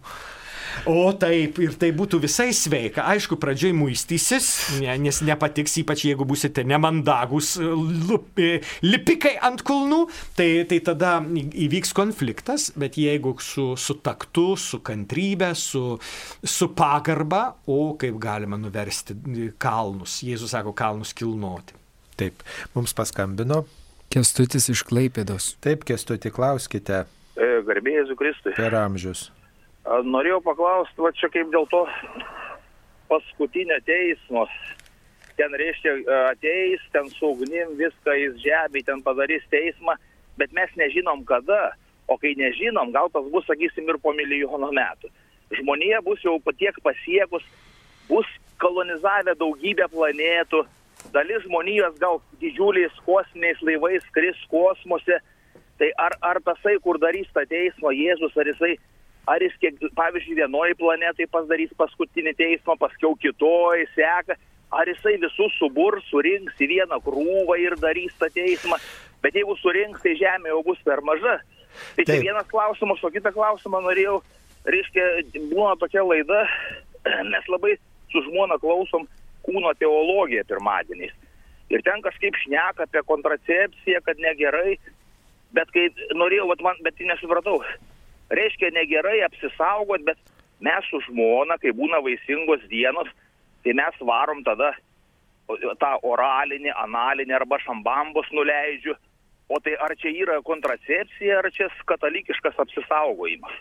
O 0.89 1.11
taip, 1.17 1.59
ir 1.63 1.75
tai 1.79 1.91
būtų 1.95 2.19
visai 2.23 2.49
sveika. 2.55 3.05
Aišku, 3.13 3.37
pradžioj 3.41 3.73
muistysis, 3.77 4.49
ne, 4.81 4.91
nes 5.05 5.21
nepatiks, 5.25 5.77
ypač 5.81 6.05
jeigu 6.09 6.27
busite 6.27 6.65
nemandagus 6.67 7.55
lup, 7.61 8.41
lipikai 8.85 9.35
ant 9.45 9.63
kulnų, 9.65 10.01
tai, 10.37 10.49
tai 10.69 10.81
tada 10.85 11.17
įvyks 11.23 11.95
konfliktas, 11.97 12.69
bet 12.77 12.99
jeigu 13.01 13.35
su, 13.43 13.71
su 13.79 13.97
taktu, 14.05 14.51
su 14.59 14.81
kantrybė, 14.85 15.53
su, 15.57 15.97
su 16.43 16.69
pagarba, 16.75 17.47
o 17.71 17.95
kaip 17.99 18.19
galima 18.21 18.59
nuversti 18.59 19.17
kalnus. 19.61 20.19
Jėzus 20.25 20.53
sako, 20.55 20.75
kalnus 20.77 21.15
kilnoti. 21.17 21.79
Taip, 22.19 22.45
mums 22.75 22.95
paskambino. 22.95 23.65
Kestutis 24.13 24.69
iš 24.71 24.85
Klaipėdos. 24.87 25.55
Taip, 25.63 25.83
Kestuti, 25.87 26.31
klauskite 26.31 27.03
Garbėjai 27.35 28.03
Jėzų 28.03 28.15
Kristui. 28.19 28.53
per 28.55 28.75
amžius. 28.79 29.29
Norėjau 29.85 30.39
paklausti, 30.41 30.97
va 30.97 31.11
čia 31.13 31.29
kaip 31.29 31.51
dėl 31.53 31.67
to 31.69 31.83
paskutinio 33.09 33.77
teismo. 33.85 34.47
Ten 35.37 35.53
reiškia 35.53 35.93
ateis, 36.31 36.81
ten 36.93 37.09
su 37.13 37.33
ugnim 37.35 37.75
viską 37.77 38.15
jis 38.17 38.39
žemė, 38.41 38.81
ten 38.87 39.03
padarys 39.05 39.43
teismą, 39.51 39.97
bet 40.39 40.53
mes 40.57 40.71
nežinom 40.79 41.25
kada. 41.27 41.75
O 42.07 42.17
kai 42.21 42.35
nežinom, 42.37 42.91
gal 42.93 43.09
tas 43.09 43.25
bus, 43.33 43.45
sakysim, 43.49 43.87
ir 43.89 43.97
po 44.01 44.13
milijono 44.13 44.69
metų. 44.73 45.09
Žmonija 45.57 46.03
bus 46.05 46.21
jau 46.21 46.35
patiek 46.41 46.77
pasiekus, 46.85 47.45
bus 48.09 48.29
kolonizavę 48.61 49.33
daugybę 49.39 49.87
planetų, 49.93 50.63
dalis 51.13 51.45
žmonijos 51.45 51.97
gal 52.01 52.21
didžiuliais 52.41 52.93
kosminiais 53.05 53.61
laivais 53.65 54.05
skris 54.09 54.37
kosmose. 54.49 55.17
Tai 55.81 55.89
ar, 55.99 56.13
ar 56.21 56.39
tasai, 56.45 56.77
kur 56.81 57.01
darys 57.01 57.27
tą 57.35 57.43
teismą 57.49 57.91
Jėzus, 57.91 58.37
ar 58.39 58.47
jisai, 58.53 58.75
ar 59.27 59.41
jis, 59.41 59.55
kiek, 59.61 59.79
pavyzdžiui, 59.97 60.37
vienoje 60.41 60.75
planetai 60.79 61.27
pasidarys 61.31 61.73
paskutinį 61.79 62.35
teismą, 62.37 62.77
paskiau 62.81 63.15
kitoje 63.21 63.87
seka, 63.95 64.37
ar 64.75 64.89
jisai 64.89 65.15
visus 65.21 65.55
subur, 65.59 65.97
surinks 66.09 66.61
į 66.61 66.69
vieną 66.75 66.99
krūvą 67.05 67.57
ir 67.61 67.77
darys 67.81 68.15
tą 68.19 68.29
teismą. 68.33 68.79
Bet 69.23 69.37
jeigu 69.37 69.57
surinks, 69.61 70.03
tai 70.03 70.15
žemė 70.19 70.51
jau 70.53 70.61
bus 70.65 70.81
per 70.85 71.01
maža. 71.05 71.39
Tai 71.97 72.05
čia 72.07 72.21
vienas 72.21 72.47
klausimas, 72.51 73.03
o 73.03 73.11
kitą 73.11 73.33
klausimą 73.35 73.81
norėjau, 73.83 74.19
reiškia, 74.69 75.05
būna 75.51 75.75
tokia 75.81 76.05
laida, 76.05 76.45
mes 77.33 77.51
labai 77.51 77.75
su 78.13 78.21
žmona 78.29 78.59
klausom 78.61 79.07
kūno 79.45 79.73
teologiją 79.79 80.45
pirmadieniais. 80.49 81.13
Ir 81.73 81.81
ten 81.85 82.03
kažkaip 82.05 82.37
šneka 82.43 82.85
apie 82.85 83.01
kontracepciją, 83.09 84.01
kad 84.05 84.21
negerai, 84.21 84.77
bet 85.57 85.71
kai 85.73 85.89
norėjau, 86.13 86.47
vat 86.51 86.61
man, 86.61 86.79
bet 86.85 87.01
nesupratau, 87.01 87.57
reiškia 88.29 88.71
negerai 88.73 89.21
apsisaugot, 89.25 90.03
bet 90.05 90.17
mes 90.63 90.89
su 90.89 91.01
žmona, 91.09 91.57
kai 91.61 91.73
būna 91.75 92.01
vaisingos 92.05 92.63
dienos, 92.71 93.09
tai 93.63 93.75
mes 93.77 94.01
varom 94.01 94.43
tada 94.45 94.73
tą 95.81 95.91
oralinį, 96.01 96.71
analinį 96.85 97.35
arba 97.37 97.59
šambambos 97.61 98.29
nuleidžiu. 98.33 98.95
O 99.49 99.59
tai 99.61 99.75
ar 99.77 99.93
čia 100.01 100.09
yra 100.09 100.39
kontracepcija, 100.41 101.37
ar 101.39 101.51
čia 101.53 101.69
katalikiškas 101.85 102.57
apsisaugojimas? 102.63 103.59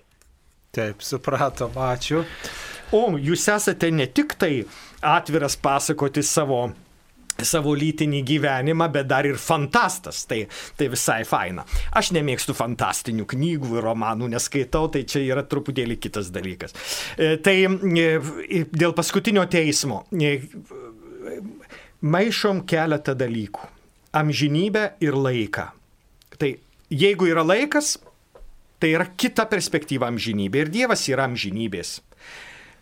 Taip, 0.74 1.04
supratom, 1.04 1.76
ačiū. 1.76 2.24
O 2.94 3.02
jūs 3.20 3.44
esate 3.52 3.90
ne 3.92 4.06
tik 4.08 4.32
tai 4.40 4.64
atviras 5.04 5.58
pasakoti 5.60 6.24
savo 6.24 6.70
savo 7.42 7.74
lytinį 7.74 8.22
gyvenimą, 8.26 8.88
bet 8.94 9.08
dar 9.10 9.26
ir 9.26 9.38
fantastas. 9.40 10.24
Tai, 10.30 10.44
tai 10.78 10.88
visai 10.92 11.22
faina. 11.28 11.64
Aš 11.96 12.12
nemėgstu 12.16 12.54
fantastinių 12.56 13.26
knygų 13.34 13.78
ir 13.78 13.86
romanų, 13.88 14.30
neskaitau, 14.36 14.88
tai 14.94 15.04
čia 15.08 15.24
yra 15.24 15.44
truputėlį 15.46 15.98
kitas 16.02 16.30
dalykas. 16.34 16.76
E, 17.18 17.34
Tai 17.44 17.56
e, 17.64 18.64
dėl 18.72 18.94
paskutinio 18.96 19.44
teismo. 19.50 20.04
e, 20.38 21.38
Maišom 22.04 22.64
keletą 22.68 23.14
dalykų. 23.16 23.70
Amžinybę 24.14 24.84
ir 25.02 25.16
laiką. 25.16 25.70
Tai 26.38 26.50
jeigu 26.92 27.28
yra 27.30 27.42
laikas, 27.46 27.96
tai 28.78 28.92
yra 28.94 29.06
kita 29.16 29.46
perspektyva 29.50 30.10
amžinybė. 30.12 30.66
Ir 30.66 30.72
Dievas 30.74 31.06
yra 31.08 31.24
amžinybės. 31.28 31.96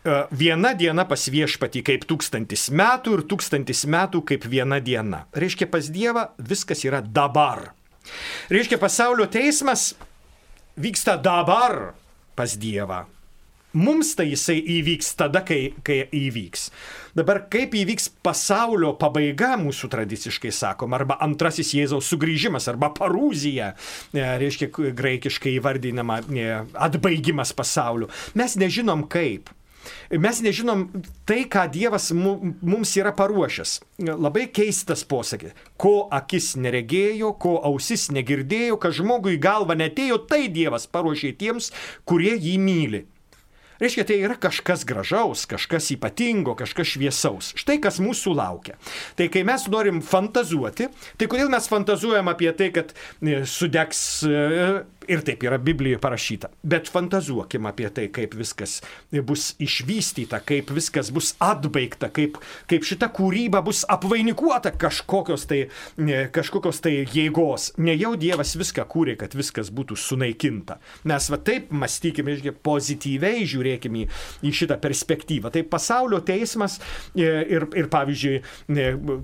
E, 0.03 0.17
Viena 0.35 0.73
diena 0.75 1.05
pas 1.07 1.23
viešpatį 1.31 1.83
kaip 1.87 2.07
tūkstantis 2.09 2.67
metų 2.75 3.17
ir 3.17 3.25
tūkstantis 3.31 3.85
metų 3.87 4.23
kaip 4.33 4.47
viena 4.51 4.81
diena. 4.83 5.23
Reiškia, 5.31 5.69
pas 5.71 5.87
Dievą 5.87 6.27
viskas 6.37 6.83
yra 6.83 6.99
dabar. 7.01 7.71
Reiškia, 8.51 8.77
pasaulio 8.81 9.29
teismas 9.31 9.93
vyksta 10.75 11.15
dabar 11.15 11.93
pas 12.35 12.57
Dievą. 12.59 13.05
Mums 13.73 14.11
tai 14.13 14.27
jisai 14.29 14.59
įvyks 14.69 15.07
tada, 15.17 15.41
kai, 15.41 15.71
kai 15.81 16.03
įvyks. 16.13 16.67
Dabar 17.17 17.39
kaip 17.49 17.73
įvyks 17.73 18.11
pasaulio 18.21 18.91
pabaiga, 19.01 19.55
mūsų 19.57 19.89
tradiciškai 19.89 20.51
sakom, 20.53 20.93
arba 20.93 21.17
antrasis 21.25 21.71
Jėzaus 21.73 22.11
sugrįžimas, 22.11 22.69
arba 22.69 22.91
parūzija, 22.93 23.71
e, 24.13 24.27
reiškia 24.43 24.69
graikiškai 24.69 25.55
įvardinama 25.57 26.19
e, 26.21 26.45
atbaigimas 26.85 27.55
pasaulio. 27.57 28.11
Mes 28.37 28.59
nežinom 28.61 29.07
kaip. 29.09 29.49
Mes 30.11 30.41
nežinom 30.45 30.85
tai, 31.27 31.43
ką 31.49 31.65
Dievas 31.71 32.11
mu- 32.15 32.53
mums 32.61 32.95
yra 32.99 33.13
paruošęs. 33.15 33.79
Labai 34.13 34.47
keistas 34.53 35.03
posakis. 35.03 35.55
Ko 35.77 36.07
akis 36.11 36.53
neregėjo, 36.55 37.33
ko 37.39 37.57
ausis 37.63 38.09
negirdėjo, 38.13 38.79
kad 38.79 38.95
žmogui 38.95 39.37
į 39.37 39.43
galvą 39.43 39.77
netėjo, 39.79 40.21
tai 40.27 40.47
Dievas 40.47 40.87
paruošė 40.87 41.33
tiems, 41.37 41.71
kurie 42.05 42.35
jį 42.37 42.59
myli. 42.59 43.05
Reiškia, 43.83 44.03
tai 44.07 44.15
yra 44.21 44.35
kažkas 44.39 44.85
gražaus, 44.87 45.47
kažkas 45.49 45.89
ypatingo, 45.95 46.53
kažkas 46.55 46.93
šviesaus. 46.93 47.49
Štai 47.59 47.79
kas 47.83 47.97
mūsų 47.99 48.31
laukia. 48.37 48.77
Tai 49.17 49.27
kai 49.33 49.41
mes 49.47 49.65
norim 49.67 49.97
fantazuoti, 50.05 50.87
tai 51.19 51.27
kodėl 51.27 51.49
mes 51.51 51.67
fantazuojam 51.67 52.29
apie 52.31 52.51
tai, 52.55 52.69
kad 52.75 52.93
e, 52.93 53.41
sudegs 53.49 54.03
e, 54.23 54.37
ir 55.11 55.23
taip 55.25 55.43
yra 55.45 55.57
Biblijoje 55.61 55.99
parašyta. 56.01 56.49
Bet 56.63 56.89
fantazuokim 56.91 57.67
apie 57.69 57.89
tai, 57.93 58.07
kaip 58.13 58.35
viskas 58.37 58.79
bus 59.27 59.53
išvystyta, 59.63 60.39
kaip 60.45 60.71
viskas 60.73 61.11
bus 61.13 61.33
atbaigta, 61.43 62.09
kaip, 62.13 62.39
kaip 62.71 62.87
šita 62.87 63.09
kūryba 63.13 63.63
bus 63.65 63.83
apvainikuota 63.91 64.73
kažkokios 64.79 65.47
tai, 65.49 65.61
kažkokios 66.33 66.81
tai 66.83 66.95
jėgos. 67.03 67.71
Ne 67.77 67.95
jau 67.97 68.13
Dievas 68.19 68.55
viską 68.59 68.85
kūrė, 68.89 69.17
kad 69.19 69.35
viskas 69.37 69.71
būtų 69.73 69.97
sunaikinta. 69.99 70.79
Mes 71.09 71.29
va 71.31 71.39
taip 71.41 71.71
mąstykime, 71.73 72.37
pozityviai 72.63 73.45
žiūrėkime 73.49 74.03
į, 74.03 74.07
į 74.47 74.53
šitą 74.61 74.79
perspektyvą. 74.83 75.51
Tai 75.53 75.65
pasaulio 75.69 76.21
teismas 76.25 76.79
e, 76.79 77.27
ir, 77.27 77.67
ir 77.77 77.89
pavyzdžiui, 77.93 78.39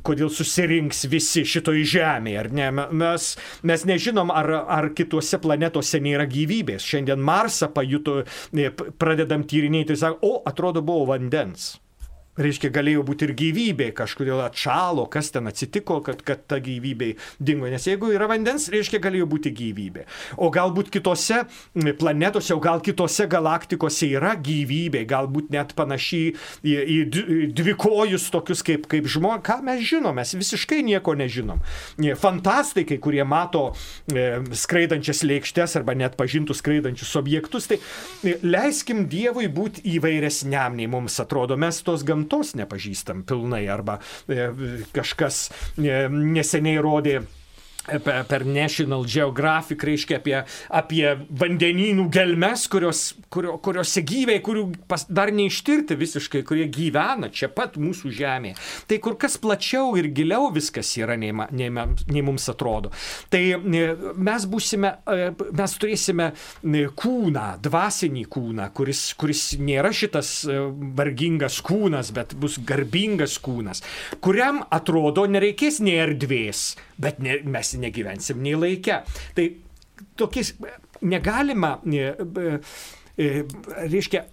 kodėl 0.06 0.31
susirinks 0.34 1.06
visi 1.11 1.45
šitoj 1.47 1.84
žemėje, 1.93 2.39
ar 2.43 2.51
ne? 2.56 2.69
Mes, 2.99 3.30
mes 3.65 3.85
nežinom, 3.88 4.34
ar, 4.35 4.51
ar 4.68 4.89
kitose 4.97 5.39
planetose 5.41 5.69
nėra 6.04 6.26
gyvybės. 6.30 6.86
Šiandien 6.86 7.22
Marsą 7.22 7.70
pajuto, 7.74 8.24
e, 8.54 8.70
pradedam 8.72 9.44
tyrinėti 9.44 9.96
ir 9.96 10.02
sako, 10.02 10.20
o 10.22 10.41
atrodo 10.46 10.82
buvo 10.82 11.06
vandens. 11.14 11.78
Reiškia, 12.39 12.69
galėjo 12.72 13.01
būti 13.03 13.26
ir 13.27 13.34
gyvybė, 13.35 13.89
kažkodėl 13.97 14.39
atšalo, 14.45 15.03
kas 15.11 15.27
ten 15.35 15.49
atsitiko, 15.49 15.97
kad, 16.06 16.22
kad 16.23 16.45
ta 16.47 16.61
gyvybė 16.64 17.10
dingo. 17.43 17.68
Nes 17.68 17.84
jeigu 17.84 18.14
yra 18.15 18.30
vandens, 18.31 18.69
reiškia, 18.72 19.01
galėjo 19.03 19.26
būti 19.27 19.51
gyvybė. 19.56 20.06
O 20.39 20.47
galbūt 20.53 20.88
kitose 20.93 21.41
planetose, 21.99 22.53
o 22.56 22.61
gal 22.64 22.80
kitose 22.85 23.27
galaktikose 23.27 24.07
yra 24.14 24.38
gyvybė, 24.39 25.01
galbūt 25.10 25.49
net 25.51 25.73
panašiai 25.76 26.30
į, 26.64 26.77
į 26.80 27.49
dvikojus 27.60 28.30
tokius 28.31 28.64
kaip, 28.64 28.88
kaip 28.91 29.10
žmonės. 29.11 29.43
Ką 29.49 29.60
mes 29.68 29.84
žinom, 29.89 30.15
mes 30.15 30.31
visiškai 30.39 30.80
nieko 30.88 31.18
nežinom. 31.19 31.60
Fantastai, 32.23 32.85
kai 32.88 33.01
kurie 33.03 33.26
mato 33.27 33.65
e, 34.07 34.30
skraidančias 34.56 35.26
lėkštes 35.27 35.76
arba 35.81 35.97
net 35.97 36.15
pažintus 36.19 36.64
skraidančius 36.64 37.11
objektus, 37.19 37.68
tai 37.68 37.81
e, 38.23 38.38
leiskim 38.47 39.10
Dievui 39.11 39.49
būti 39.51 39.84
įvairesniam 39.97 40.80
nei 40.80 40.88
mums 40.91 41.19
atrodo. 41.19 41.60
Mes 41.60 41.84
tos 41.84 42.06
gamtos 42.07 42.28
nepažįstam 42.60 43.23
pilnai 43.27 43.65
arba 43.72 43.99
e, 44.27 44.49
kažkas 44.95 45.49
e, 45.77 46.07
neseniai 46.10 46.81
rodė 46.84 47.19
per 48.03 48.45
National 48.45 49.06
Geographic, 49.10 49.84
reiškia 49.84 50.20
apie, 50.20 50.36
apie 50.82 51.03
vandenynų 51.41 52.07
gelmes, 52.14 52.68
kurios, 52.72 53.03
kurio, 53.34 53.57
kuriuose 53.64 54.03
gyviai, 54.06 54.41
kurių 54.45 54.66
pas, 54.90 55.06
dar 55.10 55.32
neištirti 55.36 55.98
visiškai, 55.99 56.44
kurie 56.48 56.68
gyvena 56.72 57.32
čia 57.34 57.49
pat 57.53 57.78
mūsų 57.80 58.11
žemėje. 58.16 58.57
Tai 58.90 58.99
kur 59.03 59.18
kas 59.20 59.38
plačiau 59.41 59.95
ir 59.99 60.10
giliau 60.16 60.49
viskas 60.53 60.91
yra, 60.99 61.18
nei, 61.20 61.34
nei, 61.34 61.70
nei 61.70 62.26
mums 62.26 62.49
atrodo. 62.52 62.91
Tai 63.32 63.41
e, 63.56 63.86
mes 64.18 64.48
būsime, 64.49 64.94
e, 65.06 65.32
mes 65.60 65.78
turėsime 65.82 66.32
e, 66.32 66.86
kūną, 66.99 67.48
dvasinį 67.66 68.26
kūną, 68.34 68.70
kuris, 68.78 69.03
kuris 69.20 69.45
nėra 69.60 69.94
šitas 69.95 70.34
vargingas 70.98 71.60
kūnas, 71.66 72.14
bet 72.16 72.36
bus 72.40 72.60
garbingas 72.66 73.38
kūnas, 73.44 73.84
kuriam 74.24 74.64
atrodo 74.74 75.26
nereikės 75.30 75.82
nei 75.84 75.99
erdvės, 76.03 76.72
bet 77.01 77.21
ne, 77.23 77.39
mes 77.43 77.73
negyvensim 77.80 78.41
nei 78.43 78.55
laike. 78.59 79.01
Tai 79.35 79.47
tokiais 80.19 80.53
negalima, 81.01 81.77
e, 81.88 82.11
e, 83.17 83.31
reiškia, 83.89 84.26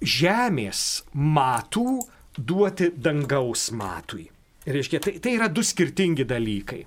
žemės 0.00 0.84
matų 1.12 2.00
duoti 2.36 2.92
dangaus 2.96 3.68
matui. 3.76 4.28
Reiškia, 4.70 5.00
tai, 5.00 5.18
tai 5.20 5.36
yra 5.36 5.48
du 5.52 5.64
skirtingi 5.64 6.24
dalykai. 6.28 6.80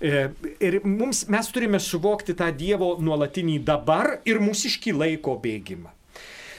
E, 0.00 0.28
Ir 0.60 0.80
mums, 0.84 1.24
mes 1.32 1.48
turime 1.52 1.80
suvokti 1.82 2.36
tą 2.36 2.50
Dievo 2.56 2.94
nuolatinį 3.02 3.60
dabar 3.64 4.18
ir 4.28 4.40
mūsiškį 4.44 4.92
laiko 4.96 5.36
bėgimą. 5.42 5.92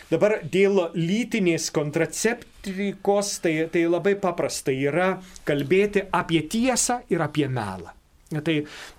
Dabar 0.07 0.37
dėl 0.47 0.85
lytinės 0.95 1.67
kontraceptikos 1.75 3.33
tai, 3.43 3.53
tai 3.73 3.83
labai 3.91 4.15
paprasta 4.21 4.71
yra 4.71 5.17
kalbėti 5.47 6.05
apie 6.15 6.45
tiesą 6.47 7.01
ir 7.11 7.25
apie 7.25 7.49
melą. 7.51 7.96
Tai 8.27 8.55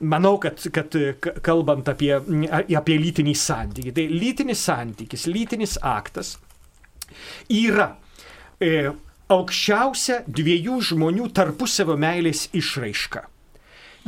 manau, 0.09 0.39
kad, 0.41 0.63
kad 0.73 0.95
kalbant 1.45 1.89
apie, 1.93 2.15
apie 2.57 2.97
lytinį 2.97 3.35
santykį, 3.37 3.93
tai 3.93 4.07
lytinis 4.09 4.63
santykis, 4.65 5.27
lytinis 5.29 5.77
aktas 5.85 6.39
yra 7.53 7.91
e, 8.61 8.89
aukščiausia 9.33 10.23
dviejų 10.25 10.79
žmonių 10.93 11.29
tarpusavio 11.37 11.99
meilės 12.01 12.47
išraiška. 12.57 13.27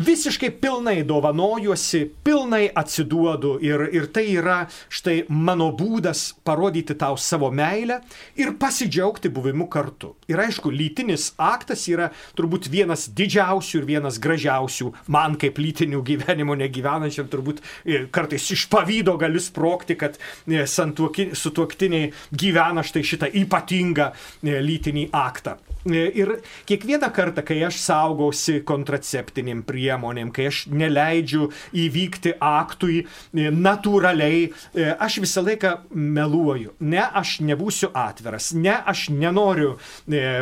Visiškai 0.00 0.48
pilnai 0.50 1.02
dovanojuosi, 1.04 2.06
pilnai 2.24 2.70
atsiduodu 2.74 3.58
ir, 3.60 3.82
ir 3.92 4.06
tai 4.08 4.22
yra 4.32 4.62
štai 4.88 5.26
mano 5.28 5.66
būdas 5.76 6.22
parodyti 6.46 6.94
tau 6.96 7.18
savo 7.20 7.50
meilę 7.52 7.98
ir 8.40 8.54
pasidžiaugti 8.56 9.28
buvimu 9.28 9.66
kartu. 9.68 10.14
Ir 10.32 10.40
aišku, 10.40 10.72
lytinis 10.72 11.34
aktas 11.36 11.84
yra 11.92 12.08
turbūt 12.38 12.70
vienas 12.72 13.10
didžiausių 13.12 13.82
ir 13.82 13.88
vienas 13.90 14.16
gražiausių 14.24 14.88
man 15.12 15.36
kaip 15.36 15.60
lytinių 15.60 16.00
gyvenimo 16.06 16.56
negyvenančiam 16.56 17.28
turbūt 17.28 17.60
e, 17.60 18.06
kartais 18.08 18.48
iš 18.56 18.70
pavydo 18.72 19.18
galiu 19.20 19.42
sprokti, 19.44 19.98
kad 20.00 20.16
e, 20.48 20.64
sutuoktiniai 20.64 22.14
gyvena 22.32 22.86
štai 22.86 23.04
šitą 23.04 23.28
ypatingą 23.44 24.14
e, 24.14 24.62
lytinį 24.64 25.10
aktą. 25.12 25.58
E, 25.86 26.10
Ir 26.14 26.34
kiekvieną 26.68 27.08
kartą, 27.12 27.42
kai 27.46 27.62
aš 27.64 27.78
saugausi 27.80 28.58
kontraceptiniam 28.68 29.62
priemonėm, 29.64 30.28
kai 30.34 30.50
aš 30.50 30.66
neleidžiu 30.68 31.48
įvykti 31.72 32.34
aktui 32.36 32.98
e, 33.00 33.46
natūraliai, 33.48 34.50
e, 34.50 34.90
aš 34.92 35.20
visą 35.24 35.44
laiką 35.46 35.72
meluoju. 35.96 36.74
Ne, 36.84 37.00
aš 37.00 37.38
nebūsiu 37.48 37.92
atviras, 37.96 38.52
ne, 38.52 38.74
aš 38.76 39.08
nenoriu 39.14 39.72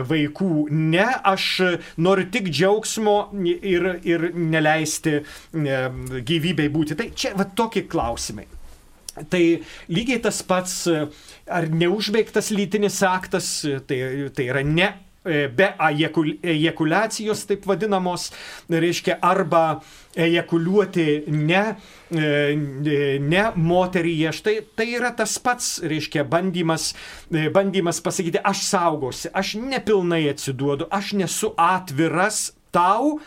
vaikų, 0.08 0.52
ne, 0.74 1.06
aš 1.06 1.46
noriu 2.02 2.26
tik 2.32 2.50
džiaugsmo 2.50 3.16
ir, 3.46 3.88
ir 4.08 4.30
neleisti 4.34 5.20
gyvybei 5.52 6.70
būti. 6.72 6.98
Tai 6.98 7.10
čia 7.14 7.34
va 7.38 7.46
tokie 7.46 7.86
klausimai. 7.90 8.48
Tai 9.30 9.42
lygiai 9.90 10.20
tas 10.22 10.40
pats, 10.46 10.80
ar 10.88 11.66
neužbaigtas 11.70 12.52
lytinis 12.54 13.00
aktas, 13.06 13.50
tai, 13.86 13.98
tai 14.34 14.50
yra 14.50 14.62
ne 14.66 14.92
be 15.54 15.70
ejekul- 15.90 16.38
ejekulacijos, 16.42 17.44
taip 17.48 17.66
vadinamos, 17.68 18.30
reiškia, 18.68 19.18
arba 19.22 19.80
ejekuliuoti 20.16 21.24
ne, 21.28 21.76
e, 22.10 23.18
ne 23.20 23.44
moteryje. 23.54 24.32
Štai 24.32 24.56
tai 24.76 24.88
yra 24.98 25.12
tas 25.16 25.38
pats, 25.38 25.78
reiškia, 25.82 26.24
bandymas, 26.24 26.94
e, 27.30 27.48
bandymas 27.54 28.00
pasakyti, 28.00 28.42
aš 28.44 28.64
saugosi, 28.66 29.32
aš 29.32 29.54
nepilnai 29.62 30.24
atsiduodu, 30.32 30.88
aš 30.90 31.12
nesu 31.12 31.52
atviras 31.56 32.48
tau, 32.72 33.18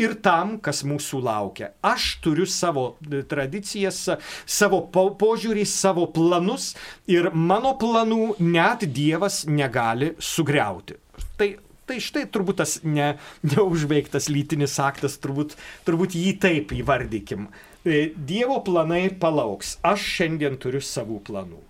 ir 0.00 0.16
tam, 0.24 0.56
kas 0.64 0.82
mūsų 0.86 1.20
laukia. 1.24 1.72
Aš 1.84 2.16
turiu 2.24 2.46
savo 2.48 2.94
e, 3.04 3.22
tradicijas, 3.28 4.02
savo 4.48 4.82
po- 4.92 5.10
požiūrį, 5.20 5.66
savo 5.68 6.06
planus 6.14 6.72
ir 7.10 7.30
mano 7.34 7.74
planų 7.80 8.36
net 8.40 8.86
Dievas 8.94 9.44
negali 9.46 10.14
sugriauti. 10.18 10.96
Tai, 11.40 11.48
tai 11.88 11.98
štai 12.04 12.26
turbūt 12.28 12.60
tas 12.60 12.76
ne, 12.84 13.14
neužveiktas 13.48 14.28
lytinis 14.28 14.76
aktas, 14.84 15.16
turbūt, 15.22 15.56
turbūt 15.88 16.16
jį 16.18 16.34
taip 16.42 16.74
įvardykim. 16.76 17.48
E, 17.80 18.10
Dievo 18.14 18.60
planai 18.66 19.06
palauks. 19.22 19.78
Aš 19.86 20.04
šiandien 20.18 20.60
turiu 20.60 20.84
savų 20.84 21.22
planų. 21.30 21.62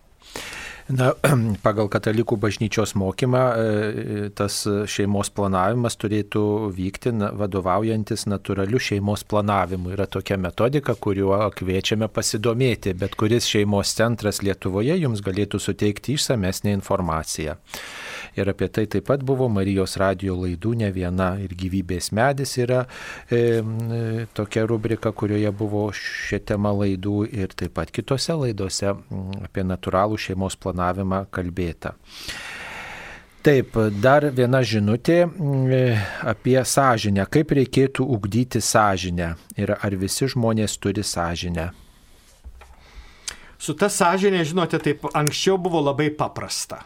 Na, 0.90 1.12
pagal 1.66 1.88
katalikų 1.92 2.36
bažnyčios 2.40 2.96
mokymą 2.98 3.42
e, 3.54 4.28
tas 4.34 4.62
šeimos 4.90 5.30
planavimas 5.34 5.96
turėtų 6.00 6.42
vykti 6.74 7.12
vadovaujantis 7.38 8.26
natūraliu 8.30 8.80
šeimos 8.82 9.22
planavimu. 9.30 9.92
Yra 9.94 10.08
tokia 10.10 10.38
metodika, 10.40 10.96
kuriuo 10.98 11.38
kviečiame 11.54 12.10
pasidomėti, 12.10 12.94
bet 12.98 13.14
kuris 13.20 13.46
šeimos 13.50 13.94
centras 13.98 14.42
Lietuvoje 14.42 14.96
jums 14.98 15.22
galėtų 15.22 15.60
suteikti 15.62 16.16
išsamesnę 16.18 16.74
informaciją. 16.78 17.58
Ir 18.38 18.50
apie 18.50 18.68
tai 18.70 18.86
taip 18.90 19.08
pat 19.10 19.22
buvo 19.26 19.48
Marijos 19.50 19.96
radio 19.98 20.36
laidų 20.38 20.76
ne 20.82 20.90
viena 20.94 21.32
ir 21.42 21.54
gyvybės 21.58 22.10
medis 22.14 22.56
yra 22.62 22.84
e, 23.26 23.58
m, 23.58 24.26
tokia 24.34 24.66
rubrika, 24.70 25.10
kurioje 25.10 25.50
buvo 25.54 25.88
šią 25.94 26.42
temą 26.50 26.74
laidų 26.82 27.24
ir 27.26 27.54
taip 27.58 27.74
pat 27.78 27.90
kitose 27.94 28.36
laidose 28.38 28.94
apie 28.94 29.66
natūralų 29.66 30.18
šeimos 30.20 30.58
planavimą 30.62 30.79
kalbėta. 31.30 31.94
Taip, 33.40 33.76
dar 34.04 34.26
viena 34.36 34.60
žinutė 34.60 35.22
mm, 35.24 36.00
apie 36.28 36.58
sąžinę. 36.60 37.24
Kaip 37.32 37.54
reikėtų 37.56 38.04
ugdyti 38.04 38.60
sąžinę 38.60 39.30
ir 39.56 39.72
ar 39.78 39.96
visi 39.96 40.28
žmonės 40.28 40.76
turi 40.76 41.00
sąžinę? 41.00 41.70
Su 43.60 43.72
ta 43.76 43.88
sąžinė, 43.92 44.44
žinote, 44.44 44.80
taip 44.80 45.06
anksčiau 45.16 45.56
buvo 45.60 45.80
labai 45.80 46.10
paprasta. 46.12 46.82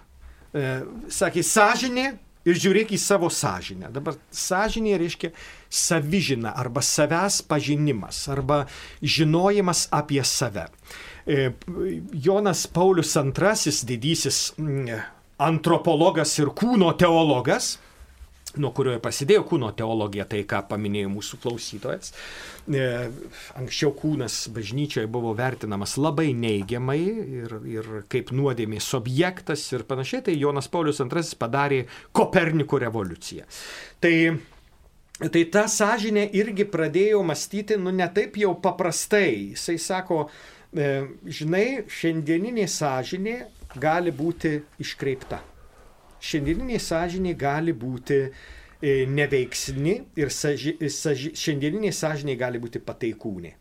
E, 0.55 0.83
sakė, 1.11 1.43
sąžinė 1.43 2.07
ir 2.47 2.61
žiūrėk 2.61 2.95
į 2.95 3.01
savo 3.03 3.31
sąžinę. 3.31 3.91
Dabar 3.95 4.15
sąžinė 4.31 4.95
reiškia 5.03 5.33
savižina 5.71 6.55
arba 6.55 6.83
savęs 6.87 7.41
pažinimas 7.51 8.29
arba 8.31 8.65
žinojimas 9.03 9.89
apie 9.91 10.23
save. 10.23 10.69
E, 11.27 11.51
Jonas 12.13 12.67
Paulius 12.67 13.17
II, 13.17 13.73
didysis 13.89 14.53
mm, 14.59 15.01
antropologas 15.45 16.37
ir 16.39 16.53
kūno 16.53 16.93
teologas, 17.01 17.79
nuo 18.61 18.71
kurio 18.77 18.99
prasidėjo 19.03 19.43
kūno 19.49 19.73
teologija, 19.75 20.27
tai 20.31 20.45
ką 20.47 20.61
paminėjo 20.69 21.11
mūsų 21.11 21.41
klausytojas. 21.43 22.13
E, 22.69 22.85
Anksčiau 23.59 23.95
kūnas 23.99 24.45
bažnyčioje 24.55 25.09
buvo 25.11 25.33
vertinamas 25.39 25.97
labai 25.99 26.31
neigiamai 26.39 27.01
ir, 27.41 27.57
ir 27.67 27.93
kaip 28.13 28.31
nuodėmės 28.37 28.93
objektas 28.99 29.65
ir 29.75 29.87
panašiai, 29.89 30.27
tai 30.29 30.39
Jonas 30.39 30.71
Paulius 30.71 31.03
II 31.03 31.39
padarė 31.41 31.85
Koperniko 32.13 32.83
revoliuciją. 32.85 33.49
Tai 34.05 34.17
Tai 35.15 35.45
ta 35.47 35.61
sąžinė 35.71 36.25
irgi 36.35 36.65
pradėjo 36.67 37.21
mąstyti, 37.23 37.77
nu 37.79 37.93
ne 37.95 38.09
taip 38.11 38.35
jau 38.35 38.49
paprastai. 38.59 39.53
Jisai 39.53 39.77
sako, 39.79 40.25
žinai, 40.75 41.85
šiandieninė 41.87 42.67
sąžinė 42.71 43.35
gali 43.81 44.13
būti 44.15 44.57
iškreipta. 44.83 45.41
Šiandieninė 46.25 46.79
sąžinė 46.81 47.35
gali 47.39 47.75
būti 47.77 48.21
e, 48.25 48.31
neveiksni 49.07 49.99
ir 50.19 50.33
saži, 50.33 50.77
saži, 50.91 51.35
šiandieninė 51.39 51.93
sąžinė 51.93 52.39
gali 52.41 52.63
būti 52.63 52.83
pataikūnė. 52.83 53.53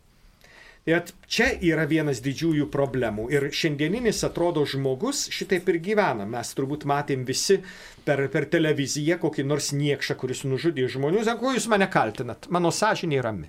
Ir 0.84 1.00
čia 1.32 1.46
yra 1.64 1.86
vienas 1.88 2.18
didžiųjų 2.24 2.66
problemų. 2.72 3.30
Ir 3.32 3.46
šiandieninis 3.56 4.18
atrodo 4.26 4.66
žmogus 4.68 5.22
šitaip 5.32 5.70
ir 5.72 5.78
gyvena. 5.86 6.26
Mes 6.28 6.50
turbūt 6.56 6.84
matėm 6.84 7.22
visi 7.24 7.56
per, 8.04 8.26
per 8.28 8.44
televiziją 8.52 9.16
kokį 9.22 9.46
nors 9.48 9.70
niekšą, 9.72 10.18
kuris 10.20 10.44
nužudė 10.44 10.84
žmonių. 10.92 11.24
Sako, 11.24 11.54
jūs 11.56 11.70
mane 11.72 11.88
kaltinat, 11.88 12.50
mano 12.52 12.72
sąžinė 12.74 13.22
rami. 13.24 13.48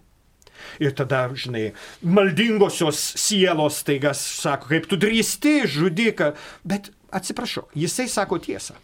Ir 0.84 0.95
tada, 0.98 1.26
žinai, 1.34 1.73
maldingosios 2.02 2.99
sielos 3.19 3.82
taigas 3.88 4.22
sako, 4.41 4.72
kaip 4.73 4.90
tu 4.91 4.99
drįsti, 4.99 5.61
žudiką. 5.72 6.34
Bet 6.68 6.91
atsiprašau, 7.15 7.68
jisai 7.76 8.07
sako 8.11 8.40
tiesą. 8.44 8.76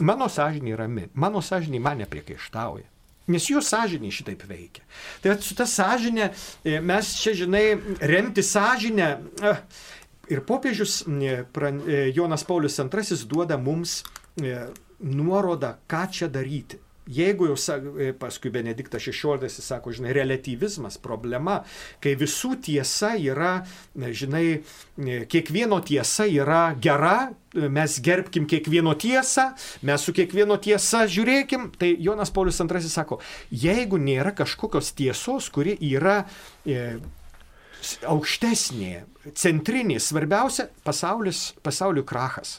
Mano 0.00 0.28
sąžinė 0.30 0.76
rami, 0.78 1.08
mano 1.14 1.42
sąžinė 1.42 1.80
mane 1.82 2.06
priekaištauja. 2.06 2.86
Nes 3.28 3.44
jų 3.50 3.60
sąžinė 3.60 4.08
šitaip 4.14 4.44
veikia. 4.48 4.86
Tai 5.20 5.34
su 5.44 5.56
ta 5.58 5.66
sąžinė 5.68 6.30
e, 6.30 6.78
mes 6.80 7.10
čia, 7.20 7.34
žinai, 7.36 7.64
remti 8.00 8.44
sąžinę. 8.46 9.08
eh, 9.42 9.64
Ir 10.28 10.42
popiežius 10.44 11.02
e, 11.08 11.44
e, 11.88 12.12
Jonas 12.12 12.44
Paulius 12.44 12.78
II 12.78 13.16
duoda 13.28 13.56
mums 13.56 14.02
e, 14.36 14.68
nuorodą, 15.00 15.74
ką 15.88 16.02
čia 16.12 16.28
daryti. 16.28 16.76
Jeigu 17.08 17.48
jau 17.48 17.56
e, 17.96 18.12
paskui 18.12 18.50
Benediktas 18.52 19.06
XVI 19.08 19.48
sako, 19.48 19.94
žinai, 19.96 20.12
relativizmas 20.16 20.98
problema, 21.00 21.62
kai 22.04 22.12
visų 22.20 22.58
tiesa 22.66 23.14
yra, 23.16 23.62
e, 23.96 24.12
žinai, 24.12 24.44
e, 24.60 25.20
kiekvieno 25.30 25.80
tiesa 25.80 26.28
yra 26.28 26.74
gera, 26.76 27.30
mes 27.58 27.96
gerbkim 28.04 28.44
kiekvieno 28.46 28.92
tiesą, 29.00 29.48
mes 29.88 30.04
su 30.04 30.12
kiekvieno 30.12 30.58
tiesa 30.60 31.06
žiūrėkim, 31.08 31.70
tai 31.80 31.94
Jonas 31.96 32.30
Paulius 32.34 32.60
II 32.60 32.92
sako, 32.92 33.22
jeigu 33.48 33.96
nėra 33.96 34.34
kažkokios 34.36 34.92
tiesos, 34.98 35.48
kuri 35.48 35.78
yra 35.80 36.20
e, 36.68 36.98
aukštesnė, 38.04 38.94
centrinė, 39.32 39.96
svarbiausia 40.02 40.68
pasaulis, 40.84 41.52
pasaulio 41.64 42.04
krachas. 42.04 42.58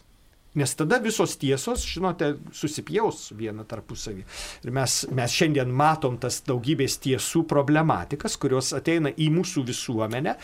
Nes 0.60 0.76
tada 0.76 1.00
visos 1.04 1.36
tiesos, 1.40 1.86
žinote, 1.88 2.34
susipjaus 2.56 3.30
vieną 3.38 3.64
tarpusavį. 3.70 4.24
Ir 4.66 4.74
mes, 4.76 5.02
mes 5.16 5.36
šiandien 5.36 5.72
matom 5.72 6.18
tas 6.22 6.42
daugybės 6.48 7.00
tiesų 7.06 7.46
problematikas, 7.50 8.38
kurios 8.42 8.74
ateina 8.76 9.14
į 9.16 9.30
mūsų 9.38 9.64
visuomenę 9.70 10.36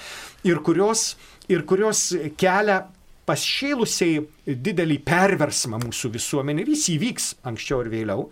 ir 0.48 0.62
kurios, 0.66 1.14
ir 1.52 1.66
kurios 1.68 2.08
kelia 2.40 2.86
pašėlusiai 3.26 4.22
didelį 4.46 5.00
perversmą 5.06 5.80
mūsų 5.82 6.12
visuomenė 6.14 6.64
ir 6.64 6.74
jis 6.76 6.90
įvyks 6.96 7.30
anksčiau 7.50 7.82
ir 7.84 7.92
vėliau. 7.94 8.28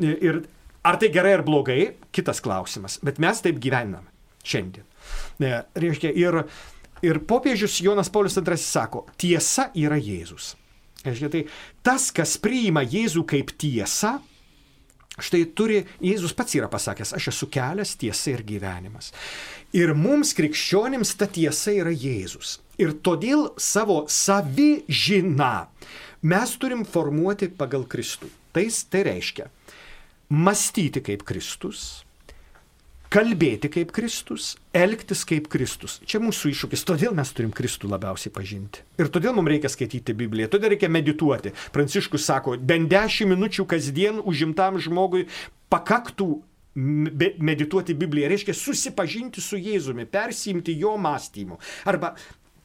Ir 0.00 0.42
ar 0.88 0.98
tai 1.00 1.10
gerai 1.12 1.34
ar 1.36 1.44
blogai, 1.46 1.82
kitas 2.14 2.40
klausimas. 2.44 2.98
Bet 3.04 3.20
mes 3.22 3.42
taip 3.44 3.60
gyvename 3.60 4.08
šiandien. 4.48 4.86
Reiškia, 5.38 6.12
ir, 6.16 6.40
ir 7.04 7.20
popiežius 7.28 7.78
Jonas 7.84 8.10
Paulius 8.12 8.38
II 8.40 8.58
sako, 8.62 9.04
tiesa 9.20 9.68
yra 9.76 9.98
Jėzus. 10.00 10.54
Reiškia, 11.12 11.30
tai 11.32 11.44
tas, 11.86 12.10
kas 12.14 12.36
priima 12.42 12.84
Jėzų 12.86 13.24
kaip 13.28 13.52
tiesą, 13.60 14.18
štai 15.18 15.42
turi, 15.58 15.82
Jėzus 16.04 16.34
pats 16.36 16.56
yra 16.58 16.70
pasakęs, 16.70 17.14
aš 17.18 17.30
esu 17.32 17.48
kelias, 17.52 17.96
tiesa 17.98 18.36
ir 18.36 18.44
gyvenimas. 18.46 19.12
Ir 19.76 19.94
mums 19.98 20.34
krikščionims 20.38 21.14
ta 21.18 21.28
tiesa 21.30 21.74
yra 21.76 21.92
Jėzus. 21.92 22.58
Ir 22.78 22.94
todėl 23.02 23.48
savo 23.58 24.04
savižiną 24.06 25.54
mes 26.22 26.56
turim 26.62 26.84
formuoti 26.86 27.50
pagal 27.50 27.86
Kristų. 27.90 28.30
Tai, 28.54 28.64
tai 28.90 29.04
reiškia 29.06 29.48
mąstyti 30.28 31.02
kaip 31.04 31.24
Kristus, 31.24 32.04
kalbėti 33.12 33.70
kaip 33.72 33.92
Kristus, 33.96 34.52
elgtis 34.76 35.24
kaip 35.28 35.48
Kristus. 35.52 35.98
Čia 36.08 36.20
mūsų 36.22 36.52
iššūkis, 36.52 36.84
todėl 36.88 37.14
mes 37.16 37.30
turim 37.36 37.52
Kristų 37.56 37.90
labiausiai 37.92 38.32
pažinti. 38.34 38.84
Ir 39.00 39.10
todėl 39.12 39.36
mums 39.36 39.52
reikia 39.52 39.70
skaityti 39.72 40.16
Bibliją, 40.16 40.50
todėl 40.52 40.74
reikia 40.74 40.90
medituoti. 40.92 41.54
Pranciškus 41.74 42.26
sako, 42.28 42.58
bent 42.60 42.90
10 42.92 43.30
minučių 43.32 43.64
kasdien 43.68 44.20
užimtam 44.20 44.80
žmogui 44.82 45.26
pakaktų 45.72 46.28
medituoti 46.78 47.96
Bibliją, 47.98 48.28
reiškia 48.30 48.54
susipažinti 48.54 49.42
su 49.42 49.58
Jėzumi, 49.58 50.06
persimti 50.06 50.76
jo 50.78 50.94
mąstymu. 51.00 51.58
Arba 51.90 52.12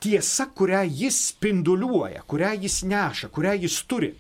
tiesa, 0.03 0.49
kurią 0.51 0.83
jis 0.85 1.17
spinduliuoja, 1.31 2.21
kurią 2.27 2.51
jis 2.65 2.83
neša, 2.89 3.31
kurią 3.33 3.55
jis 3.63 3.79
turi. 3.89 4.11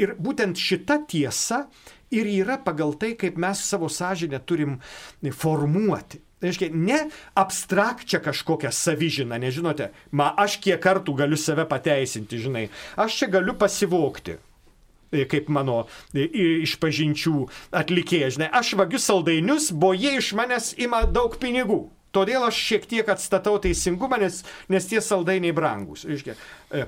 Ir 0.00 0.12
būtent 0.20 0.60
šita 0.60 1.00
tiesa 1.08 1.64
ir 2.14 2.28
yra 2.30 2.58
pagal 2.62 2.94
tai, 3.00 3.14
kaip 3.18 3.38
mes 3.40 3.62
savo 3.66 3.88
sąžinę 3.92 4.40
turim 4.46 4.78
formuoti. 5.32 6.22
Reiškia, 6.42 6.68
ne 6.72 6.98
abstrakčią 7.34 8.20
kažkokią 8.20 8.70
savižiną, 8.70 9.38
nežinote, 9.40 9.88
ma 10.12 10.34
aš 10.36 10.58
kiek 10.60 10.82
kartų 10.84 11.14
galiu 11.16 11.38
save 11.40 11.64
pateisinti, 11.68 12.36
žinai, 12.42 12.66
aš 13.00 13.22
čia 13.22 13.30
galiu 13.38 13.56
pasivokti 13.56 14.36
kaip 15.30 15.48
mano 15.48 15.84
išpažinčių 16.12 17.36
atlikėjai, 17.78 18.30
žinai, 18.36 18.48
aš 18.52 18.74
vagiu 18.76 19.00
saldainius, 19.00 19.70
bo 19.72 19.94
jie 19.96 20.16
iš 20.18 20.32
manęs 20.36 20.74
ima 20.82 21.04
daug 21.08 21.38
pinigų. 21.40 21.86
Todėl 22.16 22.46
aš 22.46 22.58
šiek 22.70 22.86
tiek 22.88 23.08
atstatau 23.12 23.58
teisingumą, 23.60 24.16
nes, 24.22 24.40
nes 24.72 24.88
tie 24.88 25.02
saldainiai 25.04 25.52
brangus. 25.56 26.06
Iškia, 26.08 26.36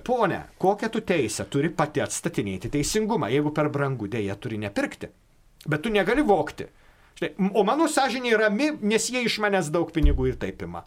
ponė, 0.07 0.43
kokią 0.63 0.89
tu 0.95 1.03
teisę 1.05 1.45
turi 1.53 1.69
pati 1.69 2.01
atstatinėti 2.01 2.71
teisingumą, 2.73 3.29
jeigu 3.33 3.53
per 3.57 3.69
brangų 3.75 4.09
dėja 4.15 4.39
turi 4.41 4.61
nepirkti. 4.63 5.11
Bet 5.69 5.85
tu 5.85 5.93
negali 5.93 6.25
vokti. 6.25 6.69
Štai, 7.19 7.35
o 7.53 7.65
mano 7.67 7.89
sąžinė 7.91 8.37
rami, 8.41 8.71
nes 8.89 9.11
jie 9.13 9.25
iš 9.27 9.41
manęs 9.43 9.73
daug 9.75 9.91
pinigų 9.93 10.31
ir 10.31 10.39
taip 10.41 10.63
ima. 10.65 10.87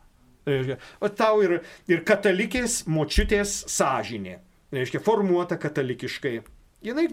O 1.03 1.09
tau 1.13 1.43
ir, 1.45 1.59
ir 1.91 2.01
katalikės 2.07 2.85
močiutės 2.89 3.59
sąžinė. 3.69 4.39
Reiškia, 4.71 5.01
formuota 5.03 5.57
katalikiškai 5.59 6.39
jinai 6.81 7.07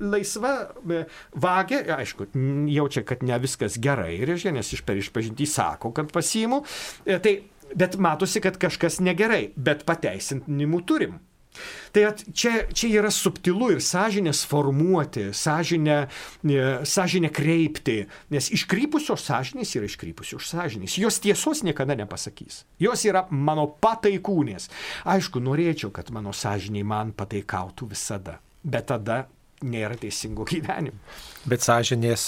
laisva 0.00 0.54
vagia, 1.32 1.82
aišku, 1.98 2.28
jaučia, 2.72 3.04
kad 3.08 3.22
ne 3.26 3.38
viskas 3.42 3.78
gerai, 3.82 4.18
reiškia, 4.28 4.54
nes 4.56 4.74
iš 4.76 4.84
per 4.86 5.00
išpažinti 5.00 5.48
sako, 5.48 5.92
kad 5.96 6.12
pasiimu, 6.14 6.62
tai, 7.06 7.38
bet 7.74 7.98
matosi, 8.00 8.42
kad 8.44 8.60
kažkas 8.60 9.00
negerai, 9.04 9.48
bet 9.56 9.86
pateisinimų 9.88 10.84
turim. 10.88 11.18
Tai 11.90 12.04
at, 12.10 12.22
čia, 12.36 12.68
čia 12.70 12.90
yra 13.00 13.10
subtilu 13.10 13.72
ir 13.74 13.80
sąžinės 13.82 14.44
formuoti, 14.46 15.28
sąžinę, 15.34 15.96
sąžinę 16.86 17.32
kreipti, 17.34 17.96
nes 18.30 18.50
iškrypusios 18.54 19.24
sąžinės 19.26 19.74
yra 19.80 19.88
iškrypusios 19.88 20.52
sąžinės. 20.52 20.98
Jos 21.00 21.18
tiesos 21.24 21.64
niekada 21.66 21.98
nepasakys. 21.98 22.62
Jos 22.78 23.02
yra 23.08 23.26
mano 23.30 23.66
pataikūnės. 23.82 24.68
Aišku, 25.08 25.42
norėčiau, 25.42 25.90
kad 25.94 26.12
mano 26.14 26.36
sąžiniai 26.36 26.86
man 26.86 27.16
pataikautų 27.16 27.90
visada 27.96 28.38
bet 28.64 28.88
tada 28.92 29.24
nėra 29.64 29.96
teisingo 29.98 30.46
gyvenimo. 30.46 30.98
Bet 31.48 31.62
sąžinės, 31.64 32.26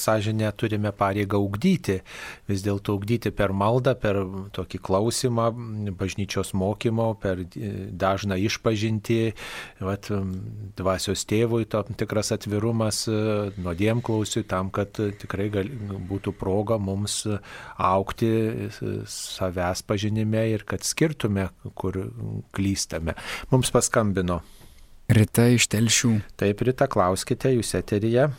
sąžinę 0.00 0.48
turime 0.56 0.90
pareigą 0.96 1.38
ugdyti, 1.42 1.98
vis 2.48 2.62
dėlto 2.64 2.94
ugdyti 2.96 3.32
per 3.34 3.52
maldą, 3.52 3.92
per 3.98 4.20
tokį 4.56 4.80
klausimą, 4.86 5.48
bažnyčios 5.98 6.54
mokymo, 6.56 7.10
per 7.20 7.42
dažną 7.44 8.38
išpažinti, 8.46 9.18
vat, 9.84 10.08
dvasios 10.78 11.26
tėvui 11.28 11.68
tam 11.70 11.92
tikras 11.98 12.32
atvirumas, 12.38 13.04
nuodėm 13.58 14.00
klausiui, 14.06 14.46
tam, 14.48 14.72
kad 14.74 14.96
tikrai 14.96 15.50
gal, 15.52 15.70
būtų 16.08 16.34
proga 16.40 16.78
mums 16.80 17.20
aukti 17.76 18.32
savęs 19.10 19.84
pažinime 19.86 20.46
ir 20.54 20.64
kad 20.66 20.86
skirtume, 20.86 21.50
kur 21.76 22.00
klystame. 22.54 23.18
Mums 23.52 23.74
paskambino. 23.74 24.40
Rita 25.12 25.50
iš 25.52 25.66
telšių. 25.68 26.14
Taip, 26.40 26.62
Rita, 26.64 26.86
klauskite, 26.88 27.50
jūs 27.52 27.74
eteryje. 27.76 28.30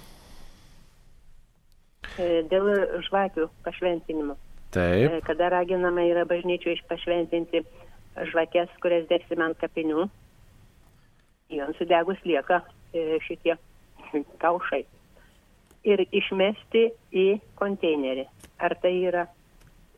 Dėl 2.50 2.70
žvakių 3.06 3.46
pašventinimo. 3.66 4.34
Taip. 4.74 5.20
Kada 5.28 5.52
raginama 5.54 6.04
yra 6.10 6.24
bažnyčių 6.26 6.74
išpašventinti 6.74 7.62
žvakės, 8.32 8.74
kurias 8.82 9.06
degsime 9.12 9.46
ant 9.46 9.60
kapinių, 9.62 10.08
joms 11.54 11.78
sudegus 11.78 12.20
lieka 12.26 12.64
šitie 13.28 13.58
kaušai. 14.44 14.82
Ir 15.86 16.02
išmesti 16.10 16.88
į 17.14 17.28
konteinerį. 17.62 18.26
Ar 18.58 18.74
tai 18.82 18.96
yra 19.06 19.28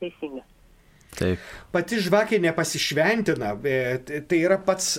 teisinga? 0.02 0.44
Taip. 1.16 1.40
Pati 1.72 1.98
žvakė 2.04 2.38
nepasišventina, 2.42 3.50
tai 4.30 4.38
yra 4.38 4.58
pats, 4.62 4.98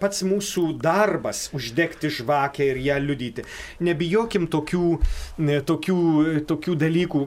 pats 0.00 0.22
mūsų 0.26 0.64
darbas 0.82 1.46
uždegti 1.56 2.10
žvakę 2.18 2.66
ir 2.72 2.80
ją 2.82 2.96
liudyti. 3.04 3.44
Nebijokim 3.86 4.48
tokių, 4.52 4.88
tokių, 5.68 5.98
tokių 6.50 6.76
dalykų. 6.82 7.22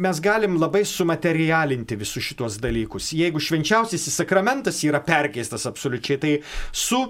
Mes 0.00 0.22
galim 0.24 0.56
labai 0.58 0.84
sumaterialinti 0.88 1.98
visus 2.00 2.24
šitos 2.30 2.58
dalykus. 2.62 3.12
Jeigu 3.18 3.42
švenčiausiasis 3.42 4.16
sakramentas 4.22 4.80
yra 4.86 5.02
perkeistas 5.04 5.68
absoliučiai, 5.68 6.22
tai 6.22 6.32
su 6.72 7.04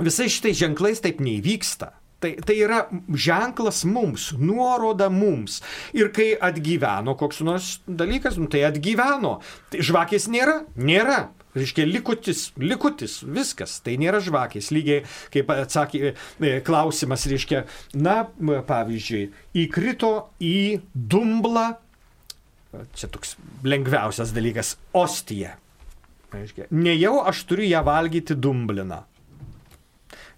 visais 0.00 0.34
šitais 0.34 0.58
ženklais 0.64 1.04
taip 1.04 1.22
neįvyksta. 1.24 1.94
Tai, 2.16 2.30
tai 2.48 2.54
yra 2.64 2.86
ženklas 3.12 3.82
mums, 3.84 4.30
nuoroda 4.40 5.10
mums. 5.12 5.60
Ir 5.96 6.08
kai 6.16 6.30
atgyveno 6.32 7.12
koks 7.20 7.42
nors 7.44 7.72
dalykas, 7.84 8.38
nu, 8.40 8.48
tai 8.52 8.62
atgyveno. 8.70 9.34
Tai 9.72 9.84
žvakės 9.84 10.30
nėra, 10.32 10.62
nėra. 10.80 11.26
Reiškia, 11.56 11.86
likutis, 11.88 12.50
likutis, 12.60 13.20
viskas, 13.24 13.78
tai 13.84 13.94
nėra 14.00 14.20
žvakės. 14.24 14.68
Lygiai 14.76 15.04
kaip 15.32 15.52
atsakė 15.52 16.12
klausimas, 16.66 17.24
reiškia, 17.30 17.62
na, 17.96 18.16
pavyzdžiui, 18.68 19.22
įkrito 19.64 20.12
į 20.44 20.82
dumblą, 20.92 21.70
čia 22.96 23.08
toks 23.12 23.38
lengviausias 23.64 24.34
dalykas, 24.36 24.74
ostija. 24.96 25.54
Reiškia, 26.34 26.68
ne 26.76 26.92
jau 26.96 27.22
aš 27.24 27.46
turiu 27.48 27.70
ją 27.70 27.80
valgyti 27.86 28.36
dumbliną. 28.36 29.04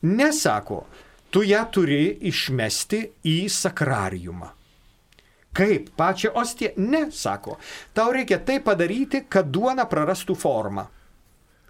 Nesako, 0.06 0.84
tu 1.30 1.42
ją 1.46 1.64
turi 1.72 2.02
išmesti 2.30 3.02
į 3.28 3.38
sakrariumą. 3.52 4.52
Kaip 5.58 5.88
pačią 5.98 6.32
ostiją? 6.38 6.70
Ne, 6.76 7.08
sako. 7.12 7.56
Tau 7.94 8.12
reikia 8.14 8.38
tai 8.38 8.60
padaryti, 8.62 9.24
kad 9.28 9.48
duona 9.50 9.88
prarastų 9.90 10.36
formą. 10.38 10.84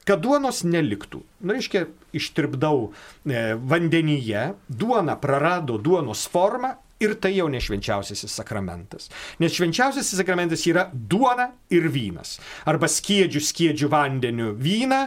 Kad 0.08 0.20
duonos 0.24 0.62
neliktų. 0.64 1.22
Na, 1.44 1.54
reiškia, 1.56 1.86
ištirpdau 2.16 2.88
e, 2.88 3.54
vandenyje, 3.56 4.44
duona 4.68 5.16
prarado 5.20 5.78
duonos 5.80 6.26
formą 6.32 6.74
ir 7.00 7.14
tai 7.22 7.34
jau 7.36 7.46
ne 7.52 7.60
švenčiausiasis 7.62 8.34
sakramentas. 8.40 9.08
Nes 9.40 9.54
švenčiausiasis 9.56 10.18
sakramentas 10.18 10.64
yra 10.68 10.88
duona 10.92 11.50
ir 11.72 11.88
vynas. 11.92 12.38
Arba 12.68 12.90
skiedžių, 12.90 13.44
skiedžių 13.44 13.90
vandeniu 13.92 14.52
vyną 14.58 15.04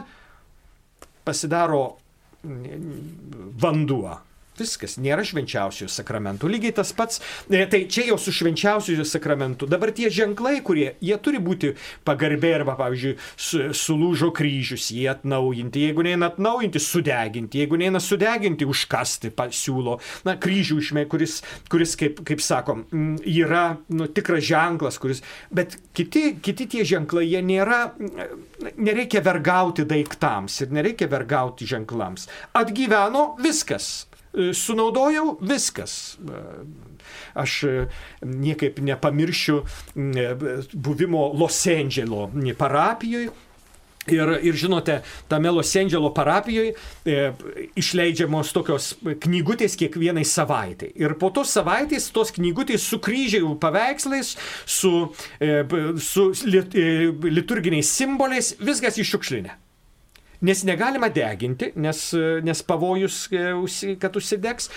pasidaro 1.27 1.83
vanduo. 3.61 4.17
Viskas, 4.61 4.97
nėra 5.01 5.25
švenčiausiojo 5.25 5.89
sakramentų. 5.91 6.49
Lygiai 6.51 6.75
tas 6.77 6.93
pats, 6.95 7.21
e, 7.49 7.63
tai 7.69 7.83
čia 7.91 8.07
jau 8.11 8.17
su 8.21 8.33
švenčiausiojo 8.35 9.05
sakramentu. 9.07 9.67
Dabar 9.69 9.93
tie 9.95 10.11
ženklai, 10.13 10.59
kurie, 10.65 10.91
jie 11.01 11.17
turi 11.23 11.41
būti 11.41 11.73
pagarbiai 12.07 12.59
arba, 12.59 12.77
pavyzdžiui, 12.79 13.15
su, 13.35 13.63
sulūžo 13.77 14.31
kryžius, 14.37 14.91
jie 14.93 15.07
atnaujinti. 15.11 15.85
Jeigu 15.87 16.05
neina 16.05 16.31
atnaujinti, 16.31 16.81
sudeginti. 16.81 17.61
Jeigu 17.63 17.79
neina 17.81 18.01
sudeginti, 18.03 18.67
užkasti 18.69 19.33
pasiūlo. 19.35 19.97
Na, 20.27 20.37
kryžių 20.41 20.79
išmė, 20.81 21.05
kuris, 21.11 21.39
kuris 21.71 21.97
kaip, 21.99 22.21
kaip 22.27 22.43
sakom, 22.43 22.85
yra 23.25 23.65
nu, 23.89 24.07
tikras 24.11 24.45
ženklas, 24.47 24.99
kuris. 25.01 25.23
Bet 25.53 25.77
kiti, 25.97 26.35
kiti 26.43 26.69
tie 26.75 26.85
ženklai, 26.87 27.25
jie 27.31 27.41
nėra, 27.45 27.81
nereikia 28.77 29.23
vergauti 29.25 29.85
daiktams 29.87 30.61
ir 30.63 30.73
nereikia 30.75 31.09
vergauti 31.11 31.67
ženklams. 31.69 32.27
Atgyveno 32.57 33.31
viskas. 33.41 33.91
E, 34.33 34.53
sunaudojau 34.55 35.37
viskas. 35.41 36.17
E, 36.17 36.41
aš 37.33 37.63
e, 37.63 37.77
niekaip 38.23 38.79
nepamiršiu 38.79 39.61
buvimo 40.73 41.31
Los 41.35 41.65
Andželo 41.67 42.29
parapijoje. 42.57 43.31
Ir, 44.09 44.31
ir 44.41 44.55
žinote, 44.57 45.01
tame 45.29 45.51
Los 45.53 45.75
Andželo 45.77 46.09
parapijoje 46.13 46.73
e, 47.05 47.17
išleidžiamos 47.77 48.49
tokios 48.55 48.95
knygutės 49.21 49.77
kiekvienai 49.77 50.23
savaitai. 50.25 50.89
Ir 50.97 51.13
po 51.21 51.29
tos 51.29 51.53
savaitės 51.53 52.09
tos 52.15 52.33
knygutės 52.33 52.81
su 52.81 52.97
kryžių 52.97 53.53
paveikslais, 53.61 54.33
su, 54.65 54.93
e, 55.37 55.61
su 56.01 56.31
lit, 56.49 56.73
e, 56.73 57.11
liturginiais 57.29 57.93
simboliais, 57.99 58.55
viskas 58.57 58.97
iššiukšlinė 59.03 59.59
nes 60.41 60.63
negalima 60.67 61.09
deginti, 61.13 61.71
nes, 61.75 62.03
nes 62.43 62.63
pavojus, 62.65 63.23
e, 63.31 63.95
kad 64.01 64.17
užsidegs. 64.17 64.69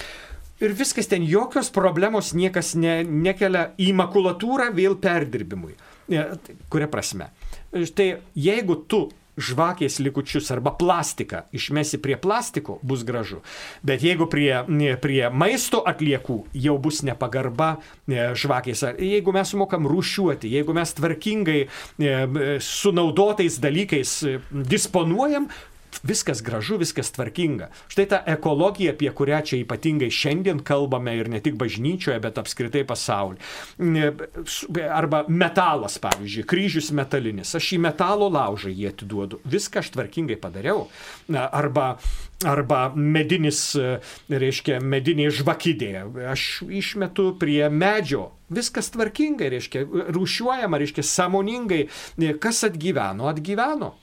Ir 0.63 0.73
viskas 0.77 1.09
ten, 1.11 1.25
jokios 1.27 1.71
problemos 1.75 2.31
niekas 2.37 2.75
ne, 2.79 3.01
nekelia 3.05 3.73
į 3.81 3.91
makulatūrą 3.99 4.71
vėl 4.77 4.95
perdirbimui. 5.03 5.75
E, 6.09 6.25
kuria 6.71 6.89
prasme? 6.93 7.33
Štai 7.75 8.13
jeigu 8.39 8.79
tu 8.89 9.09
žvakės 9.37 9.99
likučius 10.03 10.51
arba 10.55 10.73
plastiką 10.79 11.45
išmesi 11.55 11.99
prie 12.03 12.17
plastiko, 12.21 12.79
bus 12.83 13.05
gražu. 13.07 13.41
Bet 13.83 14.05
jeigu 14.05 14.29
prie, 14.31 14.63
prie 15.03 15.29
maisto 15.33 15.83
atliekų 15.87 16.39
jau 16.67 16.77
bus 16.79 17.03
nepagarba 17.07 17.77
žvakės, 18.09 18.85
jeigu 18.99 19.35
mes 19.35 19.55
mokam 19.59 19.89
rūšiuoti, 19.91 20.53
jeigu 20.55 20.77
mes 20.77 20.95
tvarkingai 20.99 21.61
sunaudotais 22.63 23.59
dalykais 23.63 24.17
disponuojam, 24.53 25.49
viskas 26.03 26.43
gražu, 26.43 26.79
viskas 26.81 27.13
tvarkinga. 27.15 27.71
Štai 27.93 28.07
ta 28.11 28.21
ekologija, 28.35 28.95
apie 28.95 29.11
kurią 29.15 29.41
čia 29.51 29.61
ypatingai 29.63 30.11
šiandien 30.13 30.63
kalbame 30.67 31.17
ir 31.19 31.31
ne 31.33 31.41
tik 31.45 31.59
bažnyčioje, 31.61 32.19
bet 32.25 32.41
apskritai 32.43 32.85
pasaulyje. 32.89 33.41
Arba 34.91 35.25
metalas, 35.29 35.99
pavyzdžiui, 36.03 36.47
kryžius 36.51 36.91
metalinis. 36.97 37.55
Aš 37.59 37.75
į 37.77 37.81
metalo 37.87 38.31
laužą 38.33 38.73
jį 38.73 38.91
atiduodu. 38.93 39.41
Viską 39.45 39.83
aš 39.85 39.95
tvarkingai 39.95 40.39
padariau. 40.41 40.89
Arba 41.35 41.95
arba 42.45 42.93
medinis, 42.95 43.73
reiškia, 44.29 44.79
medinė 44.85 45.31
žvakidė. 45.35 45.93
Aš 46.31 46.65
išmetu 46.69 47.33
prie 47.41 47.69
medžio. 47.73 48.29
Viskas 48.55 48.91
tvarkingai, 48.95 49.49
reiškia, 49.55 49.85
rūšiuojama, 50.15 50.81
reiškia, 50.83 51.07
samoningai. 51.09 51.85
Kas 52.43 52.65
atgyveno, 52.69 53.29
atgyveno. 53.31 53.95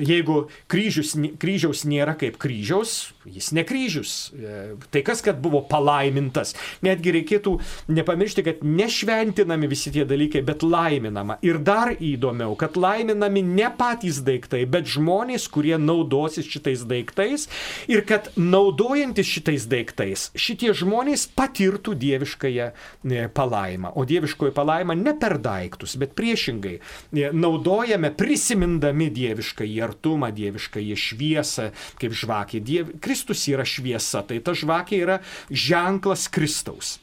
Jeigu 0.00 0.46
kryžius, 0.70 1.14
kryžiaus 1.40 1.84
nėra 1.88 2.16
kaip 2.20 2.38
kryžiaus, 2.40 3.12
jis 3.28 3.50
ne 3.52 3.64
kryžius. 3.66 4.32
E, 4.32 4.74
tai 4.90 5.02
kas, 5.06 5.20
kad 5.24 5.40
buvo 5.42 5.62
palaimintas. 5.68 6.54
Netgi 6.84 7.14
reikėtų 7.18 7.56
nepamiršti, 7.92 8.44
kad 8.46 8.64
nešventinami 8.64 9.68
visi 9.70 9.92
tie 9.94 10.06
dalykai, 10.08 10.42
bet 10.46 10.64
laiminama. 10.64 11.38
Ir 11.46 11.60
dar 11.64 11.92
įdomiau, 11.94 12.56
kad 12.60 12.78
laiminami 12.80 13.42
ne 13.44 13.68
patys 13.76 14.22
daiktai, 14.24 14.64
bet 14.70 14.88
žmonės, 14.90 15.48
kurie 15.52 15.76
naudosis 15.80 16.48
šitais 16.48 16.84
daiktais 16.88 17.46
ir 17.90 18.04
kad 18.08 18.30
naudojantis 18.40 19.28
šitais 19.28 19.66
daiktais 19.70 20.30
šitie 20.38 20.72
žmonės 20.76 21.26
patirtų 21.36 21.94
dieviškąją 22.00 22.70
e, 22.70 23.26
palaimą. 23.34 23.92
O 23.98 24.06
dieviškoji 24.08 24.54
palaima 24.56 24.96
ne 24.98 25.14
per 25.20 25.36
daiktus, 25.42 25.96
bet 26.00 26.14
priešingai 26.18 26.76
e, 26.78 27.30
naudojame 27.36 28.12
prisimindami 28.16 29.10
dieviškąjį 29.14 29.78
artumą, 29.84 30.30
dieviškąjį 30.36 30.98
šviesą, 31.04 31.70
kaip 32.00 32.16
žvakė. 32.16 32.62
Diev... 32.64 32.92
Kristus 33.10 33.42
yra 33.50 33.64
šviesa, 33.66 34.22
tai 34.22 34.38
ta 34.38 34.52
žvakė 34.54 34.98
yra 35.02 35.16
ženklas 35.50 36.28
Kristaus. 36.30 37.00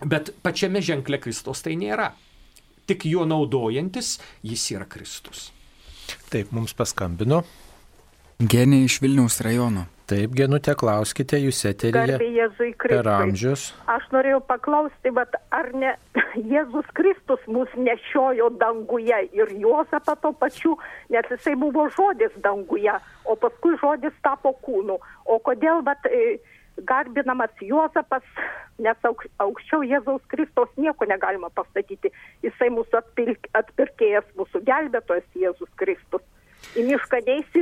Bet 0.00 0.30
pačiame 0.40 0.80
ženkle 0.80 1.18
Kristaus 1.20 1.60
tai 1.60 1.74
nėra. 1.76 2.14
Tik 2.88 3.04
juo 3.10 3.26
naudojantis 3.28 4.14
jis 4.40 4.64
yra 4.72 4.88
Kristus. 4.88 5.50
Taip, 6.32 6.48
mums 6.56 6.72
paskambino. 6.72 7.42
Genė 8.40 8.86
iš 8.86 9.02
Vilniaus 9.04 9.36
rajono. 9.44 9.84
Taip, 10.04 10.34
Genutė, 10.36 10.74
klauskite, 10.76 11.38
jūs 11.40 11.62
eterėje 11.64 12.48
per 12.82 13.06
amžius. 13.08 13.70
Aš 13.88 14.04
norėjau 14.12 14.42
paklausti, 14.44 15.12
bet 15.16 15.32
ar 15.48 15.70
ne 15.72 15.94
Jėzus 16.52 16.90
Kristus 16.98 17.46
mus 17.48 17.72
nešiojo 17.72 18.50
danguje 18.60 19.22
ir 19.32 19.54
Juozapą 19.62 20.18
to 20.20 20.34
pačiu, 20.36 20.74
nes 21.08 21.30
jisai 21.32 21.54
buvo 21.56 21.86
žodis 21.96 22.36
danguje, 22.44 22.98
o 23.24 23.38
paskui 23.40 23.78
žodis 23.80 24.12
tapo 24.26 24.52
kūnu. 24.66 24.98
O 25.24 25.40
kodėl, 25.48 25.80
bet 25.88 26.04
e, 26.12 26.36
garbinamas 26.84 27.56
Juozapas, 27.64 28.28
nes 28.84 29.08
aukščiau 29.08 29.88
Jėzaus 29.88 30.28
Kristaus 30.28 30.68
nieko 30.76 31.08
negalima 31.08 31.48
pastatyti. 31.48 32.12
Jisai 32.44 32.68
mūsų 32.76 33.00
atpirk, 33.00 33.48
atpirkėjas, 33.56 34.28
mūsų 34.36 34.66
gelbėtojas 34.68 35.24
Jėzus 35.32 35.72
Kristus. 35.80 36.28
Į 36.76 36.86
mišką 36.88 37.20
neisi 37.26 37.60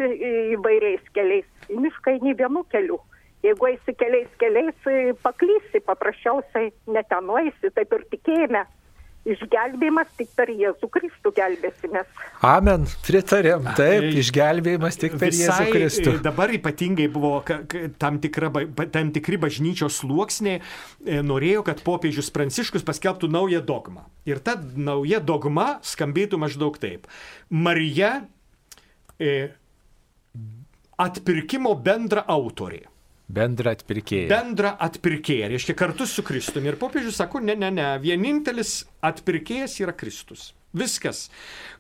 įvairiais 0.57 1.07
keliais, 1.15 1.47
į 1.71 1.81
mišką 1.87 2.17
eini 2.17 2.37
vienu 2.39 2.65
keliu. 2.73 3.01
Jeigu 3.43 3.73
eisi 3.73 3.95
keliais 3.99 4.31
keliais, 4.39 5.17
paklysi, 5.25 5.83
paprasčiausiai 5.83 6.71
netenuosi, 6.95 7.73
taip 7.75 7.99
ir 7.99 8.07
tikėjime. 8.15 8.63
Išgelbėjimas 9.23 10.09
tik 10.19 10.33
per 10.35 10.51
Jėzų 10.51 10.89
Kristų 10.91 11.31
gelbėsimės. 11.37 12.09
Amen, 12.43 12.89
pritarėm. 13.07 13.69
Taip, 13.79 14.09
išgelbėjimas 14.19 14.99
tik 14.99 15.15
per 15.15 15.31
Visai, 15.31 15.47
Jėzų 15.47 15.75
Kristų. 15.77 16.15
Dabar 16.25 16.51
ypatingai 16.57 17.07
buvo 17.11 17.37
tam, 18.03 18.19
tikra, 18.23 18.51
tam 18.91 19.13
tikri 19.15 19.39
bažnyčios 19.45 20.01
sluoksniai, 20.03 20.59
e, 20.59 21.23
norėjo, 21.23 21.63
kad 21.71 21.85
popiežius 21.87 22.35
Pranciškus 22.35 22.83
paskelbtų 22.87 23.31
naują 23.31 23.63
dogmą. 23.63 24.09
Ir 24.27 24.43
ta 24.43 24.57
nauja 24.59 25.23
dogma 25.23 25.77
skambėtų 25.87 26.43
maždaug 26.43 26.83
taip. 26.83 27.07
Marija 27.47 28.25
E, 29.23 29.55
atpirkimo 31.03 31.75
bendra 31.79 32.25
autorė. 32.31 32.87
Bendra 33.33 33.73
atpirkėja. 33.73 34.29
Bendra 34.29 34.75
atpirkėja, 34.83 35.49
reiškia 35.53 35.77
kartu 35.79 36.07
su 36.09 36.25
Kristumi. 36.27 36.69
Ir 36.69 36.77
popiežius 36.81 37.17
sako, 37.23 37.41
ne, 37.41 37.55
ne, 37.57 37.71
ne, 37.73 37.87
vienintelis 38.03 38.83
atpirkėjas 39.05 39.79
yra 39.81 39.95
Kristus. 39.97 40.51
Viskas. 40.77 41.27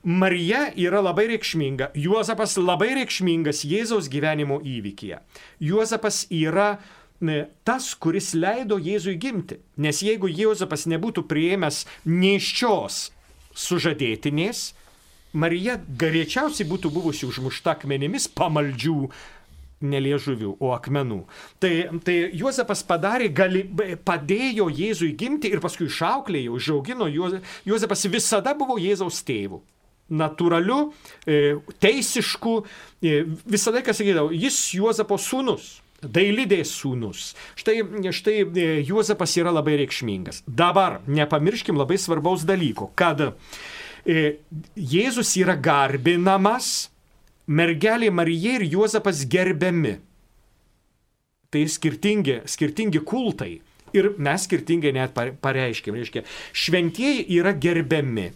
Marija 0.05 0.67
yra 0.77 1.01
labai 1.01 1.27
reikšminga, 1.31 1.93
Juozapas 1.97 2.59
labai 2.61 2.91
reikšmingas 2.99 3.65
Jėzaus 3.69 4.09
gyvenimo 4.13 4.59
įvykyje. 4.61 5.21
Juozapas 5.65 6.27
yra 6.33 6.75
ne, 7.25 7.47
tas, 7.65 7.93
kuris 7.97 8.33
leido 8.37 8.77
Jėzui 8.81 9.17
gimti. 9.21 9.61
Nes 9.81 10.03
jeigu 10.05 10.29
Juozapas 10.29 10.85
nebūtų 10.93 11.25
prieėmęs 11.29 11.87
neiščios 12.05 13.07
sužadėtinės, 13.57 14.71
Marija 15.33 15.79
greičiausiai 15.99 16.69
būtų 16.69 16.91
buvusi 16.93 17.25
užmušta 17.29 17.77
akmenimis 17.79 18.29
pamaldžių 18.37 18.97
neliežuvių, 19.83 20.57
o 20.63 20.73
akmenų. 20.77 21.23
Tai, 21.63 21.73
tai 22.07 22.17
Juozapas 22.39 22.85
padarė, 22.87 23.29
gali, 23.35 23.65
padėjo 24.07 24.69
Jėzui 24.71 25.13
gimti 25.19 25.51
ir 25.53 25.63
paskui 25.65 25.89
išauklėjo, 25.91 26.57
užaugino. 26.59 27.09
Juozapas 27.67 28.07
visada 28.13 28.55
buvo 28.59 28.79
Jėzaus 28.81 29.23
tėvų. 29.27 29.63
Natūraliu, 30.13 30.91
e, 31.25 31.57
teisišku, 31.81 32.59
e, 33.01 33.23
visada, 33.49 33.81
kas 33.85 34.03
sakydavo, 34.03 34.33
jis 34.35 34.59
Juozapo 34.77 35.17
sūnus. 35.19 35.79
Dailidės 36.03 36.73
sūnus. 36.75 37.31
Štai, 37.57 37.77
štai 38.11 38.41
e, 38.43 38.67
Juozapas 38.83 39.37
yra 39.39 39.53
labai 39.55 39.77
reikšmingas. 39.81 40.43
Dabar 40.47 40.99
nepamirškim 41.07 41.79
labai 41.79 42.01
svarbaus 42.03 42.43
dalyko, 42.45 42.91
kad 42.99 43.31
Jėzus 44.05 45.35
yra 45.39 45.55
garbinamas, 45.55 46.91
mergelė 47.47 48.11
Marija 48.11 48.57
ir 48.59 48.67
Juozapas 48.73 49.25
gerbiami. 49.31 49.99
Tai 51.53 51.63
skirtingi, 51.69 52.41
skirtingi 52.49 53.03
kultai. 53.05 53.61
Ir 53.93 54.15
mes 54.17 54.47
skirtingai 54.49 54.95
net 54.97 55.13
pareiškime. 55.15 56.01
Reiškia, 56.01 56.23
šventieji 56.57 57.27
yra 57.37 57.53
gerbiami. 57.53 58.31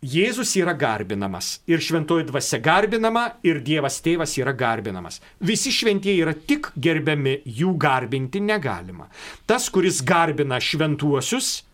Jėzus 0.00 0.54
yra 0.56 0.72
garbinamas 0.72 1.58
ir 1.68 1.82
šventoji 1.84 2.24
dvasia 2.30 2.56
garbinama 2.64 3.26
ir 3.44 3.58
Dievas 3.60 3.98
tėvas 4.00 4.32
yra 4.40 4.54
garbinamas. 4.56 5.18
Visi 5.44 5.68
šventieji 5.76 6.22
yra 6.24 6.32
tik 6.32 6.70
gerbiami, 6.72 7.42
jų 7.44 7.74
garbinti 7.76 8.40
negalima. 8.40 9.10
Tas, 9.44 9.68
kuris 9.68 10.00
garbina 10.00 10.56
šventuosius, 10.56 11.66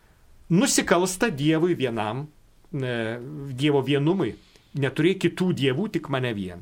nusikalsta 0.51 1.31
Dievui 1.31 1.77
vienam, 1.79 2.27
e, 2.27 2.36
Dievo 2.73 3.83
vienumui. 3.87 4.35
Neturėjo 4.77 5.17
kitų 5.23 5.47
dievų, 5.57 5.87
tik 5.95 6.09
mane 6.13 6.35
vieną. 6.37 6.61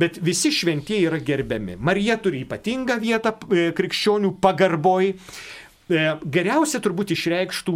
Bet 0.00 0.16
visi 0.24 0.48
šventieji 0.54 1.04
yra 1.10 1.18
gerbiami. 1.20 1.74
Marija 1.76 2.14
turi 2.16 2.40
ypatingą 2.46 2.96
vietą 3.02 3.34
e, 3.52 3.66
krikščionių 3.76 4.30
pagarboj. 4.40 5.10
E, 5.12 6.04
Geriausia 6.24 6.80
turbūt 6.80 7.12
išreikštų 7.12 7.74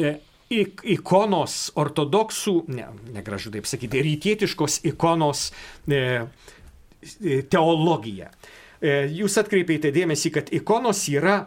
e, 0.00 0.14
ik- 0.56 0.80
ikonos 0.96 1.58
ortodoksų, 1.76 2.54
ne, 2.72 2.86
negražu 3.18 3.52
taip 3.52 3.68
sakyti, 3.68 4.00
rytietiškos 4.06 4.78
ikonos 4.88 5.50
e, 5.84 6.00
e, 7.20 7.42
teologija. 7.52 8.30
E, 8.80 9.02
Jūs 9.20 9.36
atkreipėte 9.42 9.92
dėmesį, 9.92 10.32
kad 10.38 10.48
ikonos 10.56 11.04
yra 11.12 11.42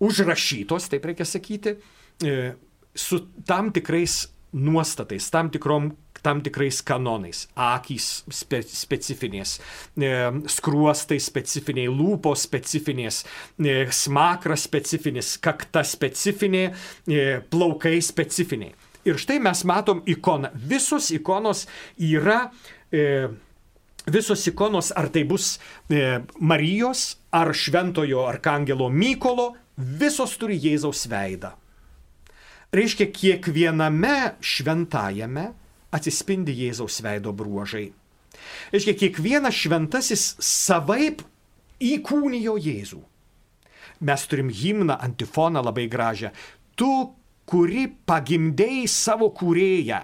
užrašytos, 0.00 0.88
taip 0.92 1.04
reikia 1.08 1.28
sakyti, 1.28 1.76
e, 2.24 2.54
su 2.96 3.20
tam 3.44 3.68
tikrais 3.76 4.22
nuostatais, 4.56 5.28
tam 5.30 5.52
tikrom 5.52 5.92
tam 6.26 6.40
tikrais 6.42 6.80
kanonais. 6.82 7.44
Akys 7.54 8.24
spe, 8.34 8.58
specifinės, 8.66 9.60
e, 9.94 10.10
skruostai 10.50 11.20
specifiniai, 11.22 11.86
lūpos 11.92 12.42
specifinės, 12.48 13.20
e, 13.60 13.76
smakras 13.94 14.64
specifinis, 14.66 15.36
kakta 15.38 15.84
specifinė, 15.86 16.64
e, 17.06 17.40
plaukai 17.50 18.00
specifiniai. 18.02 18.74
Ir 19.06 19.20
štai 19.22 19.38
mes 19.38 19.62
matom 19.62 20.02
ikoną. 20.02 20.50
Visos 20.54 21.12
ikonos 21.14 21.66
yra 22.02 22.50
e, 22.90 23.28
visos 24.10 24.42
ikonos, 24.50 24.90
ar 24.96 25.12
tai 25.14 25.22
bus 25.24 25.60
e, 25.90 26.18
Marijos, 26.40 27.20
ar 27.30 27.52
Šventojo 27.54 28.26
Arkangelo 28.26 28.90
Mykolo, 28.90 29.52
visos 29.76 30.34
turi 30.40 30.58
Jėzaus 30.58 31.06
veidą. 31.10 31.54
Reiškia, 32.74 33.06
kiekviename 33.14 34.36
šventajame 34.42 35.46
atsispindi 35.94 36.54
Jėzaus 36.64 36.98
veido 37.04 37.32
bruožai. 37.36 37.90
Reiškia, 38.72 38.96
kiekvienas 39.00 39.54
šventasis 39.56 40.24
savaip 40.42 41.22
įkūnijo 41.82 42.56
Jėzų. 42.60 43.02
Mes 44.06 44.26
turim 44.28 44.50
himną, 44.52 44.98
antifoną 45.00 45.62
labai 45.64 45.86
gražią. 45.88 46.32
Tu, 46.76 46.90
kuri 47.48 47.86
pagimdėjai 48.08 48.84
savo 48.90 49.30
kūrėją. 49.32 50.02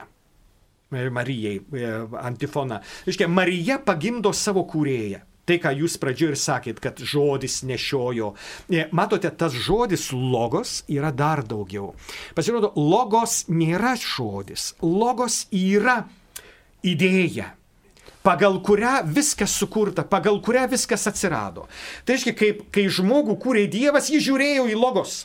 Marijai, 0.93 1.59
e, 1.73 1.91
antifona. 2.21 2.81
Reiškia, 3.07 3.29
Marija 3.29 3.79
pagimdo 3.81 4.33
savo 4.37 4.65
kūrėją. 4.69 5.23
Tai, 5.43 5.57
ką 5.59 5.73
jūs 5.75 5.97
pradžioje 5.99 6.37
ir 6.37 6.39
sakėt, 6.39 6.83
kad 6.83 7.01
žodis 7.03 7.63
nešiojo. 7.67 8.33
E, 8.71 8.85
Matote, 8.95 9.31
tas 9.35 9.57
žodis 9.57 10.13
logos 10.15 10.83
yra 10.87 11.11
dar 11.11 11.43
daugiau. 11.43 11.97
Pasirodo, 12.37 12.71
logos 12.79 13.41
nėra 13.51 13.97
žodis. 13.99 14.71
Logos 14.83 15.49
yra 15.51 16.05
idėja 16.87 17.51
pagal 18.23 18.61
kurią 18.63 19.03
viskas 19.05 19.55
sukurta, 19.59 20.05
pagal 20.07 20.41
kurią 20.43 20.69
viskas 20.71 21.07
atsirado. 21.11 21.67
Tai 22.07 22.17
reiškia, 22.17 22.35
kaip, 22.39 22.61
kai 22.75 22.87
žmogų 22.87 23.37
kūrė 23.43 23.67
Dievas, 23.71 24.11
jis 24.13 24.25
žiūrėjo 24.29 24.69
į 24.71 24.79
logos. 24.79 25.25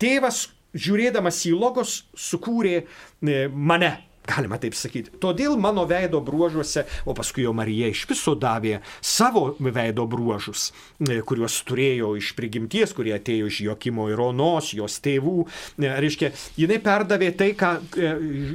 Tėvas, 0.00 0.48
žiūrėdamas 0.76 1.40
į 1.48 1.54
logos, 1.56 2.02
sukūrė 2.12 2.82
e, 2.82 3.46
mane. 3.48 3.94
Galima 4.24 4.56
taip 4.56 4.72
sakyti. 4.72 5.12
Todėl 5.20 5.58
mano 5.60 5.82
veido 5.84 6.22
bruožuose, 6.24 6.86
o 7.04 7.12
paskui 7.16 7.44
jau 7.44 7.52
Marija 7.56 7.90
iš 7.92 8.06
viso 8.08 8.32
davė 8.40 8.78
savo 9.04 9.50
veido 9.60 10.06
bruožus, 10.08 10.70
e, 11.04 11.18
kuriuos 11.28 11.58
turėjo 11.68 12.14
iš 12.16 12.30
prigimties, 12.38 12.94
kurie 12.96 13.12
atėjo 13.18 13.50
iš 13.50 13.60
Jokimo 13.66 14.08
ir 14.08 14.22
Onos, 14.24 14.72
jos 14.72 14.96
tėvų. 15.04 15.44
E, 15.76 15.92
Reiškia, 16.00 16.32
jinai 16.56 16.80
perdavė 16.86 17.30
tai, 17.36 17.50
ką 17.58 17.74
e, 17.76 18.14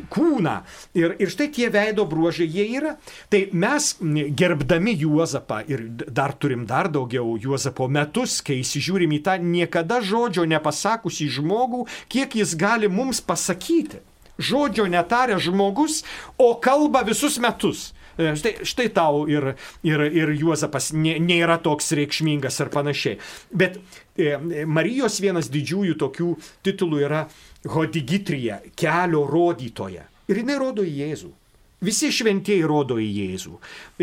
kūną. 0.10 0.56
Ir, 0.98 1.16
ir 1.22 1.36
štai 1.36 1.52
tie 1.54 1.70
veido 1.74 2.08
bruožai 2.10 2.50
jie 2.50 2.66
yra. 2.82 2.96
Tai 3.30 3.46
mes 3.54 3.94
gerbdami 4.42 4.98
Juozapą 5.04 5.62
ir 5.70 5.86
dar 6.10 6.34
turim 6.34 6.66
dar 6.66 6.90
daugiau 6.90 7.38
Juozapo 7.38 7.86
metus, 7.94 8.40
kai 8.42 8.64
įsižiūrim 8.64 9.14
į 9.20 9.24
tą 9.30 9.38
niekada 9.38 10.02
žodžio 10.02 10.50
nepasakusį 10.50 11.30
žmogų, 11.38 11.86
kiek 12.10 12.42
jis 12.42 12.58
gali 12.58 12.90
mums 12.90 13.22
pasakyti 13.22 14.02
žodžio 14.40 14.88
netarė 14.90 15.38
žmogus, 15.44 16.02
o 16.40 16.54
kalba 16.64 17.04
visus 17.08 17.38
metus. 17.44 17.90
E, 18.20 18.34
Štai, 18.36 18.56
štai 18.68 18.90
tau 18.92 19.22
ir, 19.32 19.54
ir, 19.88 20.02
ir 20.12 20.32
Juozapas 20.42 20.90
nė- 20.92 21.20
nėra 21.24 21.56
toks 21.64 21.94
reikšmingas 21.96 22.58
ar 22.66 22.72
panašiai. 22.74 23.20
Bet 23.52 23.78
e, 24.20 24.34
Marijos 24.68 25.22
vienas 25.24 25.48
didžiųjų 25.54 25.96
tokių 26.02 26.32
titulų 26.68 27.00
yra 27.06 27.22
Hodigitrija, 27.68 28.60
kelio 28.76 29.24
rodytoja. 29.28 30.04
Ir 30.30 30.42
jinai 30.44 30.58
rodo 30.62 30.84
į 30.86 30.92
Jėzų. 31.04 31.32
Visi 31.80 32.10
šventieji 32.12 32.66
rodo 32.68 32.98
į 33.00 33.08
Jėzų. 33.08 33.54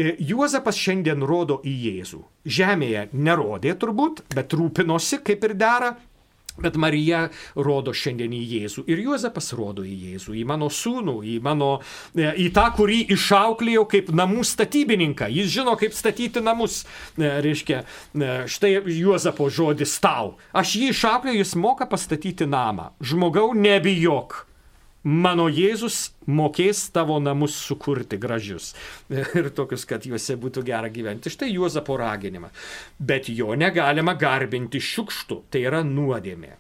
E, 0.01 0.15
Juozapas 0.31 0.79
šiandien 0.81 1.21
rodo 1.29 1.59
į 1.61 1.75
Jėzų. 1.85 2.23
Žemėje 2.57 3.03
nerodė 3.13 3.75
turbūt, 3.77 4.23
bet 4.33 4.57
rūpinosi 4.57 5.21
kaip 5.27 5.45
ir 5.45 5.55
dera. 5.61 5.91
Bet 6.63 6.79
Marija 6.81 7.27
rodo 7.57 7.93
šiandien 7.97 8.33
į 8.33 8.41
Jėzų 8.53 8.87
ir 8.89 9.03
Juozapas 9.05 9.53
rodo 9.57 9.85
į 9.85 9.93
Jėzų, 10.07 10.37
į 10.41 10.45
mano 10.49 10.71
sūnų, 10.73 11.19
į, 11.29 11.37
mano, 11.45 11.71
e, 12.17 12.31
į 12.47 12.49
tą, 12.57 12.69
kurį 12.79 13.03
išauklėjau 13.17 13.85
kaip 13.93 14.11
namų 14.17 14.47
statybininką. 14.49 15.29
Jis 15.37 15.53
žino, 15.53 15.77
kaip 15.81 15.97
statyti 15.97 16.41
namus. 16.45 16.85
E, 17.19 17.29
Reiškia, 17.45 17.83
e, 17.85 18.33
štai 18.49 18.73
Juozapo 18.97 19.51
žodis 19.53 19.99
tau. 20.01 20.37
Aš 20.57 20.79
jį 20.81 20.91
išauklėjau, 20.95 21.41
jis 21.43 21.57
moka 21.61 21.89
pastatyti 21.91 22.49
namą. 22.49 22.93
Žmogau, 23.05 23.53
nebijok. 23.57 24.47
Mano 25.07 25.45
Jėzus 25.47 26.11
mokės 26.27 26.81
tavo 26.91 27.21
namus 27.23 27.55
sukurti 27.55 28.19
gražius 28.19 28.73
ir 29.39 29.53
tokius, 29.55 29.87
kad 29.87 30.03
juose 30.09 30.35
būtų 30.35 30.65
gera 30.67 30.91
gyventi. 30.91 31.31
Štai 31.31 31.53
Juozapo 31.53 31.95
raginimą. 32.01 32.51
Bet 32.99 33.31
jo 33.31 33.55
negalima 33.55 34.17
garbinti 34.19 34.83
šiukštų, 34.83 35.45
tai 35.51 35.63
yra 35.69 35.85
nuodėmė. 35.87 36.57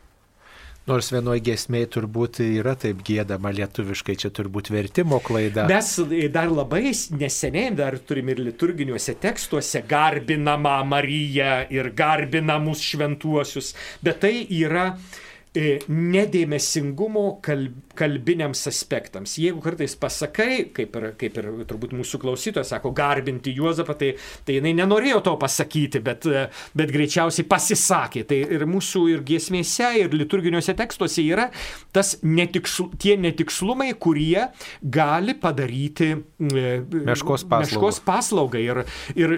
Nors 0.87 1.09
vienoje 1.11 1.43
gesmėje 1.49 1.89
turbūt 1.97 2.39
yra 2.45 2.77
taip 2.79 3.01
gėdama 3.03 3.51
lietuviškai, 3.57 4.15
čia 4.23 4.29
turbūt 4.31 4.71
vertimo 4.71 5.19
klaida. 5.19 5.65
Mes 5.67 5.89
dar 6.31 6.53
labai 6.55 6.93
neseniai 6.95 7.73
dar 7.75 7.99
turim 7.99 8.31
ir 8.31 8.45
liturginiuose 8.47 9.17
tekstuose 9.19 9.83
garbinamą 9.91 10.77
Mariją 10.87 11.65
ir 11.75 11.91
garbinamus 11.99 12.87
šventuosius, 12.87 13.75
bet 14.07 14.23
tai 14.23 14.37
yra 14.61 14.93
e, 14.93 15.26
nedėmesingumo 15.57 17.27
kalb, 17.45 17.83
kalbiniams 17.97 18.67
aspektams. 18.69 19.37
Jeigu 19.41 19.63
kartais 19.65 19.97
pasakai, 19.99 20.69
kaip 20.77 20.97
ir, 20.99 21.09
kaip 21.19 21.39
ir 21.41 21.49
turbūt 21.69 21.95
mūsų 21.97 22.21
klausytojas 22.23 22.75
sako, 22.75 22.93
garbinti 22.97 23.55
Juozapą, 23.57 23.97
tai, 23.99 24.13
tai 24.47 24.59
jinai 24.59 24.75
nenorėjo 24.77 25.23
to 25.27 25.37
pasakyti, 25.41 26.03
bet, 26.05 26.27
e, 26.29 26.47
bet 26.77 26.93
greičiausiai 26.93 27.47
pasisakė. 27.49 28.27
Tai 28.29 28.41
ir 28.59 28.67
mūsų 28.69 29.05
ir 29.15 29.25
giesmėse, 29.27 29.89
ir 30.03 30.17
liturginiuose 30.17 30.77
tekstuose 30.77 31.25
yra 31.25 31.49
tas 31.97 32.17
netiksl, 32.27 32.91
tie 33.01 33.17
netikslumai, 33.21 33.93
kurie 34.01 34.49
gali 34.83 35.37
padaryti 35.41 36.13
e, 36.13 36.77
Meškos 37.07 37.47
paslaugą. 37.49 37.63
meškos 37.65 38.03
paslaugą. 38.07 38.61
Ir, 38.61 38.83
ir 39.17 39.37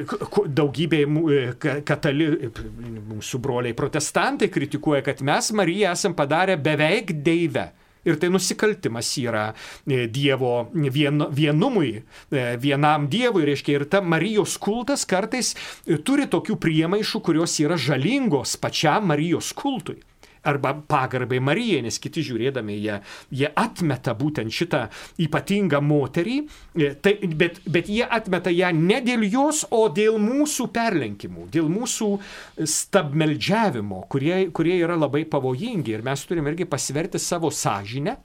daugybė 0.59 1.05
e, 1.07 1.41
katali, 1.87 2.29
mūsų 3.13 3.43
broliai 3.45 3.77
protestantai 3.79 4.51
kritikuoja, 4.53 5.05
kad 5.07 5.23
mes 5.27 5.53
Mariją 5.55 5.95
esam 6.09 6.15
padarę 6.15 6.57
beveik 6.57 7.13
deivę. 7.23 7.73
Ir 8.05 8.17
tai 8.17 8.31
nusikaltimas 8.31 9.19
yra 9.19 9.53
e, 9.87 10.07
Dievo 10.09 10.71
vien, 10.73 11.27
vienumui, 11.31 12.03
e, 12.33 12.57
vienam 12.57 13.09
Dievui, 13.09 13.45
reiškia, 13.45 13.75
ir 13.81 13.85
ta 13.91 14.01
Marijos 14.01 14.57
kultas 14.57 15.05
kartais 15.05 15.55
e, 15.85 15.99
turi 15.99 16.27
tokių 16.27 16.57
priemaišų, 16.57 17.21
kurios 17.21 17.59
yra 17.61 17.77
žalingos 17.77 18.57
pačiam 18.57 19.05
Marijos 19.11 19.53
kultui 19.53 19.99
arba 20.49 20.75
pagarbai 20.89 21.41
Marijai, 21.45 21.83
nes 21.87 21.99
kiti 22.03 22.25
žiūrėdami 22.27 22.79
jie, 22.79 22.99
jie 23.41 23.51
atmeta 23.59 24.15
būtent 24.19 24.53
šitą 24.55 24.85
ypatingą 25.25 25.81
moterį, 25.85 26.39
e, 26.75 26.93
tai, 27.03 27.15
bet, 27.39 27.61
bet 27.69 27.91
jie 27.93 28.05
atmeta 28.05 28.53
ją 28.55 28.73
ne 28.77 29.01
dėl 29.05 29.27
jos, 29.29 29.65
o 29.71 29.87
dėl 29.93 30.19
mūsų 30.23 30.69
perlenkimų, 30.75 31.49
dėl 31.55 31.69
mūsų 31.73 32.11
stabmeldžiavimo, 32.79 34.05
kurie, 34.13 34.49
kurie 34.55 34.79
yra 34.81 34.99
labai 34.99 35.25
pavojingi 35.29 35.97
ir 35.97 36.07
mes 36.07 36.25
turime 36.29 36.55
irgi 36.55 36.69
pasverti 36.69 37.21
savo 37.23 37.53
sąžinę. 37.55 38.17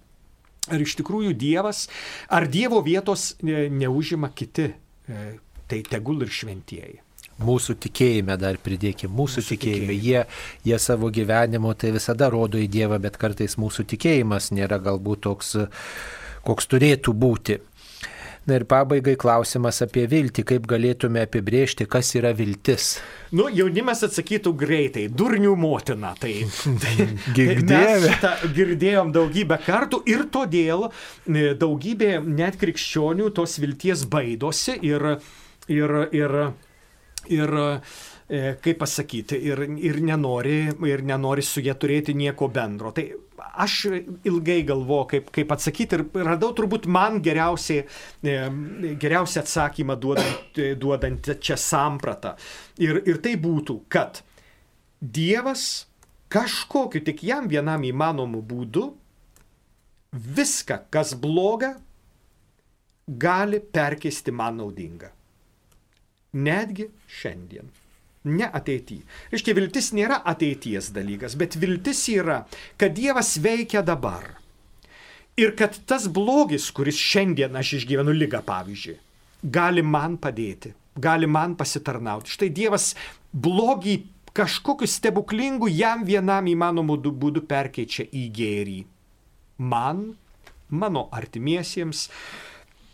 Ar 0.71 0.79
iš 0.79 0.93
tikrųjų 0.95 1.33
Dievas, 1.35 1.89
ar 2.31 2.47
Dievo 2.47 2.79
vietos 2.85 3.33
e, 3.43 3.67
neužima 3.67 4.31
kiti, 4.31 4.69
e, 4.71 5.23
tai 5.67 5.81
tegul 5.83 6.23
ir 6.23 6.31
šventieji. 6.31 7.02
Mūsų 7.41 7.75
tikėjime 7.81 8.37
dar 8.37 8.59
pridėkime, 8.61 9.09
mūsų, 9.13 9.41
Mūsų 9.41 9.55
tikėjime. 9.55 9.95
Jie, 9.97 10.25
jie 10.67 10.79
savo 10.79 11.09
gyvenimu 11.09 11.73
tai 11.73 11.93
visada 11.95 12.29
rodo 12.29 12.61
į 12.61 12.69
Dievą, 12.69 12.99
bet 13.01 13.17
kartais 13.17 13.57
mūsų 13.57 13.87
tikėjimas 13.89 14.51
nėra 14.53 14.77
galbūt 14.83 15.25
toks, 15.25 15.55
koks 16.45 16.69
turėtų 16.69 17.15
būti. 17.17 17.59
Na 18.43 18.57
ir 18.59 18.65
pabaigai 18.67 19.13
klausimas 19.15 19.77
apie 19.85 20.01
viltį, 20.11 20.43
kaip 20.43 20.65
galėtume 20.67 21.21
apibrėžti, 21.23 21.85
kas 21.87 22.09
yra 22.19 22.33
viltis. 22.35 22.97
Nu, 23.31 23.45
jaunimas 23.47 24.03
atsakytų 24.03 24.51
greitai, 24.59 25.05
durnių 25.07 25.53
motina. 25.55 26.11
Tai, 26.19 26.33
tai, 26.83 27.07
tai 27.37 27.45
mes 27.63 28.09
šitą 28.09 28.33
girdėjom 28.57 29.13
daugybę 29.15 29.61
kartų 29.63 30.01
ir 30.11 30.25
todėl 30.33 30.89
e, 30.89 31.53
daugybė 31.55 32.17
net 32.27 32.59
krikščionių 32.59 33.31
tos 33.37 33.55
vilties 33.63 34.03
baidosi 34.11 34.75
ir, 34.91 35.07
ir, 35.71 35.95
ir, 36.11 36.37
ir 37.31 37.53
e, 37.59 38.55
kaip 38.63 38.79
pasakyti, 38.81 39.37
ir, 39.51 39.61
ir, 39.77 39.99
nenori, 40.03 40.57
ir 40.89 41.03
nenori 41.05 41.43
su 41.45 41.63
jie 41.63 41.75
turėti 41.79 42.15
nieko 42.17 42.49
bendro. 42.53 42.91
Tai 42.95 43.05
aš 43.63 43.77
ilgai 44.25 44.61
galvoju, 44.67 45.07
kaip, 45.13 45.31
kaip 45.35 45.53
atsakyti 45.55 45.99
ir 45.99 46.05
radau 46.25 46.51
turbūt 46.57 46.87
man 46.91 47.21
geriausiai, 47.23 47.85
e, 48.23 48.35
geriausią 48.99 49.43
atsakymą 49.43 49.97
duodant, 50.01 50.57
e, 50.57 50.73
duodant 50.79 51.33
čia 51.39 51.57
sampratą. 51.59 52.35
Ir, 52.81 53.01
ir 53.05 53.21
tai 53.23 53.37
būtų, 53.41 53.81
kad 53.91 54.23
Dievas 55.03 55.85
kažkokiu 56.31 57.01
tik 57.03 57.25
jam 57.27 57.49
vienam 57.51 57.83
įmanomu 57.83 58.39
būdu 58.47 58.85
viską, 60.13 60.85
kas 60.93 61.11
bloga, 61.19 61.73
gali 63.07 63.59
perkeisti 63.59 64.31
man 64.31 64.61
naudinga. 64.61 65.11
Netgi 66.33 66.89
šiandien. 67.07 67.69
Ne 68.23 68.47
ateityje. 68.47 69.03
Iškia, 69.35 69.53
viltis 69.57 69.91
nėra 69.93 70.21
ateities 70.31 70.93
dalykas, 70.95 71.35
bet 71.35 71.57
viltis 71.59 72.05
yra, 72.13 72.43
kad 72.79 72.95
Dievas 72.95 73.35
veikia 73.43 73.83
dabar. 73.83 74.37
Ir 75.35 75.55
kad 75.59 75.75
tas 75.89 76.07
blogis, 76.07 76.69
kuris 76.71 76.99
šiandien 76.99 77.57
aš 77.57 77.73
išgyvenu 77.79 78.13
lygą, 78.15 78.43
pavyzdžiui, 78.47 78.95
gali 79.43 79.83
man 79.83 80.15
padėti, 80.21 80.71
gali 80.95 81.27
man 81.27 81.57
pasitarnauti. 81.59 82.31
Štai 82.31 82.51
Dievas 82.53 82.93
blogį 83.33 83.97
kažkokiu 84.33 84.87
stebuklingu 84.87 85.67
jam 85.69 86.05
vienam 86.07 86.47
įmanomu 86.47 86.97
būdu 86.97 87.43
perkeičia 87.49 88.07
į 88.07 88.23
gėrį. 88.33 88.79
Man, 89.57 90.13
mano 90.69 91.07
artimiesiems, 91.11 92.07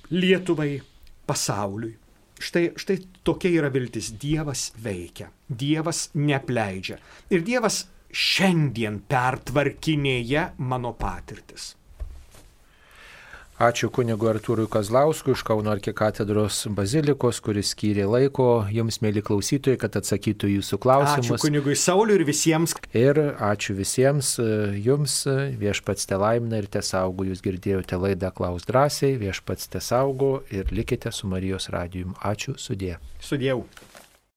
Lietuvai, 0.10 0.82
pasauliui. 1.30 1.94
Štai, 2.40 2.70
štai 2.80 2.98
tokia 3.28 3.52
yra 3.60 3.70
viltis. 3.74 4.14
Dievas 4.16 4.70
veikia, 4.80 5.30
Dievas 5.49 6.07
nepleidžia. 6.16 6.99
Ir 7.34 7.44
Dievas 7.44 7.84
šiandien 8.10 9.02
pertvarkinėja 9.10 10.53
mano 10.57 10.94
patirtis. 10.98 11.74
Ačiū 13.60 13.90
kunigu 13.91 14.30
Artūrui 14.31 14.69
Kazlauskui 14.72 15.34
iš 15.36 15.41
Kauno 15.44 15.73
arkikatedros 15.73 16.61
bazilikos, 16.72 17.41
kuris 17.44 17.73
skyrė 17.73 18.06
laiko 18.07 18.45
jums, 18.72 19.02
mėly 19.03 19.19
klausytojai, 19.27 19.76
kad 19.81 19.98
atsakytų 19.99 20.53
jūsų 20.53 20.80
klausimus. 20.80 21.27
Ačiū 21.27 21.40
kunigui 21.44 21.76
Sauliui 21.76 22.15
ir 22.22 22.23
visiems. 22.30 22.77
Ir 22.95 23.19
ačiū 23.36 23.76
visiems 23.76 24.31
jums, 24.80 25.18
viešpats 25.60 26.07
te 26.07 26.22
laimina 26.23 26.64
ir 26.64 26.72
te 26.72 26.80
saugo. 26.80 27.27
Jūs 27.27 27.44
girdėjote 27.44 27.99
laidą 27.99 28.31
Klaus 28.31 28.64
drąsiai, 28.69 29.19
viešpats 29.19 29.68
te 29.76 29.84
saugo 29.84 30.38
ir 30.56 30.72
likite 30.72 31.11
su 31.11 31.27
Marijos 31.27 31.68
radijum. 31.76 32.15
Ačiū, 32.23 32.56
sudė. 32.56 32.95
Sudėjau. 33.19 33.65